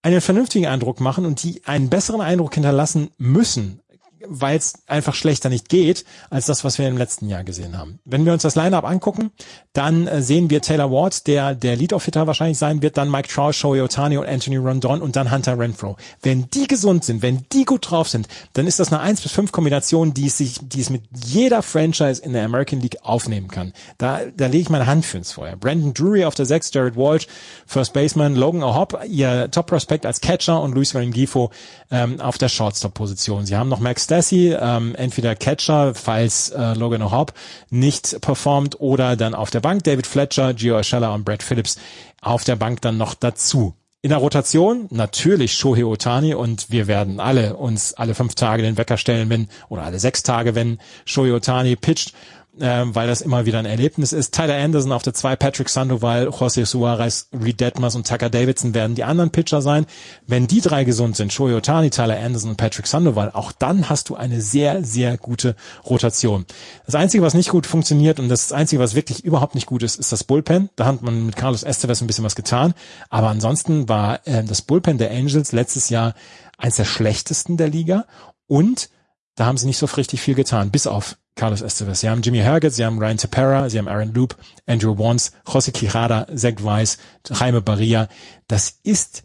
einen 0.01 0.19
vernünftigen 0.19 0.67
Eindruck 0.67 0.99
machen 0.99 1.25
und 1.25 1.41
die 1.41 1.61
einen 1.65 1.89
besseren 1.89 2.19
Eindruck 2.19 2.53
hinterlassen 2.53 3.09
müssen 3.17 3.79
weil 4.27 4.57
es 4.57 4.73
einfach 4.87 5.13
schlechter 5.13 5.49
nicht 5.49 5.69
geht, 5.69 6.05
als 6.29 6.45
das, 6.45 6.63
was 6.63 6.77
wir 6.77 6.87
im 6.87 6.97
letzten 6.97 7.29
Jahr 7.29 7.43
gesehen 7.43 7.77
haben. 7.77 7.99
Wenn 8.05 8.25
wir 8.25 8.33
uns 8.33 8.43
das 8.43 8.55
Line-Up 8.55 8.85
angucken, 8.85 9.31
dann 9.73 10.07
äh, 10.07 10.21
sehen 10.21 10.49
wir 10.49 10.61
Taylor 10.61 10.91
Ward, 10.91 11.27
der 11.27 11.55
der 11.55 11.75
Lead-Off-Hitter 11.75 12.27
wahrscheinlich 12.27 12.57
sein 12.57 12.81
wird, 12.81 12.97
dann 12.97 13.11
Mike 13.11 13.29
Trout, 13.29 13.53
Shohei 13.53 13.83
Otani 13.83 14.17
und 14.17 14.27
Anthony 14.27 14.57
Rondon 14.57 15.01
und 15.01 15.15
dann 15.15 15.31
Hunter 15.31 15.57
Renfro. 15.57 15.97
Wenn 16.21 16.49
die 16.49 16.67
gesund 16.67 17.03
sind, 17.03 17.21
wenn 17.21 17.45
die 17.51 17.65
gut 17.65 17.89
drauf 17.89 18.09
sind, 18.09 18.27
dann 18.53 18.67
ist 18.67 18.79
das 18.79 18.91
eine 18.91 19.01
1 19.01 19.21
bis 19.21 19.31
5 19.31 19.51
Kombination, 19.51 20.13
die 20.13 20.27
es 20.27 20.37
sich, 20.37 20.59
die 20.61 20.81
es 20.81 20.89
mit 20.89 21.03
jeder 21.25 21.61
Franchise 21.61 22.21
in 22.21 22.33
der 22.33 22.45
American 22.45 22.79
League 22.79 22.97
aufnehmen 23.03 23.47
kann. 23.47 23.73
Da, 23.97 24.21
da 24.35 24.47
lege 24.47 24.63
ich 24.63 24.69
meine 24.69 24.85
Hand 24.85 25.05
für 25.05 25.17
ins 25.17 25.31
Feuer. 25.33 25.55
Brandon 25.55 25.93
Drury 25.93 26.25
auf 26.25 26.35
der 26.35 26.45
6, 26.45 26.71
Jared 26.73 26.95
Walsh, 26.95 27.27
First 27.65 27.93
Baseman, 27.93 28.35
Logan 28.35 28.63
O'Hoppe, 28.63 29.05
ihr 29.05 29.49
Top-Prospect 29.51 30.05
als 30.05 30.21
Catcher 30.21 30.61
und 30.61 30.73
Luis 30.73 30.95
Rengifo 30.95 31.51
ähm, 31.91 32.19
auf 32.19 32.37
der 32.37 32.49
Shortstop-Position. 32.49 33.45
Sie 33.45 33.55
haben 33.55 33.69
noch 33.69 33.79
Max 33.79 34.07
Stassi, 34.15 34.55
ähm, 34.57 34.95
entweder 34.95 35.35
Catcher, 35.35 35.93
falls 35.93 36.49
äh, 36.49 36.73
Logan 36.73 37.01
O'Hoppe 37.01 37.33
nicht 37.69 38.21
performt, 38.21 38.79
oder 38.79 39.17
dann 39.17 39.35
auf 39.35 39.49
der 39.49 39.59
Bank 39.59 39.83
David 39.83 40.07
Fletcher, 40.07 40.53
Gio 40.53 40.77
Urshela 40.77 41.13
und 41.13 41.25
Brad 41.25 41.43
Phillips 41.43 41.77
auf 42.21 42.45
der 42.45 42.55
Bank 42.55 42.81
dann 42.81 42.95
noch 42.97 43.13
dazu. 43.13 43.73
In 44.01 44.11
der 44.11 44.19
Rotation 44.19 44.87
natürlich 44.89 45.55
Shohei 45.55 45.83
Otani 45.83 46.33
und 46.33 46.71
wir 46.71 46.87
werden 46.87 47.19
alle 47.19 47.57
uns 47.57 47.93
alle 47.93 48.15
fünf 48.15 48.35
Tage 48.35 48.63
den 48.63 48.77
Wecker 48.77 48.97
stellen, 48.97 49.29
wenn, 49.29 49.49
oder 49.67 49.83
alle 49.83 49.99
sechs 49.99 50.23
Tage, 50.23 50.55
wenn 50.55 50.79
Shohei 51.03 51.33
Otani 51.33 51.75
pitcht 51.75 52.13
äh, 52.59 52.83
weil 52.85 53.07
das 53.07 53.21
immer 53.21 53.45
wieder 53.45 53.59
ein 53.59 53.65
Erlebnis 53.65 54.13
ist. 54.13 54.33
Tyler 54.33 54.55
Anderson 54.55 54.91
auf 54.91 55.03
der 55.03 55.13
2, 55.13 55.35
Patrick 55.35 55.69
Sandoval, 55.69 56.29
José 56.29 56.65
Suarez, 56.65 57.29
Reed 57.33 57.59
Detmers 57.59 57.95
und 57.95 58.07
Tucker 58.07 58.29
Davidson 58.29 58.73
werden 58.73 58.95
die 58.95 59.03
anderen 59.03 59.31
Pitcher 59.31 59.61
sein. 59.61 59.85
Wenn 60.25 60.47
die 60.47 60.61
drei 60.61 60.83
gesund 60.83 61.15
sind, 61.15 61.33
Shohei 61.33 61.55
Otani, 61.55 61.89
Tyler 61.89 62.19
Anderson 62.19 62.51
und 62.51 62.57
Patrick 62.57 62.87
Sandoval, 62.87 63.31
auch 63.31 63.51
dann 63.51 63.89
hast 63.89 64.09
du 64.09 64.15
eine 64.15 64.41
sehr, 64.41 64.83
sehr 64.83 65.17
gute 65.17 65.55
Rotation. 65.85 66.45
Das 66.85 66.95
Einzige, 66.95 67.23
was 67.23 67.33
nicht 67.33 67.49
gut 67.49 67.65
funktioniert 67.65 68.19
und 68.19 68.29
das 68.29 68.51
Einzige, 68.51 68.81
was 68.81 68.95
wirklich 68.95 69.23
überhaupt 69.23 69.55
nicht 69.55 69.67
gut 69.67 69.83
ist, 69.83 69.99
ist 69.99 70.11
das 70.11 70.23
Bullpen. 70.23 70.69
Da 70.75 70.85
hat 70.85 71.01
man 71.01 71.25
mit 71.25 71.35
Carlos 71.35 71.63
Esteves 71.63 72.01
ein 72.01 72.07
bisschen 72.07 72.25
was 72.25 72.35
getan. 72.35 72.73
Aber 73.09 73.29
ansonsten 73.29 73.89
war 73.89 74.25
äh, 74.25 74.43
das 74.43 74.61
Bullpen 74.61 74.97
der 74.97 75.11
Angels 75.11 75.51
letztes 75.51 75.89
Jahr 75.89 76.13
eins 76.57 76.77
der 76.77 76.85
schlechtesten 76.85 77.57
der 77.57 77.67
Liga 77.67 78.05
und 78.47 78.89
da 79.35 79.45
haben 79.45 79.57
sie 79.57 79.67
nicht 79.67 79.77
so 79.77 79.85
richtig 79.85 80.21
viel 80.21 80.35
getan, 80.35 80.71
bis 80.71 80.87
auf 80.87 81.17
Carlos 81.35 81.61
Estevez. 81.61 81.99
Sie 81.99 82.09
haben 82.09 82.21
Jimmy 82.21 82.39
Herget, 82.39 82.73
sie 82.73 82.85
haben 82.85 82.97
Ryan 82.97 83.17
Tepera, 83.17 83.69
sie 83.69 83.77
haben 83.77 83.87
Aaron 83.87 84.13
Loop, 84.13 84.35
Andrew 84.65 84.97
Wons, 84.97 85.33
José 85.45 85.71
Quijada, 85.71 86.27
Zach 86.35 86.63
Weiss, 86.63 86.97
Jaime 87.29 87.61
Barria. 87.61 88.07
Das 88.47 88.79
ist 88.83 89.23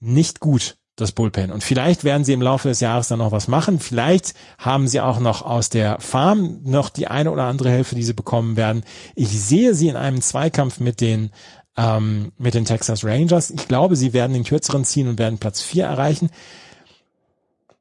nicht 0.00 0.40
gut, 0.40 0.76
das 0.96 1.12
Bullpen. 1.12 1.50
Und 1.50 1.64
vielleicht 1.64 2.04
werden 2.04 2.24
sie 2.24 2.34
im 2.34 2.42
Laufe 2.42 2.68
des 2.68 2.80
Jahres 2.80 3.08
dann 3.08 3.18
noch 3.18 3.32
was 3.32 3.48
machen. 3.48 3.80
Vielleicht 3.80 4.34
haben 4.58 4.86
sie 4.86 5.00
auch 5.00 5.18
noch 5.18 5.42
aus 5.42 5.70
der 5.70 5.98
Farm 6.00 6.60
noch 6.62 6.90
die 6.90 7.08
eine 7.08 7.30
oder 7.30 7.44
andere 7.44 7.70
Hilfe, 7.70 7.94
die 7.94 8.02
sie 8.02 8.14
bekommen 8.14 8.56
werden. 8.56 8.84
Ich 9.14 9.28
sehe 9.28 9.74
sie 9.74 9.88
in 9.88 9.96
einem 9.96 10.20
Zweikampf 10.20 10.80
mit 10.80 11.00
den 11.00 11.30
ähm, 11.78 12.32
mit 12.38 12.54
den 12.54 12.64
Texas 12.64 13.04
Rangers. 13.04 13.50
Ich 13.50 13.68
glaube, 13.68 13.96
sie 13.96 14.12
werden 14.14 14.32
den 14.32 14.44
kürzeren 14.44 14.84
ziehen 14.84 15.08
und 15.08 15.18
werden 15.18 15.38
Platz 15.38 15.60
vier 15.60 15.84
erreichen 15.84 16.30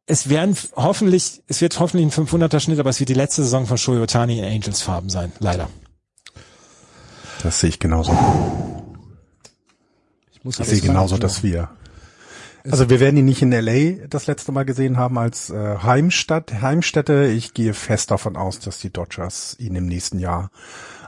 es 0.08 0.30
werden 0.30 0.56
hoffentlich, 0.76 1.41
es 1.47 1.62
wird 1.62 1.80
hoffentlich 1.80 2.06
ein 2.06 2.26
500er 2.26 2.60
Schnitt, 2.60 2.80
aber 2.80 2.89
es 2.89 2.99
wird 2.99 3.10
die 3.10 3.16
letzte 3.16 3.43
Saison 3.43 3.66
von 3.66 3.78
Shohei 3.78 4.01
Otani 4.01 4.39
in 4.39 4.45
Angels 4.45 4.82
Farben 4.82 5.10
sein, 5.10 5.32
leider. 5.39 5.70
Das 7.43 7.60
sehe 7.60 7.70
ich 7.70 7.80
genauso. 7.80 8.12
Ich 10.32 10.43
muss 10.43 10.58
das 10.58 10.70
sehe 10.70 10.82
genauso, 10.82 11.18
dass 11.18 11.43
wir 11.43 11.70
also 12.70 12.89
wir 12.89 12.99
werden 12.99 13.18
ihn 13.18 13.26
nicht 13.26 13.41
in 13.41 13.51
LA 13.51 14.08
das 14.10 14.26
letzte 14.26 14.51
Mal 14.51 14.66
gesehen 14.66 14.97
haben 14.97 15.18
als 15.18 15.51
äh, 15.51 15.78
Heimstadt, 15.84 16.62
Heimstätte. 16.62 17.28
Ich 17.28 17.53
gehe 17.53 17.74
fest 17.74 18.10
davon 18.10 18.36
aus, 18.36 18.60
dass 18.60 18.80
die 18.80 18.89
Dodgers 18.89 19.56
ihn 19.60 19.76
im 19.76 19.86
nächsten 19.86 20.20
Jahr 20.20 20.49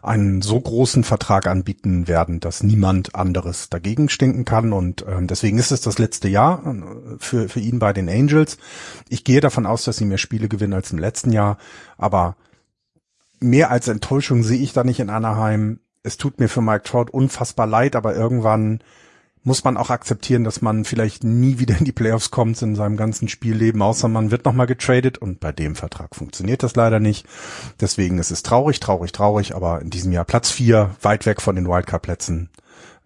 einen 0.01 0.41
so 0.41 0.59
großen 0.59 1.03
Vertrag 1.03 1.47
anbieten 1.47 2.07
werden, 2.07 2.39
dass 2.39 2.63
niemand 2.63 3.15
anderes 3.15 3.69
dagegen 3.69 4.09
stinken 4.09 4.45
kann. 4.45 4.73
Und 4.73 5.05
ähm, 5.07 5.27
deswegen 5.27 5.57
ist 5.57 5.71
es 5.71 5.81
das 5.81 5.99
letzte 5.99 6.27
Jahr 6.27 6.65
äh, 6.65 7.15
für, 7.19 7.49
für 7.49 7.59
ihn 7.59 7.79
bei 7.79 7.93
den 7.93 8.09
Angels. 8.09 8.57
Ich 9.09 9.23
gehe 9.23 9.41
davon 9.41 9.65
aus, 9.65 9.83
dass 9.83 9.97
sie 9.97 10.05
mehr 10.05 10.17
Spiele 10.17 10.47
gewinnen 10.47 10.73
als 10.73 10.91
im 10.91 10.97
letzten 10.97 11.31
Jahr. 11.31 11.57
Aber 11.97 12.35
mehr 13.39 13.71
als 13.71 13.87
Enttäuschung 13.87 14.43
sehe 14.43 14.61
ich 14.61 14.73
da 14.73 14.83
nicht 14.83 14.99
in 14.99 15.09
Anaheim. 15.09 15.79
Es 16.03 16.17
tut 16.17 16.39
mir 16.39 16.47
für 16.47 16.61
Mike 16.61 16.83
Trout 16.83 17.11
unfassbar 17.11 17.67
leid, 17.67 17.95
aber 17.95 18.15
irgendwann 18.15 18.79
muss 19.47 19.63
man 19.63 19.77
auch 19.77 19.89
akzeptieren, 19.89 20.43
dass 20.43 20.61
man 20.61 20.83
vielleicht 20.83 21.23
nie 21.23 21.57
wieder 21.57 21.77
in 21.77 21.85
die 21.85 21.93
Playoffs 21.93 22.31
kommt 22.31 22.61
in 22.61 22.75
seinem 22.75 22.97
ganzen 22.97 23.29
Spielleben, 23.29 23.81
außer 23.81 24.09
man 24.09 24.29
wird 24.29 24.43
nochmal 24.43 24.67
getradet 24.67 25.17
und 25.17 25.39
bei 25.39 25.53
dem 25.53 25.75
Vertrag 25.75 26.15
funktioniert 26.15 26.63
das 26.63 26.75
leider 26.75 26.99
nicht. 26.99 27.25
Deswegen 27.79 28.19
ist 28.19 28.29
es 28.29 28.43
traurig, 28.43 28.81
traurig, 28.81 29.13
traurig, 29.13 29.55
aber 29.55 29.81
in 29.81 29.89
diesem 29.89 30.11
Jahr 30.11 30.25
Platz 30.25 30.51
vier, 30.51 30.95
weit 31.01 31.25
weg 31.25 31.41
von 31.41 31.55
den 31.55 31.65
Wildcard-Plätzen, 31.65 32.49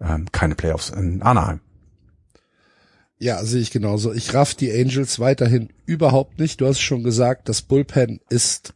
ähm, 0.00 0.26
keine 0.32 0.56
Playoffs 0.56 0.90
in 0.90 1.22
Anaheim. 1.22 1.60
Ja, 3.18 3.44
sehe 3.44 3.60
ich 3.60 3.70
genauso. 3.70 4.12
Ich 4.12 4.34
raff 4.34 4.56
die 4.56 4.72
Angels 4.72 5.20
weiterhin 5.20 5.68
überhaupt 5.86 6.40
nicht. 6.40 6.60
Du 6.60 6.66
hast 6.66 6.80
schon 6.80 7.04
gesagt, 7.04 7.48
das 7.48 7.62
Bullpen 7.62 8.18
ist 8.30 8.74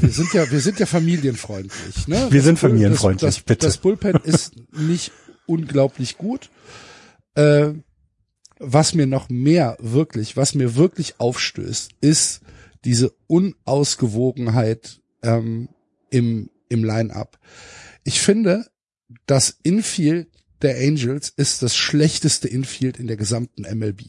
wir 0.00 0.10
sind 0.10 0.32
ja, 0.32 0.50
wir 0.50 0.60
sind 0.60 0.78
ja 0.78 0.86
familienfreundlich, 0.86 2.08
ne? 2.08 2.26
Wir 2.30 2.38
das 2.38 2.44
sind 2.44 2.58
familienfreundlich, 2.58 3.20
das, 3.20 3.36
das, 3.36 3.44
bitte. 3.44 3.66
Das 3.66 3.78
Bullpen 3.78 4.16
ist 4.24 4.54
nicht 4.72 5.12
unglaublich 5.46 6.18
gut. 6.18 6.50
Äh, 7.34 7.74
was 8.58 8.94
mir 8.94 9.06
noch 9.06 9.28
mehr 9.28 9.76
wirklich, 9.80 10.36
was 10.36 10.54
mir 10.54 10.76
wirklich 10.76 11.18
aufstößt, 11.18 11.92
ist 12.00 12.40
diese 12.84 13.12
Unausgewogenheit 13.26 15.00
ähm, 15.22 15.68
im, 16.10 16.50
im 16.68 16.84
Line-up. 16.84 17.38
Ich 18.04 18.20
finde, 18.20 18.66
das 19.26 19.58
Infield 19.62 20.28
der 20.62 20.76
Angels 20.76 21.30
ist 21.36 21.62
das 21.62 21.76
schlechteste 21.76 22.48
Infield 22.48 22.98
in 22.98 23.06
der 23.06 23.16
gesamten 23.16 23.62
MLB. 23.62 24.02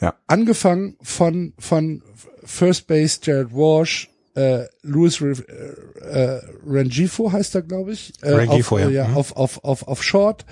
Ja. 0.00 0.14
Angefangen 0.26 0.96
von, 1.00 1.54
von 1.58 2.02
First 2.44 2.86
Base 2.86 3.20
Jared 3.22 3.52
Walsh, 3.52 4.10
äh, 4.36 4.68
Louis 4.82 5.20
äh, 5.20 5.32
äh, 6.02 6.42
Rengifo 6.66 7.32
heißt 7.32 7.54
er, 7.54 7.62
glaube 7.62 7.92
ich. 7.92 8.12
Äh, 8.22 8.34
Rengifo, 8.34 8.76
auf, 8.76 8.82
ja. 8.82 8.90
ja 8.90 9.08
mhm. 9.08 9.16
auf, 9.16 9.36
auf, 9.36 9.64
auf, 9.64 9.88
auf 9.88 10.02
Short. 10.02 10.44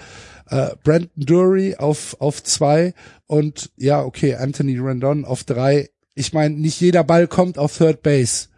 Äh, 0.48 0.70
Brandon 0.82 1.10
Dury 1.16 1.76
auf, 1.76 2.16
auf 2.20 2.42
zwei 2.42 2.94
und 3.26 3.70
ja, 3.76 4.02
okay, 4.02 4.34
Anthony 4.34 4.78
Randon 4.78 5.24
auf 5.24 5.44
drei. 5.44 5.90
Ich 6.14 6.32
meine, 6.32 6.54
nicht 6.54 6.80
jeder 6.80 7.04
Ball 7.04 7.28
kommt 7.28 7.58
auf 7.58 7.76
Third 7.76 8.02
Base. 8.02 8.48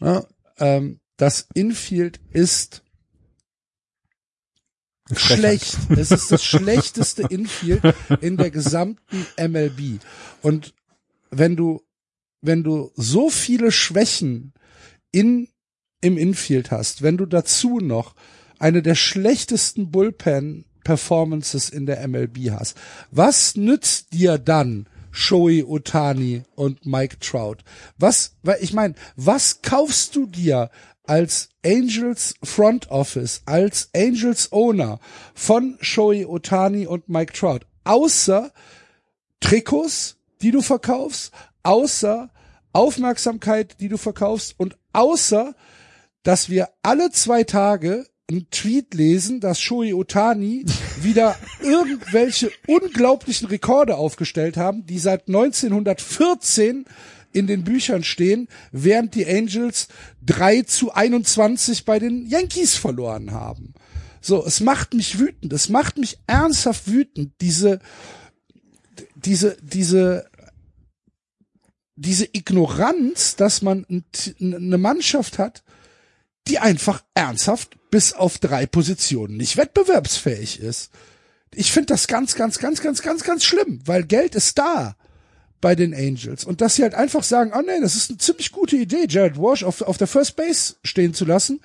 Ne? 0.00 0.26
Ähm, 0.58 1.00
das 1.16 1.46
Infield 1.54 2.20
ist 2.30 2.82
schlecht. 5.12 5.76
es 5.90 6.10
ist 6.10 6.32
das 6.32 6.44
schlechteste 6.44 7.22
Infield 7.22 7.82
in 8.20 8.36
der 8.36 8.50
gesamten 8.50 9.26
MLB. 9.38 10.00
Und 10.42 10.74
wenn 11.30 11.56
du 11.56 11.82
wenn 12.40 12.62
du 12.62 12.92
so 12.94 13.30
viele 13.30 13.72
Schwächen 13.72 14.52
in, 15.10 15.48
im 16.00 16.16
Infield 16.18 16.70
hast, 16.70 17.02
wenn 17.02 17.16
du 17.16 17.26
dazu 17.26 17.78
noch 17.78 18.14
eine 18.58 18.82
der 18.82 18.94
schlechtesten 18.94 19.90
Bullpen 19.90 20.64
Performances 20.84 21.68
in 21.68 21.86
der 21.86 22.06
MLB 22.06 22.50
hast, 22.50 22.76
was 23.10 23.56
nützt 23.56 24.12
dir 24.12 24.38
dann 24.38 24.86
Shoei 25.10 25.64
Otani 25.64 26.42
und 26.54 26.86
Mike 26.86 27.18
Trout? 27.20 27.58
Was, 27.98 28.36
ich 28.60 28.72
meine, 28.72 28.94
was 29.16 29.62
kaufst 29.62 30.14
du 30.16 30.26
dir 30.26 30.70
als 31.04 31.48
Angels 31.64 32.34
Front 32.42 32.90
Office, 32.90 33.42
als 33.46 33.90
Angels 33.94 34.52
Owner 34.52 35.00
von 35.34 35.78
Shoei 35.80 36.26
Otani 36.26 36.86
und 36.86 37.08
Mike 37.08 37.32
Trout, 37.32 37.60
außer 37.84 38.52
Trikots, 39.40 40.16
die 40.42 40.50
du 40.50 40.62
verkaufst, 40.62 41.32
außer 41.68 42.30
Aufmerksamkeit, 42.72 43.76
die 43.80 43.90
du 43.90 43.98
verkaufst 43.98 44.54
und 44.56 44.78
außer, 44.94 45.54
dass 46.22 46.48
wir 46.48 46.70
alle 46.82 47.10
zwei 47.10 47.44
Tage 47.44 48.06
einen 48.30 48.48
Tweet 48.50 48.94
lesen, 48.94 49.40
dass 49.40 49.60
Shoei 49.60 49.94
Otani 49.94 50.64
wieder 51.02 51.36
irgendwelche 51.60 52.50
unglaublichen 52.66 53.48
Rekorde 53.48 53.96
aufgestellt 53.96 54.56
haben, 54.56 54.86
die 54.86 54.98
seit 54.98 55.28
1914 55.28 56.86
in 57.32 57.46
den 57.46 57.64
Büchern 57.64 58.02
stehen, 58.02 58.48
während 58.72 59.14
die 59.14 59.26
Angels 59.26 59.88
3 60.24 60.62
zu 60.62 60.94
21 60.94 61.84
bei 61.84 61.98
den 61.98 62.26
Yankees 62.26 62.76
verloren 62.76 63.32
haben. 63.32 63.74
So, 64.22 64.44
es 64.44 64.60
macht 64.60 64.94
mich 64.94 65.18
wütend, 65.18 65.52
es 65.52 65.68
macht 65.68 65.98
mich 65.98 66.18
ernsthaft 66.26 66.90
wütend, 66.90 67.32
diese, 67.42 67.80
diese, 69.14 69.58
diese 69.62 70.24
diese 72.00 72.28
Ignoranz, 72.32 73.36
dass 73.36 73.60
man 73.60 73.84
eine 74.40 74.78
Mannschaft 74.78 75.38
hat, 75.38 75.64
die 76.46 76.58
einfach 76.58 77.02
ernsthaft 77.14 77.76
bis 77.90 78.12
auf 78.12 78.38
drei 78.38 78.66
Positionen 78.66 79.36
nicht 79.36 79.56
wettbewerbsfähig 79.56 80.60
ist. 80.60 80.90
ich 81.54 81.72
finde 81.72 81.86
das 81.86 82.06
ganz, 82.06 82.34
ganz, 82.34 82.58
ganz, 82.58 82.80
ganz, 82.80 83.02
ganz, 83.02 83.24
ganz 83.24 83.44
schlimm, 83.44 83.80
weil 83.84 84.04
Geld 84.04 84.34
ist 84.34 84.58
da 84.58 84.96
bei 85.60 85.74
den 85.74 85.92
Angels. 85.92 86.44
Und 86.44 86.60
dass 86.60 86.76
sie 86.76 86.82
halt 86.82 86.94
einfach 86.94 87.24
sagen, 87.24 87.52
oh 87.54 87.62
nee, 87.62 87.80
das 87.80 87.96
ist 87.96 88.10
eine 88.10 88.18
ziemlich 88.18 88.52
gute 88.52 88.76
Idee, 88.76 89.06
Jared 89.08 89.38
Walsh 89.38 89.64
auf, 89.64 89.82
auf 89.82 89.98
der 89.98 90.06
First 90.06 90.36
Base 90.36 90.76
stehen 90.84 91.14
zu 91.14 91.24
lassen 91.24 91.60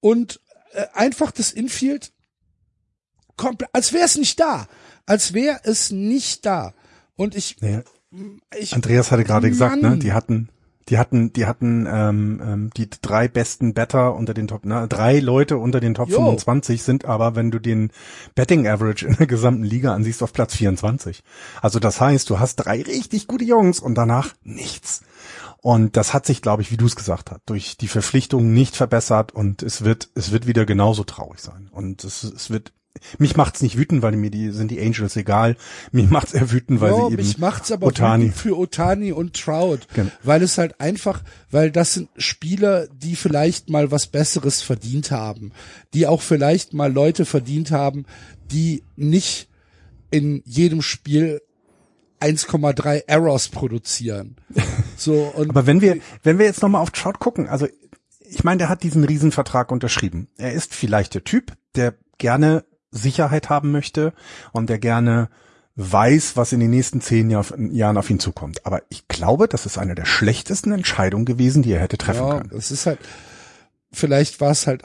und 0.00 0.40
äh, 0.72 0.86
einfach 0.94 1.32
das 1.32 1.52
Infield 1.52 2.12
komplett, 3.36 3.68
als 3.74 3.92
wäre 3.92 4.06
es 4.06 4.16
nicht 4.16 4.40
da. 4.40 4.68
Als 5.04 5.34
wäre 5.34 5.60
es 5.64 5.90
nicht 5.90 6.46
da. 6.46 6.72
Und 7.14 7.34
ich, 7.34 7.60
Nee. 7.60 7.82
Ich 8.58 8.74
Andreas 8.74 9.10
hatte 9.10 9.24
gerade 9.24 9.48
gesagt, 9.48 9.80
ne, 9.82 9.96
die 9.98 10.12
hatten, 10.12 10.48
die 10.88 10.98
hatten, 10.98 11.32
die 11.32 11.46
hatten 11.46 11.86
ähm, 11.90 12.40
ähm, 12.44 12.70
die 12.76 12.88
drei 12.88 13.26
besten 13.28 13.74
Better 13.74 14.14
unter 14.14 14.34
den 14.34 14.46
Top, 14.46 14.64
ne, 14.64 14.86
drei 14.88 15.18
Leute 15.18 15.58
unter 15.58 15.80
den 15.80 15.94
Top 15.94 16.08
Jo. 16.08 16.18
25 16.18 16.82
sind 16.82 17.04
aber, 17.04 17.34
wenn 17.34 17.50
du 17.50 17.58
den 17.58 17.90
Betting 18.34 18.68
Average 18.68 19.06
in 19.06 19.16
der 19.16 19.26
gesamten 19.26 19.64
Liga 19.64 19.94
ansiehst, 19.94 20.22
auf 20.22 20.32
Platz 20.32 20.54
24. 20.54 21.22
Also 21.60 21.78
das 21.78 22.00
heißt, 22.00 22.30
du 22.30 22.38
hast 22.38 22.56
drei 22.56 22.82
richtig 22.82 23.26
gute 23.26 23.44
Jungs 23.44 23.80
und 23.80 23.96
danach 23.96 24.34
nichts. 24.44 25.02
Und 25.60 25.96
das 25.96 26.14
hat 26.14 26.26
sich, 26.26 26.42
glaube 26.42 26.62
ich, 26.62 26.70
wie 26.70 26.76
du 26.76 26.86
es 26.86 26.94
gesagt 26.94 27.32
hast, 27.32 27.40
durch 27.46 27.76
die 27.76 27.88
Verpflichtungen 27.88 28.54
nicht 28.54 28.76
verbessert 28.76 29.32
und 29.32 29.64
es 29.64 29.82
wird, 29.82 30.10
es 30.14 30.30
wird 30.30 30.46
wieder 30.46 30.64
genauso 30.64 31.02
traurig 31.02 31.40
sein. 31.40 31.68
Und 31.72 32.04
es, 32.04 32.22
es 32.22 32.50
wird, 32.50 32.72
mich 33.18 33.36
macht's 33.36 33.62
nicht 33.62 33.76
wütend, 33.78 34.02
weil 34.02 34.16
mir 34.16 34.30
die, 34.30 34.50
sind 34.50 34.70
die 34.70 34.80
Angels 34.80 35.16
egal. 35.16 35.56
Mich 35.92 36.10
macht's 36.10 36.32
eher 36.34 36.50
wütend, 36.50 36.80
weil 36.80 36.90
ja, 36.92 36.96
sie 36.96 37.12
eben 37.12 37.16
mich 37.16 37.38
macht's 37.38 37.70
aber 37.72 37.86
Otani. 37.86 38.30
für 38.30 38.56
Otani 38.58 39.12
und 39.12 39.34
Trout, 39.34 39.80
Genau. 39.94 40.10
weil 40.22 40.42
es 40.42 40.58
halt 40.58 40.80
einfach, 40.80 41.22
weil 41.50 41.70
das 41.70 41.94
sind 41.94 42.08
Spieler, 42.16 42.86
die 42.88 43.16
vielleicht 43.16 43.70
mal 43.70 43.90
was 43.90 44.06
Besseres 44.06 44.62
verdient 44.62 45.10
haben, 45.10 45.52
die 45.94 46.06
auch 46.06 46.22
vielleicht 46.22 46.74
mal 46.74 46.92
Leute 46.92 47.24
verdient 47.24 47.70
haben, 47.70 48.04
die 48.50 48.82
nicht 48.96 49.48
in 50.10 50.42
jedem 50.44 50.82
Spiel 50.82 51.40
1,3 52.20 53.04
Errors 53.06 53.48
produzieren. 53.48 54.36
So 54.98 55.30
und 55.36 55.50
Aber 55.50 55.66
wenn 55.66 55.82
wir, 55.82 55.98
wenn 56.22 56.38
wir 56.38 56.46
jetzt 56.46 56.62
nochmal 56.62 56.80
auf 56.80 56.90
Trout 56.90 57.18
gucken, 57.20 57.48
also 57.48 57.68
ich 58.30 58.44
meine, 58.44 58.56
der 58.56 58.70
hat 58.70 58.82
diesen 58.82 59.04
Riesenvertrag 59.04 59.70
unterschrieben. 59.70 60.28
Er 60.38 60.54
ist 60.54 60.74
vielleicht 60.74 61.12
der 61.12 61.22
Typ, 61.22 61.52
der 61.74 61.92
gerne 62.16 62.64
Sicherheit 62.96 63.50
haben 63.50 63.70
möchte 63.72 64.12
und 64.52 64.68
der 64.70 64.78
gerne 64.78 65.28
weiß, 65.76 66.36
was 66.36 66.52
in 66.52 66.60
den 66.60 66.70
nächsten 66.70 67.00
zehn 67.00 67.28
Jahr, 67.30 67.44
Jahren 67.58 67.98
auf 67.98 68.08
ihn 68.08 68.18
zukommt. 68.18 68.64
Aber 68.64 68.82
ich 68.88 69.08
glaube, 69.08 69.46
das 69.46 69.66
ist 69.66 69.76
eine 69.78 69.94
der 69.94 70.06
schlechtesten 70.06 70.72
Entscheidungen 70.72 71.26
gewesen, 71.26 71.62
die 71.62 71.72
er 71.72 71.80
hätte 71.80 71.98
treffen 71.98 72.26
ja, 72.26 72.38
können. 72.38 72.50
es 72.56 72.70
ist 72.70 72.86
halt, 72.86 72.98
vielleicht 73.92 74.40
war 74.40 74.50
es 74.52 74.66
halt, 74.66 74.82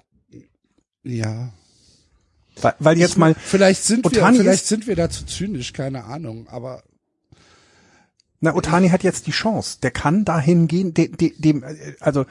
ja. 1.04 1.54
Weil, 2.62 2.74
weil 2.80 2.98
jetzt 2.98 3.18
mal, 3.18 3.34
Vielleicht 3.36 3.84
sind 3.86 4.04
wir, 4.04 4.12
Ohtani 4.12 4.40
vielleicht 4.40 4.64
ist- 4.64 4.68
sind 4.68 4.86
wir 4.86 4.98
dazu 4.98 5.26
zynisch, 5.26 5.72
keine 5.72 6.04
Ahnung, 6.04 6.48
aber 6.50 6.84
na, 8.42 8.56
Otani 8.56 8.90
hat 8.90 9.04
jetzt 9.04 9.28
die 9.28 9.32
Chance. 9.32 9.78
Der 9.84 9.92
kann 9.92 10.26
dahin 10.26 10.68
gehen, 10.68 10.96
dem, 10.96 11.16
dem, 11.16 11.32
dem 11.38 11.64
äh, 11.64 11.96
also 12.00 12.26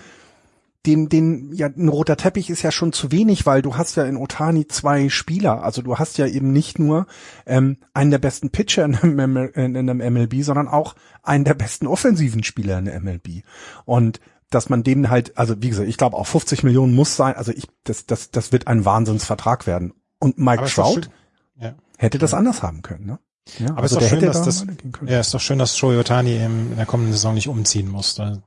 den, 0.86 1.08
den, 1.10 1.52
ja, 1.52 1.66
ein 1.66 1.88
roter 1.88 2.16
Teppich 2.16 2.48
ist 2.48 2.62
ja 2.62 2.70
schon 2.70 2.92
zu 2.92 3.12
wenig, 3.12 3.44
weil 3.44 3.60
du 3.60 3.76
hast 3.76 3.96
ja 3.96 4.04
in 4.04 4.16
Otani 4.16 4.66
zwei 4.66 5.10
Spieler. 5.10 5.62
Also 5.62 5.82
du 5.82 5.98
hast 5.98 6.16
ja 6.16 6.26
eben 6.26 6.52
nicht 6.52 6.78
nur 6.78 7.06
ähm, 7.44 7.76
einen 7.92 8.10
der 8.10 8.18
besten 8.18 8.50
Pitcher 8.50 8.84
in 8.86 8.94
einem, 8.96 9.36
in 9.54 9.76
einem 9.76 9.98
MLB, 9.98 10.42
sondern 10.42 10.68
auch 10.68 10.94
einen 11.22 11.44
der 11.44 11.54
besten 11.54 11.86
offensiven 11.86 12.42
Spieler 12.42 12.78
in 12.78 12.86
der 12.86 12.98
MLB. 13.00 13.42
Und 13.84 14.20
dass 14.48 14.68
man 14.70 14.82
denen 14.82 15.10
halt, 15.10 15.36
also 15.36 15.54
wie 15.62 15.68
gesagt, 15.68 15.88
ich 15.88 15.98
glaube 15.98 16.16
auch 16.16 16.26
50 16.26 16.62
Millionen 16.64 16.94
muss 16.94 17.14
sein. 17.14 17.36
Also 17.36 17.52
ich, 17.52 17.68
das, 17.84 18.06
das, 18.06 18.30
das 18.30 18.50
wird 18.50 18.66
ein 18.66 18.84
Wahnsinnsvertrag 18.86 19.66
werden. 19.66 19.92
Und 20.18 20.38
Mike 20.38 20.64
Trout 20.64 21.02
Ja. 21.58 21.74
hätte 21.98 22.18
das 22.18 22.32
anders 22.34 22.62
haben 22.62 22.82
können, 22.82 23.06
ne? 23.06 23.18
Ja, 23.58 23.70
Aber 23.70 23.84
es 23.84 23.92
ist 23.92 24.00
doch 24.00 24.06
schön, 24.08 24.20
dass 24.20 24.42
das, 24.42 24.62
weitergehen 24.62 24.92
können. 24.92 25.10
ja, 25.10 25.20
ist 25.20 25.32
doch 25.34 25.40
schön, 25.40 25.58
dass 25.58 25.76
Shohei 25.76 25.98
Otani 25.98 26.36
in 26.36 26.76
der 26.76 26.86
kommenden 26.86 27.12
Saison 27.12 27.34
nicht 27.34 27.48
umziehen 27.48 27.88
muss. 27.88 28.14
Da, 28.14 28.38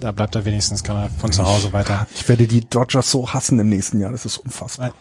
da 0.00 0.12
bleibt 0.12 0.34
er 0.34 0.44
wenigstens, 0.44 0.82
kann 0.82 0.96
er 0.96 1.10
von 1.10 1.32
zu 1.32 1.44
Hause 1.44 1.72
weiter. 1.72 2.06
Ich 2.14 2.28
werde 2.28 2.46
die 2.46 2.68
Dodgers 2.68 3.10
so 3.10 3.32
hassen 3.32 3.58
im 3.58 3.68
nächsten 3.68 4.00
Jahr. 4.00 4.12
Das 4.12 4.24
ist 4.24 4.38
unfassbar. 4.38 4.92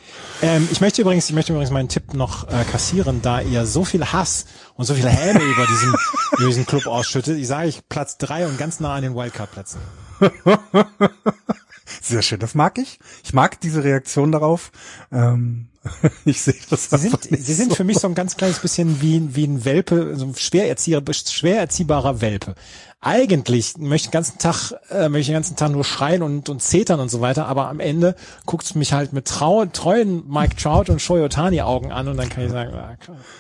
Ähm, 0.42 0.68
ich 0.72 0.82
möchte 0.82 1.02
übrigens, 1.02 1.30
ich 1.30 1.36
möchte 1.36 1.54
übrigens 1.54 1.72
meinen 1.72 1.90
Tipp 1.90 2.14
noch 2.14 2.48
äh, 2.48 2.64
kassieren, 2.72 3.22
da 3.22 3.42
ihr 3.42 3.66
so 3.66 3.84
viel 3.84 4.06
Hass 4.06 4.46
und 4.76 4.86
so 4.86 4.94
viel 4.94 5.08
Häme 5.08 5.42
über 5.44 5.66
diesen, 5.66 5.96
über 6.38 6.48
diesen 6.48 6.66
Club 6.66 6.88
ausschüttet. 6.88 7.38
Ich 7.38 7.48
sage 7.48 7.70
ich 7.70 7.88
Platz 7.90 8.18
drei 8.18 8.48
und 8.48 8.58
ganz 8.58 8.80
nah 8.80 8.96
an 8.96 9.04
den 9.04 9.16
Wildcard-Plätzen. 9.16 9.80
Sehr 12.02 12.22
schön, 12.22 12.40
das 12.40 12.56
mag 12.56 12.78
ich. 12.78 13.00
Ich 13.24 13.34
mag 13.34 13.60
diese 13.62 13.84
Reaktion 13.84 14.32
darauf. 14.32 14.72
Ähm, 15.12 15.68
ich 16.26 16.42
sehe 16.42 16.56
das 16.70 16.90
Sie 16.90 16.98
sind, 16.98 17.32
nicht 17.32 17.46
sie 17.46 17.54
sind 17.54 17.70
so. 17.70 17.76
für 17.76 17.84
mich 17.84 18.00
so 18.00 18.08
ein 18.08 18.16
ganz 18.16 18.36
kleines 18.36 18.60
bisschen 18.60 19.02
wie, 19.02 19.36
wie 19.36 19.46
ein 19.46 19.66
Welpe, 19.66 20.16
so 20.16 20.26
ein 20.26 20.36
schwer, 20.36 20.68
erzieher, 20.68 21.02
schwer 21.12 21.60
erziehbarer 21.60 22.22
Welpe. 22.22 22.56
Eigentlich 23.00 23.78
möchte 23.78 24.08
ich 24.08 24.10
den 24.10 24.12
ganzen 24.12 24.38
Tag, 24.40 24.74
äh, 24.90 25.08
möchte 25.08 25.20
ich 25.20 25.28
den 25.28 25.36
ganzen 25.36 25.56
Tag 25.56 25.72
nur 25.72 25.84
schreien 25.84 26.24
und, 26.24 26.50
und 26.50 26.62
zetern 26.62 27.00
und 27.00 27.10
so 27.10 27.22
weiter, 27.22 27.48
aber 27.48 27.70
am 27.70 27.80
Ende 27.80 28.16
guckt's 28.46 28.74
mich 28.76 28.94
halt 28.94 29.14
mit 29.14 29.28
trau, 29.28 29.66
treuen 29.66 30.28
Mike 30.28 30.56
Trout 30.56 30.92
und 30.92 31.02
Shohei 31.02 31.24
Otani 31.24 31.62
Augen 31.62 31.92
an 31.92 32.08
und 32.08 32.18
dann 32.18 32.30
kann 32.30 32.44
ich 32.44 32.52
sagen, 32.52 32.74
ah, 32.74 32.98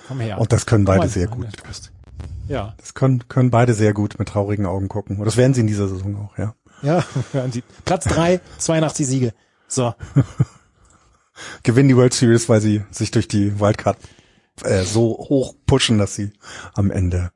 komm 0.08 0.20
her. 0.20 0.40
Und 0.40 0.54
das 0.54 0.66
können 0.66 0.86
beide 0.86 1.02
Komm, 1.02 1.10
sehr 1.10 1.28
gut. 1.28 1.48
Ja, 2.48 2.76
Das 2.78 2.94
können, 2.94 3.28
können 3.28 3.52
beide 3.52 3.74
sehr 3.74 3.94
gut 3.94 4.20
mit 4.20 4.30
traurigen 4.30 4.66
Augen 4.66 4.88
gucken. 4.88 5.18
Und 5.18 5.26
das 5.26 5.36
werden 5.36 5.54
sie 5.54 5.62
in 5.62 5.68
dieser 5.68 5.88
Saison 5.88 6.16
auch, 6.16 6.38
ja. 6.38 6.54
Ja, 6.82 7.04
hören 7.32 7.52
Sie. 7.52 7.64
Platz 7.86 8.06
drei, 8.06 8.42
82 8.60 9.08
Siege. 9.08 9.34
So. 9.68 9.94
Gewinnen 11.64 11.90
die 11.90 11.96
World 11.96 12.14
Series, 12.14 12.50
weil 12.50 12.62
sie 12.62 12.84
sich 12.90 13.12
durch 13.12 13.28
die 13.28 13.60
Wildcard 13.60 13.98
äh, 14.64 14.84
so 14.84 15.10
hoch 15.30 15.54
pushen, 15.66 16.00
dass 16.00 16.16
sie 16.16 16.32
am 16.74 16.90
Ende 16.90 17.32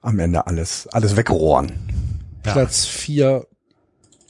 am 0.00 0.18
Ende 0.18 0.46
alles 0.46 0.86
alles 0.88 1.16
wegrohren. 1.16 1.72
Ja. 2.46 2.52
Platz 2.52 2.86
vier 2.86 3.46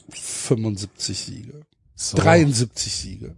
75 0.09 1.17
Siege. 1.17 1.61
so. 1.95 2.17
73 2.17 2.93
Siege. 2.93 3.35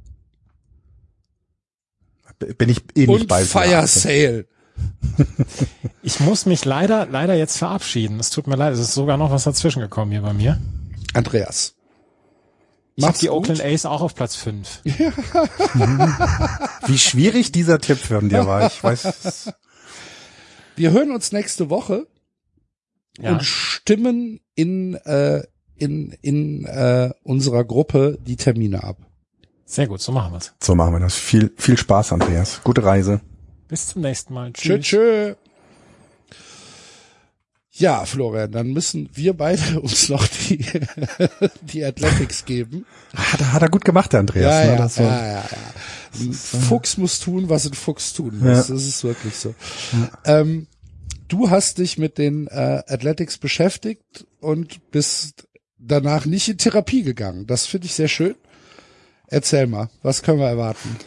Bin 2.58 2.70
ich 2.70 2.82
eh 2.96 3.02
nicht 3.02 3.10
Und 3.10 3.28
bei 3.28 3.46
Fire 3.46 3.86
Sale. 3.88 4.48
Ich 6.02 6.20
muss 6.20 6.46
mich 6.46 6.66
leider, 6.66 7.06
leider 7.06 7.36
jetzt 7.36 7.58
verabschieden. 7.58 8.20
Es 8.20 8.32
tut 8.32 8.48
mir 8.48 8.56
leid, 8.56 8.74
es 8.74 8.80
ist 8.80 8.94
sogar 8.94 9.18
noch 9.18 9.32
was 9.32 9.44
dazwischen 9.44 9.82
gekommen 9.82 10.12
hier 10.12 10.22
bei 10.24 10.34
mir. 10.34 10.60
Andreas. 11.14 11.76
Ich 12.96 13.04
habe 13.06 13.18
die 13.18 13.26
gut. 13.28 13.36
Oakland 13.38 13.62
A's 13.64 13.86
auch 13.86 14.02
auf 14.02 14.14
Platz 14.14 14.36
fünf. 14.36 14.82
Wie 16.86 16.98
schwierig 16.98 17.52
dieser 17.52 17.80
Tipp 17.80 17.98
von 17.98 18.30
dir 18.30 18.46
war. 18.46 18.68
Ich 18.68 18.84
weiß. 18.84 19.52
Wir 20.76 20.92
hören 20.92 21.12
uns 21.12 21.32
nächste 21.32 21.70
Woche 21.70 22.08
Ja. 23.20 23.32
und 23.34 23.44
stimmen 23.44 24.40
in, 24.56 24.96
äh, 24.96 25.44
in, 25.76 26.12
in 26.22 26.66
äh, 26.66 27.12
unserer 27.24 27.64
Gruppe 27.64 28.18
die 28.22 28.36
Termine 28.36 28.84
ab. 28.84 28.98
Sehr 29.66 29.88
gut, 29.88 30.02
so 30.02 30.12
machen 30.12 30.34
wir's. 30.34 30.54
So 30.62 30.76
machen 30.76 30.94
wir 30.94 31.00
das. 31.00 31.16
Viel 31.16 31.52
viel 31.58 31.78
Spaß, 31.78 32.14
Andreas. 32.14 32.62
Gute 32.64 32.84
Reise. 32.84 33.22
Bis 33.68 33.88
zum 33.88 34.02
nächsten 34.04 34.34
Mal. 34.36 34.54
Tschö, 34.54 34.76
Tschüss. 34.80 34.86
tschö. 34.86 35.36
Ja, 37.76 38.06
Florian, 38.06 38.52
dann 38.52 38.68
müssen 38.72 39.10
wir 39.14 39.34
beide 39.34 39.80
uns 39.82 40.08
noch 40.10 40.28
die, 40.28 40.64
die 41.62 41.84
Athletics 41.84 42.46
geben. 42.46 42.86
Hat, 43.16 43.40
er- 43.42 43.54
hat 43.54 43.62
er 43.64 43.70
gut 43.70 43.84
gemacht, 43.84 44.14
der 44.14 44.20
Andreas. 44.22 44.54
Ja, 44.54 44.64
ne? 44.66 44.72
ja, 44.72 44.78
Das 44.78 44.98
war- 45.00 45.06
ja, 45.06 45.26
ja, 45.28 45.34
ja. 45.34 46.22
Ein 46.22 46.34
Fuchs 46.34 46.98
muss 46.98 47.20
tun, 47.20 47.50
was 47.50 47.66
ein 47.66 47.74
Fuchs 47.74 48.14
tun 48.14 48.38
muss. 48.38 48.68
Das 48.68 48.70
ist 48.70 49.04
wirklich 49.04 49.36
so. 49.36 49.56
Ähm, 50.26 50.68
du 51.28 51.50
hast 51.50 51.80
dich 51.80 51.98
mit 51.98 52.20
den 52.20 52.46
äh, 52.48 52.84
Athletics 52.88 53.40
beschäftigt 53.40 54.28
und 54.40 54.92
bist 54.92 55.48
danach 55.80 56.28
nicht 56.28 56.48
in 56.50 56.60
Therapie 56.60 57.02
gegangen. 57.02 57.48
Das 57.48 57.66
finde 57.66 57.88
ich 57.88 57.94
sehr 57.96 58.08
schön. 58.10 58.36
Erzähl 59.28 59.66
mal, 59.66 59.90
was 60.04 60.22
können 60.22 60.38
wir 60.38 60.48
erwarten? 60.48 60.98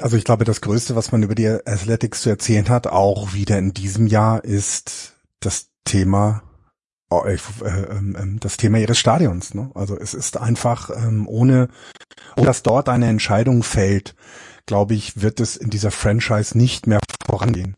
Also 0.00 0.16
ich 0.16 0.24
glaube, 0.24 0.44
das 0.44 0.60
Größte, 0.60 0.96
was 0.96 1.12
man 1.12 1.22
über 1.22 1.36
die 1.36 1.46
Athletics 1.46 2.22
zu 2.22 2.30
erzählen 2.30 2.68
hat, 2.68 2.88
auch 2.88 3.34
wieder 3.34 3.56
in 3.58 3.72
diesem 3.72 4.08
Jahr, 4.08 4.42
ist 4.44 5.12
das 5.40 5.70
Thema, 5.84 6.42
oh, 7.10 7.24
äh, 7.24 7.38
ähm, 7.64 8.16
ähm, 8.18 8.40
das 8.40 8.56
Thema 8.56 8.78
ihres 8.78 8.98
Stadions. 8.98 9.54
Ne? 9.54 9.70
Also 9.74 9.98
es 9.98 10.14
ist 10.14 10.36
einfach 10.36 10.90
ähm, 10.90 11.26
ohne, 11.26 11.68
ohne 12.36 12.46
dass 12.46 12.62
dort 12.62 12.88
eine 12.88 13.08
Entscheidung 13.08 13.62
fällt, 13.62 14.14
glaube 14.66 14.94
ich, 14.94 15.20
wird 15.20 15.40
es 15.40 15.56
in 15.56 15.70
dieser 15.70 15.90
Franchise 15.90 16.56
nicht 16.56 16.86
mehr 16.86 17.00
vorangehen. 17.26 17.76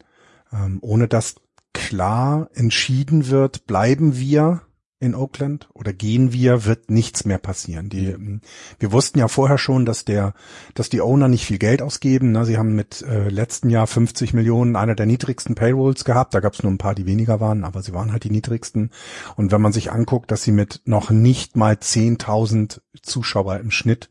Ähm, 0.53 0.79
ohne 0.83 1.09
dass 1.09 1.37
klar 1.73 2.51
entschieden 2.53 3.29
wird, 3.29 3.67
bleiben 3.67 4.19
wir 4.19 4.63
in 5.03 5.17
Oakland 5.17 5.69
oder 5.75 5.93
gehen 5.93 6.33
wir, 6.33 6.65
wird 6.65 6.91
nichts 6.91 7.25
mehr 7.25 7.39
passieren. 7.39 7.89
Die, 7.89 8.07
ähm, 8.07 8.41
wir 8.79 8.93
wussten 8.93 9.19
ja 9.19 9.27
vorher 9.27 9.59
schon, 9.59 9.85
dass 9.85 10.05
der, 10.05 10.33
dass 10.75 10.91
die 10.91 11.01
Owner 11.01 11.27
nicht 11.27 11.45
viel 11.45 11.59
Geld 11.59 11.83
ausgeben. 11.83 12.31
Ne? 12.31 12.45
Sie 12.45 12.57
haben 12.57 12.77
mit 12.77 13.03
äh, 13.03 13.29
letzten 13.29 13.69
Jahr 13.69 13.89
50 13.89 14.33
Millionen 14.33 14.77
einer 14.77 14.95
der 14.95 15.07
niedrigsten 15.07 15.57
Payrolls 15.57 16.05
gehabt. 16.05 16.35
Da 16.35 16.41
gab 16.41 16.55
es 16.55 16.63
nur 16.63 16.71
ein 16.71 16.79
paar, 16.79 16.95
die 16.95 17.07
weniger 17.07 17.41
waren, 17.41 17.65
aber 17.65 17.83
sie 17.83 17.93
waren 17.93 18.13
halt 18.13 18.23
die 18.23 18.31
niedrigsten. 18.31 18.91
Und 19.35 19.51
wenn 19.51 19.61
man 19.61 19.73
sich 19.73 19.91
anguckt, 19.91 20.31
dass 20.31 20.43
sie 20.43 20.53
mit 20.53 20.83
noch 20.85 21.11
nicht 21.11 21.57
mal 21.57 21.75
10.000 21.75 22.81
Zuschauer 23.03 23.59
im 23.59 23.73
Schnitt 23.73 24.09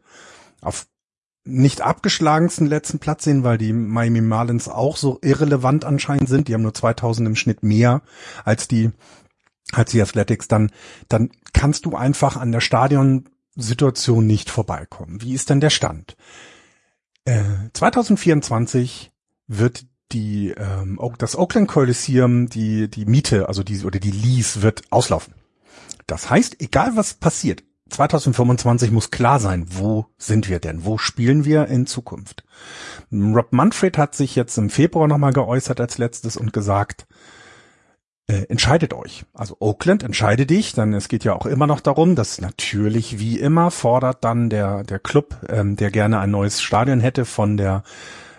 auf 0.59 0.87
nicht 1.43 1.81
abgeschlagensten 1.81 2.67
letzten 2.67 2.99
Platz 2.99 3.23
sehen, 3.23 3.43
weil 3.43 3.57
die 3.57 3.73
Miami 3.73 4.21
Marlins 4.21 4.67
auch 4.67 4.95
so 4.95 5.17
irrelevant 5.23 5.85
anscheinend 5.85 6.29
sind. 6.29 6.47
Die 6.47 6.53
haben 6.53 6.61
nur 6.61 6.73
2000 6.73 7.27
im 7.27 7.35
Schnitt 7.35 7.63
mehr 7.63 8.01
als 8.45 8.67
die 8.67 8.91
als 9.71 9.91
die 9.91 10.01
Athletics. 10.01 10.47
Dann 10.47 10.71
dann 11.09 11.29
kannst 11.53 11.85
du 11.85 11.95
einfach 11.95 12.37
an 12.37 12.51
der 12.51 12.61
Stadionsituation 12.61 14.25
nicht 14.25 14.49
vorbeikommen. 14.49 15.21
Wie 15.21 15.33
ist 15.33 15.49
denn 15.49 15.61
der 15.61 15.69
Stand? 15.69 16.15
Äh, 17.25 17.43
2024 17.73 19.11
wird 19.47 19.85
die 20.11 20.49
ähm, 20.57 20.99
das 21.17 21.37
Oakland 21.37 21.67
Coliseum 21.67 22.47
die 22.47 22.89
die 22.89 23.05
Miete 23.05 23.47
also 23.47 23.63
die 23.63 23.83
oder 23.83 23.99
die 23.99 24.11
Lease 24.11 24.61
wird 24.61 24.83
auslaufen. 24.89 25.35
Das 26.07 26.29
heißt, 26.29 26.59
egal 26.59 26.97
was 26.97 27.13
passiert, 27.13 27.63
2025 27.91 28.91
muss 28.91 29.11
klar 29.11 29.39
sein, 29.39 29.65
wo 29.69 30.07
sind 30.17 30.49
wir 30.49 30.59
denn? 30.59 30.85
Wo 30.85 30.97
spielen 30.97 31.45
wir 31.45 31.67
in 31.67 31.85
Zukunft? 31.85 32.43
Rob 33.11 33.51
Manfred 33.51 33.97
hat 33.97 34.15
sich 34.15 34.35
jetzt 34.35 34.57
im 34.57 34.69
Februar 34.69 35.07
nochmal 35.07 35.33
geäußert 35.33 35.79
als 35.79 35.97
letztes 35.97 36.37
und 36.37 36.53
gesagt, 36.53 37.05
äh, 38.31 38.45
entscheidet 38.49 38.93
euch. 38.93 39.25
Also 39.33 39.57
Oakland, 39.59 40.03
entscheide 40.03 40.45
dich, 40.45 40.73
denn 40.73 40.93
es 40.93 41.09
geht 41.09 41.23
ja 41.23 41.33
auch 41.33 41.45
immer 41.45 41.67
noch 41.67 41.81
darum, 41.81 42.15
dass 42.15 42.39
natürlich 42.39 43.19
wie 43.19 43.37
immer 43.37 43.71
fordert 43.71 44.23
dann 44.23 44.49
der, 44.49 44.83
der 44.83 44.99
Club, 44.99 45.35
ähm, 45.49 45.75
der 45.75 45.91
gerne 45.91 46.19
ein 46.19 46.31
neues 46.31 46.61
Stadion 46.61 47.01
hätte 47.01 47.25
von 47.25 47.57
der 47.57 47.83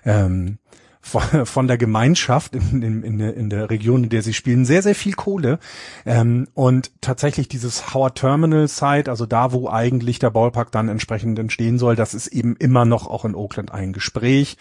ähm, 0.05 0.59
von 1.45 1.67
der 1.67 1.79
Gemeinschaft 1.79 2.55
in, 2.55 2.81
in, 2.81 3.03
in, 3.03 3.19
der, 3.19 3.35
in 3.35 3.51
der 3.51 3.71
Region, 3.71 4.05
in 4.05 4.09
der 4.09 4.23
sie 4.23 4.33
spielen, 4.33 4.65
sehr, 4.65 4.83
sehr 4.83 4.95
viel 4.95 5.15
Kohle. 5.15 5.59
Ähm, 6.07 6.47
und 6.55 6.93
tatsächlich 7.01 7.49
dieses 7.49 7.93
Howard 7.93 8.17
Terminal 8.17 8.69
Site, 8.69 9.11
also 9.11 9.27
da, 9.27 9.53
wo 9.53 9.69
eigentlich 9.69 10.21
der 10.21 10.31
Ballpark 10.31 10.71
dann 10.71 10.89
entsprechend 10.89 11.41
entstehen 11.41 11.81
soll, 11.81 11.97
das 11.97 12.15
ist 12.15 12.29
eben 12.29 12.55
immer 12.57 12.85
noch 12.85 13.09
auch 13.09 13.25
in 13.25 13.35
Oakland 13.35 13.73
ein 13.73 13.93
Gespräch. 13.93 14.57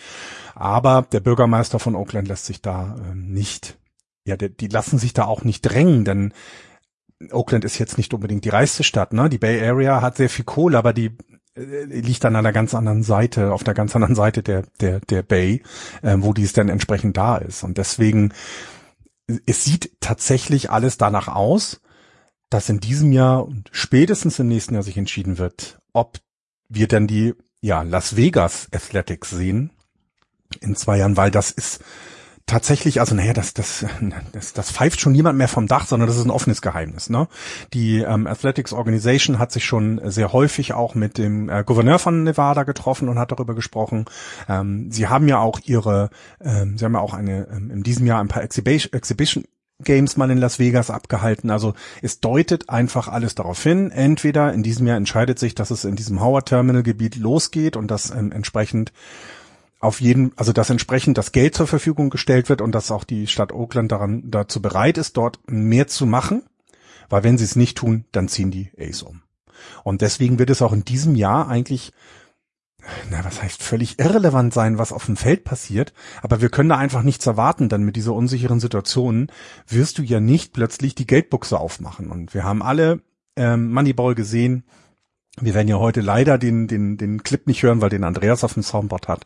Aber 0.56 1.06
der 1.12 1.20
Bürgermeister 1.20 1.78
von 1.78 1.96
Oakland 1.96 2.28
lässt 2.28 2.48
sich 2.48 2.62
da 2.62 2.96
ähm, 3.12 3.32
nicht, 3.32 3.78
ja, 4.26 4.38
der, 4.38 4.50
die 4.50 4.68
lassen 4.68 5.00
sich 5.00 5.14
da 5.14 5.26
auch 5.26 5.44
nicht 5.44 5.62
drängen, 5.62 6.06
denn 6.06 6.34
Oakland 7.32 7.66
ist 7.66 7.78
jetzt 7.78 7.98
nicht 7.98 8.14
unbedingt 8.14 8.46
die 8.46 8.50
reichste 8.50 8.84
Stadt, 8.84 9.14
ne? 9.14 9.30
Die 9.30 9.38
Bay 9.38 9.62
Area 9.68 10.02
hat 10.02 10.18
sehr 10.18 10.30
viel 10.30 10.46
Kohle, 10.46 10.78
aber 10.78 10.94
die 10.94 11.18
äh, 11.56 11.84
liegt 11.86 12.24
dann 12.24 12.36
an 12.36 12.46
einer 12.46 12.54
ganz 12.54 12.74
anderen 12.74 13.04
Seite, 13.04 13.54
auf 13.54 13.64
der 13.64 13.74
ganz 13.74 13.96
anderen 13.96 14.16
Seite 14.16 14.42
der, 14.44 14.64
der, 14.80 15.00
der 15.02 15.22
Bay, 15.22 15.62
äh, 16.02 16.18
wo 16.20 16.34
dies 16.34 16.54
dann 16.54 16.70
entsprechend 16.70 17.18
da 17.18 17.38
ist. 17.38 17.64
Und 17.64 17.78
deswegen, 17.78 18.34
es 19.46 19.64
sieht 19.64 19.98
tatsächlich 20.00 20.72
alles 20.72 20.98
danach 20.98 21.28
aus, 21.28 21.82
dass 22.50 22.70
in 22.70 22.80
diesem 22.80 23.14
Jahr 23.14 23.46
und 23.46 23.70
spätestens 23.72 24.40
im 24.40 24.48
nächsten 24.48 24.74
Jahr 24.74 24.84
sich 24.84 24.98
entschieden 24.98 25.38
wird, 25.38 25.80
ob 25.94 26.18
wir 26.70 26.88
denn 26.88 27.08
die, 27.08 27.34
ja, 27.62 27.82
Las 27.84 28.16
Vegas 28.16 28.68
Athletics 28.74 29.30
sehen 29.30 29.72
in 30.60 30.76
zwei 30.76 30.98
Jahren, 30.98 31.16
weil 31.16 31.32
das 31.32 31.52
ist, 31.52 31.82
tatsächlich, 32.46 33.00
also 33.00 33.16
naja, 33.16 33.34
das, 33.34 33.54
das, 33.54 33.86
das, 34.34 34.54
das 34.54 34.72
pfeift 34.72 35.00
schon 35.00 35.14
niemand 35.14 35.38
mehr 35.38 35.48
vom 35.48 35.68
Dach, 35.68 35.86
sondern 35.86 36.08
das 36.08 36.18
ist 36.18 36.26
ein 36.26 36.32
offenes 36.32 36.62
Geheimnis. 36.62 37.10
Ne? 37.10 37.28
Die 37.74 38.00
ähm, 38.00 38.28
Athletics 38.28 38.74
Organization 38.74 39.40
hat 39.40 39.52
sich 39.52 39.66
schon 39.66 40.02
sehr 40.06 40.34
häufig 40.34 40.74
auch 40.74 40.96
mit 40.96 41.18
dem 41.18 41.50
äh, 41.50 41.64
Gouverneur 41.64 42.00
von 42.00 42.24
Nevada 42.24 42.64
getroffen 42.64 43.10
und 43.10 43.20
hat 43.20 43.32
darüber 43.32 43.56
gesprochen. 43.56 44.06
Ähm, 44.48 44.92
sie 44.92 45.08
haben 45.08 45.28
ja 45.28 45.40
auch 45.40 45.60
ihre, 45.64 46.10
ähm, 46.40 46.78
sie 46.78 46.86
haben 46.86 46.94
ja 46.94 47.02
auch 47.02 47.14
eine 47.14 47.48
ähm, 47.52 47.72
in 47.72 47.84
diesem 47.84 48.06
Jahr 48.06 48.20
ein 48.20 48.28
paar 48.28 48.44
Exhibition, 48.44 48.94
Exhibition 48.94 49.44
Games 49.84 50.18
mal 50.18 50.30
in 50.32 50.38
Las 50.38 50.60
Vegas 50.60 50.90
abgehalten. 50.90 51.50
Also 51.50 51.74
es 52.02 52.20
deutet 52.20 52.70
einfach 52.70 53.08
alles 53.08 53.36
darauf 53.36 53.62
hin. 53.62 53.92
Entweder 53.92 54.54
in 54.54 54.64
diesem 54.64 54.88
Jahr 54.88 54.98
entscheidet 54.98 55.40
sich, 55.40 55.56
dass 55.56 55.72
es 55.72 55.86
in 55.86 55.96
diesem 55.96 56.22
Howard 56.22 56.48
Terminal 56.48 56.84
Gebiet 56.84 57.16
losgeht 57.16 57.76
und 57.76 57.90
das 57.90 58.12
ähm, 58.12 58.32
entsprechend 58.32 58.92
auf 59.82 60.00
jeden, 60.00 60.32
also 60.38 60.54
dass 60.54 60.70
entsprechend 60.70 61.18
das 61.18 61.32
Geld 61.32 61.56
zur 61.56 61.66
Verfügung 61.66 62.12
gestellt 62.12 62.50
wird 62.50 62.62
und 62.62 62.74
dass 62.74 62.92
auch 62.92 63.04
die 63.04 63.26
Stadt 63.26 63.52
Oakland 63.52 63.92
daran 63.92 64.24
dazu 64.30 64.62
bereit 64.62 65.00
ist, 65.00 65.18
dort 65.18 65.40
mehr 65.48 65.88
zu 65.88 66.06
machen, 66.06 66.44
weil 67.10 67.24
wenn 67.24 67.38
sie 67.40 67.46
es 67.46 67.56
nicht 67.56 67.78
tun, 67.78 68.06
dann 68.12 68.28
ziehen 68.28 68.52
die 68.52 68.72
Ace 68.78 69.02
um. 69.02 69.24
Und 69.84 70.02
deswegen 70.02 70.38
wird 70.38 70.52
es 70.52 70.62
auch 70.62 70.72
in 70.72 70.86
diesem 70.86 71.16
Jahr 71.16 71.48
eigentlich, 71.48 71.94
na, 73.10 73.26
was 73.26 73.42
heißt 73.42 73.64
völlig 73.64 73.98
irrelevant 74.00 74.54
sein, 74.54 74.78
was 74.78 74.92
auf 74.92 75.08
dem 75.08 75.18
Feld 75.18 75.44
passiert, 75.44 75.94
aber 76.22 76.42
wir 76.42 76.50
können 76.50 76.70
da 76.70 76.78
einfach 76.78 77.02
nichts 77.02 77.26
erwarten, 77.26 77.68
denn 77.68 77.82
mit 77.82 77.96
dieser 77.96 78.14
unsicheren 78.14 78.60
Situation 78.60 79.32
wirst 79.68 79.98
du 79.98 80.04
ja 80.04 80.20
nicht 80.20 80.54
plötzlich 80.54 80.94
die 80.94 81.08
Geldbuchse 81.08 81.60
aufmachen. 81.60 82.12
Und 82.12 82.36
wir 82.36 82.44
haben 82.44 82.62
alle 82.62 83.02
ähm, 83.36 83.74
Moneyball 83.74 84.14
gesehen, 84.14 84.64
wir 85.40 85.54
werden 85.54 85.70
ja 85.70 85.78
heute 85.78 86.02
leider 86.02 86.38
den, 86.38 86.68
den, 86.68 86.98
den 86.98 87.24
Clip 87.24 87.48
nicht 87.48 87.64
hören, 87.64 87.82
weil 87.82 87.90
den 87.90 88.04
Andreas 88.04 88.44
auf 88.44 88.54
dem 88.54 88.64
Soundboard 88.64 89.08
hat. 89.08 89.26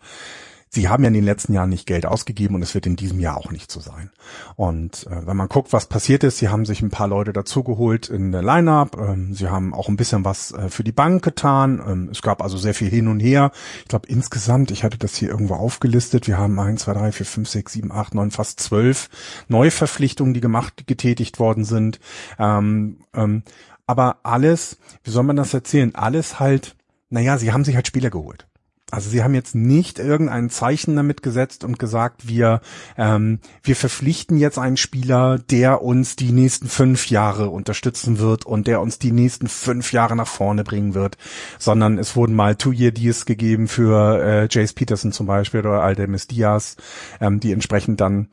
Sie 0.70 0.90
haben 0.90 1.04
ja 1.04 1.08
in 1.08 1.14
den 1.14 1.24
letzten 1.24 1.54
Jahren 1.54 1.70
nicht 1.70 1.86
Geld 1.86 2.06
ausgegeben 2.06 2.56
und 2.56 2.62
es 2.62 2.74
wird 2.74 2.86
in 2.86 2.98
diesem 2.98 3.20
Jahr 3.20 3.38
auch 3.38 3.52
nicht 3.52 3.72
so 3.72 3.80
sein. 3.80 4.12
Und 4.56 5.08
äh, 5.08 5.26
wenn 5.26 5.38
man 5.38 5.48
guckt, 5.48 5.72
was 5.72 5.86
passiert 5.86 6.24
ist, 6.24 6.40
sie 6.40 6.50
haben 6.50 6.66
sich 6.66 6.82
ein 6.82 6.90
paar 6.90 7.08
Leute 7.08 7.32
dazugeholt 7.32 8.10
in 8.10 8.32
der 8.32 8.42
Line-Up. 8.42 8.98
Ähm, 8.98 9.34
sie 9.34 9.48
haben 9.48 9.74
auch 9.74 9.88
ein 9.88 9.96
bisschen 9.96 10.26
was 10.26 10.52
äh, 10.52 10.70
für 10.70 10.84
die 10.84 10.92
Bank 10.92 11.24
getan. 11.24 11.82
Ähm, 11.86 12.10
es 12.12 12.22
gab 12.22 12.42
also 12.42 12.58
sehr 12.58 12.74
viel 12.74 12.90
hin 12.90 13.08
und 13.08 13.22
her. 13.22 13.52
Ich 13.84 13.88
glaube 13.88 14.08
insgesamt, 14.10 14.70
ich 14.72 14.84
hatte 14.84 14.98
das 14.98 15.16
hier 15.16 15.30
irgendwo 15.30 15.54
aufgelistet, 15.54 16.28
wir 16.28 16.38
haben 16.38 16.60
eins, 16.60 16.84
zwei, 16.84 16.94
drei, 16.94 17.12
vier, 17.12 17.26
fünf, 17.26 17.48
sechs, 17.48 17.74
sieben, 17.74 17.92
acht, 17.92 18.14
neun, 18.14 18.32
fast 18.32 18.60
zwölf 18.60 19.10
Neuverpflichtungen, 19.48 20.34
die 20.34 20.42
gemacht, 20.42 20.88
getätigt 20.88 21.40
worden 21.40 21.64
sind. 21.64 22.00
Ähm, 22.38 22.98
ähm, 23.14 23.44
aber 23.88 24.18
alles, 24.24 24.78
wie 25.04 25.12
soll 25.12 25.24
man 25.24 25.36
das 25.36 25.54
erzählen? 25.54 25.96
Alles 25.96 26.40
halt, 26.40 26.76
naja, 27.10 27.38
sie 27.38 27.54
haben 27.54 27.64
sich 27.64 27.76
halt 27.76 27.88
Spieler 27.88 28.10
geholt. 28.10 28.48
Also 28.92 29.10
sie 29.10 29.24
haben 29.24 29.34
jetzt 29.34 29.56
nicht 29.56 29.98
irgendein 29.98 30.52
Zeichen 30.52 30.96
damit 30.96 31.24
gesetzt 31.24 31.64
und 31.64 31.80
gesagt, 31.80 32.28
wir, 32.28 32.62
ähm, 32.98 33.40
wir 33.64 33.76
verpflichten 33.76 34.38
jetzt 34.38 34.60
einen 34.60 34.78
Spieler, 34.78 35.40
der 35.40 35.82
uns 35.82 36.16
die 36.16 36.32
nächsten 36.32 36.68
fünf 36.68 37.10
Jahre 37.10 37.50
unterstützen 37.50 38.20
wird 38.20 38.46
und 38.46 38.68
der 38.68 38.82
uns 38.82 39.00
die 39.00 39.12
nächsten 39.12 39.48
fünf 39.48 39.92
Jahre 39.92 40.16
nach 40.16 40.28
vorne 40.28 40.64
bringen 40.64 40.94
wird, 40.94 41.18
sondern 41.58 41.98
es 41.98 42.16
wurden 42.16 42.36
mal 42.36 42.56
Two-Year-Deals 42.56 43.26
gegeben 43.26 43.68
für 43.68 44.22
äh, 44.24 44.48
Jace 44.52 44.74
Peterson 44.74 45.12
zum 45.12 45.26
Beispiel 45.26 45.62
oder 45.62 45.82
Aldemis 45.82 46.28
Diaz, 46.28 46.78
ähm, 47.20 47.40
die 47.40 47.54
entsprechend 47.54 48.00
dann 48.02 48.30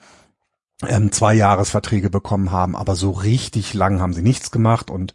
ähm, 0.86 1.12
zwei 1.12 1.34
Jahresverträge 1.34 2.10
bekommen 2.10 2.50
haben, 2.50 2.76
aber 2.76 2.96
so 2.96 3.10
richtig 3.10 3.72
lang 3.72 4.00
haben 4.00 4.12
sie 4.12 4.22
nichts 4.22 4.50
gemacht 4.50 4.90
und 4.90 5.14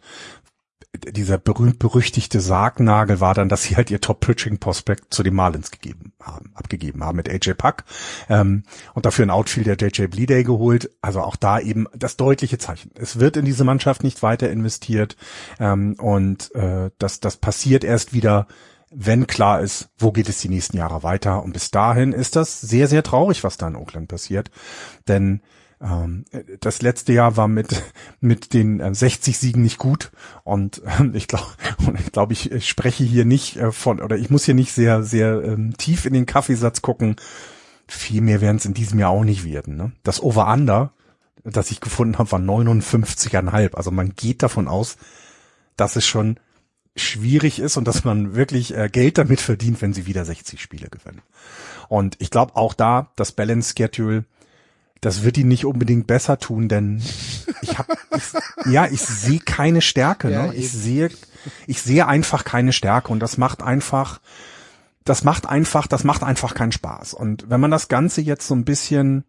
dieser 0.94 1.36
berühmt-berüchtigte 1.36 2.40
Sargnagel 2.40 3.20
war 3.20 3.34
dann, 3.34 3.50
dass 3.50 3.64
sie 3.64 3.76
halt 3.76 3.90
ihr 3.90 4.00
Top-Pitching-Prospect 4.00 5.12
zu 5.12 5.22
den 5.22 5.34
Marlins 5.34 5.70
gegeben 5.70 6.12
haben, 6.22 6.50
abgegeben 6.54 7.04
haben 7.04 7.16
mit 7.16 7.28
AJ 7.28 7.54
Puck 7.54 7.84
ähm, 8.30 8.62
und 8.94 9.04
dafür 9.04 9.26
ein 9.26 9.30
Outfielder 9.30 9.76
JJ 9.76 10.06
Bleeday 10.06 10.44
geholt. 10.44 10.90
Also 11.02 11.20
auch 11.20 11.36
da 11.36 11.60
eben 11.60 11.86
das 11.94 12.16
deutliche 12.16 12.56
Zeichen. 12.56 12.90
Es 12.94 13.20
wird 13.20 13.36
in 13.36 13.44
diese 13.44 13.64
Mannschaft 13.64 14.02
nicht 14.02 14.22
weiter 14.22 14.50
investiert 14.50 15.16
ähm, 15.60 15.94
und 15.98 16.54
äh, 16.54 16.90
das, 16.98 17.20
das 17.20 17.36
passiert 17.36 17.84
erst 17.84 18.14
wieder, 18.14 18.46
wenn 18.90 19.26
klar 19.26 19.60
ist, 19.60 19.90
wo 19.98 20.12
geht 20.12 20.30
es 20.30 20.40
die 20.40 20.48
nächsten 20.48 20.78
Jahre 20.78 21.02
weiter. 21.02 21.42
Und 21.42 21.52
bis 21.52 21.70
dahin 21.70 22.12
ist 22.12 22.34
das 22.34 22.62
sehr, 22.62 22.88
sehr 22.88 23.02
traurig, 23.02 23.44
was 23.44 23.58
da 23.58 23.68
in 23.68 23.76
Oakland 23.76 24.08
passiert. 24.08 24.50
Denn 25.06 25.42
ähm, 25.80 26.24
das 26.60 26.82
letzte 26.82 27.12
Jahr 27.12 27.36
war 27.36 27.48
mit 27.48 27.82
mit 28.20 28.52
den 28.52 28.80
äh, 28.80 28.94
60 28.94 29.38
Siegen 29.38 29.62
nicht 29.62 29.78
gut 29.78 30.10
und 30.44 30.82
äh, 30.84 31.04
ich 31.14 31.28
glaube 31.28 31.46
ich 31.98 32.12
glaube 32.12 32.32
ich, 32.32 32.68
spreche 32.68 33.04
hier 33.04 33.24
nicht 33.24 33.56
äh, 33.56 33.70
von 33.70 34.00
oder 34.00 34.16
ich 34.16 34.30
muss 34.30 34.44
hier 34.44 34.54
nicht 34.54 34.72
sehr 34.72 35.02
sehr 35.02 35.42
ähm, 35.42 35.76
tief 35.76 36.04
in 36.04 36.12
den 36.12 36.26
Kaffeesatz 36.26 36.82
gucken. 36.82 37.16
Viel 37.86 38.20
mehr 38.20 38.40
werden 38.40 38.58
es 38.58 38.66
in 38.66 38.74
diesem 38.74 38.98
Jahr 38.98 39.10
auch 39.10 39.24
nicht 39.24 39.44
werden. 39.44 39.76
Ne? 39.76 39.92
Das 40.02 40.22
Over 40.22 40.52
Under, 40.52 40.92
das 41.42 41.70
ich 41.70 41.80
gefunden 41.80 42.18
habe, 42.18 42.30
war 42.32 42.38
59,5. 42.38 43.74
Also 43.74 43.90
man 43.90 44.14
geht 44.14 44.42
davon 44.42 44.68
aus, 44.68 44.98
dass 45.76 45.96
es 45.96 46.06
schon 46.06 46.38
schwierig 46.96 47.60
ist 47.60 47.78
und 47.78 47.88
dass 47.88 48.04
man 48.04 48.34
wirklich 48.34 48.76
äh, 48.76 48.90
Geld 48.90 49.16
damit 49.16 49.40
verdient, 49.40 49.80
wenn 49.80 49.94
sie 49.94 50.04
wieder 50.04 50.24
60 50.24 50.60
Spiele 50.60 50.90
gewinnen. 50.90 51.22
Und 51.88 52.16
ich 52.18 52.30
glaube 52.30 52.56
auch 52.56 52.74
da, 52.74 53.10
das 53.16 53.32
Balance 53.32 53.72
Schedule 53.74 54.24
das 55.00 55.22
wird 55.22 55.38
ihn 55.38 55.48
nicht 55.48 55.64
unbedingt 55.64 56.06
besser 56.06 56.38
tun, 56.38 56.68
denn 56.68 57.02
ich 57.62 57.78
habe 57.78 57.94
ja, 58.70 58.86
ich 58.86 59.00
sehe 59.00 59.40
keine 59.40 59.80
Stärke, 59.80 60.30
ja, 60.30 60.46
ne? 60.46 60.54
Ich 60.54 60.70
sehe 60.70 61.10
ich 61.66 61.82
sehe 61.82 62.06
einfach 62.06 62.44
keine 62.44 62.72
Stärke 62.72 63.12
und 63.12 63.20
das 63.20 63.38
macht 63.38 63.62
einfach 63.62 64.20
das 65.04 65.24
macht 65.24 65.48
einfach, 65.48 65.86
das 65.86 66.04
macht 66.04 66.22
einfach 66.22 66.54
keinen 66.54 66.72
Spaß. 66.72 67.14
Und 67.14 67.48
wenn 67.48 67.60
man 67.60 67.70
das 67.70 67.88
ganze 67.88 68.20
jetzt 68.20 68.46
so 68.46 68.54
ein 68.54 68.64
bisschen 68.64 69.24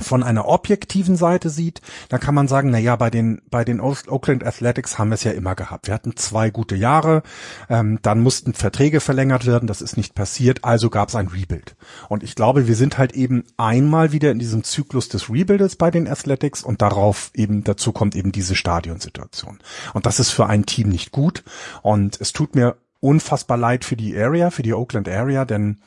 von 0.00 0.22
einer 0.22 0.48
objektiven 0.48 1.16
Seite 1.16 1.50
sieht, 1.50 1.82
dann 2.08 2.20
kann 2.20 2.34
man 2.34 2.48
sagen, 2.48 2.70
na 2.70 2.78
ja, 2.78 2.96
bei 2.96 3.10
den 3.10 3.42
bei 3.50 3.62
den 3.64 3.80
Oakland 3.80 4.44
Athletics 4.44 4.98
haben 4.98 5.10
wir 5.10 5.16
es 5.16 5.24
ja 5.24 5.32
immer 5.32 5.54
gehabt. 5.54 5.86
Wir 5.86 5.94
hatten 5.94 6.16
zwei 6.16 6.50
gute 6.50 6.76
Jahre, 6.76 7.22
ähm, 7.68 7.98
dann 8.00 8.20
mussten 8.20 8.54
Verträge 8.54 9.00
verlängert 9.00 9.46
werden, 9.46 9.66
das 9.66 9.82
ist 9.82 9.96
nicht 9.98 10.14
passiert, 10.14 10.64
also 10.64 10.88
gab 10.88 11.10
es 11.10 11.14
ein 11.14 11.28
Rebuild. 11.28 11.76
Und 12.08 12.22
ich 12.22 12.34
glaube, 12.34 12.66
wir 12.68 12.74
sind 12.74 12.96
halt 12.96 13.12
eben 13.12 13.44
einmal 13.58 14.12
wieder 14.12 14.30
in 14.30 14.38
diesem 14.38 14.64
Zyklus 14.64 15.08
des 15.08 15.28
Rebuildes 15.28 15.76
bei 15.76 15.90
den 15.90 16.08
Athletics 16.08 16.62
und 16.62 16.80
darauf 16.80 17.30
eben 17.34 17.62
dazu 17.62 17.92
kommt 17.92 18.16
eben 18.16 18.32
diese 18.32 18.56
Stadionsituation. 18.56 19.58
Und 19.92 20.06
das 20.06 20.20
ist 20.20 20.30
für 20.30 20.46
ein 20.46 20.64
Team 20.64 20.88
nicht 20.88 21.12
gut 21.12 21.44
und 21.82 22.18
es 22.18 22.32
tut 22.32 22.54
mir 22.54 22.76
unfassbar 23.00 23.58
leid 23.58 23.84
für 23.84 23.96
die 23.96 24.16
Area, 24.16 24.50
für 24.50 24.62
die 24.62 24.72
Oakland 24.72 25.08
Area, 25.08 25.44
denn 25.44 25.82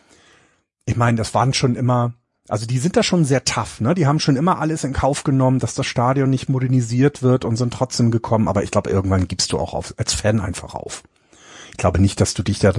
ich 0.85 0.95
meine, 0.95 1.17
das 1.17 1.33
waren 1.33 1.53
schon 1.53 1.75
immer, 1.75 2.13
also 2.47 2.65
die 2.65 2.77
sind 2.77 2.95
da 2.95 3.03
schon 3.03 3.25
sehr 3.25 3.43
tough, 3.43 3.81
ne? 3.81 3.95
Die 3.95 4.05
haben 4.05 4.19
schon 4.19 4.35
immer 4.35 4.59
alles 4.59 4.83
in 4.83 4.93
Kauf 4.93 5.23
genommen, 5.23 5.59
dass 5.59 5.73
das 5.73 5.85
Stadion 5.85 6.29
nicht 6.29 6.47
modernisiert 6.47 7.23
wird 7.23 7.43
und 7.43 7.55
sind 7.55 7.73
trotzdem 7.73 8.11
gekommen. 8.11 8.47
Aber 8.47 8.63
ich 8.63 8.71
glaube, 8.71 8.91
irgendwann 8.91 9.27
gibst 9.27 9.51
du 9.51 9.57
auch 9.57 9.73
auf, 9.73 9.95
als 9.97 10.13
Fan 10.13 10.39
einfach 10.39 10.75
auf. 10.75 11.03
Ich 11.71 11.77
glaube 11.77 11.99
nicht, 11.99 12.21
dass 12.21 12.35
du 12.35 12.43
dich 12.43 12.59
da, 12.59 12.73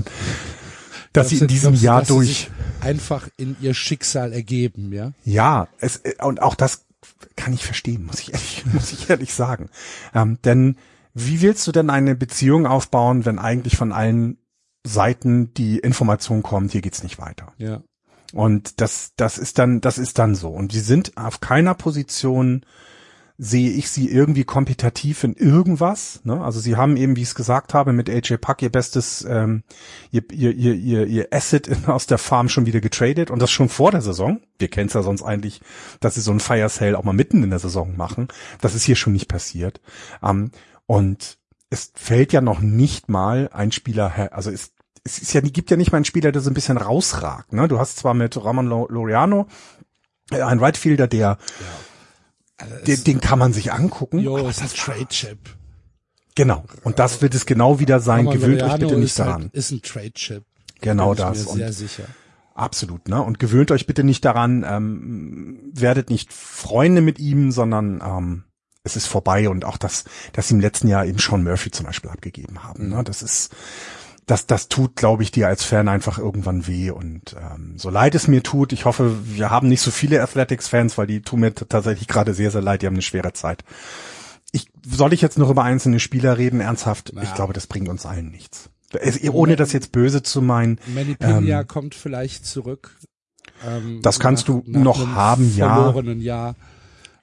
dass 1.12 1.30
sie 1.30 1.38
in 1.38 1.48
diesem 1.48 1.72
glaubst 1.72 1.82
Jahr 1.82 2.02
durch, 2.05 2.51
einfach 2.80 3.28
in 3.36 3.56
ihr 3.60 3.74
Schicksal 3.74 4.32
ergeben, 4.32 4.93
ja? 4.93 5.12
ja, 5.24 5.68
es, 5.80 6.01
und 6.22 6.40
auch 6.40 6.55
das 6.55 6.86
kann 7.34 7.52
ich 7.52 7.64
verstehen, 7.64 8.05
muss 8.05 8.20
ich 8.20 8.32
ehrlich, 8.32 8.64
muss 8.72 8.93
ich 8.93 9.10
ehrlich 9.10 9.34
sagen. 9.34 9.68
Ähm, 10.14 10.38
denn 10.44 10.76
wie 11.12 11.40
willst 11.40 11.66
du 11.66 11.72
denn 11.72 11.90
eine 11.90 12.14
Beziehung 12.14 12.66
aufbauen, 12.66 13.24
wenn 13.24 13.38
eigentlich 13.38 13.76
von 13.76 13.93
allen 13.93 14.38
Seiten 14.86 15.52
die 15.55 15.78
Information 15.78 16.43
kommt, 16.43 16.72
hier 16.72 16.82
geht's 16.82 17.02
nicht 17.02 17.18
weiter? 17.18 17.52
Ja. 17.59 17.82
Und 18.32 18.81
das, 18.81 19.12
das 19.16 19.39
ist 19.39 19.59
dann, 19.59 19.81
das 19.81 19.98
ist 19.98 20.19
dann 20.19 20.35
so. 20.35 20.51
Und 20.51 20.73
sie 20.73 20.81
sind 20.81 21.16
auf 21.16 21.40
keiner 21.40 21.74
Position, 21.74 22.65
sehe 23.39 23.70
ich 23.70 23.90
sie 23.90 24.11
irgendwie 24.11 24.44
kompetitiv 24.44 25.23
in 25.23 25.35
irgendwas. 25.35 26.20
Ne? 26.24 26.43
Also 26.43 26.59
sie 26.59 26.77
haben 26.77 26.97
eben, 26.97 27.16
wie 27.16 27.23
ich 27.23 27.28
es 27.28 27.35
gesagt 27.35 27.74
habe, 27.74 27.93
mit 27.93 28.09
AJ 28.09 28.39
Puck 28.39 28.62
ihr 28.62 28.70
bestes, 28.70 29.27
ähm, 29.28 29.62
ihr, 30.11 30.23
ihr, 30.32 30.55
ihr, 30.55 31.07
ihr, 31.07 31.28
Asset 31.31 31.70
aus 31.86 32.07
der 32.07 32.19
Farm 32.19 32.48
schon 32.48 32.66
wieder 32.66 32.81
getradet 32.81 33.31
und 33.31 33.40
das 33.40 33.51
schon 33.51 33.69
vor 33.69 33.90
der 33.90 34.01
Saison. 34.01 34.40
Wir 34.59 34.69
kennen 34.69 34.89
es 34.89 34.94
ja 34.94 35.03
sonst 35.03 35.23
eigentlich, 35.23 35.61
dass 36.01 36.15
sie 36.15 36.23
so 36.23 36.32
ein 36.32 36.40
Fire 36.40 36.69
Sale 36.69 36.98
auch 36.98 37.05
mal 37.05 37.12
mitten 37.12 37.43
in 37.43 37.51
der 37.51 37.59
Saison 37.59 37.97
machen. 37.97 38.28
Das 38.61 38.74
ist 38.74 38.85
hier 38.85 38.97
schon 38.97 39.12
nicht 39.12 39.28
passiert. 39.28 39.81
Ähm, 40.23 40.51
und 40.86 41.39
es 41.69 41.93
fällt 41.94 42.32
ja 42.32 42.40
noch 42.40 42.61
nicht 42.61 43.09
mal 43.09 43.51
ein 43.53 43.73
Spieler, 43.73 44.09
her, 44.09 44.35
also 44.35 44.51
es, 44.51 44.73
es 45.07 45.19
ist 45.19 45.33
ja, 45.33 45.41
gibt 45.41 45.70
ja 45.70 45.77
nicht 45.77 45.93
mal 45.93 45.99
einen 45.99 46.05
Spieler, 46.05 46.33
der 46.33 46.43
so 46.43 46.51
ein 46.51 46.55
bisschen 46.55 46.77
rausragt. 46.77 47.53
Ne? 47.53 47.69
Du 47.69 47.78
hast 47.78 47.97
zwar 47.97 48.12
mit 48.12 48.37
Ramon 48.37 48.66
Loriano 48.66 49.47
äh, 50.31 50.43
einen 50.43 50.61
Right 50.61 50.77
Fielder, 50.77 51.07
der 51.07 51.39
den, 52.87 53.05
den 53.05 53.20
kann 53.20 53.39
man 53.39 53.53
sich 53.53 53.73
angucken. 53.73 54.19
Jo, 54.19 54.49
ist 54.49 54.62
ein 54.62 54.69
Trade 54.69 55.07
Chip. 55.09 55.39
Genau. 56.35 56.65
Und 56.85 56.99
das 56.99 57.23
wird 57.23 57.35
es 57.35 57.47
genau 57.47 57.78
wieder 57.78 58.01
sein. 58.01 58.27
Roman 58.27 58.41
Gewöhnt 58.41 58.62
euch 58.62 58.69
Laureano 58.69 58.87
bitte 58.89 58.99
nicht 58.99 59.11
ist 59.11 59.19
daran. 59.19 59.43
Halt, 59.43 59.55
ist 59.55 59.70
ein 59.70 59.83
Trade 59.83 60.12
Chip. 60.12 60.45
Genau 60.81 61.15
Bin 61.15 61.24
ich 61.24 61.28
das. 61.28 61.53
Sehr 61.53 61.73
sicher. 61.73 62.05
absolut, 62.55 63.09
ne? 63.09 63.23
Und 63.23 63.39
gewöhnt 63.39 63.70
euch 63.70 63.87
bitte 63.87 64.05
nicht 64.05 64.24
daran, 64.24 64.65
ähm, 64.66 65.70
werdet 65.73 66.11
nicht 66.11 66.33
Freunde 66.33 67.01
mit 67.01 67.19
ihm, 67.19 67.51
sondern 67.53 68.03
ähm, 68.05 68.45
es 68.83 68.97
ist 68.97 69.07
vorbei 69.07 69.49
und 69.49 69.65
auch 69.65 69.77
das, 69.77 70.05
dass 70.33 70.49
sie 70.49 70.55
im 70.55 70.61
letzten 70.61 70.89
Jahr 70.89 71.05
eben 71.05 71.19
Sean 71.19 71.43
Murphy 71.43 71.70
zum 71.70 71.87
Beispiel 71.87 72.11
abgegeben 72.11 72.62
haben. 72.62 72.89
Ne? 72.89 73.03
Das 73.05 73.23
ist, 73.23 73.55
das, 74.27 74.47
das 74.47 74.69
tut, 74.69 74.97
glaube 74.97 75.23
ich, 75.23 75.31
dir 75.31 75.47
als 75.48 75.65
Fan 75.65 75.89
einfach 75.89 76.19
irgendwann 76.19 76.66
weh. 76.66 76.90
Und 76.90 77.36
ähm, 77.39 77.74
so 77.78 77.90
leid 77.90 78.15
es 78.15 78.27
mir 78.28 78.43
tut, 78.43 78.73
ich 78.73 78.85
hoffe, 78.85 79.16
wir 79.24 79.51
haben 79.51 79.69
nicht 79.69 79.81
so 79.81 79.90
viele 79.90 80.20
Athletics-Fans, 80.23 80.98
weil 80.98 81.07
die 81.07 81.23
tun 81.23 81.40
mir 81.40 81.55
tatsächlich 81.55 82.09
gerade 82.09 82.35
sehr, 82.35 82.51
sehr 82.51 82.62
leid, 82.62 82.82
die 82.82 82.86
haben 82.86 82.94
eine 82.94 83.03
schwere 83.03 83.32
Zeit. 83.32 83.62
Ich, 84.53 84.69
soll 84.85 85.12
ich 85.12 85.20
jetzt 85.20 85.39
noch 85.39 85.51
über 85.51 85.62
einzelne 85.65 86.01
Spieler 86.01 86.39
reden, 86.39 86.61
ernsthaft? 86.61 87.12
Ich 87.23 87.35
glaube, 87.35 87.53
das 87.53 87.66
bringt 87.66 87.89
uns 87.89 88.05
allen 88.07 88.31
nichts. 88.31 88.70
Es, 88.93 89.23
ohne 89.28 89.57
das 89.57 89.73
jetzt 89.73 89.93
böse 89.93 90.23
zu 90.23 90.40
meinen. 90.43 90.78
Manny 90.94 91.15
Pena 91.16 91.65
kommt 91.65 91.94
vielleicht 91.94 92.47
zurück. 92.47 92.97
Ähm, 93.66 94.01
Das 94.03 94.20
kannst 94.20 94.48
du 94.48 94.62
nach 94.66 94.81
noch 94.82 95.07
haben, 95.09 95.55
ja. 95.57 95.93
Jahr. 96.19 96.55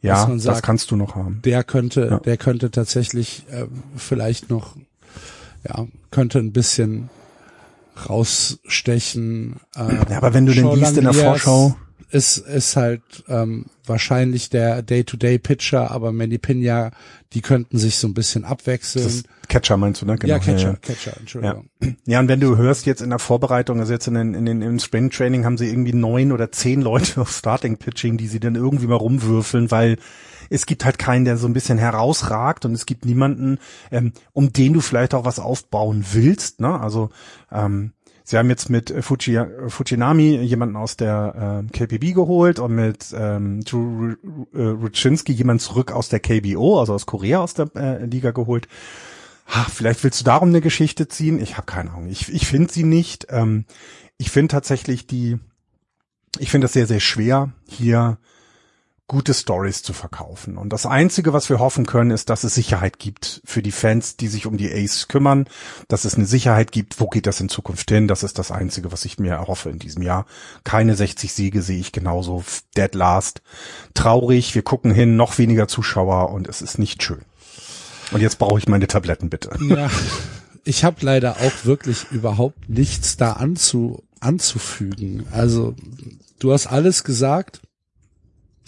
Ja, 0.01 0.27
man 0.27 0.35
das 0.37 0.43
sagt, 0.43 0.63
kannst 0.63 0.91
du 0.91 0.97
noch 0.97 1.15
haben. 1.15 1.41
Der 1.45 1.63
könnte, 1.63 2.07
Ja. 2.11 2.19
der 2.19 2.37
könnte 2.37 2.71
tatsächlich 2.71 3.45
ähm, 3.49 3.69
vielleicht 3.95 4.49
noch, 4.49 4.75
ja, 5.67 5.87
könnte 6.11 6.39
ein 6.39 6.51
bisschen 6.53 7.09
rausstechen. 8.09 9.59
Äh, 9.75 9.95
Ja, 10.09 10.17
aber 10.17 10.33
wenn 10.33 10.45
du 10.45 10.53
den 10.53 10.71
liest 10.73 10.97
in 10.97 11.03
der 11.03 11.13
Vorschau, 11.13 11.75
ist, 12.11 12.37
ist 12.37 12.75
halt 12.75 13.01
ähm, 13.27 13.65
wahrscheinlich 13.85 14.49
der 14.49 14.83
Day-to-Day-Pitcher, 14.83 15.89
aber 15.89 16.11
Manny 16.11 16.37
Pena, 16.37 16.91
die 17.33 17.41
könnten 17.41 17.79
sich 17.79 17.97
so 17.97 18.07
ein 18.07 18.13
bisschen 18.13 18.45
abwechseln. 18.45 19.23
Catcher 19.49 19.77
meinst 19.77 20.01
du, 20.01 20.05
ne? 20.05 20.17
ja, 20.23 20.39
Catcher, 20.39 20.71
ja. 20.71 20.75
Catcher, 20.75 21.17
Entschuldigung. 21.19 21.69
Ja, 22.05 22.19
und 22.19 22.27
wenn 22.27 22.39
du 22.39 22.55
hörst 22.55 22.85
jetzt 22.85 23.01
in 23.01 23.09
der 23.09 23.19
Vorbereitung, 23.19 23.79
also 23.79 23.91
jetzt 23.91 24.07
in 24.07 24.13
den, 24.13 24.33
in 24.35 24.45
den 24.45 24.61
im 24.61 24.79
Spring 24.79 25.09
Training 25.09 25.43
haben 25.43 25.57
sie 25.57 25.67
irgendwie 25.67 25.93
neun 25.93 26.31
oder 26.31 26.51
zehn 26.51 26.81
Leute 26.81 27.21
auf 27.21 27.31
Starting 27.31 27.77
Pitching, 27.77 28.17
die 28.17 28.27
sie 28.27 28.39
dann 28.39 28.55
irgendwie 28.55 28.87
mal 28.87 28.95
rumwürfeln, 28.95 29.71
weil 29.71 29.97
es 30.49 30.65
gibt 30.65 30.85
halt 30.85 30.97
keinen, 30.97 31.25
der 31.25 31.37
so 31.37 31.47
ein 31.47 31.53
bisschen 31.53 31.77
herausragt 31.77 32.65
und 32.65 32.73
es 32.73 32.85
gibt 32.85 33.05
niemanden, 33.05 33.59
ähm, 33.91 34.13
um 34.33 34.53
den 34.53 34.73
du 34.73 34.81
vielleicht 34.81 35.13
auch 35.13 35.25
was 35.25 35.39
aufbauen 35.39 36.05
willst. 36.11 36.59
Ne? 36.61 36.79
Also 36.79 37.09
ähm, 37.51 37.93
sie 38.23 38.37
haben 38.37 38.49
jetzt 38.49 38.69
mit 38.69 38.93
Fuji, 39.01 39.41
Fujinami 39.67 40.37
jemanden 40.37 40.75
aus 40.75 40.97
der 40.97 41.63
äh, 41.65 41.71
KPB 41.71 42.13
geholt 42.13 42.59
und 42.59 42.75
mit 42.75 43.13
ähm, 43.17 43.61
äh, 44.53 44.61
Ruczynski 44.61 45.33
jemanden 45.33 45.61
zurück 45.61 45.91
aus 45.91 46.09
der 46.09 46.19
KBO, 46.19 46.79
also 46.79 46.93
aus 46.93 47.05
Korea 47.05 47.39
aus 47.39 47.53
der 47.53 47.69
äh, 47.75 48.05
Liga 48.05 48.31
geholt. 48.31 48.67
Ha, 49.47 49.65
vielleicht 49.69 50.03
willst 50.03 50.21
du 50.21 50.25
darum 50.25 50.49
eine 50.49 50.61
Geschichte 50.61 51.07
ziehen. 51.07 51.39
Ich 51.41 51.57
habe 51.57 51.65
keine 51.65 51.91
Ahnung. 51.91 52.07
Ich, 52.07 52.33
ich 52.33 52.47
finde 52.47 52.71
sie 52.71 52.83
nicht. 52.83 53.27
Ähm, 53.29 53.65
ich 54.17 54.31
finde 54.31 54.51
tatsächlich 54.53 55.05
die, 55.05 55.37
ich 56.39 56.49
finde 56.49 56.65
das 56.65 56.73
sehr, 56.73 56.87
sehr 56.87 57.01
schwer, 57.01 57.51
hier 57.67 58.17
gute 59.13 59.35
Stories 59.35 59.83
zu 59.83 59.93
verkaufen. 59.93 60.57
Und 60.57 60.73
das 60.73 60.87
Einzige, 60.87 61.33
was 61.33 61.47
wir 61.47 61.59
hoffen 61.59 61.85
können, 61.85 62.09
ist, 62.09 62.31
dass 62.31 62.43
es 62.43 62.55
Sicherheit 62.55 62.97
gibt 62.97 63.43
für 63.45 63.61
die 63.61 63.71
Fans, 63.71 64.17
die 64.17 64.27
sich 64.27 64.47
um 64.47 64.57
die 64.57 64.73
Ace 64.73 65.07
kümmern, 65.07 65.45
dass 65.87 66.03
es 66.03 66.15
eine 66.15 66.25
Sicherheit 66.25 66.71
gibt, 66.71 66.99
wo 66.99 67.07
geht 67.07 67.27
das 67.27 67.39
in 67.39 67.47
Zukunft 67.47 67.91
hin. 67.91 68.07
Das 68.07 68.23
ist 68.23 68.39
das 68.39 68.49
Einzige, 68.49 68.91
was 68.91 69.05
ich 69.05 69.19
mir 69.19 69.33
erhoffe 69.33 69.69
in 69.69 69.77
diesem 69.77 70.01
Jahr. 70.01 70.25
Keine 70.63 70.95
60 70.95 71.31
Siege 71.31 71.61
sehe 71.61 71.79
ich 71.79 71.91
genauso. 71.91 72.43
Dead 72.75 72.95
last. 72.95 73.43
Traurig, 73.93 74.55
wir 74.55 74.63
gucken 74.63 74.91
hin, 74.91 75.15
noch 75.15 75.37
weniger 75.37 75.67
Zuschauer 75.67 76.31
und 76.31 76.47
es 76.47 76.63
ist 76.63 76.79
nicht 76.79 77.03
schön. 77.03 77.21
Und 78.13 78.21
jetzt 78.21 78.39
brauche 78.39 78.57
ich 78.57 78.67
meine 78.67 78.87
Tabletten 78.87 79.29
bitte. 79.29 79.51
Ja, 79.61 79.91
ich 80.63 80.83
habe 80.83 80.97
leider 81.01 81.37
auch 81.37 81.65
wirklich 81.65 82.07
überhaupt 82.09 82.67
nichts 82.67 83.15
da 83.15 83.33
anzu, 83.33 84.01
anzufügen. 84.21 85.27
Also 85.31 85.75
du 86.39 86.51
hast 86.51 86.65
alles 86.65 87.03
gesagt. 87.03 87.61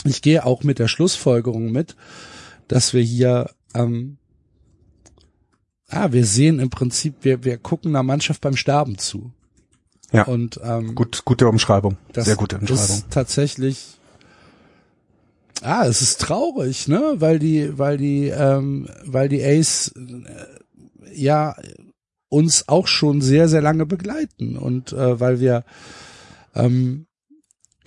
Ich 0.06 0.22
gehe 0.22 0.45
auch 0.45 0.64
mit 0.64 0.80
der 0.80 0.88
Schlussfolgerung 0.88 1.72
mit, 1.72 1.95
dass 2.68 2.94
wir 2.94 3.02
hier, 3.02 3.49
ähm, 3.73 4.18
ah, 5.90 6.11
wir 6.11 6.26
sehen 6.26 6.60
im 6.60 6.69
Prinzip, 6.69 7.15
wir, 7.22 7.44
wir 7.44 7.57
gucken 7.57 7.91
einer 7.91 8.03
Mannschaft 8.03 8.41
beim 8.41 8.56
Sterben 8.56 8.98
zu. 8.98 9.32
Ja. 10.11 10.23
Und 10.23 10.60
ähm, 10.64 10.95
Gut, 10.95 11.23
gute 11.26 11.48
Umschreibung. 11.48 11.98
das 12.14 12.26
Sehr 12.26 12.36
gute 12.36 12.57
Umschreibung. 12.57 12.84
ist 12.84 13.10
tatsächlich 13.10 13.95
Ah, 15.61 15.86
es 15.88 16.02
ist 16.02 16.22
traurig, 16.22 16.88
ne, 16.88 17.15
weil 17.18 17.40
die, 17.40 17.77
weil 17.77 17.98
die, 17.98 18.27
ähm, 18.27 18.88
weil 19.06 19.30
die 19.30 19.44
Ace 19.44 19.94
äh, 19.95 21.15
ja 21.15 21.56
uns 22.30 22.68
auch 22.68 22.88
schon 22.88 23.22
sehr, 23.22 23.48
sehr 23.48 23.61
lange 23.61 23.86
begleiten 23.86 24.57
und 24.57 24.94
äh, 24.94 25.19
weil 25.19 25.40
wir 25.40 25.64
ähm, 26.53 27.07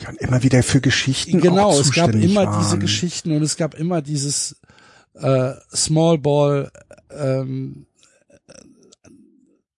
Ja, 0.00 0.10
und 0.10 0.18
immer 0.20 0.42
wieder 0.42 0.62
für 0.62 0.80
Geschichten 0.80 1.40
genau, 1.40 1.70
auch 1.70 1.80
es 1.80 1.92
gab 1.92 2.14
immer 2.14 2.44
waren. 2.46 2.62
diese 2.62 2.78
Geschichten 2.78 3.32
und 3.32 3.42
es 3.42 3.56
gab 3.56 3.74
immer 3.74 4.00
dieses 4.02 4.56
äh, 5.14 5.52
Small 5.74 6.18
Ball 6.18 6.70
ähm, 7.10 7.86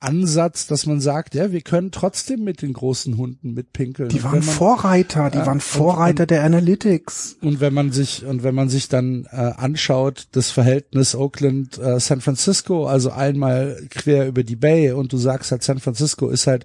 Ansatz, 0.03 0.67
dass 0.67 0.87
man 0.87 0.99
sagt, 0.99 1.35
ja, 1.35 1.53
wir 1.53 1.61
können 1.61 1.91
trotzdem 1.91 2.43
mit 2.43 2.63
den 2.63 2.73
großen 2.73 3.19
Hunden 3.19 3.53
mitpinkeln. 3.53 4.09
Die 4.09 4.17
Und 4.17 4.25
waren 4.25 4.33
man, 4.33 4.43
Vorreiter, 4.43 5.29
die 5.29 5.37
Ja, 5.39 5.47
waren 5.47 5.55
und- 5.57 5.63
Vorreiter 5.63 6.25
der 6.25 6.43
Analytics. 6.43 7.37
Und 7.43 7.61
wenn 7.61 7.75
man 7.75 7.93
sich 7.93 8.25
und 8.25 8.43
wenn 8.43 8.55
man 8.55 8.71
sich 8.71 8.89
dann 8.89 9.27
äh, 9.31 9.37
anschaut, 9.37 10.29
das 10.33 10.51
Verhältnis 10.51 11.15
Oakland 11.15 11.77
äh, 11.79 12.01
San 12.01 12.23
Francisco, 12.23 12.87
also 12.87 13.11
einmal 13.11 13.79
quer 13.91 14.27
über 14.27 14.43
die 14.43 14.57
Bay 14.57 14.93
und 14.93 15.13
du 15.13 15.19
sagst 15.19 15.51
halt 15.53 15.63
San 15.63 15.81
Francisco 15.81 16.31
ist 16.31 16.47
halt 16.47 16.65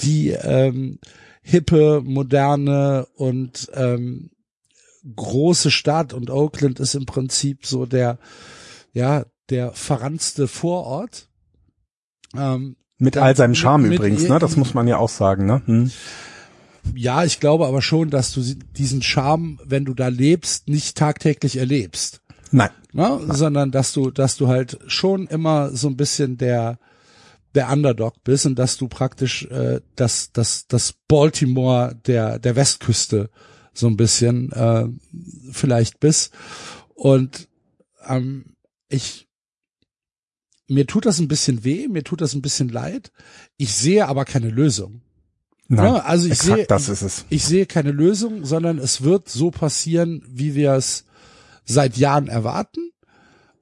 die 0.00 0.30
ähm, 0.30 0.98
hippe, 1.48 2.02
moderne 2.04 3.06
und 3.14 3.70
ähm, 3.74 4.30
große 5.14 5.70
Stadt 5.70 6.12
und 6.12 6.28
Oakland 6.30 6.80
ist 6.80 6.94
im 6.96 7.06
Prinzip 7.06 7.64
so 7.66 7.86
der 7.86 8.18
ja 8.92 9.24
der 9.48 9.70
verranzte 9.72 10.48
Vorort. 10.48 11.28
Ähm, 12.36 12.74
Mit 12.98 13.16
all 13.16 13.36
seinem 13.36 13.50
mit- 13.50 13.58
Charme 13.58 13.82
mit 13.88 13.98
übrigens, 13.98 14.24
ihr- 14.24 14.30
ne? 14.30 14.38
Das 14.40 14.56
muss 14.56 14.74
man 14.74 14.88
ja 14.88 14.96
auch 14.98 15.08
sagen, 15.08 15.46
ne? 15.46 15.62
Hm. 15.66 15.90
Ja, 16.96 17.24
ich 17.24 17.38
glaube 17.38 17.66
aber 17.66 17.80
schon, 17.82 18.10
dass 18.10 18.32
du 18.32 18.40
diesen 18.76 19.02
Charme, 19.02 19.58
wenn 19.64 19.84
du 19.84 19.94
da 19.94 20.08
lebst, 20.08 20.68
nicht 20.68 20.96
tagtäglich 20.96 21.56
erlebst. 21.58 22.22
Nein. 22.50 22.70
ne? 22.92 23.20
sondern 23.28 23.70
dass 23.70 23.92
du, 23.92 24.10
dass 24.10 24.36
du 24.36 24.48
halt 24.48 24.78
schon 24.86 25.26
immer 25.28 25.70
so 25.70 25.88
ein 25.88 25.96
bisschen 25.96 26.38
der 26.38 26.78
der 27.56 27.70
Underdog 27.72 28.22
bist 28.22 28.46
und 28.46 28.58
dass 28.58 28.76
du 28.76 28.88
praktisch 28.88 29.44
äh, 29.46 29.80
das 29.96 30.32
das 30.32 30.66
das 30.68 30.94
Baltimore 31.08 31.94
der 32.06 32.38
der 32.38 32.54
Westküste 32.56 33.30
so 33.72 33.86
ein 33.88 33.96
bisschen 33.96 34.52
äh, 34.52 34.86
vielleicht 35.52 35.98
bist 36.00 36.32
und 36.94 37.48
ähm, 38.06 38.56
ich 38.88 39.26
mir 40.68 40.86
tut 40.86 41.06
das 41.06 41.18
ein 41.20 41.28
bisschen 41.28 41.64
weh, 41.64 41.88
mir 41.88 42.02
tut 42.02 42.20
das 42.20 42.34
ein 42.34 42.42
bisschen 42.42 42.68
leid. 42.68 43.12
Ich 43.56 43.74
sehe 43.74 44.08
aber 44.08 44.24
keine 44.24 44.50
Lösung. 44.50 45.02
Nein, 45.68 45.84
Ja, 45.84 45.98
also 45.98 46.28
ich 46.28 46.38
sehe, 46.38 46.66
das 46.66 46.88
ist 46.88 47.02
es. 47.02 47.24
ich 47.28 47.44
sehe 47.44 47.66
keine 47.66 47.92
Lösung, 47.92 48.44
sondern 48.44 48.78
es 48.78 49.02
wird 49.02 49.28
so 49.28 49.50
passieren, 49.50 50.24
wie 50.28 50.54
wir 50.54 50.72
es 50.72 51.04
seit 51.64 51.96
Jahren 51.96 52.28
erwarten. 52.28 52.90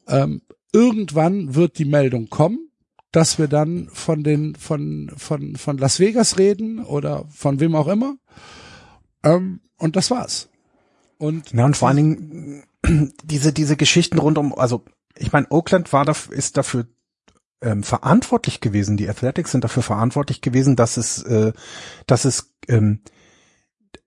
Ähm, 0.06 0.42
irgendwann 0.72 1.54
wird 1.54 1.78
die 1.78 1.84
Meldung 1.86 2.28
kommen, 2.28 2.63
dass 3.14 3.38
wir 3.38 3.46
dann 3.46 3.88
von 3.92 4.24
den 4.24 4.54
von 4.56 5.12
von 5.16 5.56
von 5.56 5.78
Las 5.78 6.00
Vegas 6.00 6.38
reden 6.38 6.84
oder 6.84 7.26
von 7.30 7.60
wem 7.60 7.74
auch 7.76 7.88
immer. 7.88 8.16
Ähm, 9.22 9.60
und 9.78 9.96
das 9.96 10.10
war's. 10.10 10.48
Und 11.18 11.52
Ja, 11.52 11.64
und 11.64 11.76
vor 11.76 11.88
allen 11.88 11.96
Dingen 11.96 12.64
diese, 13.24 13.52
diese 13.52 13.76
Geschichten 13.76 14.18
rund 14.18 14.36
um, 14.38 14.52
also 14.58 14.84
ich 15.16 15.32
meine, 15.32 15.46
Oakland 15.50 15.92
war 15.92 16.04
da, 16.04 16.14
ist 16.30 16.56
dafür 16.56 16.86
ähm, 17.62 17.82
verantwortlich 17.82 18.60
gewesen, 18.60 18.96
die 18.96 19.08
Athletics 19.08 19.52
sind 19.52 19.62
dafür 19.62 19.82
verantwortlich 19.82 20.40
gewesen, 20.40 20.74
dass 20.74 20.96
es, 20.96 21.22
äh, 21.22 21.52
dass 22.06 22.24
es, 22.24 22.52
ähm, 22.68 23.00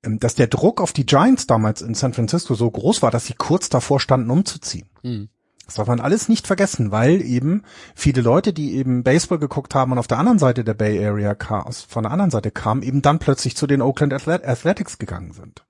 ähm, 0.03 0.19
dass 0.19 0.35
der 0.35 0.47
Druck 0.47 0.81
auf 0.81 0.91
die 0.91 1.05
Giants 1.05 1.47
damals 1.47 1.81
in 1.81 1.93
San 1.93 2.13
Francisco 2.13 2.55
so 2.55 2.69
groß 2.69 3.01
war, 3.01 3.11
dass 3.11 3.25
sie 3.25 3.35
kurz 3.35 3.69
davor 3.69 3.99
standen, 3.99 4.29
umzuziehen. 4.29 4.89
Hm. 5.01 5.29
Das 5.67 5.75
darf 5.75 5.87
man 5.87 5.99
alles 5.99 6.29
nicht 6.29 6.47
vergessen, 6.47 6.91
weil 6.91 7.21
eben 7.21 7.63
viele 7.93 8.21
Leute, 8.21 8.53
die 8.53 8.75
eben 8.75 9.03
Baseball 9.03 9.37
geguckt 9.37 9.75
haben 9.75 9.91
und 9.91 9.97
auf 9.97 10.07
der 10.07 10.17
anderen 10.17 10.39
Seite 10.39 10.63
der 10.63 10.73
Bay 10.73 11.05
Area 11.05 11.35
von 11.89 12.03
der 12.03 12.11
anderen 12.11 12.31
Seite 12.31 12.51
kamen, 12.51 12.81
eben 12.83 13.01
dann 13.01 13.19
plötzlich 13.19 13.57
zu 13.57 13.67
den 13.67 13.81
Oakland 13.81 14.13
Athlet- 14.13 14.47
Athletics 14.47 14.97
gegangen 14.97 15.33
sind. 15.33 15.65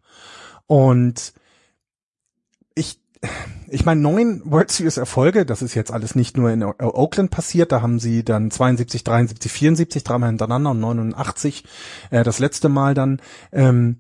Und 0.68 1.34
ich, 2.76 3.02
ich 3.68 3.86
meine, 3.86 4.00
neun 4.00 4.44
World 4.46 4.70
Series 4.70 4.98
Erfolge, 4.98 5.48
das 5.48 5.64
ist 5.64 5.74
jetzt 5.74 5.92
alles 5.92 6.14
nicht 6.14 6.38
nur 6.38 6.52
in 6.52 6.64
Oakland 6.64 7.32
passiert, 7.32 7.72
da 7.72 7.82
haben 7.82 8.00
sie 8.00 8.24
dann 8.24 8.52
72, 8.52 9.04
73, 9.04 9.52
74, 9.52 10.04
dreimal 10.04 10.30
hintereinander 10.30 10.72
und 10.72 10.80
89 10.80 11.64
äh, 12.12 12.24
das 12.24 12.38
letzte 12.38 12.70
Mal 12.70 12.94
dann. 12.94 13.20
Ähm, 13.52 13.98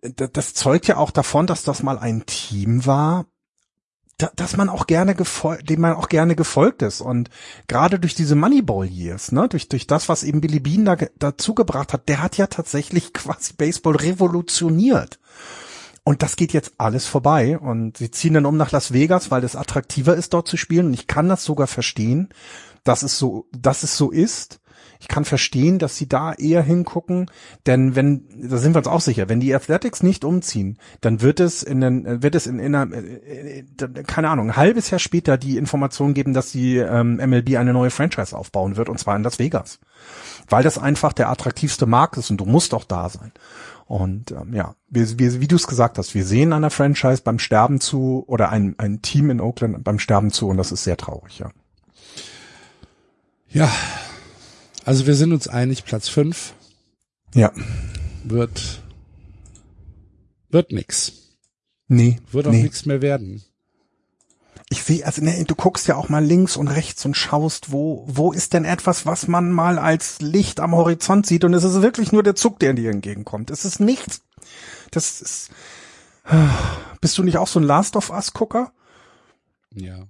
das 0.00 0.54
zeugt 0.54 0.86
ja 0.86 0.96
auch 0.96 1.10
davon, 1.10 1.46
dass 1.46 1.64
das 1.64 1.82
mal 1.82 1.98
ein 1.98 2.24
Team 2.24 2.86
war, 2.86 3.26
da, 4.22 4.30
dass 4.36 4.56
man 4.56 4.68
auch 4.68 4.86
gerne 4.86 5.14
gefol 5.14 5.58
dem 5.62 5.80
man 5.80 5.94
auch 5.94 6.08
gerne 6.08 6.36
gefolgt 6.36 6.82
ist 6.82 7.00
und 7.00 7.30
gerade 7.68 7.98
durch 7.98 8.14
diese 8.14 8.34
Moneyball 8.34 8.86
Years, 8.86 9.32
ne, 9.32 9.48
durch 9.48 9.68
durch 9.68 9.86
das, 9.86 10.08
was 10.08 10.22
eben 10.22 10.40
Billy 10.40 10.60
Bean 10.60 10.84
da 10.84 10.96
dazu 11.18 11.54
gebracht 11.54 11.92
hat, 11.92 12.08
der 12.08 12.22
hat 12.22 12.36
ja 12.36 12.46
tatsächlich 12.46 13.12
quasi 13.12 13.54
Baseball 13.54 13.96
revolutioniert. 13.96 15.18
Und 16.02 16.22
das 16.22 16.36
geht 16.36 16.52
jetzt 16.52 16.72
alles 16.78 17.06
vorbei 17.06 17.58
und 17.58 17.98
sie 17.98 18.10
ziehen 18.10 18.34
dann 18.34 18.46
um 18.46 18.56
nach 18.56 18.72
Las 18.72 18.92
Vegas, 18.92 19.30
weil 19.30 19.44
es 19.44 19.54
attraktiver 19.54 20.14
ist, 20.14 20.32
dort 20.32 20.48
zu 20.48 20.56
spielen. 20.56 20.86
Und 20.86 20.94
ich 20.94 21.06
kann 21.06 21.28
das 21.28 21.44
sogar 21.44 21.66
verstehen, 21.66 22.30
dass 22.84 23.02
es 23.02 23.18
so, 23.18 23.46
dass 23.52 23.82
es 23.82 23.96
so 23.96 24.10
ist. 24.10 24.59
Ich 25.00 25.08
kann 25.08 25.24
verstehen, 25.24 25.78
dass 25.78 25.96
sie 25.96 26.08
da 26.08 26.34
eher 26.34 26.62
hingucken, 26.62 27.30
denn 27.66 27.96
wenn, 27.96 28.24
da 28.48 28.58
sind 28.58 28.74
wir 28.74 28.78
uns 28.78 28.86
auch 28.86 29.00
sicher, 29.00 29.30
wenn 29.30 29.40
die 29.40 29.54
Athletics 29.54 30.02
nicht 30.02 30.24
umziehen, 30.24 30.78
dann 31.00 31.22
wird 31.22 31.40
es 31.40 31.62
in 31.62 31.80
den, 31.80 32.22
wird 32.22 32.34
es 32.34 32.46
in, 32.46 32.58
in 32.58 32.74
einer, 32.74 33.02
keine 34.06 34.28
Ahnung, 34.28 34.50
ein 34.50 34.56
halbes 34.56 34.90
Jahr 34.90 34.98
später 34.98 35.38
die 35.38 35.56
Information 35.56 36.12
geben, 36.12 36.34
dass 36.34 36.52
die 36.52 36.76
ähm, 36.76 37.16
MLB 37.16 37.56
eine 37.56 37.72
neue 37.72 37.90
Franchise 37.90 38.36
aufbauen 38.36 38.76
wird, 38.76 38.90
und 38.90 38.98
zwar 38.98 39.16
in 39.16 39.22
Las 39.22 39.38
Vegas. 39.38 39.80
Weil 40.48 40.62
das 40.62 40.76
einfach 40.76 41.14
der 41.14 41.30
attraktivste 41.30 41.86
Markt 41.86 42.18
ist 42.18 42.30
und 42.30 42.36
du 42.36 42.44
musst 42.44 42.74
auch 42.74 42.84
da 42.84 43.08
sein. 43.08 43.32
Und 43.86 44.30
ähm, 44.30 44.52
ja, 44.52 44.76
wir, 44.88 45.18
wir, 45.18 45.40
wie 45.40 45.48
du 45.48 45.56
es 45.56 45.66
gesagt 45.66 45.98
hast, 45.98 46.14
wir 46.14 46.24
sehen 46.24 46.52
einer 46.52 46.70
Franchise 46.70 47.22
beim 47.24 47.38
Sterben 47.38 47.80
zu 47.80 48.22
oder 48.28 48.50
ein, 48.50 48.74
ein 48.78 49.00
Team 49.00 49.30
in 49.30 49.40
Oakland 49.40 49.82
beim 49.82 49.98
Sterben 49.98 50.30
zu 50.30 50.48
und 50.48 50.58
das 50.58 50.70
ist 50.70 50.84
sehr 50.84 50.96
traurig, 50.96 51.40
ja. 51.40 51.50
ja, 53.48 53.68
also 54.90 55.06
wir 55.06 55.14
sind 55.14 55.32
uns 55.32 55.46
einig, 55.46 55.84
Platz 55.84 56.08
fünf 56.08 56.52
Ja. 57.32 57.52
wird 58.24 58.82
wird 60.48 60.72
nix. 60.72 61.12
Nee. 61.86 62.18
Wird 62.32 62.48
auch 62.48 62.50
nee. 62.50 62.64
nix 62.64 62.86
mehr 62.86 63.00
werden. 63.00 63.40
Ich 64.68 64.82
sehe, 64.82 65.06
also 65.06 65.22
nee, 65.22 65.44
du 65.44 65.54
guckst 65.54 65.86
ja 65.86 65.94
auch 65.94 66.08
mal 66.08 66.24
links 66.24 66.56
und 66.56 66.66
rechts 66.66 67.04
und 67.04 67.16
schaust, 67.16 67.70
wo, 67.70 68.04
wo 68.08 68.32
ist 68.32 68.52
denn 68.52 68.64
etwas, 68.64 69.06
was 69.06 69.28
man 69.28 69.52
mal 69.52 69.78
als 69.78 70.20
Licht 70.20 70.58
am 70.58 70.74
Horizont 70.74 71.24
sieht 71.24 71.44
und 71.44 71.54
es 71.54 71.62
ist 71.62 71.82
wirklich 71.82 72.10
nur 72.10 72.24
der 72.24 72.34
Zug, 72.34 72.58
der 72.58 72.72
dir 72.72 72.90
entgegenkommt. 72.90 73.50
Es 73.50 73.64
ist 73.64 73.78
nichts. 73.78 74.22
Das 74.90 75.20
ist, 75.20 75.50
bist 77.00 77.16
du 77.16 77.22
nicht 77.22 77.38
auch 77.38 77.46
so 77.46 77.60
ein 77.60 77.64
Last 77.64 77.94
of 77.94 78.10
Us 78.10 78.32
Gucker? 78.32 78.72
Ja. 79.72 80.08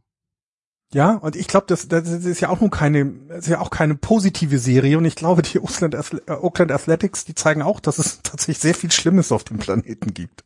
Ja, 0.92 1.12
und 1.12 1.36
ich 1.36 1.46
glaube, 1.46 1.66
das, 1.68 1.86
das 1.86 2.08
ist 2.08 2.40
ja 2.40 2.48
auch 2.48 2.60
nur 2.60 2.70
keine, 2.70 3.12
ist 3.28 3.46
ja 3.46 3.60
auch 3.60 3.70
keine 3.70 3.94
positive 3.94 4.58
Serie 4.58 4.98
und 4.98 5.04
ich 5.04 5.14
glaube, 5.14 5.42
die 5.42 5.60
Oakland, 5.60 5.94
äh, 5.94 6.32
Oakland 6.32 6.72
Athletics, 6.72 7.24
die 7.24 7.36
zeigen 7.36 7.62
auch, 7.62 7.78
dass 7.78 7.98
es 7.98 8.22
tatsächlich 8.22 8.58
sehr 8.58 8.74
viel 8.74 8.90
Schlimmes 8.90 9.30
auf 9.30 9.44
dem 9.44 9.58
Planeten 9.58 10.12
gibt. 10.14 10.44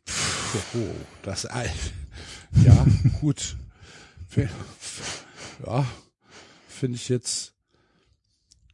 Oh, 0.75 0.93
das. 1.23 1.47
Ja, 2.63 2.85
gut. 3.21 3.57
Ja, 5.65 5.85
finde 6.67 6.97
ich 6.97 7.09
jetzt 7.09 7.53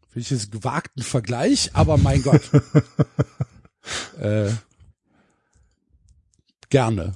finde 0.09 0.19
ich 0.19 0.29
jetzt 0.29 0.51
gewagten 0.51 1.03
Vergleich, 1.03 1.71
aber 1.73 1.97
mein 1.97 2.21
Gott. 2.21 2.41
äh, 4.19 4.51
gerne. 6.69 7.15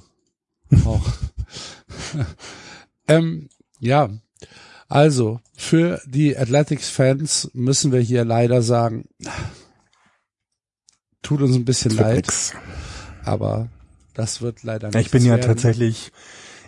Auch. 0.84 1.06
ähm, 3.08 3.50
ja, 3.80 4.08
also 4.88 5.40
für 5.56 6.00
die 6.06 6.36
Athletics-Fans 6.36 7.50
müssen 7.54 7.92
wir 7.92 8.00
hier 8.00 8.24
leider 8.24 8.62
sagen, 8.62 9.08
tut 11.22 11.42
uns 11.42 11.56
ein 11.56 11.64
bisschen 11.64 11.96
leid, 11.96 12.16
nix. 12.16 12.52
aber 13.24 13.68
das 14.14 14.40
wird 14.40 14.62
leider 14.62 14.90
Ja, 14.90 15.00
ich 15.00 15.10
bin 15.10 15.24
ja 15.24 15.32
werden. 15.32 15.42
tatsächlich, 15.42 16.12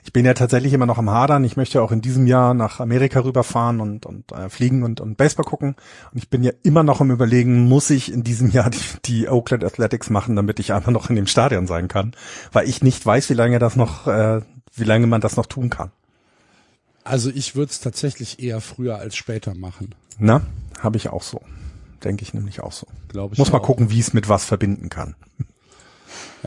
ich 0.04 0.12
bin 0.12 0.24
ja 0.26 0.34
tatsächlich 0.34 0.72
immer 0.72 0.86
noch 0.86 0.98
am 0.98 1.10
Hadern. 1.10 1.44
Ich 1.44 1.56
möchte 1.56 1.80
auch 1.80 1.92
in 1.92 2.00
diesem 2.00 2.26
Jahr 2.26 2.54
nach 2.54 2.80
Amerika 2.80 3.20
rüberfahren 3.20 3.80
und, 3.80 4.04
und 4.04 4.32
äh, 4.32 4.48
fliegen 4.48 4.82
und, 4.82 5.00
und 5.00 5.16
Baseball 5.16 5.44
gucken. 5.44 5.76
Und 6.12 6.18
ich 6.18 6.28
bin 6.28 6.42
ja 6.42 6.52
immer 6.62 6.82
noch 6.82 7.00
im 7.00 7.10
Überlegen, 7.10 7.68
muss 7.68 7.88
ich 7.90 8.12
in 8.12 8.24
diesem 8.24 8.50
Jahr 8.50 8.70
die, 8.70 8.80
die 9.04 9.28
Oakland 9.28 9.64
Athletics 9.64 10.10
machen, 10.10 10.34
damit 10.34 10.60
ich 10.60 10.72
einfach 10.72 10.92
noch 10.92 11.08
in 11.08 11.16
dem 11.16 11.26
Stadion 11.26 11.66
sein 11.66 11.88
kann, 11.88 12.16
weil 12.52 12.68
ich 12.68 12.82
nicht 12.82 13.04
weiß, 13.04 13.30
wie 13.30 13.34
lange 13.34 13.58
das 13.58 13.76
noch, 13.76 14.06
äh, 14.08 14.40
wie 14.74 14.84
lange 14.84 15.06
man 15.06 15.20
das 15.20 15.36
noch 15.36 15.46
tun 15.46 15.70
kann. 15.70 15.92
Also 17.08 17.30
ich 17.30 17.56
würde 17.56 17.70
es 17.70 17.80
tatsächlich 17.80 18.38
eher 18.42 18.60
früher 18.60 18.98
als 18.98 19.16
später 19.16 19.54
machen, 19.54 19.94
Na, 20.18 20.42
habe 20.80 20.98
ich 20.98 21.08
auch 21.08 21.22
so, 21.22 21.40
denke 22.04 22.22
ich 22.22 22.34
nämlich 22.34 22.60
auch 22.60 22.72
so. 22.72 22.86
glaube 23.08 23.32
ich. 23.34 23.38
Muss 23.38 23.50
mal 23.50 23.58
auch. 23.58 23.62
gucken, 23.62 23.88
wie 23.90 23.98
es 24.00 24.12
mit 24.12 24.28
was 24.28 24.44
verbinden 24.44 24.90
kann. 24.90 25.14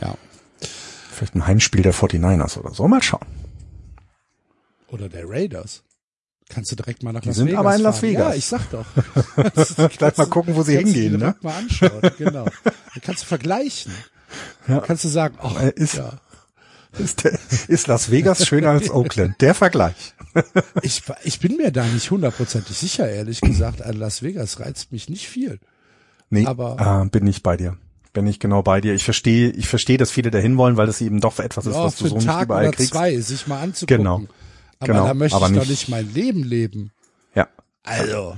Ja. 0.00 0.14
Vielleicht 1.10 1.34
ein 1.34 1.46
Heimspiel 1.46 1.82
der 1.82 1.92
49ers 1.94 2.58
oder 2.58 2.72
so. 2.74 2.86
Mal 2.86 3.02
schauen. 3.02 3.26
Oder 4.88 5.08
der 5.08 5.28
Raiders. 5.28 5.82
Kannst 6.48 6.70
du 6.70 6.76
direkt 6.76 7.02
mal 7.02 7.12
nach 7.12 7.22
Die 7.22 7.28
Las 7.28 7.36
sind 7.36 7.46
Vegas 7.48 7.58
aber 7.60 7.74
in 7.76 7.80
Las 7.82 7.98
fahren. 7.98 8.10
Vegas. 8.10 8.28
Ja, 8.28 8.34
ich 8.34 8.44
sag 8.46 8.70
doch. 8.70 9.88
Gleich 9.98 10.16
mal 10.16 10.26
gucken, 10.26 10.54
wo 10.54 10.62
sie 10.62 10.76
hingehen, 10.76 11.18
ne? 11.18 11.34
mal 11.40 11.54
anschauen, 11.56 12.00
genau. 12.18 12.44
Dann 12.64 13.02
kannst 13.02 13.22
du 13.22 13.26
vergleichen. 13.26 13.92
Ja. 14.68 14.76
Dann 14.76 14.82
kannst 14.84 15.04
du 15.04 15.08
sagen, 15.08 15.36
oh, 15.42 15.56
ist- 15.74 15.94
ja. 15.94 16.12
Ist, 16.98 17.24
der, 17.24 17.38
ist 17.68 17.86
Las 17.86 18.10
Vegas 18.10 18.46
schöner 18.46 18.68
als 18.68 18.90
Oakland? 18.90 19.40
Der 19.40 19.54
Vergleich. 19.54 20.12
ich, 20.82 21.02
ich 21.24 21.40
bin 21.40 21.56
mir 21.56 21.70
da 21.72 21.84
nicht 21.84 22.10
hundertprozentig 22.10 22.76
sicher, 22.76 23.08
ehrlich 23.08 23.40
gesagt. 23.40 23.82
An 23.82 23.96
Las 23.96 24.22
Vegas 24.22 24.60
reizt 24.60 24.92
mich 24.92 25.08
nicht 25.08 25.28
viel. 25.28 25.58
Nee, 26.30 26.46
Aber- 26.46 27.02
äh, 27.04 27.08
bin 27.10 27.26
ich 27.26 27.42
bei 27.42 27.56
dir. 27.56 27.76
Bin 28.14 28.26
ich 28.26 28.38
genau 28.40 28.62
bei 28.62 28.80
dir. 28.82 28.92
Ich 28.94 29.04
verstehe, 29.04 29.50
ich 29.50 29.68
verstehe, 29.68 29.96
dass 29.96 30.10
viele 30.10 30.30
dahin 30.30 30.58
wollen, 30.58 30.76
weil 30.76 30.86
das 30.86 31.00
eben 31.00 31.20
doch 31.20 31.38
etwas 31.38 31.64
ist, 31.66 31.74
Ja, 31.74 31.84
was 31.84 31.96
du 31.96 32.08
so 32.08 32.16
nicht 32.16 32.24
überall 32.26 32.64
oder 32.68 32.72
kriegst. 32.76 32.92
zwei, 32.92 33.18
sich 33.20 33.46
mal 33.46 33.60
anzugucken. 33.62 33.96
Genau. 33.98 34.16
Aber 34.80 34.86
Genau, 34.92 35.06
da 35.06 35.14
möchte 35.14 35.36
aber 35.36 35.46
ich 35.46 35.52
doch 35.52 35.60
nicht- 35.60 35.70
nicht 35.70 35.88
mein 35.88 36.12
Leben 36.12 36.42
leben. 36.42 36.92
Ja, 37.34 37.48
Also. 37.84 38.36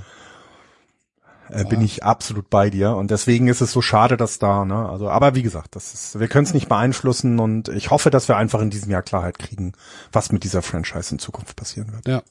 Äh, 1.49 1.63
bin 1.65 1.81
ich 1.81 2.03
absolut 2.03 2.49
bei 2.49 2.69
dir. 2.69 2.95
Und 2.95 3.11
deswegen 3.11 3.47
ist 3.47 3.61
es 3.61 3.71
so 3.71 3.81
schade, 3.81 4.17
dass 4.17 4.39
da, 4.39 4.65
ne, 4.65 4.89
also, 4.89 5.09
aber 5.09 5.35
wie 5.35 5.43
gesagt, 5.43 5.75
das 5.75 5.93
ist, 5.93 6.19
wir 6.19 6.27
können 6.27 6.45
es 6.45 6.53
nicht 6.53 6.69
beeinflussen 6.69 7.39
und 7.39 7.69
ich 7.69 7.91
hoffe, 7.91 8.09
dass 8.09 8.27
wir 8.27 8.37
einfach 8.37 8.61
in 8.61 8.69
diesem 8.69 8.91
Jahr 8.91 9.01
Klarheit 9.03 9.39
kriegen, 9.39 9.73
was 10.11 10.31
mit 10.31 10.43
dieser 10.43 10.61
Franchise 10.61 11.11
in 11.13 11.19
Zukunft 11.19 11.55
passieren 11.55 11.91
wird. 11.93 12.07
Ja. 12.07 12.23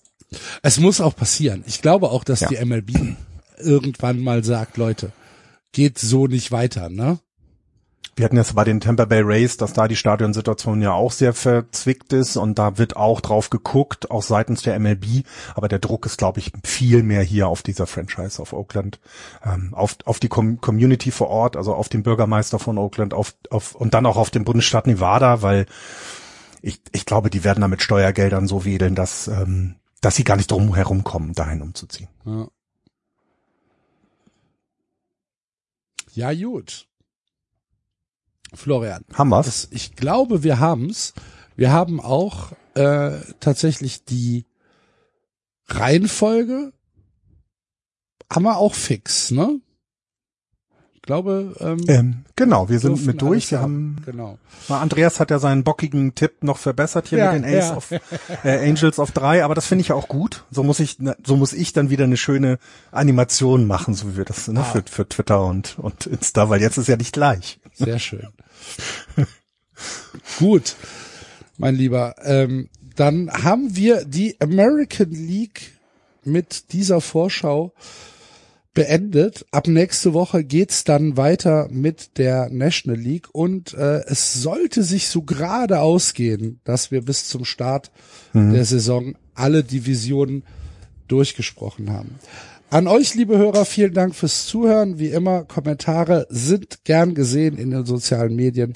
Es 0.63 0.79
muss 0.81 1.01
auch 1.01 1.15
passieren. 1.15 1.63
Ich 1.67 1.81
glaube 1.83 2.11
auch, 2.11 2.25
dass 2.25 2.41
Ja. 2.41 2.49
die 2.49 2.57
MLB 2.65 3.17
irgendwann 3.59 4.21
mal 4.21 4.43
sagt, 4.43 4.77
Leute, 4.77 5.13
geht 5.73 5.99
so 5.99 6.27
nicht 6.27 6.51
weiter, 6.53 6.89
ne? 6.89 7.19
Wir 8.17 8.25
hatten 8.25 8.37
jetzt 8.37 8.55
bei 8.55 8.65
den 8.65 8.81
Tampa 8.81 9.07
Bay 9.07 9.23
Rays, 9.23 9.57
dass 9.57 9.73
da 9.73 9.89
die 9.89 9.97
Stadionsituation 9.97 10.81
ja 10.83 10.93
auch 10.93 11.11
sehr 11.13 11.33
verzwickt 11.33 12.13
ist 12.13 12.37
und 12.37 12.59
da 12.59 12.79
wird 12.79 12.97
auch 12.97 13.21
drauf 13.21 13.51
geguckt, 13.51 14.11
auch 14.11 14.23
seitens 14.23 14.63
der 14.63 14.79
MLB. 14.79 15.25
Aber 15.55 15.69
der 15.69 15.81
Druck 15.81 16.07
ist, 16.07 16.19
glaube 16.19 16.39
ich, 16.39 16.53
viel 16.65 17.03
mehr 17.03 17.23
hier 17.23 17.49
auf 17.49 17.63
dieser 17.63 17.87
Franchise, 17.87 18.41
auf 18.41 18.53
Oakland, 18.53 19.01
ähm, 19.45 19.75
auf, 19.75 19.97
auf 20.05 20.21
die 20.21 20.29
Com 20.29 20.61
Community 20.61 21.11
vor 21.11 21.29
Ort, 21.29 21.57
also 21.57 21.75
auf 21.75 21.89
den 21.89 22.03
Bürgermeister 22.03 22.59
von 22.59 22.79
Oakland, 22.79 23.15
auf, 23.15 23.35
auf 23.51 23.75
und 23.75 23.95
dann 23.95 24.07
auch 24.07 24.17
auf 24.17 24.31
den 24.31 24.45
Bundesstaat 24.45 24.87
Nevada, 24.87 25.43
weil 25.43 25.67
ich, 26.63 26.81
ich 26.93 27.07
glaube, 27.07 27.31
die 27.31 27.45
werden 27.45 27.61
da 27.61 27.69
mit 27.69 27.83
Steuergeldern 27.83 28.47
so 28.47 28.65
wedeln, 28.65 28.95
dass 28.95 29.29
ähm, 29.29 29.77
dass 30.05 30.17
sie 30.17 30.25
gar 30.25 30.37
nicht 30.37 30.51
drum 30.51 30.75
herum 30.75 31.03
kommen, 31.03 31.33
dahin 31.33 31.63
umzuziehen. 31.63 32.09
Ja. 32.27 32.49
Ja, 36.13 36.33
gut. 36.35 36.87
Florian. 38.55 39.05
Haben 39.15 39.31
wir's? 39.31 39.69
Ich 39.71 39.95
glaube, 39.97 40.43
wir 40.43 40.59
haben's. 40.61 41.15
Wir 41.57 41.73
haben 41.73 42.01
auch 42.01 42.53
äh, 42.75 43.13
tatsächlich 43.41 44.05
die 44.05 44.47
Reihenfolge 45.69 46.73
haben 48.33 48.45
wir 48.45 48.57
auch 48.57 48.75
fix, 48.75 49.31
ne? 49.31 49.61
Ich 50.95 51.03
glaube, 51.03 51.55
ähm, 51.61 51.85
Ähm, 51.87 52.25
genau, 52.35 52.71
wir 52.71 52.79
sind 52.81 53.05
mit 53.05 53.21
durch. 53.21 53.51
Wir 53.51 53.61
haben, 53.61 53.99
genau. 54.07 54.39
Na, 54.69 54.81
Andreas 54.81 55.21
hat 55.21 55.31
ja 55.31 55.39
seinen 55.39 55.63
bockigen 55.63 56.15
Tipp 56.15 56.43
noch 56.43 56.57
verbessert 56.57 57.09
hier 57.09 57.19
Ja, 57.19 57.33
mit 57.33 57.45
den 57.45 57.55
Ace 57.59 57.69
ja. 57.69 57.77
of 57.77 57.93
äh, 58.43 58.67
Angels 58.69 58.99
of 58.99 59.11
3, 59.13 59.45
aber 59.45 59.55
das 59.55 59.67
finde 59.67 59.83
ich 59.83 59.89
ja 59.89 59.95
auch 59.97 60.09
gut. 60.09 60.45
So 60.51 60.63
muss 60.63 60.81
ich, 60.81 60.97
so 61.25 61.37
muss 61.37 61.53
ich 61.53 61.75
dann 61.75 61.91
wieder 61.91 62.05
eine 62.05 62.17
schöne 62.17 62.59
Animation 62.91 63.67
machen, 63.67 63.93
so 63.95 64.13
wie 64.13 64.17
wir 64.17 64.25
das 64.25 64.49
ne, 64.49 64.61
Ah. 64.61 64.65
für, 64.65 64.83
für 64.91 65.07
Twitter 65.07 65.45
und, 65.45 65.79
und 65.79 66.07
Insta, 66.07 66.49
weil 66.49 66.63
jetzt 66.63 66.79
ist 66.79 66.89
ja 66.89 66.97
nicht 66.97 67.13
gleich. 67.13 67.61
Sehr 67.75 67.99
schön. 67.99 68.29
Gut, 70.39 70.77
mein 71.59 71.75
Lieber. 71.75 72.15
Ähm, 72.25 72.69
dann 72.97 73.31
haben 73.31 73.77
wir 73.77 74.05
die 74.05 74.41
American 74.41 75.11
League 75.11 75.73
mit 76.25 76.73
dieser 76.73 77.01
Vorschau 77.01 77.73
beendet. 78.73 79.47
Ab 79.53 79.69
nächste 79.69 80.15
Woche 80.15 80.45
geht's 80.45 80.85
dann 80.85 81.17
weiter 81.17 81.69
mit 81.71 82.19
der 82.19 82.51
National 82.51 82.99
League 82.99 83.29
und 83.33 83.75
äh, 83.75 84.03
es 84.07 84.35
sollte 84.35 84.83
sich 84.83 85.09
so 85.09 85.23
gerade 85.23 85.81
ausgehen, 85.81 86.61
dass 86.65 86.91
wir 86.91 87.03
bis 87.03 87.29
zum 87.29 87.45
Start 87.45 87.91
der 88.35 88.65
Saison 88.65 89.15
alle 89.35 89.63
Divisionen 89.63 90.43
durchgesprochen 91.07 91.91
haben. 91.91 92.19
An 92.75 92.89
euch, 92.89 93.15
liebe 93.15 93.39
Hörer, 93.39 93.67
vielen 93.67 93.95
Dank 93.95 94.17
fürs 94.17 94.47
Zuhören. 94.47 94.99
Wie 94.99 95.11
immer, 95.11 95.45
Kommentare 95.45 96.27
sind 96.29 96.83
gern 96.83 97.15
gesehen 97.15 97.57
in 97.57 97.71
den 97.71 97.87
sozialen 97.87 98.35
Medien, 98.35 98.75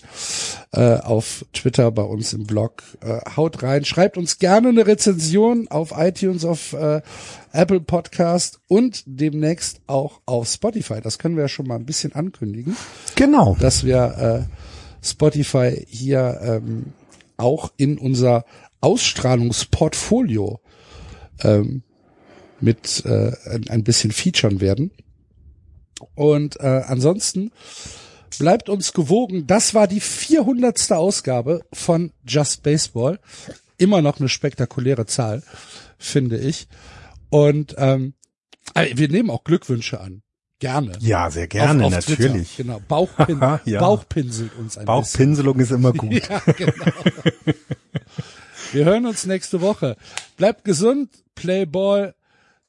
äh, 0.71 0.99
auf 0.99 1.45
Twitter, 1.53 1.91
bei 1.91 2.05
uns 2.05 2.33
im 2.33 2.47
Blog. 2.47 2.85
Äh, 3.01 3.19
haut 3.35 3.65
rein, 3.65 3.85
schreibt 3.85 4.17
uns 4.17 4.39
gerne 4.39 4.69
eine 4.69 4.87
Rezension 4.87 5.67
auf 5.67 5.95
iTunes, 5.97 6.45
auf 6.45 6.75
äh, 6.75 7.03
Apple 7.51 7.81
Podcast 7.81 8.61
und 8.69 9.03
demnächst 9.05 9.81
auch 9.89 10.21
auf 10.27 10.47
Spotify. 10.47 11.01
Das 11.03 11.19
können 11.19 11.35
wir 11.35 11.43
ja 11.43 11.49
schon 11.49 11.67
mal 11.67 11.75
ein 11.75 11.85
bisschen 11.85 12.13
ankündigen 12.13 12.77
Genau. 13.17 13.57
dass 13.59 13.83
wir 13.83 14.47
äh, 14.49 15.05
Spotify 15.05 15.85
hier 15.89 16.39
ähm, 16.45 16.93
auch 17.37 17.73
in 17.77 17.99
unser 17.99 18.45
Ausstrahlungsportfolio 18.81 20.61
ähm, 21.43 21.83
mit 22.61 23.05
äh, 23.05 23.33
ein, 23.69 23.85
bisschen 23.85 24.11
featuren 24.11 24.61
werden. 24.61 24.91
Und 26.15 26.59
äh, 26.61 26.83
ansonsten 26.87 27.51
bleibt 28.39 28.69
uns 28.69 28.93
gewogen. 28.93 29.47
Das 29.47 29.75
war 29.75 29.87
die 29.87 30.01
400. 30.01 30.93
Ausgabe 30.93 31.63
von 31.73 32.13
Just 32.27 32.63
Baseball. 32.63 33.19
Immer 33.77 34.03
noch 34.03 34.19
eine 34.19 34.29
spektakuläre 34.29 35.07
Zahl, 35.07 35.43
finde 35.99 36.39
ich. 36.39 36.69
Und 37.31 37.75
ähm, 37.79 38.15
äh, 38.75 38.89
wir 38.97 39.09
nehmen 39.09 39.31
auch 39.31 39.45
Glückwünsche 39.45 40.01
an. 40.01 40.23
Gerne. 40.61 40.93
Ja, 41.01 41.31
sehr 41.31 41.47
gerne, 41.47 41.85
Auf- 41.85 41.95
auf 41.95 42.05
Twitter. 42.05 42.23
natürlich. 42.25 42.57
Genau. 42.57 42.81
Bauchpin 42.89 43.41
Ja. 43.65 43.79
Bauchpinselt 43.81 44.51
uns 44.57 44.77
ein 44.77 44.81
bisschen. 44.81 44.87
Bauchpinselung 44.87 45.61
ist 45.61 45.71
immer 45.71 45.93
gut. 45.93 46.13
Ja, 46.29 46.41
genau. 46.53 46.75
Wir 48.73 48.85
hören 48.85 49.07
uns 49.07 49.25
nächste 49.25 49.61
Woche. 49.61 49.97
Bleibt 50.37 50.65
gesund, 50.65 51.11
play 51.35 51.65
ball. 51.65 52.15